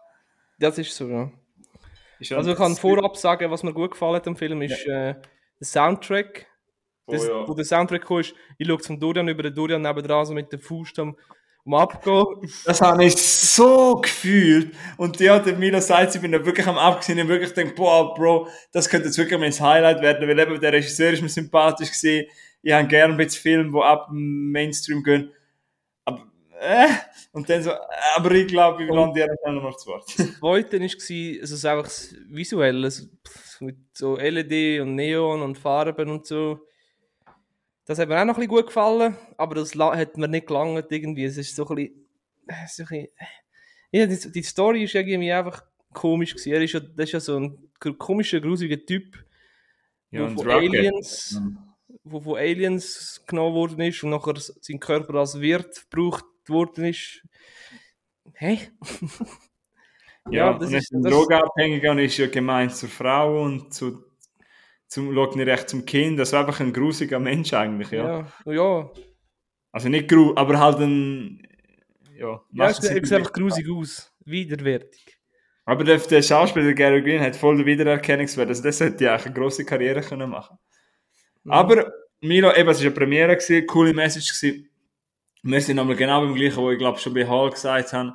Das 0.58 0.76
ist 0.78 0.94
so, 0.94 1.08
ja. 1.08 1.30
Ist 2.18 2.32
Also 2.32 2.50
ich 2.50 2.56
kann 2.56 2.76
vorab 2.76 3.16
sagen, 3.16 3.50
was 3.50 3.62
mir 3.62 3.72
gut 3.72 3.92
gefallen 3.92 4.16
hat 4.16 4.28
am 4.28 4.36
Film, 4.36 4.62
ist 4.62 4.84
äh, 4.86 5.14
der 5.14 5.66
Soundtrack. 5.66 6.46
Oh, 7.06 7.12
Das, 7.12 7.26
ja. 7.26 7.48
Wo 7.48 7.54
der 7.54 7.64
Soundtrack 7.64 8.04
kam, 8.04 8.18
ist, 8.18 8.34
ich 8.58 8.68
schaue 8.68 8.78
zum 8.78 9.00
Dorian 9.00 9.28
über 9.28 9.42
den 9.42 9.54
Dorian 9.54 9.82
nebendran, 9.82 10.26
so 10.26 10.34
mit 10.34 10.52
der 10.52 10.58
Faust 10.58 10.98
am, 10.98 11.16
am 11.66 11.74
Abgehen. 11.74 12.50
Das 12.64 12.80
habe 12.80 13.04
ich 13.04 13.16
so 13.16 13.96
gefühlt. 14.00 14.74
Und 14.96 15.20
ja, 15.20 15.38
der 15.38 15.56
Milo 15.56 15.80
sagt, 15.80 16.14
ich 16.14 16.20
bin 16.20 16.32
da 16.32 16.44
wirklich 16.44 16.66
am 16.66 16.78
Abgesehen, 16.78 17.20
hab 17.20 17.28
wirklich 17.28 17.54
gedacht, 17.54 17.74
boah, 17.74 18.14
Bro, 18.14 18.48
das 18.72 18.88
könnte 18.88 19.06
jetzt 19.06 19.18
wirklich 19.18 19.38
mein 19.38 19.52
Highlight 19.52 20.00
werden, 20.02 20.28
weil 20.28 20.38
eben 20.38 20.60
der 20.60 20.72
Regisseur 20.72 21.12
ist 21.12 21.22
mir 21.22 21.28
sympathisch 21.28 21.90
gesehen. 21.90 22.26
Ich 22.62 22.72
habe 22.72 22.88
gerne 22.88 23.14
ein 23.14 23.16
bisschen 23.16 23.42
Filme, 23.42 23.72
die 23.72 23.82
ab 23.82 24.08
dem 24.10 24.50
Mainstream 24.50 25.02
gehen. 25.02 25.32
Aber, 26.04 26.26
äh, 26.60 26.88
und 27.32 27.48
dann 27.48 27.62
so, 27.62 27.70
äh, 27.70 27.76
aber 28.16 28.32
ich 28.32 28.46
glaube, 28.48 28.80
wir 28.80 28.94
landen 28.94 29.16
ja 29.18 29.52
nochmal 29.52 29.76
zu 29.76 29.90
Wort. 29.90 30.04
Das 30.18 30.38
Zweite 30.38 30.80
war, 30.80 31.40
also 31.40 31.54
es 31.54 31.64
einfach 31.64 31.84
das 31.84 32.14
Visuelle, 32.28 32.90
mit 33.60 33.76
so 33.92 34.16
LED 34.16 34.80
und 34.80 34.94
Neon 34.94 35.42
und 35.42 35.58
Farben 35.58 36.10
und 36.10 36.26
so. 36.26 36.60
Das 37.86 37.98
hat 37.98 38.08
mir 38.08 38.20
auch 38.20 38.24
noch 38.24 38.34
ein 38.34 38.40
bisschen 38.40 38.48
gut 38.56 38.66
gefallen, 38.66 39.16
aber 39.36 39.56
das 39.56 39.74
hat 39.74 40.16
mir 40.16 40.28
nicht 40.28 40.46
gelangt 40.46 40.86
irgendwie. 40.90 41.24
Es 41.24 41.36
ist 41.36 41.56
so 41.56 41.66
ein 41.68 41.74
bisschen, 41.76 42.06
äh, 42.46 42.66
so 42.68 42.82
ein 42.84 42.86
bisschen 42.88 43.08
ja, 43.92 44.06
die, 44.06 44.32
die 44.32 44.42
Story 44.42 44.84
ist 44.84 44.94
irgendwie 44.94 45.32
einfach 45.32 45.64
komisch 45.92 46.32
gewesen. 46.34 46.52
Er 46.52 46.62
ist 46.62 46.72
ja, 46.74 46.80
das 46.80 47.06
ist 47.06 47.12
ja 47.12 47.20
so 47.20 47.36
ein 47.38 47.70
komischer, 47.98 48.40
grusiger 48.40 48.78
Typ, 48.84 49.16
Ja, 50.12 50.24
und 50.24 50.36
von. 50.36 50.48
Aliens, 50.50 51.40
wo 52.04 52.20
von 52.20 52.36
Aliens 52.36 53.24
genommen 53.26 53.54
worden 53.56 53.80
ist 53.80 54.02
und 54.04 54.10
nachher 54.10 54.34
sein 54.36 54.78
Körper 54.78 55.14
als 55.16 55.40
Wirt 55.40 55.86
gebraucht 55.90 56.24
worden 56.46 56.84
ist. 56.84 57.22
Hä? 58.34 58.58
Ja, 60.30 60.52
das 60.52 60.68
und 60.68 60.74
er 60.74 60.78
ist- 60.80 60.92
ein 60.92 61.02
das- 61.02 61.12
Drogenabhängiger 61.12 61.90
und 61.92 61.98
ist 61.98 62.16
ja 62.18 62.26
gemeint 62.28 62.76
zur 62.76 62.88
Frau 62.90 63.42
und 63.42 63.72
zu, 63.74 64.04
zum, 64.90 65.14
schaut 65.14 65.36
nicht 65.36 65.46
recht 65.46 65.68
zum 65.68 65.86
Kind. 65.86 66.18
Also 66.18 66.36
einfach 66.36 66.60
ein 66.60 66.72
grusiger 66.72 67.20
Mensch 67.20 67.52
eigentlich, 67.54 67.90
ja. 67.92 68.26
Ja, 68.44 68.52
ja. 68.52 68.90
Also 69.72 69.88
nicht 69.88 70.08
gru, 70.08 70.32
aber 70.34 70.58
halt 70.58 70.80
ein, 70.80 71.46
ja. 72.18 72.42
Ja, 72.52 72.68
es 72.68 72.78
sieht 72.78 73.12
einfach 73.12 73.32
grusig 73.32 73.70
aus. 73.70 74.12
Widerwärtig. 74.24 75.16
Aber 75.64 75.84
der, 75.84 75.98
der 75.98 76.22
Schauspieler 76.22 76.72
Gary 76.72 77.02
Green 77.02 77.20
hat 77.20 77.36
voll 77.36 77.56
den 77.56 77.66
Wiedererkennungswert. 77.66 78.48
Also 78.48 78.62
das 78.64 78.80
hätte 78.80 79.04
ja 79.04 79.12
eigentlich 79.12 79.26
eine 79.26 79.34
grosse 79.34 79.64
Karriere 79.64 80.00
können 80.00 80.28
machen. 80.28 80.58
Mhm. 81.44 81.52
Aber 81.52 81.92
Milo, 82.20 82.52
eben, 82.54 82.68
es 82.68 82.78
war 82.78 82.86
eine 82.86 82.94
Premiere, 82.94 83.36
gewesen, 83.36 83.66
coole 83.66 83.94
Message. 83.94 84.40
Gewesen. 84.40 84.68
Wir 85.42 85.60
sind 85.60 85.76
nochmal 85.76 85.96
genau 85.96 86.20
beim 86.20 86.34
gleichen, 86.34 86.56
wo 86.56 86.70
ich 86.70 86.78
glaube 86.78 86.98
schon 86.98 87.14
bei 87.14 87.26
Hall 87.26 87.50
gesagt 87.50 87.92
habe. 87.92 88.14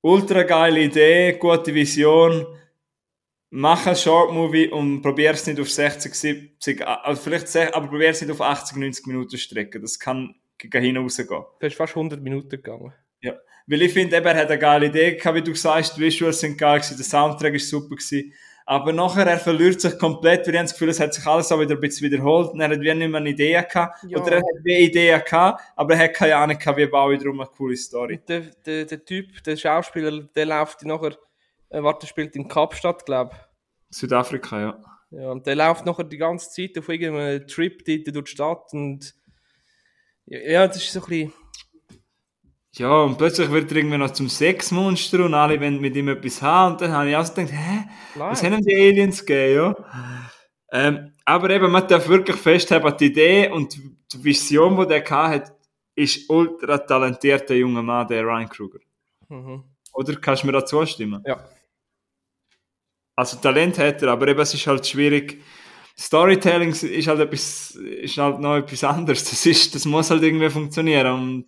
Ultra 0.00 0.44
geile 0.44 0.80
Idee, 0.80 1.32
gute 1.32 1.74
Vision. 1.74 2.46
Mach 3.50 3.86
ein 3.86 3.96
Short 3.96 4.32
Movie 4.32 4.68
und 4.68 5.00
probier 5.00 5.30
es 5.30 5.46
nicht 5.46 5.58
auf 5.58 5.70
60, 5.70 6.14
70, 6.14 6.86
also 6.86 7.22
vielleicht, 7.22 7.48
60, 7.48 7.74
aber 7.74 7.88
probier 7.88 8.10
es 8.10 8.20
nicht 8.20 8.30
auf 8.30 8.42
80, 8.42 8.76
90 8.76 9.06
Minuten 9.06 9.38
strecken. 9.38 9.80
Das 9.80 9.98
kann 9.98 10.34
gegen 10.58 10.82
hinten 10.82 11.02
rausgehen. 11.02 11.28
Du 11.28 11.46
bist 11.58 11.76
fast 11.76 11.96
100 11.96 12.20
Minuten 12.20 12.50
gegangen. 12.50 12.92
Ja, 13.20 13.34
weil 13.66 13.82
ich 13.82 13.92
finde, 13.92 14.16
er 14.16 14.36
hat 14.36 14.48
eine 14.48 14.58
geile 14.58 14.86
Idee 14.86 15.16
gehabt, 15.16 15.36
wie 15.36 15.42
du 15.42 15.54
sagst, 15.54 15.96
die 15.96 16.02
Visuals 16.02 16.40
sind 16.40 16.58
geil 16.58 16.80
gewesen, 16.80 16.96
der 16.96 17.06
Soundtrack 17.06 17.54
ist 17.54 17.70
super 17.70 17.96
gewesen. 17.96 18.32
Aber 18.66 18.92
nachher, 18.92 19.26
er 19.26 19.38
verliert 19.38 19.80
sich 19.80 19.98
komplett, 19.98 20.46
weil 20.46 20.54
ich 20.54 20.60
das 20.60 20.72
Gefühl, 20.74 20.90
es 20.90 21.00
hat 21.00 21.14
sich 21.14 21.24
alles 21.24 21.50
auch 21.50 21.58
wieder 21.58 21.74
ein 21.74 21.80
bisschen 21.80 22.10
wiederholt 22.10 22.50
und 22.50 22.60
er 22.60 22.68
hat 22.68 22.78
wie 22.78 22.94
nicht 22.94 23.08
mehr 23.08 23.18
eine 23.18 23.30
Idee 23.30 23.64
gehabt. 23.66 24.04
Ja. 24.06 24.18
Oder 24.18 24.32
er 24.32 24.38
hat 24.40 24.62
wie 24.62 24.78
Ideen 24.78 25.22
gehabt, 25.24 25.62
aber 25.74 25.94
er 25.94 26.00
hat 26.00 26.12
keine 26.12 26.36
Ahnung 26.36 26.58
gehabt, 26.58 26.76
wie 26.76 26.86
baue 26.86 27.14
ich 27.14 27.22
darum 27.22 27.40
eine 27.40 27.48
coole 27.48 27.78
Story. 27.78 28.20
Der, 28.28 28.42
der, 28.66 28.84
der 28.84 29.02
Typ, 29.02 29.42
der 29.42 29.56
Schauspieler, 29.56 30.28
der 30.34 30.44
läuft 30.44 30.84
nachher, 30.84 31.16
äh, 31.70 31.82
warte, 31.82 32.06
spielt 32.06 32.36
in 32.36 32.48
Kapstadt, 32.48 33.06
glaube 33.06 33.36
Südafrika, 33.90 34.60
ja. 34.60 34.78
ich. 34.80 35.18
Ja, 35.18 35.30
und 35.30 35.46
der 35.46 35.56
läuft 35.56 35.86
nachher 35.86 36.04
die 36.04 36.18
ganze 36.18 36.50
Zeit 36.50 36.76
auf 36.78 36.88
irgendeinem 36.88 37.46
Trip 37.46 37.82
dort 37.84 38.14
durch 38.14 38.24
die 38.26 38.30
Stadt 38.30 38.72
und 38.72 39.14
ja, 40.26 40.66
das 40.66 40.76
ist 40.76 40.92
so 40.92 41.00
ein 41.00 41.06
bisschen, 41.06 41.32
Ja, 42.74 43.02
und 43.02 43.16
plötzlich 43.16 43.50
wird 43.50 43.70
er 43.70 43.78
irgendwie 43.78 43.96
noch 43.96 44.12
zum 44.12 44.28
Sexmonster 44.28 45.24
und 45.24 45.32
alle 45.32 45.58
wollen 45.58 45.80
mit 45.80 45.96
ihm 45.96 46.08
etwas 46.08 46.42
haben. 46.42 46.72
Und 46.72 46.80
dann 46.82 46.92
habe 46.92 47.08
ich 47.08 47.16
auch 47.16 47.34
gedacht, 47.34 47.52
hä? 47.52 47.88
Was 48.14 48.42
nein. 48.42 48.52
haben 48.52 48.62
die 48.62 48.76
Aliens 48.76 49.24
gegeben, 49.24 49.54
ja? 49.54 50.30
Ähm, 50.70 51.12
aber 51.24 51.50
eben, 51.50 51.70
man 51.70 51.88
darf 51.88 52.08
wirklich 52.08 52.36
festhalten, 52.36 52.94
die 53.00 53.06
Idee 53.06 53.48
und 53.48 53.74
die 53.74 54.24
Vision, 54.24 54.78
die 54.78 54.86
der 54.86 55.08
hat, 55.10 55.52
ist 55.94 56.28
ultra 56.28 56.78
talentierter 56.78 57.54
junger 57.54 57.82
Mann, 57.82 58.06
der 58.06 58.22
Ryan 58.22 58.48
Kruger. 58.48 58.80
Mhm. 59.28 59.64
Oder 59.94 60.16
kannst 60.16 60.42
du 60.42 60.46
mir 60.46 60.52
dazu 60.52 60.78
zustimmen? 60.78 61.22
Ja. 61.26 61.42
Also 63.18 63.36
Talent 63.38 63.76
hat 63.78 64.00
er, 64.00 64.10
aber 64.12 64.28
eben, 64.28 64.38
es 64.38 64.54
ist 64.54 64.64
halt 64.68 64.86
schwierig. 64.86 65.42
Storytelling 65.98 66.70
ist 66.70 67.08
halt 67.08 67.18
etwas, 67.18 67.72
ist 67.74 68.16
halt 68.16 68.38
noch 68.38 68.58
etwas 68.58 68.84
anderes. 68.84 69.28
Das 69.28 69.44
ist, 69.44 69.74
das 69.74 69.84
muss 69.86 70.08
halt 70.12 70.22
irgendwie 70.22 70.48
funktionieren 70.48 71.12
und 71.12 71.46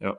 ja. 0.00 0.14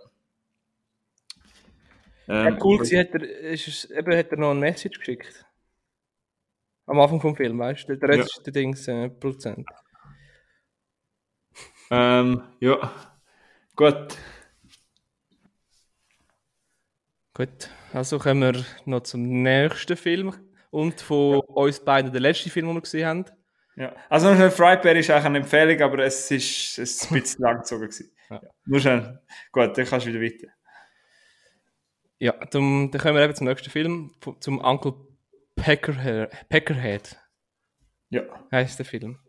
Ja, 2.26 2.47
Ähm, 2.47 2.57
cool 2.63 2.80
gewesen, 2.80 2.97
hat 2.97 3.09
er, 3.13 3.21
ist 3.51 3.67
es, 3.67 3.91
eben 3.91 4.17
hat 4.17 4.32
er 4.32 4.38
noch 4.39 4.49
ein 4.49 4.59
Message 4.59 4.97
geschickt. 4.97 5.45
Am 6.88 6.99
Anfang 6.99 7.21
vom 7.21 7.36
Film, 7.36 7.59
weißt 7.59 7.88
du? 7.88 7.95
Der 7.95 8.09
Rest 8.09 8.17
Ja. 8.17 8.26
ist 8.26 8.45
der 8.47 8.53
Dings, 8.53 8.88
äh, 8.88 9.09
Prozent. 9.09 9.67
Ähm, 11.91 12.41
ja. 12.61 12.91
Gut. 13.76 14.17
Gut, 17.36 17.69
also 17.96 18.20
kommen 18.20 18.41
wir 18.41 18.66
noch 18.86 19.02
zum 19.02 19.41
nächsten 19.41 19.96
Film 19.96 20.34
und 20.70 21.00
von 21.00 21.39
uns 21.39 21.80
beiden 21.80 22.12
der 22.12 22.22
letzte 22.22 22.50
Film, 22.50 22.68
den 22.68 22.76
wir 22.76 22.82
gesehen 22.82 23.08
haben. 23.08 23.26
Ja. 23.78 23.96
Also 24.10 24.30
noch 24.30 24.36
schnell, 24.36 24.52
ist 24.98 25.10
eigentlich 25.10 25.26
eine 25.26 25.38
Empfehlung, 25.39 25.82
aber 25.82 26.00
es 26.00 26.30
ist, 26.32 26.78
es 26.78 27.02
ist 27.02 27.12
ein 27.12 27.20
bisschen 27.22 27.43
lang 27.43 27.58
gezogen 27.58 27.84
gewesen. 27.84 28.12
Ja. 28.28 28.41
Nur 28.66 28.80
schnell. 28.80 29.22
Gut, 29.52 29.78
dann 29.78 29.86
kannst 29.86 30.08
du 30.08 30.10
wieder 30.12 30.20
weiter. 30.20 30.52
Ja, 32.18 32.34
zum, 32.50 32.89
dann 32.89 33.00
kommen 33.00 33.14
wir 33.16 33.24
eben 33.24 33.36
zum 33.36 33.46
nächsten 33.46 33.70
Film, 33.70 34.16
zum 34.39 34.60
Uncle 34.62 34.96
Peckerhead. 35.56 36.32
Peckerhead 36.50 37.22
Ja. 38.10 38.24
heißt 38.52 38.80
der 38.80 38.86
Film. 38.88 39.20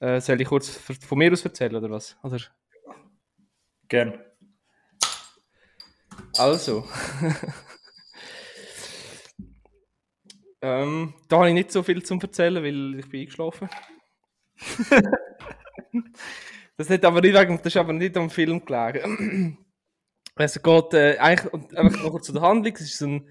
Äh, 0.00 0.22
soll 0.22 0.40
ich 0.40 0.48
kurz 0.48 0.70
von 0.70 1.18
mir 1.18 1.30
aus 1.30 1.44
erzählen, 1.44 1.76
oder 1.76 1.90
was? 1.90 2.16
Oder? 2.22 2.38
Gern. 3.88 4.18
Also. 6.36 6.86
Ähm, 10.60 11.14
da 11.28 11.36
habe 11.36 11.48
ich 11.48 11.54
nicht 11.54 11.70
so 11.70 11.82
viel 11.82 12.02
zu 12.02 12.14
erzählen, 12.14 12.62
weil 12.62 12.98
ich 12.98 13.08
bin 13.08 13.20
eingeschlafen. 13.20 13.68
das, 16.76 16.90
hat 16.90 17.04
aber 17.04 17.20
nicht 17.20 17.36
das 17.36 17.66
ist 17.66 17.76
aber 17.76 17.92
nicht 17.92 18.16
am 18.16 18.28
Film 18.28 18.64
gelegen. 18.64 19.58
es 20.34 20.60
geht 20.62 20.94
äh, 20.94 21.16
eigentlich 21.18 21.76
einfach 21.76 22.02
noch 22.02 22.20
zu 22.20 22.32
der 22.32 22.42
Handlung. 22.42 22.74
Es 22.74 22.80
ist 22.80 22.98
so 22.98 23.06
ein, 23.06 23.28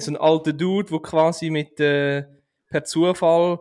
so 0.00 0.10
ein 0.10 0.16
alter 0.18 0.52
Dude, 0.52 0.90
der 0.90 1.00
quasi 1.00 1.48
mit 1.48 1.80
äh, 1.80 2.24
per 2.68 2.84
Zufall 2.84 3.60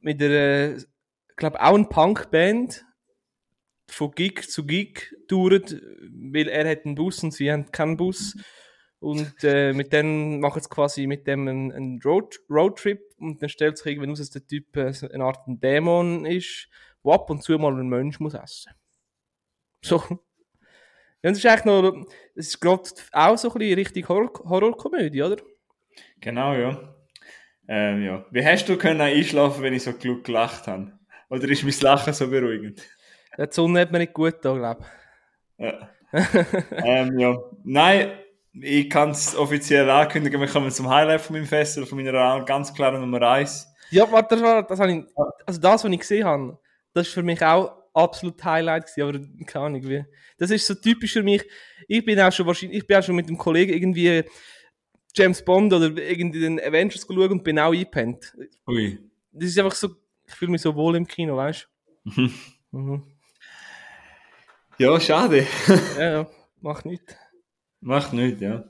mit 0.00 0.22
einer, 0.22 0.76
ich 0.76 1.36
glaube 1.36 1.60
auch 1.60 1.74
eine 1.74 1.84
Punkband 1.84 2.85
von 3.88 4.10
Gig 4.12 4.50
zu 4.50 4.66
Gig 4.66 5.14
dauert, 5.28 5.76
weil 6.32 6.48
er 6.48 6.68
hat 6.68 6.84
einen 6.84 6.94
Bus 6.94 7.22
und 7.22 7.32
sie 7.32 7.50
haben 7.50 7.70
keinen 7.70 7.96
Bus. 7.96 8.36
Und 8.98 9.44
äh, 9.44 9.72
mit 9.72 9.92
denen 9.92 10.40
machen 10.40 10.62
sie 10.62 10.68
quasi 10.68 11.06
mit 11.06 11.26
dem 11.26 11.46
einen, 11.46 11.72
einen 11.72 12.00
Road, 12.02 12.40
Roadtrip 12.50 13.00
und 13.18 13.42
dann 13.42 13.48
stellt 13.48 13.76
sich 13.76 13.86
irgendwann 13.86 14.10
aus, 14.10 14.18
dass 14.18 14.30
der 14.30 14.46
Typ 14.46 14.76
eine 14.76 15.24
Art 15.24 15.44
Dämon 15.46 16.24
ist, 16.24 16.68
der 17.04 17.12
ab 17.12 17.30
und 17.30 17.42
zu 17.42 17.58
mal 17.58 17.72
einen 17.72 17.88
Mensch 17.88 18.18
muss 18.20 18.34
essen. 18.34 18.72
So. 19.84 20.02
Ja, 21.22 21.30
das 21.30 21.38
ist 21.38 21.46
eigentlich 21.46 21.64
noch, 21.64 22.06
das 22.34 22.46
ist 22.46 22.60
gerade 22.60 22.82
auch 23.12 23.36
so 23.36 23.52
ein 23.52 23.58
bisschen 23.58 23.78
richtig 23.78 24.08
Horror 24.08 24.32
Horrorkomödie, 24.44 25.22
oder? 25.22 25.36
Genau, 26.20 26.54
ja. 26.54 26.94
Ähm, 27.68 28.02
ja. 28.02 28.26
Wie 28.30 28.44
hast 28.44 28.68
du 28.68 28.76
können 28.76 29.00
einschlafen, 29.00 29.62
wenn 29.62 29.74
ich 29.74 29.82
so 29.82 29.92
klug 29.92 30.24
gelacht 30.24 30.66
habe? 30.66 30.98
Oder 31.28 31.48
ist 31.48 31.64
mein 31.64 31.74
Lachen 31.80 32.12
so 32.12 32.30
beruhigend? 32.30 32.82
Die 33.38 33.46
Sonne 33.50 33.80
hat 33.80 33.92
mir 33.92 33.98
nicht 33.98 34.14
gut 34.14 34.36
da, 34.42 34.54
glaube 34.54 34.84
ich. 35.58 35.64
Ja. 35.64 35.90
ähm, 36.84 37.18
ja. 37.18 37.38
Nein, 37.64 38.12
ich 38.52 38.88
kann 38.88 39.10
es 39.10 39.36
offiziell 39.36 39.88
ankündigen, 39.90 40.40
wir 40.40 40.48
kommen 40.48 40.70
zum 40.70 40.88
Highlight 40.88 41.20
von 41.20 41.36
meinem 41.36 41.46
Festival, 41.46 41.86
von 41.86 41.98
meiner 41.98 42.44
ganz 42.44 42.72
klaren 42.72 43.00
Nummer 43.00 43.20
1. 43.22 43.68
Ja, 43.90 44.10
warte, 44.10 44.36
das, 44.36 44.66
das, 44.66 44.88
ich, 44.88 45.04
also 45.44 45.60
das, 45.60 45.84
was 45.84 45.90
ich 45.90 46.00
gesehen 46.00 46.24
habe, 46.24 46.58
das 46.92 47.08
ist 47.08 47.14
für 47.14 47.22
mich 47.22 47.44
auch 47.44 47.72
absolut 47.92 48.42
Highlight 48.42 48.86
gewesen, 48.86 49.08
aber 49.08 49.44
keine 49.46 49.64
Ahnung 49.66 49.82
wie. 49.88 50.04
Das 50.38 50.50
ist 50.50 50.66
so 50.66 50.74
typisch 50.74 51.12
für 51.12 51.22
mich. 51.22 51.44
Ich 51.88 52.04
bin 52.04 52.18
auch 52.20 52.32
schon 52.32 52.46
wahrscheinlich, 52.46 52.78
ich 52.78 52.86
bin 52.86 52.96
auch 52.96 53.02
schon 53.02 53.16
mit 53.16 53.28
dem 53.28 53.38
Kollegen 53.38 53.72
irgendwie 53.72 54.24
James 55.14 55.42
Bond 55.44 55.72
oder 55.72 55.96
irgendwie 55.96 56.40
den 56.40 56.60
Avengers 56.60 57.06
geschaut 57.06 57.30
und 57.30 57.42
bin 57.42 57.58
auch 57.58 57.72
eingepennt. 57.72 58.36
Ui. 58.66 58.98
Das 59.32 59.48
ist 59.48 59.58
einfach 59.58 59.74
so, 59.74 59.88
ich 60.26 60.34
fühle 60.34 60.52
mich 60.52 60.60
so 60.60 60.74
wohl 60.74 60.96
im 60.96 61.06
Kino, 61.06 61.36
weißt 61.36 61.68
du? 62.04 62.30
mhm. 62.70 63.02
Ja, 64.78 65.00
schade. 65.00 65.46
ja, 65.98 66.10
ja, 66.10 66.26
macht 66.60 66.84
nichts. 66.84 67.14
Macht 67.80 68.12
nichts, 68.12 68.40
ja. 68.42 68.64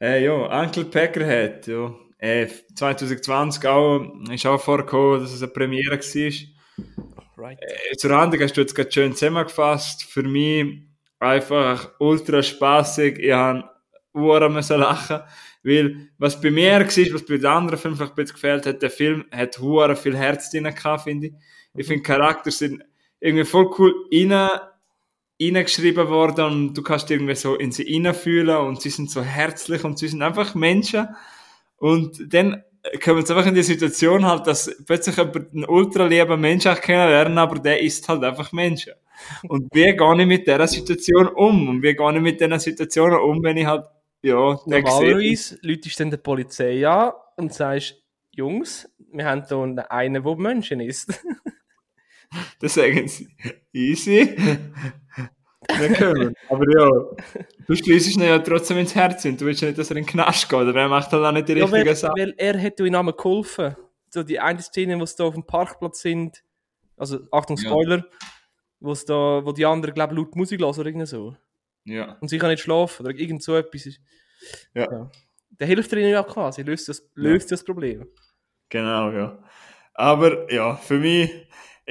Äh, 0.00 0.24
ja, 0.24 0.62
Uncle 0.62 0.86
Peckerhead, 0.86 1.66
ja. 1.66 1.94
Äh, 2.16 2.48
2020 2.74 3.66
auch, 3.66 4.00
ist 4.30 4.46
auch 4.46 4.60
vorgekommen, 4.60 5.20
dass 5.20 5.32
es 5.32 5.42
eine 5.42 5.52
Premiere 5.52 5.98
war. 5.98 7.44
Right. 7.44 7.58
Äh, 7.60 7.96
zur 7.96 8.16
Handlung 8.16 8.42
hast 8.42 8.56
du 8.56 8.62
jetzt 8.62 8.74
gerade 8.74 8.90
schön 8.92 9.14
zusammengefasst. 9.14 10.04
Für 10.04 10.22
mich 10.22 10.82
einfach 11.18 11.92
ultra 11.98 12.42
spaßig. 12.42 13.18
Ich 13.18 13.32
habe 13.32 13.68
Uhren 14.14 14.52
müssen 14.52 14.80
lachen. 14.80 15.20
Weil, 15.62 16.08
was 16.16 16.40
bei 16.40 16.50
mir 16.50 16.80
war, 16.80 16.86
was 16.86 17.26
bei 17.26 17.36
den 17.36 17.46
anderen 17.46 17.78
Filmen 17.78 17.96
vielleicht 17.96 18.12
ein 18.12 18.16
bisschen 18.16 18.34
gefällt 18.34 18.66
hat, 18.66 18.82
der 18.82 18.90
Film 18.90 19.26
hat 19.30 19.58
hure 19.58 19.94
viel 19.94 20.16
Herz 20.16 20.50
drin 20.50 20.64
gehabt, 20.64 21.02
finde 21.02 21.28
ich. 21.28 21.34
Ich 21.74 21.86
finde, 21.86 22.02
Charakter 22.02 22.50
sind 22.50 22.82
irgendwie 23.20 23.44
voll 23.44 23.70
cool 23.78 23.94
rein, 24.12 24.60
reingeschrieben 25.40 26.08
worden 26.08 26.44
und 26.44 26.74
du 26.74 26.82
kannst 26.82 27.10
irgendwie 27.10 27.34
so 27.34 27.54
in 27.54 27.72
sie 27.72 27.86
reinfühlen 27.90 28.56
und 28.56 28.82
sie 28.82 28.90
sind 28.90 29.10
so 29.10 29.22
herzlich 29.22 29.84
und 29.84 29.98
sie 29.98 30.08
sind 30.08 30.22
einfach 30.22 30.54
Menschen. 30.54 31.08
Und 31.76 32.32
dann 32.32 32.62
kommen 33.02 33.16
wir 33.16 33.20
jetzt 33.20 33.30
einfach 33.30 33.46
in 33.46 33.54
die 33.54 33.62
Situation 33.62 34.26
halt, 34.26 34.46
dass 34.46 34.70
plötzlich 34.86 35.18
einen 35.18 35.64
ultra 35.66 36.06
lieben 36.06 36.40
Menschen 36.40 36.74
kennenlernen, 36.74 37.38
aber 37.38 37.58
der 37.58 37.80
ist 37.80 38.08
halt 38.08 38.22
einfach 38.24 38.52
Menschen. 38.52 38.92
Und 39.48 39.68
wie 39.72 39.96
gehe 39.96 40.20
ich 40.20 40.26
mit 40.26 40.46
dieser 40.46 40.66
Situation 40.66 41.28
um? 41.28 41.68
Und 41.68 41.82
wie 41.82 41.94
gehe 41.94 42.14
ich 42.14 42.20
mit 42.20 42.40
diesen 42.40 42.58
Situationen 42.58 43.20
um, 43.20 43.42
wenn 43.42 43.56
ich 43.56 43.66
halt 43.66 43.84
ja, 44.22 44.58
Normalerweise 44.66 45.58
läutest 45.62 45.98
du 45.98 46.02
dann 46.02 46.10
die 46.10 46.16
Polizei 46.18 46.86
an 46.86 47.12
und 47.36 47.54
sagst, 47.54 47.96
Jungs, 48.32 48.88
wir 49.12 49.24
haben 49.24 49.44
hier 49.46 49.90
einen, 49.90 50.22
der 50.22 50.36
Menschen 50.36 50.80
ist. 50.80 51.24
das 52.60 52.74
sagen 52.74 53.08
sie. 53.08 53.28
Easy. 53.72 54.36
Wir 55.78 55.92
können. 55.92 56.34
Aber 56.48 56.64
ja, 56.72 56.90
du 57.66 57.74
schließt 57.74 58.16
ihn 58.16 58.22
ja 58.22 58.38
trotzdem 58.38 58.78
ins 58.78 58.94
Herz 58.94 59.24
und 59.24 59.40
du 59.40 59.46
willst 59.46 59.60
ja 59.60 59.68
nicht, 59.68 59.78
dass 59.78 59.90
er 59.90 59.96
in 59.96 60.04
den 60.04 60.10
Knast 60.10 60.48
geht, 60.48 60.58
oder 60.58 60.80
er 60.80 60.88
macht 60.88 61.12
halt 61.12 61.24
auch 61.24 61.32
nicht 61.32 61.48
die 61.48 61.54
ja, 61.54 61.64
richtige 61.64 61.94
Sache. 61.94 62.14
Weil 62.16 62.34
er 62.36 62.60
hat 62.60 62.80
ihm 62.80 63.12
geholfen. 63.16 63.76
So 64.10 64.22
die 64.22 64.40
eine 64.40 64.60
Szene, 64.60 64.98
wo 64.98 65.06
sie 65.06 65.16
da 65.16 65.24
auf 65.24 65.34
dem 65.34 65.44
Parkplatz 65.44 66.00
sind, 66.00 66.42
also 66.96 67.20
Achtung, 67.30 67.56
Spoiler, 67.56 67.98
ja. 67.98 68.04
wo, 68.80 68.94
da, 68.94 69.44
wo 69.44 69.52
die 69.52 69.64
anderen, 69.64 69.94
glaube 69.94 70.14
ich, 70.14 70.18
laut 70.18 70.36
Musik 70.36 70.60
hören 70.60 70.74
oder 70.74 70.86
irgendwie 70.86 71.06
so. 71.06 71.36
Ja. 71.84 72.16
Und 72.20 72.28
sie 72.28 72.38
kann 72.38 72.50
nicht 72.50 72.62
schlafen 72.62 73.06
oder 73.06 73.14
irgend 73.14 73.42
so 73.42 73.56
etwas. 73.56 73.86
Ja. 74.74 74.90
ja. 74.90 75.10
Der 75.50 75.66
hilft 75.66 75.92
ihnen 75.92 76.10
ja 76.10 76.22
quasi, 76.22 76.62
löst 76.62 76.88
das, 76.88 77.08
löst 77.14 77.50
ja. 77.50 77.56
das 77.56 77.64
Problem. 77.64 78.06
Genau, 78.68 79.10
ja. 79.10 79.42
Aber 79.94 80.50
ja, 80.52 80.76
für 80.76 80.98
mich, 80.98 81.30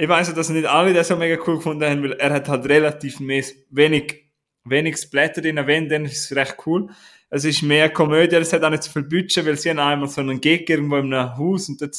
ich 0.00 0.08
weiß 0.08 0.32
dass 0.32 0.48
nicht 0.48 0.66
alle 0.66 0.94
das 0.94 1.08
so 1.08 1.16
mega 1.16 1.40
cool 1.46 1.56
gefunden 1.56 1.84
haben, 1.84 2.02
weil 2.02 2.12
er 2.12 2.32
hat 2.32 2.48
halt 2.48 2.66
relativ 2.66 3.20
wenig, 3.20 4.30
wenig 4.64 4.96
Splatter 4.96 5.42
drin, 5.42 5.60
wenn, 5.66 5.90
dann 5.90 6.06
ist 6.06 6.24
es 6.24 6.36
recht 6.36 6.56
cool. 6.64 6.88
Es 7.28 7.44
ist 7.44 7.62
mehr 7.62 7.90
Komödie, 7.90 8.36
es 8.36 8.52
hat 8.54 8.64
auch 8.64 8.70
nicht 8.70 8.82
so 8.82 8.90
viel 8.90 9.02
Budget, 9.02 9.44
weil 9.44 9.58
sie 9.58 9.68
haben 9.68 9.78
einmal 9.78 10.08
so 10.08 10.22
einen 10.22 10.40
Gig 10.40 10.68
irgendwo 10.70 10.96
in 10.96 11.12
einem 11.12 11.36
Haus 11.36 11.68
und 11.68 11.82
dort 11.82 11.94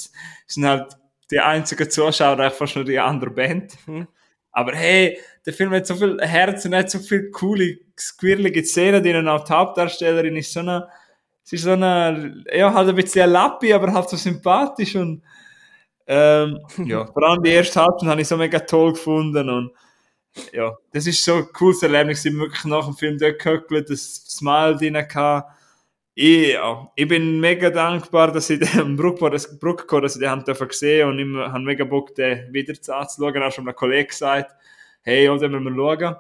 sind 0.48 0.66
halt 0.66 0.98
die 1.30 1.40
einzigen 1.40 1.90
Zuschauer 1.92 2.40
einfach 2.40 2.68
schon 2.68 2.86
die 2.86 2.98
andere 2.98 3.30
Band. 3.30 3.76
Mhm. 3.86 4.08
Aber 4.52 4.74
hey, 4.74 5.20
der 5.46 5.54
Film 5.54 5.72
hat 5.72 5.86
so 5.86 5.96
viel 5.96 6.20
Herz 6.22 6.66
und 6.66 6.76
hat 6.76 6.90
so 6.90 6.98
viele 6.98 7.30
coole, 7.30 7.78
squirlige 7.98 8.66
Szenen 8.66 9.04
drin. 9.04 9.28
Auch 9.28 9.46
die 9.46 9.54
Hauptdarstellerin 9.54 10.36
ist 10.38 10.52
so 10.52 10.62
eine, 10.62 10.88
sie 11.44 11.56
ist 11.56 11.64
so 11.64 11.74
eine, 11.74 12.44
ja, 12.52 12.74
halt 12.74 12.90
ein 12.90 12.96
bisschen 12.96 13.22
ein 13.22 13.30
Lappi, 13.30 13.72
aber 13.72 13.94
halt 13.94 14.10
so 14.10 14.18
sympathisch 14.18 14.96
und, 14.96 15.22
ähm, 16.14 16.60
ja, 16.86 17.06
vor 17.06 17.24
allem 17.24 17.42
die 17.42 17.52
erste 17.52 17.80
Halbzeit 17.80 18.10
habe 18.10 18.20
ich 18.20 18.28
so 18.28 18.36
mega 18.36 18.60
toll 18.60 18.92
gefunden 18.92 19.50
und, 19.50 19.72
ja, 20.52 20.78
das 20.92 21.08
ist 21.08 21.24
so 21.24 21.36
ein 21.36 21.48
cooles 21.54 21.82
Erlebnis. 21.84 22.26
Ich 22.26 22.32
bin 22.32 22.42
wirklich 22.42 22.66
nach 22.66 22.86
dem 22.86 22.96
Film 22.96 23.18
dort 23.18 23.40
gehöckelt, 23.40 23.90
das 23.90 24.16
Smile 24.28 24.76
drin 24.76 24.98
hatte. 24.98 25.46
Ich, 26.14 26.50
ja, 26.50 26.92
ich 26.96 27.08
bin 27.08 27.40
mega 27.40 27.70
dankbar, 27.70 28.32
dass 28.34 28.50
ich 28.50 28.60
den 28.74 28.98
Bruckbar, 28.98 29.30
das 29.30 29.58
Bruckbar, 29.58 30.02
dass 30.02 30.16
ich 30.16 30.22
den 30.22 30.30
haben 30.30 30.44
gesehen 30.44 31.08
und 31.08 31.20
ich 31.20 31.48
habe 31.48 31.64
mega 31.64 31.86
Bock, 31.86 32.14
den 32.16 32.52
wieder 32.54 32.74
anzuschauen. 32.74 33.44
Auch 33.44 33.52
schon 33.52 33.66
einem 33.66 33.76
Kollegen 33.76 34.10
gesagt, 34.10 34.52
hey, 35.04 35.30
oder 35.30 35.48
müssen 35.48 35.76
wir 35.76 35.98
schauen. 35.98 36.16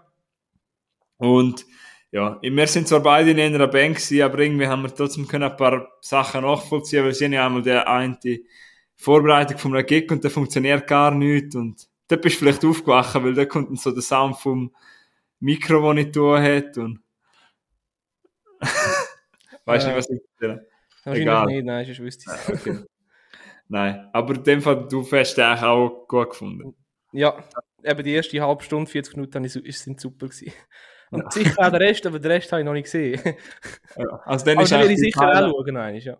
Und 1.18 1.66
ja, 2.12 2.39
wir 2.42 2.68
sind 2.68 2.88
zwar 2.88 3.02
beide 3.02 3.32
in 3.32 3.39
einer 3.39 3.68
Bank 3.68 3.98
gewesen, 3.98 4.22
aber 4.22 4.39
irgendwie 4.39 4.68
haben 4.68 4.84
wir 4.84 4.96
trotzdem 4.96 5.28
können 5.28 5.52
ein 5.52 5.58
paar 5.58 5.89
Sachen 6.00 6.44
nachvollziehen, 6.44 7.04
weil 7.04 7.14
sie 7.14 7.26
ja 7.26 7.46
einmal 7.46 7.62
der 7.62 7.88
eine 7.89 8.18
Vorbereitung 9.02 9.58
von 9.58 9.76
einem 9.76 9.86
Gig 9.86 10.12
und 10.12 10.24
der 10.24 10.30
funktioniert 10.30 10.86
gar 10.86 11.10
nicht 11.10 11.56
und 11.56 11.88
da 12.08 12.18
bist 12.18 12.36
du 12.36 12.39
vielleicht 12.39 12.64
aufgewacht, 12.64 13.16
weil 13.16 13.34
da 13.34 13.45
kommt 13.45 13.80
so 13.80 13.91
der 13.91 14.04
Sound 14.04 14.38
vom 14.38 14.76
Mikromonitor 15.39 16.39
hat 16.39 16.78
und 16.78 16.99
weißt 19.66 19.88
du 19.88 19.89
äh, 19.89 19.95
nicht, 19.95 19.97
was 19.97 20.10
ich 20.10 20.22
erzähle? 20.39 20.68
Egal. 21.06 21.45
nicht, 21.47 21.66
nein, 21.66 21.89
ich 21.89 21.99
wüsste 21.99 22.30
es. 22.30 22.47
Ah, 22.47 22.54
okay. 22.54 22.84
Nein, 23.70 24.08
aber 24.14 24.36
in 24.36 24.43
dem 24.43 24.62
Fall, 24.62 24.88
du 24.88 25.10
hast 25.12 25.34
den 25.36 25.45
eigentlich 25.45 25.64
auch 25.64 26.08
gut 26.08 26.30
gefunden. 26.30 26.76
Ja, 27.12 27.43
eben 27.84 28.04
die 28.04 28.14
erste 28.14 28.39
halbe 28.39 28.64
Stunde, 28.64 28.91
40 28.91 29.16
Minuten 29.16 29.47
sind 29.47 29.99
super 29.99 30.28
gewesen. 30.28 30.54
Und 31.10 31.24
ja. 31.24 31.32
sicher 31.32 31.56
auch 31.58 31.72
der 31.72 31.80
Rest, 31.80 32.06
aber 32.06 32.20
den 32.20 32.32
Rest 32.32 32.52
habe 32.52 32.62
ich 32.62 32.66
noch 32.66 32.74
nicht 32.74 32.84
gesehen. 32.84 33.20
Ja, 33.97 34.22
also 34.26 34.45
dann 34.45 34.58
aber 34.58 34.64
ist 34.64 34.72
will 34.72 34.91
ich 34.91 34.99
sicher 34.99 35.22
Highlight, 35.22 35.43
auch 35.43 35.66
schauen, 35.66 35.74
nein, 35.74 35.95
ja. 35.97 36.18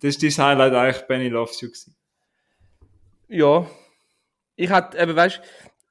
Das 0.00 0.16
ist 0.16 0.22
dein 0.22 0.46
Highlight 0.46 0.72
eigentlich 0.72 1.06
Benny 1.06 1.28
Loves 1.28 1.60
You 1.60 1.68
gewesen. 1.68 1.94
Ja. 3.34 3.68
Ich 4.54 4.70
hatte, 4.70 4.96
eben, 4.96 5.16
weißt 5.16 5.40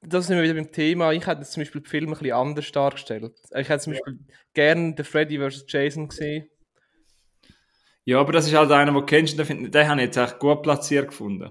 das 0.06 0.26
sind 0.26 0.36
wir 0.36 0.42
wieder 0.42 0.54
beim 0.54 0.70
Thema. 0.70 1.12
Ich 1.12 1.26
hätte 1.26 1.42
zum 1.42 1.62
Beispiel 1.62 1.80
den 1.80 1.86
Film 1.86 2.12
ein 2.12 2.18
bisschen 2.18 2.32
anders 2.32 2.72
dargestellt. 2.72 3.32
Ich 3.54 3.68
hätte 3.68 3.84
zum 3.84 3.92
Beispiel 3.94 4.18
gerne 4.52 4.94
den 4.94 5.04
Freddy 5.04 5.38
vs. 5.38 5.64
Jason 5.66 6.08
gesehen. 6.08 6.48
Ja, 8.04 8.20
aber 8.20 8.32
das 8.32 8.46
ist 8.46 8.54
halt 8.54 8.70
einer, 8.70 8.92
den 8.92 8.94
du 8.94 9.06
kennst, 9.06 9.38
den, 9.38 9.70
den 9.70 9.88
habe 9.88 10.00
ich 10.00 10.06
jetzt 10.06 10.16
echt 10.18 10.38
gut 10.38 10.62
platziert 10.62 11.08
gefunden. 11.08 11.50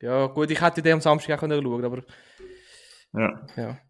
Ja, 0.00 0.26
gut, 0.26 0.50
ich 0.50 0.60
hätte 0.60 0.80
den 0.80 0.94
am 0.94 1.00
Samstag 1.00 1.36
auch 1.36 1.40
schauen 1.40 1.50
können, 1.50 1.84
aber 1.84 2.02
ja. 3.12 3.46
Ja, 3.56 3.80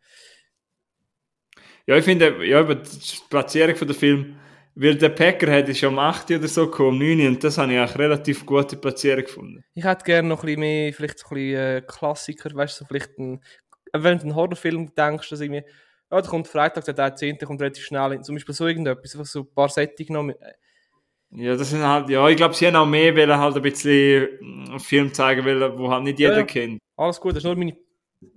ja 1.87 1.97
ich 1.97 2.05
finde, 2.05 2.47
ja, 2.47 2.61
über 2.61 2.77
die 2.77 2.89
Platzierung 3.29 3.77
von 3.77 3.89
der 3.89 3.97
Film, 3.97 4.40
weil 4.81 4.97
der 4.97 5.11
Packer 5.11 5.53
hat 5.53 5.77
schon 5.77 5.93
um 5.93 5.99
8 5.99 6.31
oder 6.31 6.49
so 6.49 6.65
gekommen, 6.65 6.89
um 6.89 6.99
9 6.99 7.27
und 7.29 7.45
das 7.45 7.59
habe 7.59 7.75
ich 7.75 7.79
auch 7.79 7.99
relativ 7.99 8.47
gute 8.47 8.77
Platzierung 8.79 9.25
gefunden. 9.25 9.65
Ich 9.75 9.85
hätte 9.85 10.05
gerne 10.05 10.27
noch 10.27 10.43
ein 10.43 10.47
bisschen 10.47 10.61
mehr, 10.61 10.93
vielleicht 10.95 11.19
so 11.19 11.27
ein 11.29 11.35
bisschen 11.35 11.59
äh, 11.59 11.83
Klassiker, 11.87 12.55
weißt 12.55 12.81
du, 12.81 12.85
so 12.85 12.89
vielleicht 12.89 13.19
ein, 13.19 13.43
wenn 13.93 14.17
du 14.17 14.23
einen 14.25 14.35
Horrorfilm 14.35 14.95
denkst, 14.95 15.29
dass 15.29 15.41
irgendwie, 15.41 15.65
ja, 16.11 16.21
da 16.23 16.27
kommt 16.27 16.49
Freitag, 16.49 16.87
der 16.87 17.15
10. 17.15 17.37
kommt 17.41 17.61
relativ 17.61 17.85
schnell, 17.85 18.23
zum 18.23 18.35
Beispiel 18.37 18.55
so 18.55 18.67
irgendetwas, 18.67 19.15
einfach 19.15 19.27
so 19.27 19.41
ein 19.41 19.55
paar 19.55 19.69
Sättige 19.69 20.15
noch, 20.15 20.23
mit, 20.23 20.39
Ja, 21.33 21.57
das 21.57 21.69
sind 21.69 21.87
halt, 21.87 22.09
ja, 22.09 22.27
ich 22.31 22.37
glaube, 22.37 22.55
sie 22.55 22.67
haben 22.67 22.77
auch 22.77 22.87
mehr 22.87 23.15
wollen, 23.15 23.37
halt 23.37 23.57
ein 23.57 23.63
bisschen 23.63 24.29
einen 24.41 24.81
Film 24.81 25.13
zeigen 25.13 25.45
wollen, 25.45 25.79
wo 25.79 25.91
halt 25.91 26.05
nicht 26.05 26.19
jeder 26.19 26.33
Ja, 26.33 26.39
ja. 26.39 26.45
kennt. 26.47 26.79
Alles 26.97 27.21
gut, 27.21 27.33
das 27.33 27.39
ist 27.39 27.45
nur 27.45 27.55
meine 27.55 27.77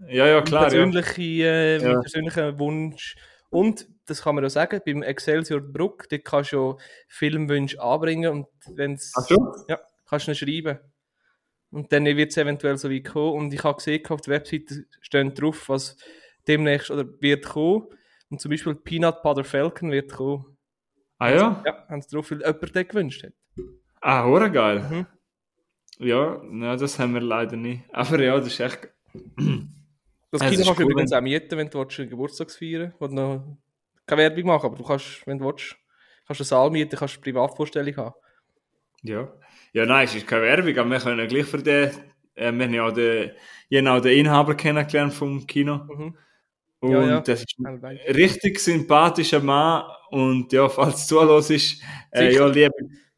Ja, 0.10 0.28
ja, 0.28 0.42
klar, 0.42 0.74
ja. 0.74 0.84
äh, 0.84 1.80
mein 1.80 2.02
persönlicher 2.02 2.60
Wunsch. 2.60 3.16
Und, 3.50 3.88
das 4.06 4.22
kann 4.24 4.36
man 4.36 4.44
ja 4.44 4.50
sagen, 4.50 4.82
beim 4.86 5.02
Excelsior 5.04 5.62
Bruck, 5.62 6.08
dort 6.10 6.26
kannst 6.26 6.52
du 6.52 6.58
ja 6.58 6.86
Filmwünsche 7.08 7.82
anbringen 7.82 8.32
und 8.32 8.48
wenn's, 8.76 9.14
Ach 9.16 9.22
so? 9.28 9.54
ja, 9.68 9.80
kannst 10.08 10.28
du 10.28 10.36
schreiben. 10.36 10.80
Und 11.72 11.92
dann 11.92 12.06
wird 12.06 12.30
es 12.32 12.38
eventuell 12.38 12.78
so 12.78 12.92
weit 12.92 13.06
kommen. 13.06 13.34
Und 13.34 13.54
ich 13.54 13.64
habe 13.64 13.78
gesehen, 13.78 14.06
auf 14.10 14.22
der 14.22 14.36
Webseite 14.36 14.86
steht 15.02 15.42
drauf, 15.42 15.70
was 15.70 15.98
demnächst 16.48 16.92
oder 16.92 17.06
wird 17.20 17.46
kommen. 17.46 17.88
Und 18.30 18.40
zum 18.40 18.52
Beispiel 18.52 18.76
Peanut 18.76 19.24
Butter 19.24 19.44
Falcon 19.44 19.90
wird 19.92 20.12
kommen. 20.12 20.46
Ah 21.18 21.30
ja? 21.32 21.64
Ja, 21.66 21.88
haben 21.88 22.02
sie 22.02 22.10
drauf, 22.16 22.30
weil 22.30 22.40
jemand 22.42 22.76
den 22.76 22.88
gewünscht 22.88 23.24
hat. 23.24 23.34
Ah, 24.02 24.26
hure 24.26 24.52
geil. 24.52 24.80
Mhm. 24.80 25.06
Ja, 26.06 26.42
na, 26.44 26.76
das 26.76 27.00
haben 27.00 27.14
wir 27.14 27.22
leider 27.22 27.56
nicht. 27.56 27.84
Aber 27.92 28.22
ja, 28.22 28.38
das 28.38 28.48
ist 28.48 28.60
echt. 28.60 28.90
Das 30.32 30.42
Es 30.42 30.50
Kino 30.50 30.64
kannst 30.66 30.80
du 30.80 30.84
übrigens 30.84 31.14
auch 31.14 31.22
mieten, 31.22 31.58
wenn 31.58 31.70
du 31.70 31.80
einen 31.82 32.10
Geburtstagsfeiern 32.10 32.94
willst. 33.00 33.14
noch 33.14 33.58
keine 34.06 34.22
Werbung 34.24 34.46
machen, 34.46 34.66
aber 34.68 34.76
du 34.78 34.84
kannst, 34.84 35.26
wenn 35.26 35.40
du 35.40 35.46
willst, 35.46 35.76
kannst 36.28 36.40
du 36.40 36.44
einen 36.44 36.48
Saal 36.48 36.70
mieten, 36.72 36.96
kannst 36.96 37.16
eine 37.16 37.22
Privatvorstellung 37.24 37.96
haben. 37.98 38.16
Ja. 39.02 39.34
Ja, 39.74 39.86
nein, 39.86 40.06
es 40.06 40.16
ist 40.16 40.28
keine 40.28 40.44
Werbung, 40.44 40.78
aber 40.78 40.90
wir 40.92 41.00
können 41.00 41.28
gleich 41.28 41.46
für 41.46 41.58
den. 41.62 41.92
Äh, 42.36 42.52
wir 42.52 42.66
haben 42.66 42.74
ja 42.74 42.88
auch 42.88 42.92
den, 42.92 43.32
genau 43.70 44.00
den 44.00 44.18
Inhaber 44.20 44.56
kennengelernt 44.56 45.14
vom 45.14 45.46
Kino. 45.48 45.78
Mhm. 45.78 46.18
Und 46.80 46.92
Ja, 46.92 47.04
ja. 47.08 47.20
das 47.22 47.42
ist 47.42 47.56
ein 47.64 47.78
richtig 48.16 48.60
sympathischer 48.60 49.40
Mann. 49.40 49.84
Und 50.10 50.52
ja, 50.52 50.68
falls 50.70 51.08
du 51.08 51.16
zuhörst, 51.16 51.52
ist, 51.52 51.82
äh, 52.12 52.30
Sicher. 52.32 52.42
ja, 52.42 52.48
liebe, 52.48 52.74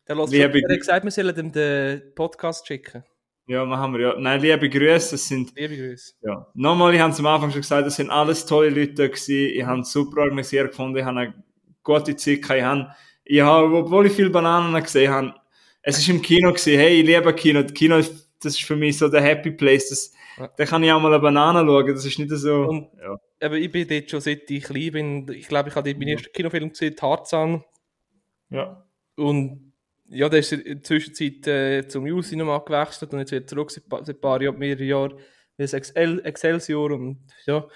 Der 0.07 0.15
lässt 0.15 0.31
Liebe 0.33 0.61
hat 0.69 0.79
gesagt, 0.79 1.03
wir 1.03 1.11
sollen 1.11 1.35
dem 1.35 1.51
den 1.51 2.13
Podcast 2.13 2.67
schicken. 2.67 3.03
Ja, 3.47 3.63
machen 3.65 3.93
wir 3.93 3.99
ja. 4.01 4.15
Nein, 4.19 4.41
liebe 4.41 4.69
Grüße, 4.69 5.15
es 5.15 5.27
sind 5.27 5.53
Liebe 5.55 5.75
Grüße. 5.77 6.13
Ja. 6.21 6.47
Nochmal, 6.53 6.93
ich 6.95 6.99
habe 7.01 7.11
es 7.13 7.19
am 7.19 7.25
Anfang 7.27 7.51
schon 7.51 7.61
gesagt, 7.61 7.85
das 7.85 7.95
sind 7.95 8.09
alles 8.09 8.45
tolle 8.45 8.69
Leute 8.69 9.09
gewesen. 9.09 9.49
Ich 9.55 9.63
habe 9.63 9.81
es 9.81 9.91
super 9.91 10.21
organisiert 10.21 10.69
gefunden. 10.71 10.97
Ich 10.97 11.03
habe 11.05 11.19
eine 11.19 11.43
gute 11.83 12.15
Zeit 12.15 12.41
gehabt. 12.41 12.57
Ich 12.57 12.63
habe, 12.63 12.95
ich 13.23 13.41
habe, 13.41 13.75
obwohl 13.77 14.05
ich 14.07 14.13
viele 14.13 14.29
Bananen 14.29 14.81
gesehen 14.83 15.11
habe, 15.11 15.33
es 15.81 15.97
ist 15.99 16.09
im 16.09 16.21
Kino 16.21 16.49
gewesen. 16.49 16.77
Hey, 16.77 17.01
ich 17.01 17.05
liebe 17.05 17.33
Kino. 17.33 17.61
Das 17.61 17.73
Kino, 17.73 17.97
ist- 17.97 18.23
das 18.43 18.53
ist 18.53 18.63
für 18.63 18.75
mich 18.75 18.97
so 18.97 19.07
der 19.07 19.21
Happy 19.21 19.51
Place. 19.51 19.89
Das, 19.89 20.11
Ja. 20.37 20.49
Da 20.57 20.65
kann 20.65 20.83
ich 20.83 20.91
auch 20.91 20.99
mal 20.99 21.13
eine 21.13 21.21
Banane 21.21 21.59
schauen. 21.65 21.87
Das 21.93 22.05
ist 22.05 22.19
nicht 22.19 22.29
so, 22.31 22.63
Und- 22.63 22.89
ja. 22.99 23.17
Aber 23.41 23.55
ich 23.55 23.71
bin 23.71 23.87
dort 23.87 24.09
schon 24.11 24.19
seit 24.19 24.49
ich 24.51 24.63
klein 24.63 24.91
bin. 24.91 25.27
Ich 25.31 25.47
glaube, 25.47 25.69
ich 25.69 25.75
habe 25.75 25.87
dort 25.89 25.97
meinen 25.97 26.09
ersten 26.17 26.33
Kinofilm 26.33 26.69
gesehen, 26.69 26.93
Tarzan. 26.95 27.63
Ja. 28.49 28.85
Und 29.15 29.71
ja, 30.09 30.29
der 30.29 30.39
ist 30.39 30.51
in 30.53 30.63
der 30.63 30.83
Zwischenzeit 30.83 31.47
äh, 31.47 31.87
zum 31.87 32.03
News-Cinema 32.03 32.59
gewechselt 32.59 33.13
und 33.13 33.19
jetzt 33.19 33.31
wieder 33.31 33.47
zurück 33.47 33.71
seit, 33.71 33.83
ein 33.91 34.21
paar 34.21 34.41
Jahren, 34.41 34.57
mehrere 34.57 34.83
Jahre, 34.83 35.17
das 35.57 35.73
Excel, 35.73 36.21
Excelsior 36.25 36.91
und 36.91 37.25
ja. 37.45 37.67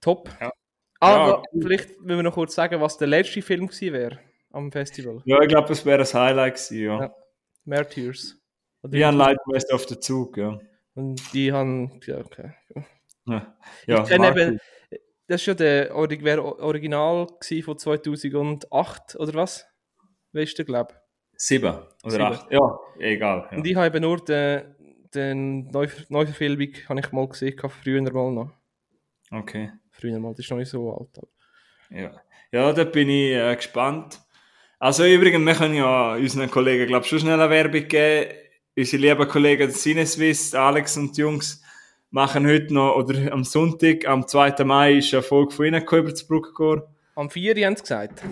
Top. 0.00 0.30
Ja. 0.40 0.52
Aber 1.00 1.28
Ja. 1.28 1.42
vielleicht 1.60 2.00
müssen 2.00 2.18
wir 2.18 2.22
noch 2.22 2.34
kurz 2.34 2.54
sagen, 2.54 2.80
was 2.80 2.98
der 2.98 3.08
letzte 3.08 3.42
Film 3.42 3.66
gewesen 3.66 3.92
wäre 3.92 4.18
am 4.50 4.72
Festival. 4.72 5.22
Ja, 5.24 5.40
ich 5.40 5.48
glaube, 5.48 5.68
das 5.68 5.84
wäre 5.84 6.02
ein 6.02 6.12
Highlight 6.12 6.54
gewesen, 6.54 6.78
ja. 6.78 7.00
Ja. 7.00 7.14
Martyrs. 7.64 8.36
Oder 8.82 8.94
Ich 8.94 9.04
habe 9.04 9.16
Leute 9.16 9.40
West 9.46 9.72
auf 9.72 9.86
den 9.86 10.00
Zug, 10.00 10.36
ja. 10.36 10.58
Und 10.94 11.20
die 11.34 11.52
haben, 11.52 12.00
ja, 12.06 12.18
okay. 12.18 12.52
Ja, 13.26 13.56
ja 13.86 14.02
ich 14.02 14.08
kenne 14.08 14.28
eben, 14.28 14.60
das 15.26 15.40
ist 15.42 15.46
ja 15.46 15.54
der 15.54 15.94
Original 15.94 17.26
von 17.64 17.78
2008, 17.78 19.16
oder 19.16 19.34
was? 19.34 19.66
Weißt 20.36 20.58
du, 20.58 20.64
glaube 20.64 20.94
Sieben 21.36 21.74
oder 22.02 22.10
Sieben. 22.10 22.24
acht. 22.24 22.52
Ja, 22.52 22.78
egal. 22.98 23.48
Ja. 23.50 23.56
Und 23.56 23.66
ich 23.66 23.76
habe 23.76 24.00
nur 24.00 24.24
den, 24.24 24.74
den 25.14 25.68
Neu 25.68 25.88
Neuverfilmung, 26.08 26.68
habe 26.88 27.00
ich 27.00 27.12
mal 27.12 27.28
gesehen, 27.28 27.58
früher 27.82 28.02
mal 28.02 28.32
noch. 28.32 28.50
Okay. 29.30 29.72
Früher 29.90 30.18
mal, 30.18 30.32
das 30.32 30.40
ist 30.40 30.50
noch 30.50 30.58
nicht 30.58 30.70
so 30.70 30.92
alt. 30.92 31.16
Aber. 31.16 31.28
Ja, 31.90 32.20
ja 32.52 32.72
da 32.72 32.84
bin 32.84 33.08
ich 33.08 33.32
äh, 33.32 33.56
gespannt. 33.56 34.20
Also 34.78 35.04
übrigens, 35.04 35.44
wir 35.44 35.54
können 35.54 35.74
ja 35.74 36.14
unseren 36.16 36.50
Kollegen, 36.50 36.86
glaube 36.86 37.04
ich, 37.04 37.08
schon 37.08 37.20
schnell 37.20 37.40
eine 37.40 37.50
Werbung 37.50 37.88
geben. 37.88 38.32
Unsere 38.76 39.02
lieben 39.02 39.28
Kollegen 39.28 39.70
Cineswiss, 39.70 40.54
Alex 40.54 40.98
und 40.98 41.16
die 41.16 41.22
Jungs, 41.22 41.62
machen 42.10 42.46
heute 42.46 42.74
noch, 42.74 42.96
oder 42.96 43.32
am 43.32 43.42
Sonntag, 43.42 44.06
am 44.06 44.26
2. 44.26 44.64
Mai, 44.64 44.98
ist 44.98 45.14
eine 45.14 45.22
Folge 45.22 45.54
von 45.54 45.64
ihnen 45.64 45.82
über 45.82 46.10
das 46.10 46.26
Bruckgor. 46.26 46.94
Am 47.14 47.30
4. 47.30 47.54
haben 47.64 47.76
sie 47.76 47.82
gesagt. 47.82 48.22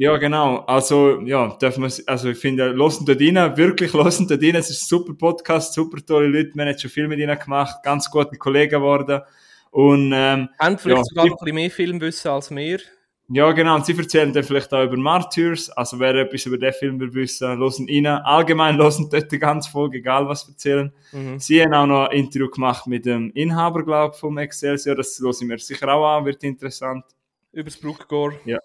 Ja, 0.00 0.16
genau. 0.16 0.58
Also, 0.58 1.22
ja, 1.22 1.48
dürfen 1.60 1.82
wir, 1.82 1.90
also 2.06 2.28
ich 2.28 2.38
finde, 2.38 2.68
losen 2.68 3.04
dort 3.04 3.20
rein, 3.20 3.56
wirklich 3.56 3.92
losen 3.92 4.28
dort 4.28 4.40
rein. 4.40 4.54
Es 4.54 4.70
ist 4.70 4.84
ein 4.84 4.86
super 4.86 5.12
Podcast, 5.12 5.74
super 5.74 5.98
tolle 6.06 6.28
Leute. 6.28 6.52
Wir 6.54 6.66
haben 6.66 6.78
schon 6.78 6.88
viel 6.88 7.08
mit 7.08 7.18
ihnen 7.18 7.36
gemacht, 7.36 7.82
ganz 7.82 8.08
gute 8.08 8.38
Kollegen 8.38 8.70
geworden. 8.70 9.22
Und, 9.72 10.12
ähm, 10.14 10.50
Haben 10.60 10.78
vielleicht 10.78 10.98
Ja, 10.98 11.02
sogar 11.04 11.26
noch 11.26 11.32
ein 11.32 11.44
bisschen 11.44 11.54
mehr 11.56 11.70
Film 11.72 12.00
wissen 12.00 12.28
als 12.28 12.48
wir. 12.52 12.78
Ja, 13.30 13.50
genau. 13.50 13.74
Und 13.74 13.86
sie 13.86 13.98
erzählen 13.98 14.32
dann 14.32 14.44
vielleicht 14.44 14.72
auch 14.72 14.84
über 14.84 14.96
Martyrs. 14.96 15.68
Also, 15.70 15.98
wer 15.98 16.14
etwas 16.14 16.46
über 16.46 16.58
den 16.58 16.72
Film 16.74 17.00
will 17.00 17.12
wissen, 17.12 17.58
losen 17.58 17.88
rein. 17.90 18.06
Allgemein 18.06 18.76
losen 18.76 19.10
dort 19.10 19.32
die 19.32 19.38
ganze 19.40 19.68
Folge, 19.68 19.98
egal 19.98 20.28
was 20.28 20.48
erzählen. 20.48 20.92
Mhm. 21.10 21.40
Sie 21.40 21.60
haben 21.60 21.74
auch 21.74 21.86
noch 21.86 22.06
ein 22.06 22.18
Interview 22.18 22.48
gemacht 22.48 22.86
mit 22.86 23.04
dem 23.04 23.32
Inhaber, 23.32 23.84
glaube 23.84 24.14
ich, 24.14 24.20
vom 24.20 24.38
Excelsior. 24.38 24.94
Das 24.94 25.18
losen 25.18 25.48
wir 25.50 25.58
sicher 25.58 25.92
auch 25.92 26.18
an, 26.18 26.24
wird 26.24 26.44
interessant. 26.44 27.04
Über 27.52 27.64
das 27.64 27.76
Bruckgor. 27.76 28.34
Ja. 28.44 28.58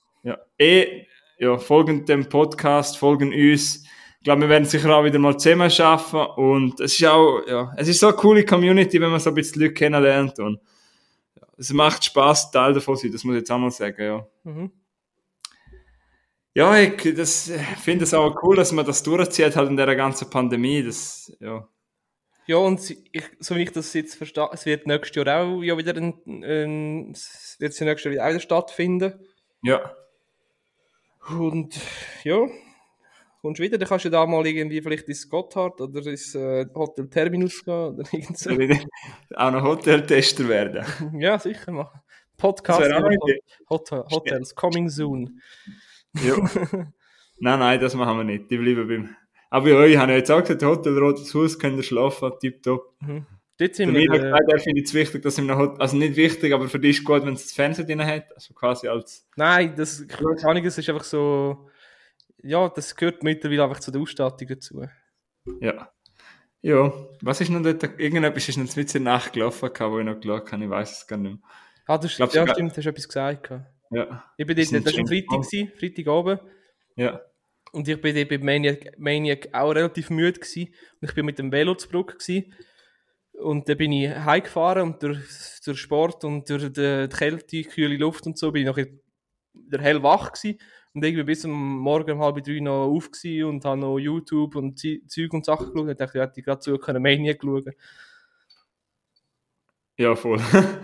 Eh, 0.58 1.08
ja, 1.44 1.58
folgen 1.58 2.06
dem 2.06 2.30
Podcast, 2.30 2.98
folgen 2.98 3.34
uns. 3.34 3.84
Ich 4.18 4.24
glaube, 4.24 4.42
wir 4.42 4.50
werden 4.50 4.66
sicher 4.66 4.90
auch 4.96 5.04
wieder 5.04 5.20
mal 5.20 5.38
zusammen 5.38 5.70
schaffen. 5.70 6.22
Und 6.22 6.80
es 6.80 6.94
ist 6.98 7.06
auch, 7.06 7.42
ja, 7.46 7.74
es 7.76 7.90
ist 7.90 8.00
so 8.00 8.08
eine 8.08 8.16
coole 8.16 8.46
Community, 8.46 9.00
wenn 9.02 9.12
man 9.12 9.20
so 9.20 9.30
ein 9.30 9.36
bisschen 9.36 9.62
Leute 9.62 9.74
kennenlernt. 9.74 10.40
Und 10.40 10.62
es 11.58 11.74
macht 11.74 12.06
Spaß, 12.06 12.52
Teil 12.52 12.74
davon 12.74 12.96
zu 12.96 13.04
sein, 13.04 13.12
das 13.12 13.24
muss 13.26 13.36
ich 13.36 13.40
jetzt 13.42 13.52
auch 13.52 13.58
mal 13.58 13.72
sagen, 13.72 14.02
ja. 14.02 14.28
Mhm. 14.44 14.72
Ja, 16.56 16.78
ich 16.78 17.16
das, 17.16 17.52
finde 17.82 18.04
es 18.06 18.14
auch 18.14 18.42
cool, 18.44 18.56
dass 18.56 18.72
man 18.72 18.86
das 18.86 19.04
durchzieht 19.04 19.56
halt 19.56 19.70
in 19.70 19.76
der 19.76 19.96
ganzen 19.96 20.30
Pandemie. 20.30 20.84
Das, 20.84 21.36
ja. 21.40 21.68
Ja, 22.46 22.58
und 22.58 22.90
ich, 22.90 23.24
so 23.40 23.56
wie 23.56 23.64
ich 23.64 23.72
das 23.72 23.94
jetzt 23.94 24.16
verstehe, 24.16 24.50
es 24.54 24.66
wird 24.66 24.86
nächstes 24.86 25.16
Jahr 25.16 25.44
auch 25.44 25.62
ja 25.62 25.78
wieder 25.78 25.96
ein, 25.96 26.14
ein, 26.26 27.12
es 27.12 27.56
wird 27.60 27.80
nächstes 27.82 28.14
Jahr 28.14 28.26
auch 28.26 28.30
wieder 28.30 28.40
stattfinden. 28.40 29.14
Ja. 29.64 29.94
Und 31.30 31.80
ja, 32.24 32.48
kommst 33.42 33.62
wieder, 33.62 33.78
dann 33.78 33.88
kannst 33.88 34.06
du 34.06 34.10
da 34.10 34.26
mal 34.26 34.46
irgendwie 34.46 34.82
vielleicht 34.82 35.08
ins 35.08 35.30
Gotthard 35.30 35.80
oder 35.82 36.06
ins 36.06 36.36
äh, 36.36 36.66
Hotel 36.74 37.10
Terminus 37.10 37.64
gehen 37.64 37.74
oder 37.74 38.04
irgend 38.12 38.38
so. 38.38 38.52
Auch 39.36 39.52
noch 39.52 39.64
Hoteltester 39.64 40.48
werden? 40.48 40.86
Ja, 41.20 41.38
sicher 41.40 41.72
machen. 41.72 42.00
Podcast. 42.38 42.82
Hotel, 43.70 44.04
Hotels, 44.12 44.56
coming 44.56 44.90
soon. 44.90 45.40
Ja. 46.14 46.36
nein, 47.40 47.60
nein, 47.60 47.80
das 47.80 47.96
machen 47.96 48.18
wir 48.18 48.24
nicht. 48.24 48.52
Die 48.52 48.58
bleiben 48.58 48.88
beim. 48.88 49.16
Aber 49.50 49.70
ja, 49.70 49.86
ich 49.86 49.98
habe 49.98 50.12
ja 50.12 50.18
jetzt 50.18 50.32
auch 50.32 50.42
gesagt, 50.42 50.64
Hotel 50.64 50.98
Rotes 50.98 51.34
Haus, 51.36 51.60
könnt 51.60 51.78
ihr 51.78 51.84
schlafen, 51.84 52.32
tipptopp. 52.40 52.96
Dort 53.58 53.72
Für 53.72 53.76
sind 53.76 53.92
mich 53.94 54.10
wir, 54.10 54.24
äh, 54.24 54.52
er 54.52 54.60
findet 54.60 54.88
es 54.88 54.94
wichtig, 54.94 55.22
dass 55.22 55.38
im 55.38 55.56
Hotel, 55.56 55.80
also 55.80 55.96
nicht 55.96 56.16
wichtig, 56.16 56.54
aber 56.54 56.68
für 56.68 56.80
dich 56.80 56.98
ist 56.98 57.04
gut, 57.06 57.24
wenn 57.24 57.34
es 57.36 57.44
das 57.44 57.54
Fernsehen 57.54 57.86
drin 57.86 58.04
hat. 58.04 58.34
Also 58.34 58.54
quasi 58.54 58.88
als, 58.88 59.28
nein, 59.36 59.76
das 59.76 60.08
keine 60.08 60.44
Ahnung, 60.44 60.66
es 60.66 60.78
ist 60.78 60.90
einfach 60.90 61.04
so, 61.04 61.70
ja, 62.42 62.68
das 62.70 62.96
gehört 62.96 63.22
mittlerweile 63.22 63.64
einfach 63.64 63.80
zu 63.80 63.92
der 63.92 64.02
Ausstattung 64.02 64.48
dazu. 64.48 64.84
ja. 65.60 65.90
Ja, 66.66 66.94
was 67.22 67.42
ist 67.42 67.50
noch 67.50 67.62
dort, 67.62 67.84
irgendetwas 68.00 68.48
ist 68.48 68.58
noch 68.58 68.74
mit 68.74 68.96
Nacht 69.02 69.34
gelaufen, 69.34 69.70
wo 69.70 70.00
ich 70.00 70.06
noch 70.06 70.18
geschaut 70.18 70.50
habe, 70.50 70.64
ich 70.64 70.70
weiß 70.70 71.02
es 71.02 71.08
gar 71.08 71.18
nicht 71.18 71.32
mehr. 71.34 71.40
Ah, 71.86 71.98
du, 71.98 72.08
glaub 72.08 72.34
ja, 72.34 72.48
stimmt, 72.48 72.78
hast 72.78 72.86
du 72.86 72.90
etwas 72.90 73.08
gesagt. 73.10 73.50
Ja, 73.92 74.24
Ich 74.38 74.48
bin 74.48 74.56
dort, 74.56 74.72
das 74.72 74.94
war 74.94 75.00
am 75.00 75.08
Freitag, 75.08 75.42
gewesen, 75.42 75.72
Freitagabend. 75.78 76.42
ja. 76.96 77.22
Und 77.74 77.88
ich 77.88 78.00
bin 78.00 78.16
dort 78.16 78.30
bei 78.30 78.38
Maniac, 78.38 78.98
Maniac 79.00 79.50
auch 79.52 79.72
relativ 79.72 80.12
müde 80.12 80.40
gewesen. 80.40 80.74
Und 81.02 81.10
ich 81.10 81.16
bin 81.16 81.26
mit 81.26 81.40
dem 81.40 81.52
Velo 81.52 81.74
zu 81.74 81.90
Brugg 81.90 82.14
gewesen. 82.14 82.54
Und 83.34 83.68
dann 83.68 83.78
bin 83.78 83.92
ich 83.92 84.10
heimgefahren 84.16 84.84
und 84.84 85.04
durch, 85.04 85.20
durch 85.66 85.80
Sport 85.80 86.24
und 86.24 86.50
durch 86.50 86.72
die, 86.72 87.08
die 87.10 87.16
Kälte, 87.16 87.46
die 87.48 87.64
kühle 87.64 87.98
Luft 87.98 88.26
und 88.28 88.38
so, 88.38 88.52
bin 88.52 88.62
ich 88.64 88.68
noch 88.68 88.78
wieder 88.78 89.82
hellwach 89.84 90.32
gewesen. 90.34 90.60
Und 90.94 91.04
irgendwie 91.04 91.24
bis 91.24 91.44
am 91.46 91.52
Morgen 91.80 92.12
um 92.12 92.20
halb 92.22 92.44
drei 92.44 92.60
noch 92.60 92.86
auf 92.86 93.10
gewesen 93.10 93.46
und 93.46 93.66
habe 93.66 93.80
noch 93.82 93.98
YouTube 93.98 94.56
und 94.56 94.80
Zeug 94.80 95.34
und 95.34 95.44
Sachen 95.46 95.72
geschaut. 95.74 95.90
Und 95.90 96.00
dachte, 96.00 96.18
ich 96.20 96.24
hätte 96.24 96.42
gerade 96.44 96.60
zu 96.60 96.78
können 96.78 97.02
Maniac 97.02 97.40
schauen. 97.42 97.74
Ja, 99.98 100.16
voll. 100.16 100.40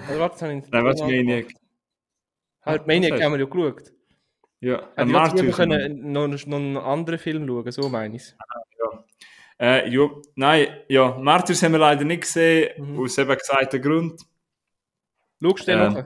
Also, 0.07 0.19
warte, 0.19 0.45
habe 0.45 0.53
ich 0.59 0.63
Nein, 0.71 0.83
was 0.85 1.01
gemacht. 1.01 1.11
Maniac? 1.11 1.45
Halt, 2.65 2.85
Ah, 2.85 2.85
Maniac 2.87 3.11
was 3.11 3.21
haben 3.21 3.33
wir 3.33 3.39
ja 3.39 3.45
geschaut. 3.45 3.93
Ja, 4.61 4.89
ein 4.95 5.09
ich 5.09 5.21
gerade 5.23 5.51
Martyrs. 5.51 5.55
können 5.55 6.11
noch, 6.11 6.27
noch 6.27 6.57
einen 6.57 6.77
anderen 6.77 7.19
Film 7.19 7.47
schauen, 7.47 7.71
so 7.71 7.89
meine 7.89 8.15
ich 8.17 8.35
Äh, 9.59 9.89
ja, 9.89 10.07
nein, 10.35 10.67
ja, 10.87 11.17
Martyrs 11.17 11.61
haben 11.63 11.73
wir 11.73 11.79
leider 11.79 12.05
nicht 12.05 12.21
gesehen, 12.21 12.69
Mhm. 12.77 12.99
aus 12.99 13.17
eben 13.17 13.37
gesagten 13.37 13.81
Grund. 13.81 14.21
Schaust 15.41 15.67
du 15.67 15.71
den 15.71 15.93
noch? 15.93 16.05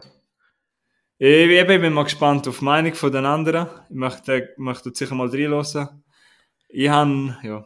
Ich, 1.19 1.49
ich 1.49 1.67
bin 1.67 1.93
mal 1.93 2.03
gespannt 2.03 2.47
auf 2.47 2.59
die 2.59 2.65
Meinung 2.65 2.93
von 2.95 3.11
den 3.11 3.25
anderen. 3.25 3.67
Ich 3.89 3.95
möchte, 3.95 4.53
möchte 4.57 4.91
sicher 4.93 5.15
mal 5.15 5.29
reinhören. 5.29 6.03
Ich 6.67 6.89
habe, 6.89 7.37
ja. 7.43 7.65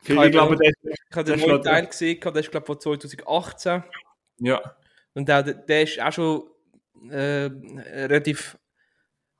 Viele 0.00 0.26
ich 0.26 0.32
glaube, 0.32 0.56
der, 0.56 0.70
ich 0.82 1.16
habe 1.16 1.24
den 1.24 1.40
neuen 1.40 1.62
Teil 1.62 1.86
gesehen, 1.86 2.20
der 2.20 2.36
ist, 2.36 2.50
glaube 2.50 2.64
ich, 2.64 2.66
von 2.66 2.80
2018. 2.80 3.84
Ja. 4.38 4.76
Und 5.14 5.28
der, 5.28 5.42
der 5.42 5.82
ist 5.82 6.00
auch 6.00 6.12
schon 6.12 6.44
äh, 7.10 7.50
relativ, 8.06 8.56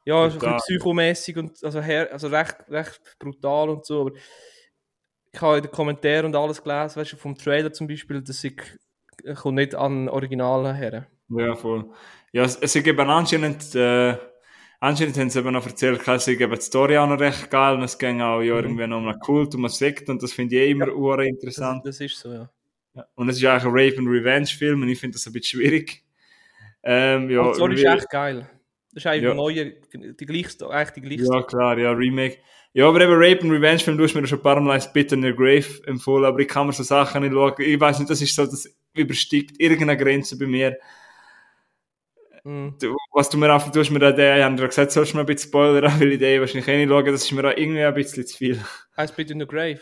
ja, 0.05 0.25
ein 0.25 0.57
psychomäßig 0.59 1.39
und 1.39 1.65
also, 1.65 1.81
her, 1.81 2.11
also 2.13 2.29
recht, 2.29 2.57
recht 2.69 3.17
brutal 3.19 3.71
und 3.71 3.87
so. 3.87 4.03
Aber 4.03 4.13
ich 5.33 5.41
habe 5.41 5.59
in 5.59 5.63
den 5.63 5.71
Kommentaren 5.71 6.27
und 6.27 6.37
alles 6.37 6.63
gelesen, 6.63 6.97
weißt 7.01 7.13
du, 7.13 7.17
vom 7.17 7.37
Trailer 7.37 7.73
zum 7.73 7.87
Beispiel, 7.87 8.23
dass 8.23 8.43
ich, 8.45 8.61
ich 9.25 9.35
komme 9.37 9.63
nicht 9.63 9.75
an 9.75 10.09
Originalen 10.09 10.75
her. 10.75 11.07
Ja, 11.29 11.55
voll. 11.55 11.91
Ja, 12.33 12.45
es, 12.45 12.57
es 12.57 12.73
gibt 12.75 12.99
anscheinend, 12.99 13.75
äh, 13.75 14.17
anscheinend 14.81 15.19
haben 15.19 15.31
sie 15.31 15.39
eben 15.39 15.53
noch 15.53 15.67
erzählt, 15.67 16.07
dass 16.07 16.25
sie 16.25 16.37
die 16.37 16.61
Story 16.61 16.97
auch 16.97 17.09
noch 17.09 17.21
recht 17.21 17.51
geil 17.51 17.77
und 17.77 17.83
es 17.83 17.99
ging 17.99 18.21
auch 18.21 18.41
ja, 18.41 18.55
mhm. 18.55 18.61
irgendwie 18.61 18.87
noch 18.87 18.99
um 18.99 19.09
einen 19.09 19.21
Kult 19.21 19.55
und 19.55 19.63
man 19.63 19.71
Sekt 19.71 20.09
und 20.09 20.23
das 20.23 20.33
finde 20.33 20.57
ich 20.57 20.63
eh 20.63 20.71
immer 20.71 20.89
ja, 20.89 21.23
interessant. 21.23 21.85
Das, 21.85 21.99
das, 21.99 22.07
ist 22.07 22.19
so, 22.19 22.33
ja. 22.33 22.51
ja. 22.95 23.07
Und 23.15 23.29
es 23.29 23.37
ist 23.37 23.45
eigentlich 23.45 23.65
ein 23.65 23.71
Rape 23.71 23.99
and 23.99 24.09
Revenge 24.09 24.47
Film 24.47 24.83
und 24.83 24.89
ich 24.89 24.99
finde 24.99 25.15
das 25.15 25.27
ein 25.27 25.33
bisschen 25.33 25.61
schwierig. 25.61 26.05
Ähm, 26.83 27.29
ja, 27.31 27.49
die 27.49 27.55
Story 27.55 27.75
ist 27.75 27.85
echt 27.85 28.11
geil. 28.11 28.49
Das 28.93 29.05
ist 29.05 29.07
eigentlich 29.07 29.25
ja. 29.25 29.35
neue, 29.35 29.73
die 29.93 30.27
gleiche, 30.27 30.71
eigentlich 30.71 30.91
die 30.91 31.01
gleiche 31.01 31.35
Ja, 31.35 31.43
klar, 31.43 31.79
ja, 31.79 31.93
Remake. 31.93 32.39
Ja, 32.79 32.87
aber 32.87 33.01
eben 33.01 33.15
Rape 33.15 33.43
and 33.43 33.51
Revenge 33.51 33.81
Film, 33.81 33.99
du 33.99 34.05
hast 34.05 34.15
mir 34.15 34.25
schon 34.25 34.39
ein 34.39 34.43
paar 34.43 34.61
Mal 34.61 34.81
Bitter 34.93 35.17
in 35.17 35.23
the 35.23 35.35
Grave 35.35 35.67
empfohlen, 35.87 36.25
aber 36.25 36.39
ich 36.39 36.47
kann 36.47 36.65
mir 36.65 36.73
so 36.73 36.85
Sachen 36.85 37.23
nicht 37.23 37.33
schauen. 37.33 37.53
Ich 37.59 37.81
weiß 37.81 37.99
nicht, 37.99 38.09
das 38.09 38.23
ist 38.23 38.37
so, 38.37 38.47
das 38.47 38.73
übersteigt 38.95 39.57
irgendeine 39.59 39.97
Grenze 39.97 40.39
bei 40.39 40.47
mir. 40.47 40.79
Mm. 42.45 42.69
Du, 42.81 42.97
was 43.11 43.29
du 43.31 43.37
mir 43.37 43.53
einfach, 43.53 43.73
du 43.73 43.81
hast 43.81 43.91
mir 43.91 43.99
da, 43.99 44.11
ich 44.11 44.45
habe 44.45 44.55
dir 44.55 44.69
gesagt, 44.69 44.93
sollst 44.93 45.13
du 45.13 45.17
mir 45.17 45.25
ein 45.25 45.27
bisschen 45.27 45.49
spoilern, 45.49 45.93
weil 46.01 46.13
ich 46.13 46.21
den 46.21 46.41
wahrscheinlich 46.41 46.69
eh 46.69 46.77
nicht 46.77 46.89
schauen, 46.89 47.05
das 47.07 47.25
ist 47.25 47.33
mir 47.33 47.49
auch 47.49 47.57
irgendwie 47.57 47.83
ein 47.83 47.95
bisschen 47.95 48.25
zu 48.25 48.37
viel. 48.37 48.65
Heißt 48.97 49.17
Bitter 49.17 49.33
in 49.33 49.41
the 49.41 49.47
Grave? 49.49 49.81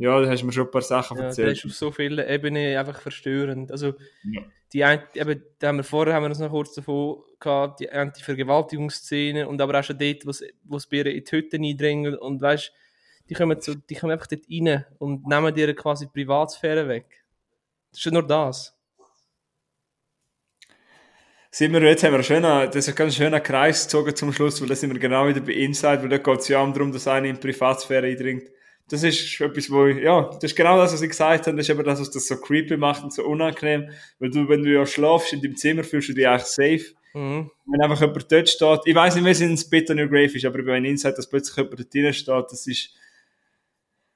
Ja, 0.00 0.18
da 0.18 0.30
hast 0.30 0.40
du 0.40 0.46
mir 0.46 0.52
schon 0.52 0.64
ein 0.64 0.70
paar 0.70 0.80
Sachen 0.80 1.18
ja, 1.18 1.24
erzählt. 1.24 1.50
Das 1.50 1.58
ist 1.58 1.66
auf 1.66 1.72
so 1.72 1.90
vielen 1.90 2.26
Ebenen 2.26 2.74
einfach 2.74 3.02
verstörend. 3.02 3.70
Also, 3.70 3.92
ja. 4.24 4.40
die, 4.72 4.82
ein, 4.82 5.02
eben, 5.12 5.42
da 5.58 5.68
haben 5.68 5.76
wir 5.76 5.84
vorher 5.84 6.14
haben 6.14 6.22
wir 6.22 6.30
uns 6.30 6.38
noch 6.38 6.48
kurz 6.48 6.72
davon 6.72 7.22
gehabt, 7.38 7.80
die 7.80 7.90
Anti-Vergewaltigungsszene 7.92 9.46
und 9.46 9.60
aber 9.60 9.78
auch 9.78 9.84
schon 9.84 9.98
dort, 9.98 10.24
wo 10.24 10.30
es 10.76 10.88
ihr 10.90 11.06
in 11.06 11.22
die 11.22 11.30
Hütte 11.30 11.58
eindringen 11.58 12.16
und 12.16 12.40
weißt, 12.40 12.72
die 13.28 13.34
kommen, 13.34 13.60
so, 13.60 13.74
die 13.74 13.94
kommen 13.94 14.12
einfach 14.12 14.26
dort 14.26 14.44
rein 14.50 14.86
und 14.98 15.26
nehmen 15.26 15.54
dir 15.54 15.74
quasi 15.74 16.06
die 16.06 16.12
Privatsphäre 16.12 16.88
weg. 16.88 17.22
Das 17.90 18.06
ist 18.06 18.10
nur 18.10 18.26
das. 18.26 18.74
Sind 21.50 21.74
wir, 21.74 21.82
jetzt 21.82 22.04
haben 22.04 22.12
wir 22.12 22.20
einen 22.20 22.24
schönen, 22.24 22.66
das 22.70 22.76
ist 22.76 22.88
ein 22.88 22.94
ganz 22.94 23.16
schöner 23.16 23.40
Kreis 23.40 23.84
gezogen 23.84 24.16
zum 24.16 24.32
Schluss, 24.32 24.62
weil 24.62 24.68
da 24.68 24.74
sind 24.74 24.94
wir 24.94 24.98
genau 24.98 25.28
wieder 25.28 25.40
bei 25.40 25.52
Inside, 25.52 26.00
weil 26.00 26.08
da 26.08 26.16
geht 26.16 26.38
es 26.38 26.48
ja 26.48 26.60
auch 26.60 26.72
darum, 26.72 26.90
dass 26.90 27.06
einer 27.06 27.26
in 27.26 27.34
die 27.34 27.40
Privatsphäre 27.40 28.06
eindringt 28.06 28.44
das 28.90 29.04
ist 29.04 29.40
etwas, 29.40 29.70
wo 29.70 29.86
ich, 29.86 29.98
ja, 29.98 30.22
das 30.22 30.50
ist 30.50 30.56
genau 30.56 30.76
das, 30.76 30.92
was 30.92 31.00
ich 31.00 31.10
gesagt 31.10 31.46
habe, 31.46 31.56
das 31.56 31.66
ist 31.66 31.70
eben 31.70 31.84
das, 31.84 32.00
was 32.00 32.10
das 32.10 32.26
so 32.26 32.36
creepy 32.36 32.76
macht 32.76 33.04
und 33.04 33.12
so 33.12 33.24
unangenehm, 33.24 33.90
weil 34.18 34.30
du, 34.30 34.48
wenn 34.48 34.64
du 34.64 34.72
ja 34.72 34.84
schlafst 34.84 35.32
in 35.32 35.40
deinem 35.40 35.56
Zimmer, 35.56 35.84
fühlst 35.84 36.08
du 36.08 36.12
dich 36.12 36.26
eigentlich 36.26 36.42
safe. 36.42 36.84
Mhm. 37.14 37.50
Wenn 37.66 37.82
einfach 37.82 38.00
jemand 38.00 38.30
dort 38.30 38.48
steht, 38.48 38.80
ich 38.84 38.94
weiß 38.94 39.14
nicht, 39.14 39.24
wie 39.24 39.30
es 39.30 39.40
in 39.40 39.56
Spit 39.56 39.90
on 39.90 40.00
Your 40.00 40.08
Grave 40.08 40.34
ist, 40.36 40.44
aber 40.44 40.64
wenn 40.66 40.84
Inside, 40.84 41.14
dass 41.14 41.28
plötzlich 41.28 41.56
jemand 41.56 41.78
dort 41.78 41.94
drin 41.94 42.12
steht, 42.12 42.44
das 42.50 42.66
ist... 42.66 42.94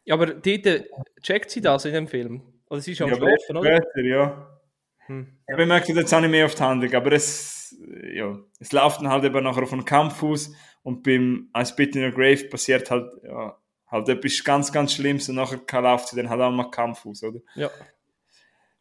Ja, 0.05 0.14
aber 0.14 0.26
dort 0.26 0.84
checkt 1.22 1.51
sie 1.51 1.60
das 1.60 1.84
in 1.84 1.92
dem 1.92 2.09
Film? 2.09 2.42
Oder 2.68 2.80
sie 2.80 2.92
ist 2.92 2.98
schon 2.98 3.09
ja, 3.09 3.16
Schlafen, 3.16 3.56
oder? 3.56 3.76
Später, 3.76 4.09
ja. 4.09 4.60
Hm. 5.06 5.38
Ich 5.48 5.56
bemerke 5.56 5.92
jetzt 5.92 6.12
auch 6.12 6.20
nicht 6.20 6.30
mehr 6.30 6.46
auf 6.46 6.55
die 6.55 6.62
Handlung, 6.62 6.92
aber 6.94 7.12
es, 7.12 7.76
ja, 8.12 8.38
es 8.59 8.72
läuft 8.72 9.01
dann 9.01 9.09
halt 9.09 9.24
eben 9.24 9.44
nachher 9.44 9.62
auf 9.62 9.72
einen 9.72 9.84
Kampf 9.84 10.22
aus 10.22 10.52
und 10.82 11.05
beim 11.05 11.51
I 11.56 11.64
Spit 11.64 11.94
in 11.94 12.05
Your 12.05 12.10
Grave 12.10 12.48
passiert 12.48 12.90
halt, 12.90 13.10
ja, 13.22 13.56
halt 13.95 14.09
etwas 14.09 14.43
ganz, 14.43 14.73
ganz 14.73 14.93
Schlimmes 14.93 15.29
und 15.29 15.37
nachher 15.37 15.81
läuft 15.81 16.09
sie 16.09 16.16
dann 16.16 16.29
halt 16.29 16.41
auch 16.41 16.51
mal 16.51 16.71
Kampf 16.71 17.07
aus, 17.07 17.23
oder? 17.23 17.41
Ja. 17.55 17.71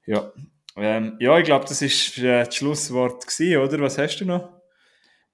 Ja, 0.05 0.33
ähm, 0.75 1.15
ja 1.19 1.37
ich 1.37 1.45
glaube, 1.45 1.65
das 1.65 1.81
war 1.81 2.23
äh, 2.23 2.43
das 2.45 2.55
Schlusswort 2.55 3.25
gewesen, 3.25 3.57
oder? 3.57 3.79
Was 3.79 3.97
hast 3.97 4.17
du 4.17 4.25
noch? 4.25 4.49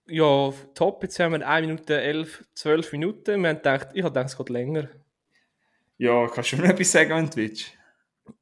Ja, 0.06 0.52
top. 0.74 1.04
Jetzt 1.04 1.20
haben 1.20 1.34
wir 1.34 1.48
1 1.48 1.68
Minute 1.68 2.02
11, 2.02 2.44
12 2.54 2.92
Minuten. 2.92 3.42
Wir 3.42 3.50
haben 3.50 3.58
gedacht, 3.58 3.90
ich 3.94 4.04
habe 4.04 4.12
gedacht, 4.12 4.30
es 4.30 4.38
geht 4.38 4.50
länger. 4.50 4.90
Ja, 5.98 6.28
kannst 6.28 6.52
du 6.52 6.58
mir 6.58 6.70
etwas 6.70 6.92
sagen, 6.92 7.12
wenn 7.12 7.30
du 7.30 7.36
willst? 7.38 7.74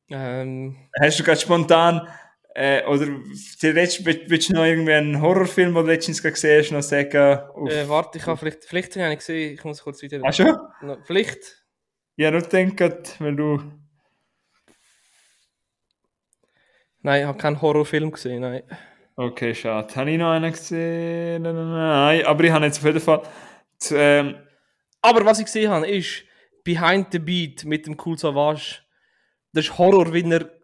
Ähm, 0.10 0.78
Hast 1.00 1.20
du 1.20 1.24
gerade 1.24 1.40
spontan 1.40 2.08
äh, 2.58 2.84
oder 2.88 3.08
zuletzt 3.60 4.04
willst 4.04 4.50
du 4.50 4.54
noch 4.54 4.64
irgendwie 4.64 4.94
einen 4.94 5.22
Horrorfilm, 5.22 5.76
den 5.76 5.86
du 5.86 5.92
letztens 5.92 6.24
gesehen 6.24 6.64
hast, 6.64 6.72
noch 6.72 6.82
sagen? 6.82 7.38
Äh, 7.68 7.88
warte, 7.88 8.18
ich 8.18 8.26
habe 8.26 8.36
vielleicht, 8.36 8.66
vielleicht 8.66 8.96
habe 8.96 9.14
ich 9.14 9.20
gesehen, 9.20 9.54
ich 9.54 9.64
muss 9.64 9.84
kurz 9.84 10.02
wieder... 10.02 10.20
Ach 10.24 10.34
schon? 10.34 10.58
No, 10.82 10.98
vielleicht? 11.04 11.64
Ja, 12.16 12.32
nur 12.32 12.42
denkt, 12.42 12.82
wenn 13.20 13.38
du... 13.38 13.62
Nein, 17.02 17.22
ich 17.22 17.28
habe 17.28 17.38
keinen 17.38 17.62
Horrorfilm 17.62 18.12
gesehen, 18.12 18.42
nein. 18.42 18.64
Okay, 19.16 19.54
schade. 19.54 19.96
Habe 19.96 20.10
ich 20.10 20.18
noch 20.18 20.32
einen 20.32 20.52
gesehen? 20.52 21.44
Nein, 21.44 22.26
aber 22.26 22.44
ich 22.44 22.52
habe 22.52 22.66
jetzt 22.66 22.80
auf 22.80 22.86
jeden 22.86 23.00
Fall... 23.00 23.22
Ähm, 23.92 24.36
aber 25.04 25.24
was 25.26 25.38
ich 25.38 25.46
gesehen 25.46 25.70
habe, 25.70 25.88
ist 25.88 26.24
Behind 26.64 27.08
the 27.12 27.20
Beat 27.20 27.66
mit 27.66 27.86
dem 27.86 27.98
Cool 28.04 28.18
Savage. 28.18 28.80
Das 29.54 29.66
ist 29.66 29.78
Horror, 29.78 30.12
wie 30.12 30.28
er 30.30 30.57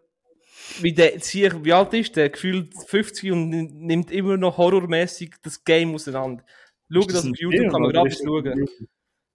wie 0.80 0.92
der 0.92 1.18
Zier, 1.20 1.64
wie 1.64 1.72
alt 1.72 1.92
ist 1.94 2.16
der? 2.16 2.30
Gefühlt 2.30 2.74
50 2.86 3.32
und 3.32 3.48
nimmt 3.50 4.10
immer 4.10 4.36
noch 4.36 4.58
horrormäßig 4.58 5.34
das 5.42 5.64
Game 5.64 5.94
auseinander. 5.94 6.44
Schau 6.90 7.00
das, 7.00 7.26
auf 7.26 7.36
YouTube, 7.36 7.70
kann 7.70 7.82
man 7.82 7.90
gerade 7.90 8.10
schauen. 8.10 8.68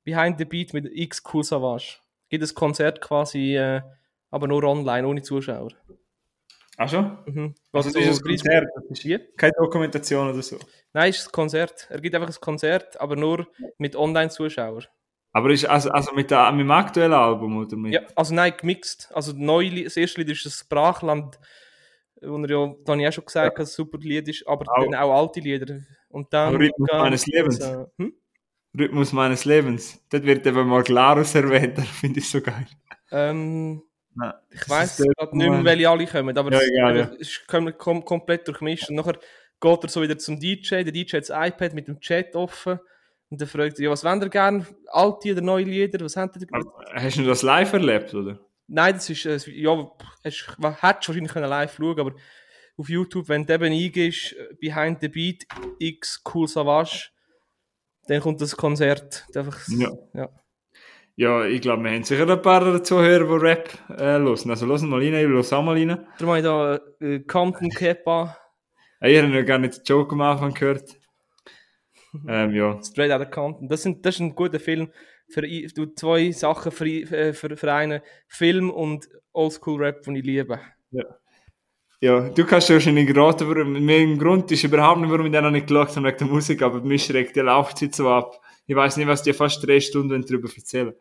Behind 0.04 0.38
the 0.38 0.46
Beat 0.46 0.74
mit 0.74 0.86
X 0.92 1.22
Cool 1.32 1.44
Savage. 1.44 1.98
Gibt 2.30 2.44
ein 2.44 2.56
Konzert 2.56 3.02
quasi, 3.02 3.56
äh, 3.56 3.82
aber 4.32 4.48
nur 4.48 4.64
online, 4.64 5.08
ohne 5.08 5.22
Zuschauer. 5.22 5.72
Ach 6.78 6.90
schon? 6.90 7.18
Mhm. 7.26 7.56
Was 7.72 7.88
also, 7.88 8.00
ist 8.00 8.22
ein 8.22 8.24
Konzert? 8.24 8.68
Das 8.90 9.04
ist 9.04 9.38
keine 9.38 9.54
Dokumentation 9.58 10.30
oder 10.30 10.42
so? 10.42 10.58
Nein, 10.94 11.10
es 11.10 11.20
ist 11.20 11.28
ein 11.28 11.32
Konzert. 11.34 11.88
Er 11.90 12.00
gibt 12.00 12.16
einfach 12.16 12.30
ein 12.30 12.42
Konzert, 12.42 13.00
aber 13.02 13.16
nur 13.16 13.48
mit 13.78 13.96
Online-Zuschauern. 13.96 14.86
Aber 15.32 15.52
ist 15.52 15.66
also, 15.66 15.92
also 15.92 16.14
mit, 16.16 16.32
der, 16.32 16.52
mit 16.52 16.62
dem 16.62 16.72
aktuellen 16.72 17.14
Album 17.14 17.58
oder 17.58 17.78
mit? 17.78 17.94
Ja, 17.94 18.02
also 18.16 18.34
nein, 18.34 18.54
gemixt. 18.58 19.12
Also 19.14 19.34
neu, 19.36 19.70
das 19.84 19.96
erste 19.96 20.22
Lied 20.22 20.32
ist 20.32 20.46
das 20.46 20.60
Sprachland, 20.60 21.40
wo 22.22 22.38
er 22.38 22.50
ja, 22.50 22.74
da 22.84 22.94
habe 22.94 23.02
ich 23.02 23.08
auch 23.08 23.14
schon 23.14 23.26
gesagt, 23.26 23.58
ja. 23.58 23.64
es 23.64 23.70
ein 23.70 23.76
super 23.76 24.00
Lied 24.00 24.28
ist, 24.28 24.48
aber 24.48 24.66
auch, 24.72 24.84
dann 24.84 24.96
auch 24.96 25.22
alte 25.22 25.40
Lieder. 25.40 25.82
Und 26.10 26.34
dann 26.34 26.56
Rhythmus 26.56 26.90
meines 26.92 27.28
Lebens. 27.28 27.62
Also, 27.62 27.92
hm? 27.98 28.14
Rhythmus 28.78 29.14
meines 29.14 29.46
Lebens. 29.46 30.04
Dort 30.10 30.24
wird 30.24 30.46
eben 30.46 30.68
mal 30.68 30.84
Glarus 30.84 31.36
erwähnt, 31.36 31.78
das 31.78 31.88
finde 31.88 32.20
ich 32.20 32.30
so 32.30 32.42
geil. 32.42 32.68
Ähm, 33.12 33.84
Nein, 34.16 34.34
ich 34.50 34.68
weiß 34.68 34.98
gerade 34.98 35.38
nicht 35.38 35.50
mehr, 35.50 35.64
welche 35.64 35.90
alle 35.90 36.08
kommen, 36.08 36.36
aber 36.36 36.52
ja, 36.52 36.58
es, 36.58 36.70
egal, 36.70 36.98
ja. 36.98 37.12
es 37.20 37.46
kommt 37.46 37.78
kom 37.78 38.04
komplett 38.04 38.48
durchmischt. 38.48 38.90
Und 38.90 38.96
nachher 38.96 39.20
geht 39.62 39.84
er 39.84 39.90
so 39.90 40.02
wieder 40.02 40.18
zum 40.18 40.40
DJ, 40.40 40.84
der 40.84 40.92
DJ 40.92 41.18
hat 41.18 41.30
das 41.30 41.50
iPad 41.50 41.74
mit 41.76 41.88
dem 41.88 42.00
Chat 42.00 42.36
offen 42.36 42.80
und 43.30 43.40
dann 43.40 43.48
fragt 43.48 43.80
er, 43.80 43.86
ja, 43.86 43.90
was 43.92 44.04
wollt 44.04 44.24
ihr 44.24 44.30
gerne? 44.30 44.66
Alte 44.88 45.32
oder 45.32 45.42
neue 45.42 45.64
Lieder? 45.64 46.04
Was 46.04 46.18
habt 46.18 46.36
ihr 46.38 46.48
Hast 46.94 47.18
du 47.18 47.24
das 47.24 47.42
live 47.44 47.74
erlebt, 47.74 48.14
oder? 48.14 48.40
Nein, 48.68 48.94
das 48.96 49.10
ist, 49.10 49.26
äh, 49.26 49.52
ja, 49.52 49.92
hättest 50.24 50.58
wahrscheinlich 50.60 51.32
können 51.32 51.50
live 51.50 51.76
schauen 51.76 52.00
aber 52.00 52.14
auf 52.78 52.90
YouTube, 52.90 53.28
wenn 53.30 53.46
du 53.46 53.54
eben 53.54 53.74
eingehst, 53.74 54.34
äh, 54.34 54.54
Behind 54.60 55.00
the 55.02 55.10
Beat, 55.10 55.46
X 55.80 56.24
Cool 56.34 56.48
Savage, 56.48 57.10
dann 58.08 58.22
kommt 58.22 58.42
das 58.42 58.56
Konzert. 58.56 59.26
Einfach, 59.36 59.60
ja. 59.68 59.92
ja. 60.14 60.30
Ja, 61.16 61.44
ich 61.44 61.60
glaube, 61.60 61.84
wir 61.84 61.92
haben 61.92 62.04
sicher 62.04 62.30
ein 62.30 62.42
paar 62.42 62.82
Zuhörer, 62.82 63.26
die 63.26 63.46
Rap 63.46 63.78
äh, 63.90 64.04
hören. 64.04 64.50
Also 64.50 64.66
hören 64.66 64.90
mal 64.90 65.02
rein, 65.02 65.14
ich 65.14 65.28
höre 65.28 65.58
auch 65.58 65.64
mal 65.64 65.76
rein. 65.76 66.08
Darum 66.18 66.30
habe 66.30 66.38
ich 66.38 66.44
da 66.44 67.06
äh, 67.06 67.20
Compton 67.20 67.70
Kepa. 67.70 68.38
Ja, 69.02 69.08
ich 69.08 69.18
habe 69.18 69.28
noch 69.28 69.46
gar 69.46 69.58
nicht 69.58 69.80
den 69.80 69.84
Joke 69.84 70.14
am 70.14 70.22
Anfang 70.22 70.54
gehört. 70.54 70.98
Ähm, 72.28 72.56
ja. 72.56 72.82
Straight 72.82 73.12
Outta 73.12 73.26
Compton. 73.26 73.68
Das, 73.68 73.84
sind, 73.84 74.06
das 74.06 74.16
ist 74.16 74.22
ein 74.22 74.36
guter 74.36 74.60
Film. 74.60 74.90
Für, 75.28 75.42
du 75.42 75.86
zwei 75.94 76.32
Sachen 76.32 76.72
für, 76.72 76.86
äh, 76.86 77.34
für, 77.34 77.56
für 77.56 77.72
einen 77.72 78.02
Film 78.28 78.72
und 78.72 79.08
Oldschool-Rap, 79.32 80.02
den 80.02 80.16
ich 80.16 80.26
liebe. 80.26 80.60
Ja. 80.92 81.04
Ja, 82.02 82.30
du 82.30 82.46
kannst 82.46 82.70
ja 82.70 82.76
wahrscheinlich 82.76 83.16
raten, 83.16 83.48
warum. 83.50 83.74
Mein 83.86 84.18
Grund 84.18 84.50
ist 84.52 84.64
überhaupt 84.64 85.02
nicht, 85.02 85.12
warum 85.12 85.26
ich 85.26 85.32
noch 85.34 85.52
nicht 85.52 85.68
geschaut 85.68 85.96
habe 85.98 86.08
wegen 86.08 86.18
der 86.18 86.28
Musik, 86.28 86.62
aber 86.62 86.80
mich 86.80 87.04
schreckt 87.04 87.36
die 87.36 87.42
Laufzeit 87.42 87.94
so 87.94 88.10
ab. 88.10 88.40
Ich 88.66 88.76
weiß 88.76 88.96
nicht, 88.98 89.08
was 89.08 89.22
die 89.22 89.34
fast 89.34 89.68
drei 89.68 89.82
Stunden 89.82 90.22
darüber 90.22 90.48
erzählen. 90.56 90.94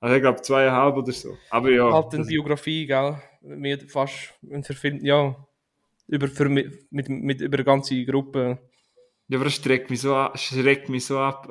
Also 0.00 0.16
ich 0.16 0.20
glaube 0.20 0.42
zweieinhalb 0.42 0.96
oder 0.98 1.12
so. 1.12 1.38
Aber 1.48 1.70
ja. 1.70 1.90
Halt 1.90 2.12
eine 2.12 2.26
Biografie, 2.26 2.86
gell? 2.86 3.16
Mir 3.40 3.78
fast 3.88 4.34
ein 4.42 4.62
Verfilm, 4.62 5.02
ja. 5.02 5.34
Über, 6.08 6.28
für, 6.28 6.50
mit, 6.50 6.92
mit, 6.92 7.08
mit, 7.08 7.40
über 7.40 7.56
eine 7.56 7.64
ganze 7.64 8.04
Gruppe. 8.04 8.58
Ja, 9.28 9.38
aber 9.38 9.44
das 9.44 9.54
schreckt 9.54 9.90
mich 9.90 10.00
so 10.00 10.14
ab. 10.14 10.38
Schreckt 10.38 10.88
mich 10.88 11.06
so 11.06 11.18
ab. 11.18 11.48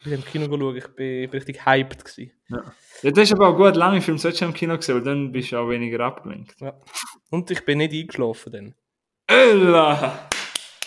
Ich 0.00 0.04
bin 0.04 0.14
im 0.14 0.24
Kino 0.24 0.48
geschaut, 0.48 0.76
ich 0.76 0.86
bin, 0.94 1.30
richtig 1.30 1.66
hyped. 1.66 2.04
Gewesen. 2.04 2.32
Ja. 2.48 2.62
ja, 3.02 3.10
das 3.10 3.24
ist 3.24 3.32
aber 3.32 3.48
auch 3.48 3.56
gut. 3.56 3.74
Lange 3.74 4.00
Film 4.00 4.18
solltest 4.18 4.42
du 4.42 4.46
im 4.46 4.54
Kino 4.54 4.76
gesehen, 4.76 4.96
weil 4.96 5.02
dann 5.02 5.32
bist 5.32 5.50
du 5.50 5.58
auch 5.58 5.68
weniger 5.68 6.00
abgelenkt. 6.04 6.60
Ja. 6.60 6.78
Und 7.30 7.50
ich 7.50 7.64
bin 7.64 7.78
nicht 7.78 7.92
eingeschlafen 7.92 8.52
dann. 8.52 8.74
Ella! 9.26 10.28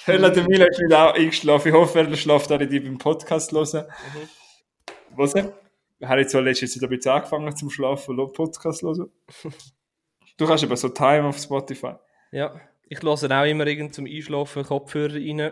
Bella, 0.05 0.29
der 0.29 0.43
Mila 0.47 0.65
ist 0.65 0.79
nicht 0.79 0.93
auch 0.93 1.13
eingeschlafen. 1.13 1.67
Ich 1.67 1.73
hoffe, 1.73 1.99
er 1.99 2.15
schläft 2.15 2.51
auch 2.51 2.59
nicht 2.59 2.71
beim 2.71 2.97
Podcast 2.97 3.51
hören. 3.51 3.85
Mhm. 3.85 4.29
Was? 5.17 5.35
Ich 5.35 6.07
habe 6.07 6.21
jetzt 6.21 6.31
zwar 6.31 6.41
letztes 6.41 6.73
Jahr 6.75 6.89
ein 6.89 6.97
bisschen 6.97 7.11
angefangen 7.11 7.55
zum 7.55 7.69
Schlafen 7.69 8.19
und 8.19 8.33
Podcast 8.33 8.81
hören. 8.81 9.11
du 10.37 10.47
kannst 10.47 10.63
aber 10.63 10.77
so 10.77 10.89
Time 10.89 11.25
auf 11.25 11.37
Spotify. 11.37 11.93
Ja, 12.31 12.59
ich 12.87 13.01
höre 13.01 13.11
auch 13.11 13.45
immer 13.45 13.67
irgend 13.67 13.93
zum 13.93 14.05
Einschlafen 14.05 14.63
Kopfhörer 14.63 15.15
rein. 15.15 15.51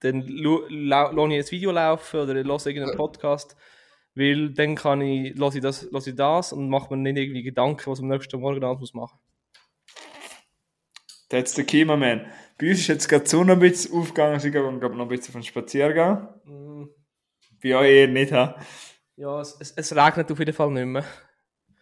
Dann 0.00 0.20
lasse 0.26 0.66
ich 0.68 1.18
ein 1.18 1.50
Video 1.50 1.72
laufen 1.72 2.20
oder 2.20 2.34
höre 2.34 2.66
irgendeinen 2.66 2.96
Podcast. 2.96 3.56
Weil 4.14 4.50
dann 4.54 4.76
kann 4.76 5.02
ich, 5.02 5.36
lasse 5.36 5.58
ich 5.58 5.62
das, 5.62 5.90
lasse 5.90 6.10
ich 6.10 6.16
das 6.16 6.52
und 6.52 6.70
mache 6.70 6.96
mir 6.96 7.02
nicht 7.02 7.18
irgendwie 7.18 7.42
Gedanken, 7.42 7.90
was 7.90 8.00
am 8.00 8.08
nächsten 8.08 8.40
Morgen 8.40 8.64
alles 8.64 8.80
muss 8.80 8.94
machen 8.94 9.18
That's 11.28 11.54
the 11.54 11.64
key, 11.64 11.84
my 11.84 11.96
man. 11.96 12.24
Bei 12.58 12.70
uns 12.70 12.80
ist 12.80 12.86
jetzt 12.86 13.08
gerade 13.08 13.24
die 13.24 13.30
Sonne 13.30 13.52
ein 13.52 13.58
bisschen 13.58 13.94
aufgegangen, 13.94 14.40
sie 14.40 14.50
gehen 14.50 14.78
noch 14.78 14.90
ein 14.90 15.08
bisschen 15.08 15.32
von 15.32 15.42
Spaziergang. 15.42 16.28
Mm. 16.44 16.84
Bei 17.62 17.76
euch 17.76 17.90
eher 17.90 18.08
nicht, 18.08 18.32
ha? 18.32 18.58
Ja, 19.16 19.40
es, 19.40 19.56
es, 19.60 19.72
es, 19.72 19.96
regnet 19.96 20.30
auf 20.30 20.38
jeden 20.38 20.54
Fall 20.54 20.70
nicht 20.70 20.86
mehr. 20.86 21.04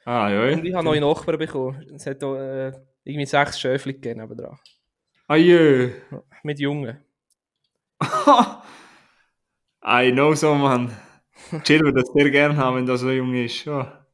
Ah, 0.04 0.30
ja. 0.30 0.52
Und 0.52 0.64
ich 0.64 0.74
habe 0.74 0.84
neue 0.84 1.00
Nachbarn 1.00 1.38
bekommen. 1.38 1.84
Es 1.94 2.06
hat 2.06 2.22
da 2.22 2.68
äh, 2.68 2.72
irgendwie 3.04 3.26
sechs 3.26 3.60
Schöfli 3.60 3.92
gegeben 3.92 4.20
nebenan. 4.20 4.58
Ah, 5.28 5.36
jö. 5.36 5.90
Mit 6.42 6.58
Jungen. 6.58 6.98
I 9.86 10.12
know 10.12 10.34
so, 10.34 10.54
man. 10.54 10.90
Chill 11.64 11.80
würde 11.80 12.00
das 12.00 12.10
sehr 12.12 12.30
gerne 12.30 12.56
haben, 12.56 12.76
wenn 12.76 12.86
das 12.86 13.00
so 13.00 13.10
jung 13.10 13.34
ist. 13.34 13.64
Ja. 13.64 14.06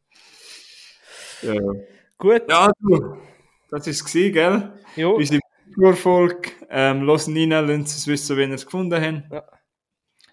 ja. 1.43 1.55
Gut. 2.19 2.43
Ja, 2.49 2.73
du. 2.81 3.17
Das 3.71 3.87
war 3.87 3.91
es, 3.91 4.05
gell? 4.13 4.73
Jo. 4.97 5.17
Unsere 5.17 5.41
Tourfolge. 5.75 6.51
Ähm, 6.69 7.03
losen 7.03 7.37
rein, 7.37 7.51
lassen 7.51 7.81
uns 7.81 8.07
wissen, 8.07 8.37
wenn 8.37 8.51
ihr 8.51 8.57
es 8.57 8.65
gefunden 8.65 9.01
habt. 9.01 9.33
Ja. 9.33 9.45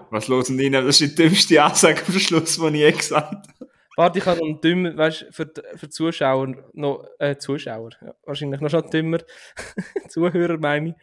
Was 0.09 0.27
losen 0.27 0.59
rein? 0.59 0.71
Das 0.71 0.99
ist 0.99 1.01
die 1.01 1.15
dümmste 1.15 1.63
Ansage 1.63 2.01
am 2.07 2.19
Schluss, 2.19 2.57
die 2.57 2.67
ich 2.67 2.73
je 2.73 2.91
gesagt 2.91 3.25
habe. 3.25 3.69
Warte, 3.97 4.19
ich 4.19 4.25
habe 4.27 4.47
noch 4.47 4.61
dümmer, 4.61 4.95
weißt 4.95 5.23
du, 5.23 5.31
für, 5.31 5.51
für 5.75 5.89
Zuschauer, 5.89 6.53
noch, 6.73 7.03
äh, 7.17 7.35
Zuschauer, 7.37 7.89
ja, 7.99 8.13
wahrscheinlich 8.25 8.61
noch 8.61 8.69
schon 8.69 8.87
dümmer, 8.91 9.17
Zuhörer 10.07 10.59
meine 10.59 10.89
ich. 10.89 10.95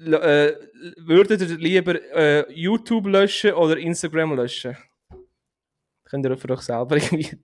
Äh, 0.00 0.56
würdet 0.96 1.42
ihr 1.42 1.58
lieber 1.58 1.94
äh, 2.16 2.50
YouTube 2.52 3.06
löschen 3.06 3.52
oder 3.52 3.76
Instagram 3.76 4.34
löschen? 4.34 4.76
Könnt 6.04 6.24
ihr 6.24 6.36
für 6.38 6.50
euch 6.50 6.62
selber 6.62 6.96
irgendwie. 6.96 7.38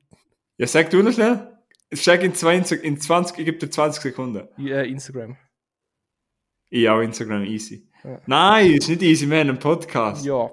Ja, 0.57 0.67
sag 0.67 0.89
du 0.91 1.03
noch 1.03 1.13
schnell. 1.13 1.53
Sag 1.93 2.23
in 2.23 2.35
20, 2.35 2.83
in 2.83 2.99
20, 2.99 3.39
ich 3.39 3.45
gebe 3.45 3.59
dir 3.59 3.71
20 3.71 4.03
Sekunden. 4.03 4.49
Ja, 4.57 4.81
Instagram. 4.81 5.37
Ich 6.71 6.89
auch 6.89 7.01
Instagram, 7.01 7.45
easy. 7.45 7.89
Ja. 8.03 8.21
Nein, 8.27 8.73
ist 8.73 8.89
nicht 8.89 9.03
easy, 9.03 9.29
wir 9.29 9.39
haben 9.39 9.51
einen 9.51 9.59
Podcast. 9.59 10.25
Ja. 10.25 10.51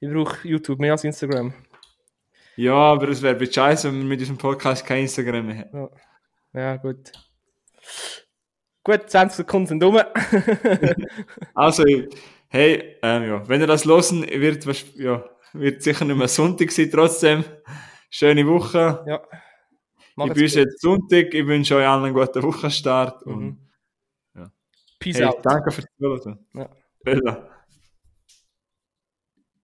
Ich 0.00 0.08
brauche 0.10 0.46
YouTube 0.46 0.78
mehr 0.78 0.92
als 0.92 1.04
Instagram. 1.04 1.52
Ja, 2.56 2.74
aber 2.74 3.08
es 3.08 3.20
wäre 3.20 3.52
scheiße, 3.52 3.88
wenn 3.88 3.98
wir 3.98 4.04
mit 4.04 4.20
diesem 4.20 4.38
Podcast 4.38 4.86
kein 4.86 5.02
Instagram 5.02 5.46
mehr 5.46 5.56
hätten. 5.56 5.76
Ja. 5.76 5.90
ja, 6.54 6.76
gut. 6.76 7.12
Gut, 8.88 9.10
20 9.10 9.36
Sekunden 9.36 9.66
sind 9.66 9.84
rum. 9.84 9.98
also, 11.54 11.84
hey, 12.48 12.96
ähm, 13.02 13.22
ja, 13.24 13.46
wenn 13.46 13.60
ihr 13.60 13.66
das 13.66 13.84
losen, 13.84 14.22
wird, 14.22 14.64
ja, 14.96 15.28
wird 15.52 15.82
sicher 15.82 16.06
nicht 16.06 16.16
mehr 16.16 16.26
Sonntag 16.26 16.72
sein, 16.72 16.90
trotzdem. 16.90 17.44
Schöne 18.08 18.46
Woche. 18.46 19.04
Ja. 19.06 19.20
ich 20.24 20.32
bin 20.32 20.46
jetzt 20.46 20.80
Sonntag, 20.80 21.34
ich 21.34 21.46
wünsche 21.46 21.76
euch 21.76 21.86
allen 21.86 22.04
einen 22.04 22.14
guten 22.14 22.42
Wochenstart. 22.42 23.26
Mhm. 23.26 23.34
Und, 23.34 23.70
ja. 24.34 24.50
Peace 24.98 25.18
hey, 25.18 25.24
out. 25.26 25.40
Danke 25.42 25.70
fürs 25.70 25.86
Zuhören. 25.98 26.46
Ja. 26.54 26.70
Bella. 27.04 27.57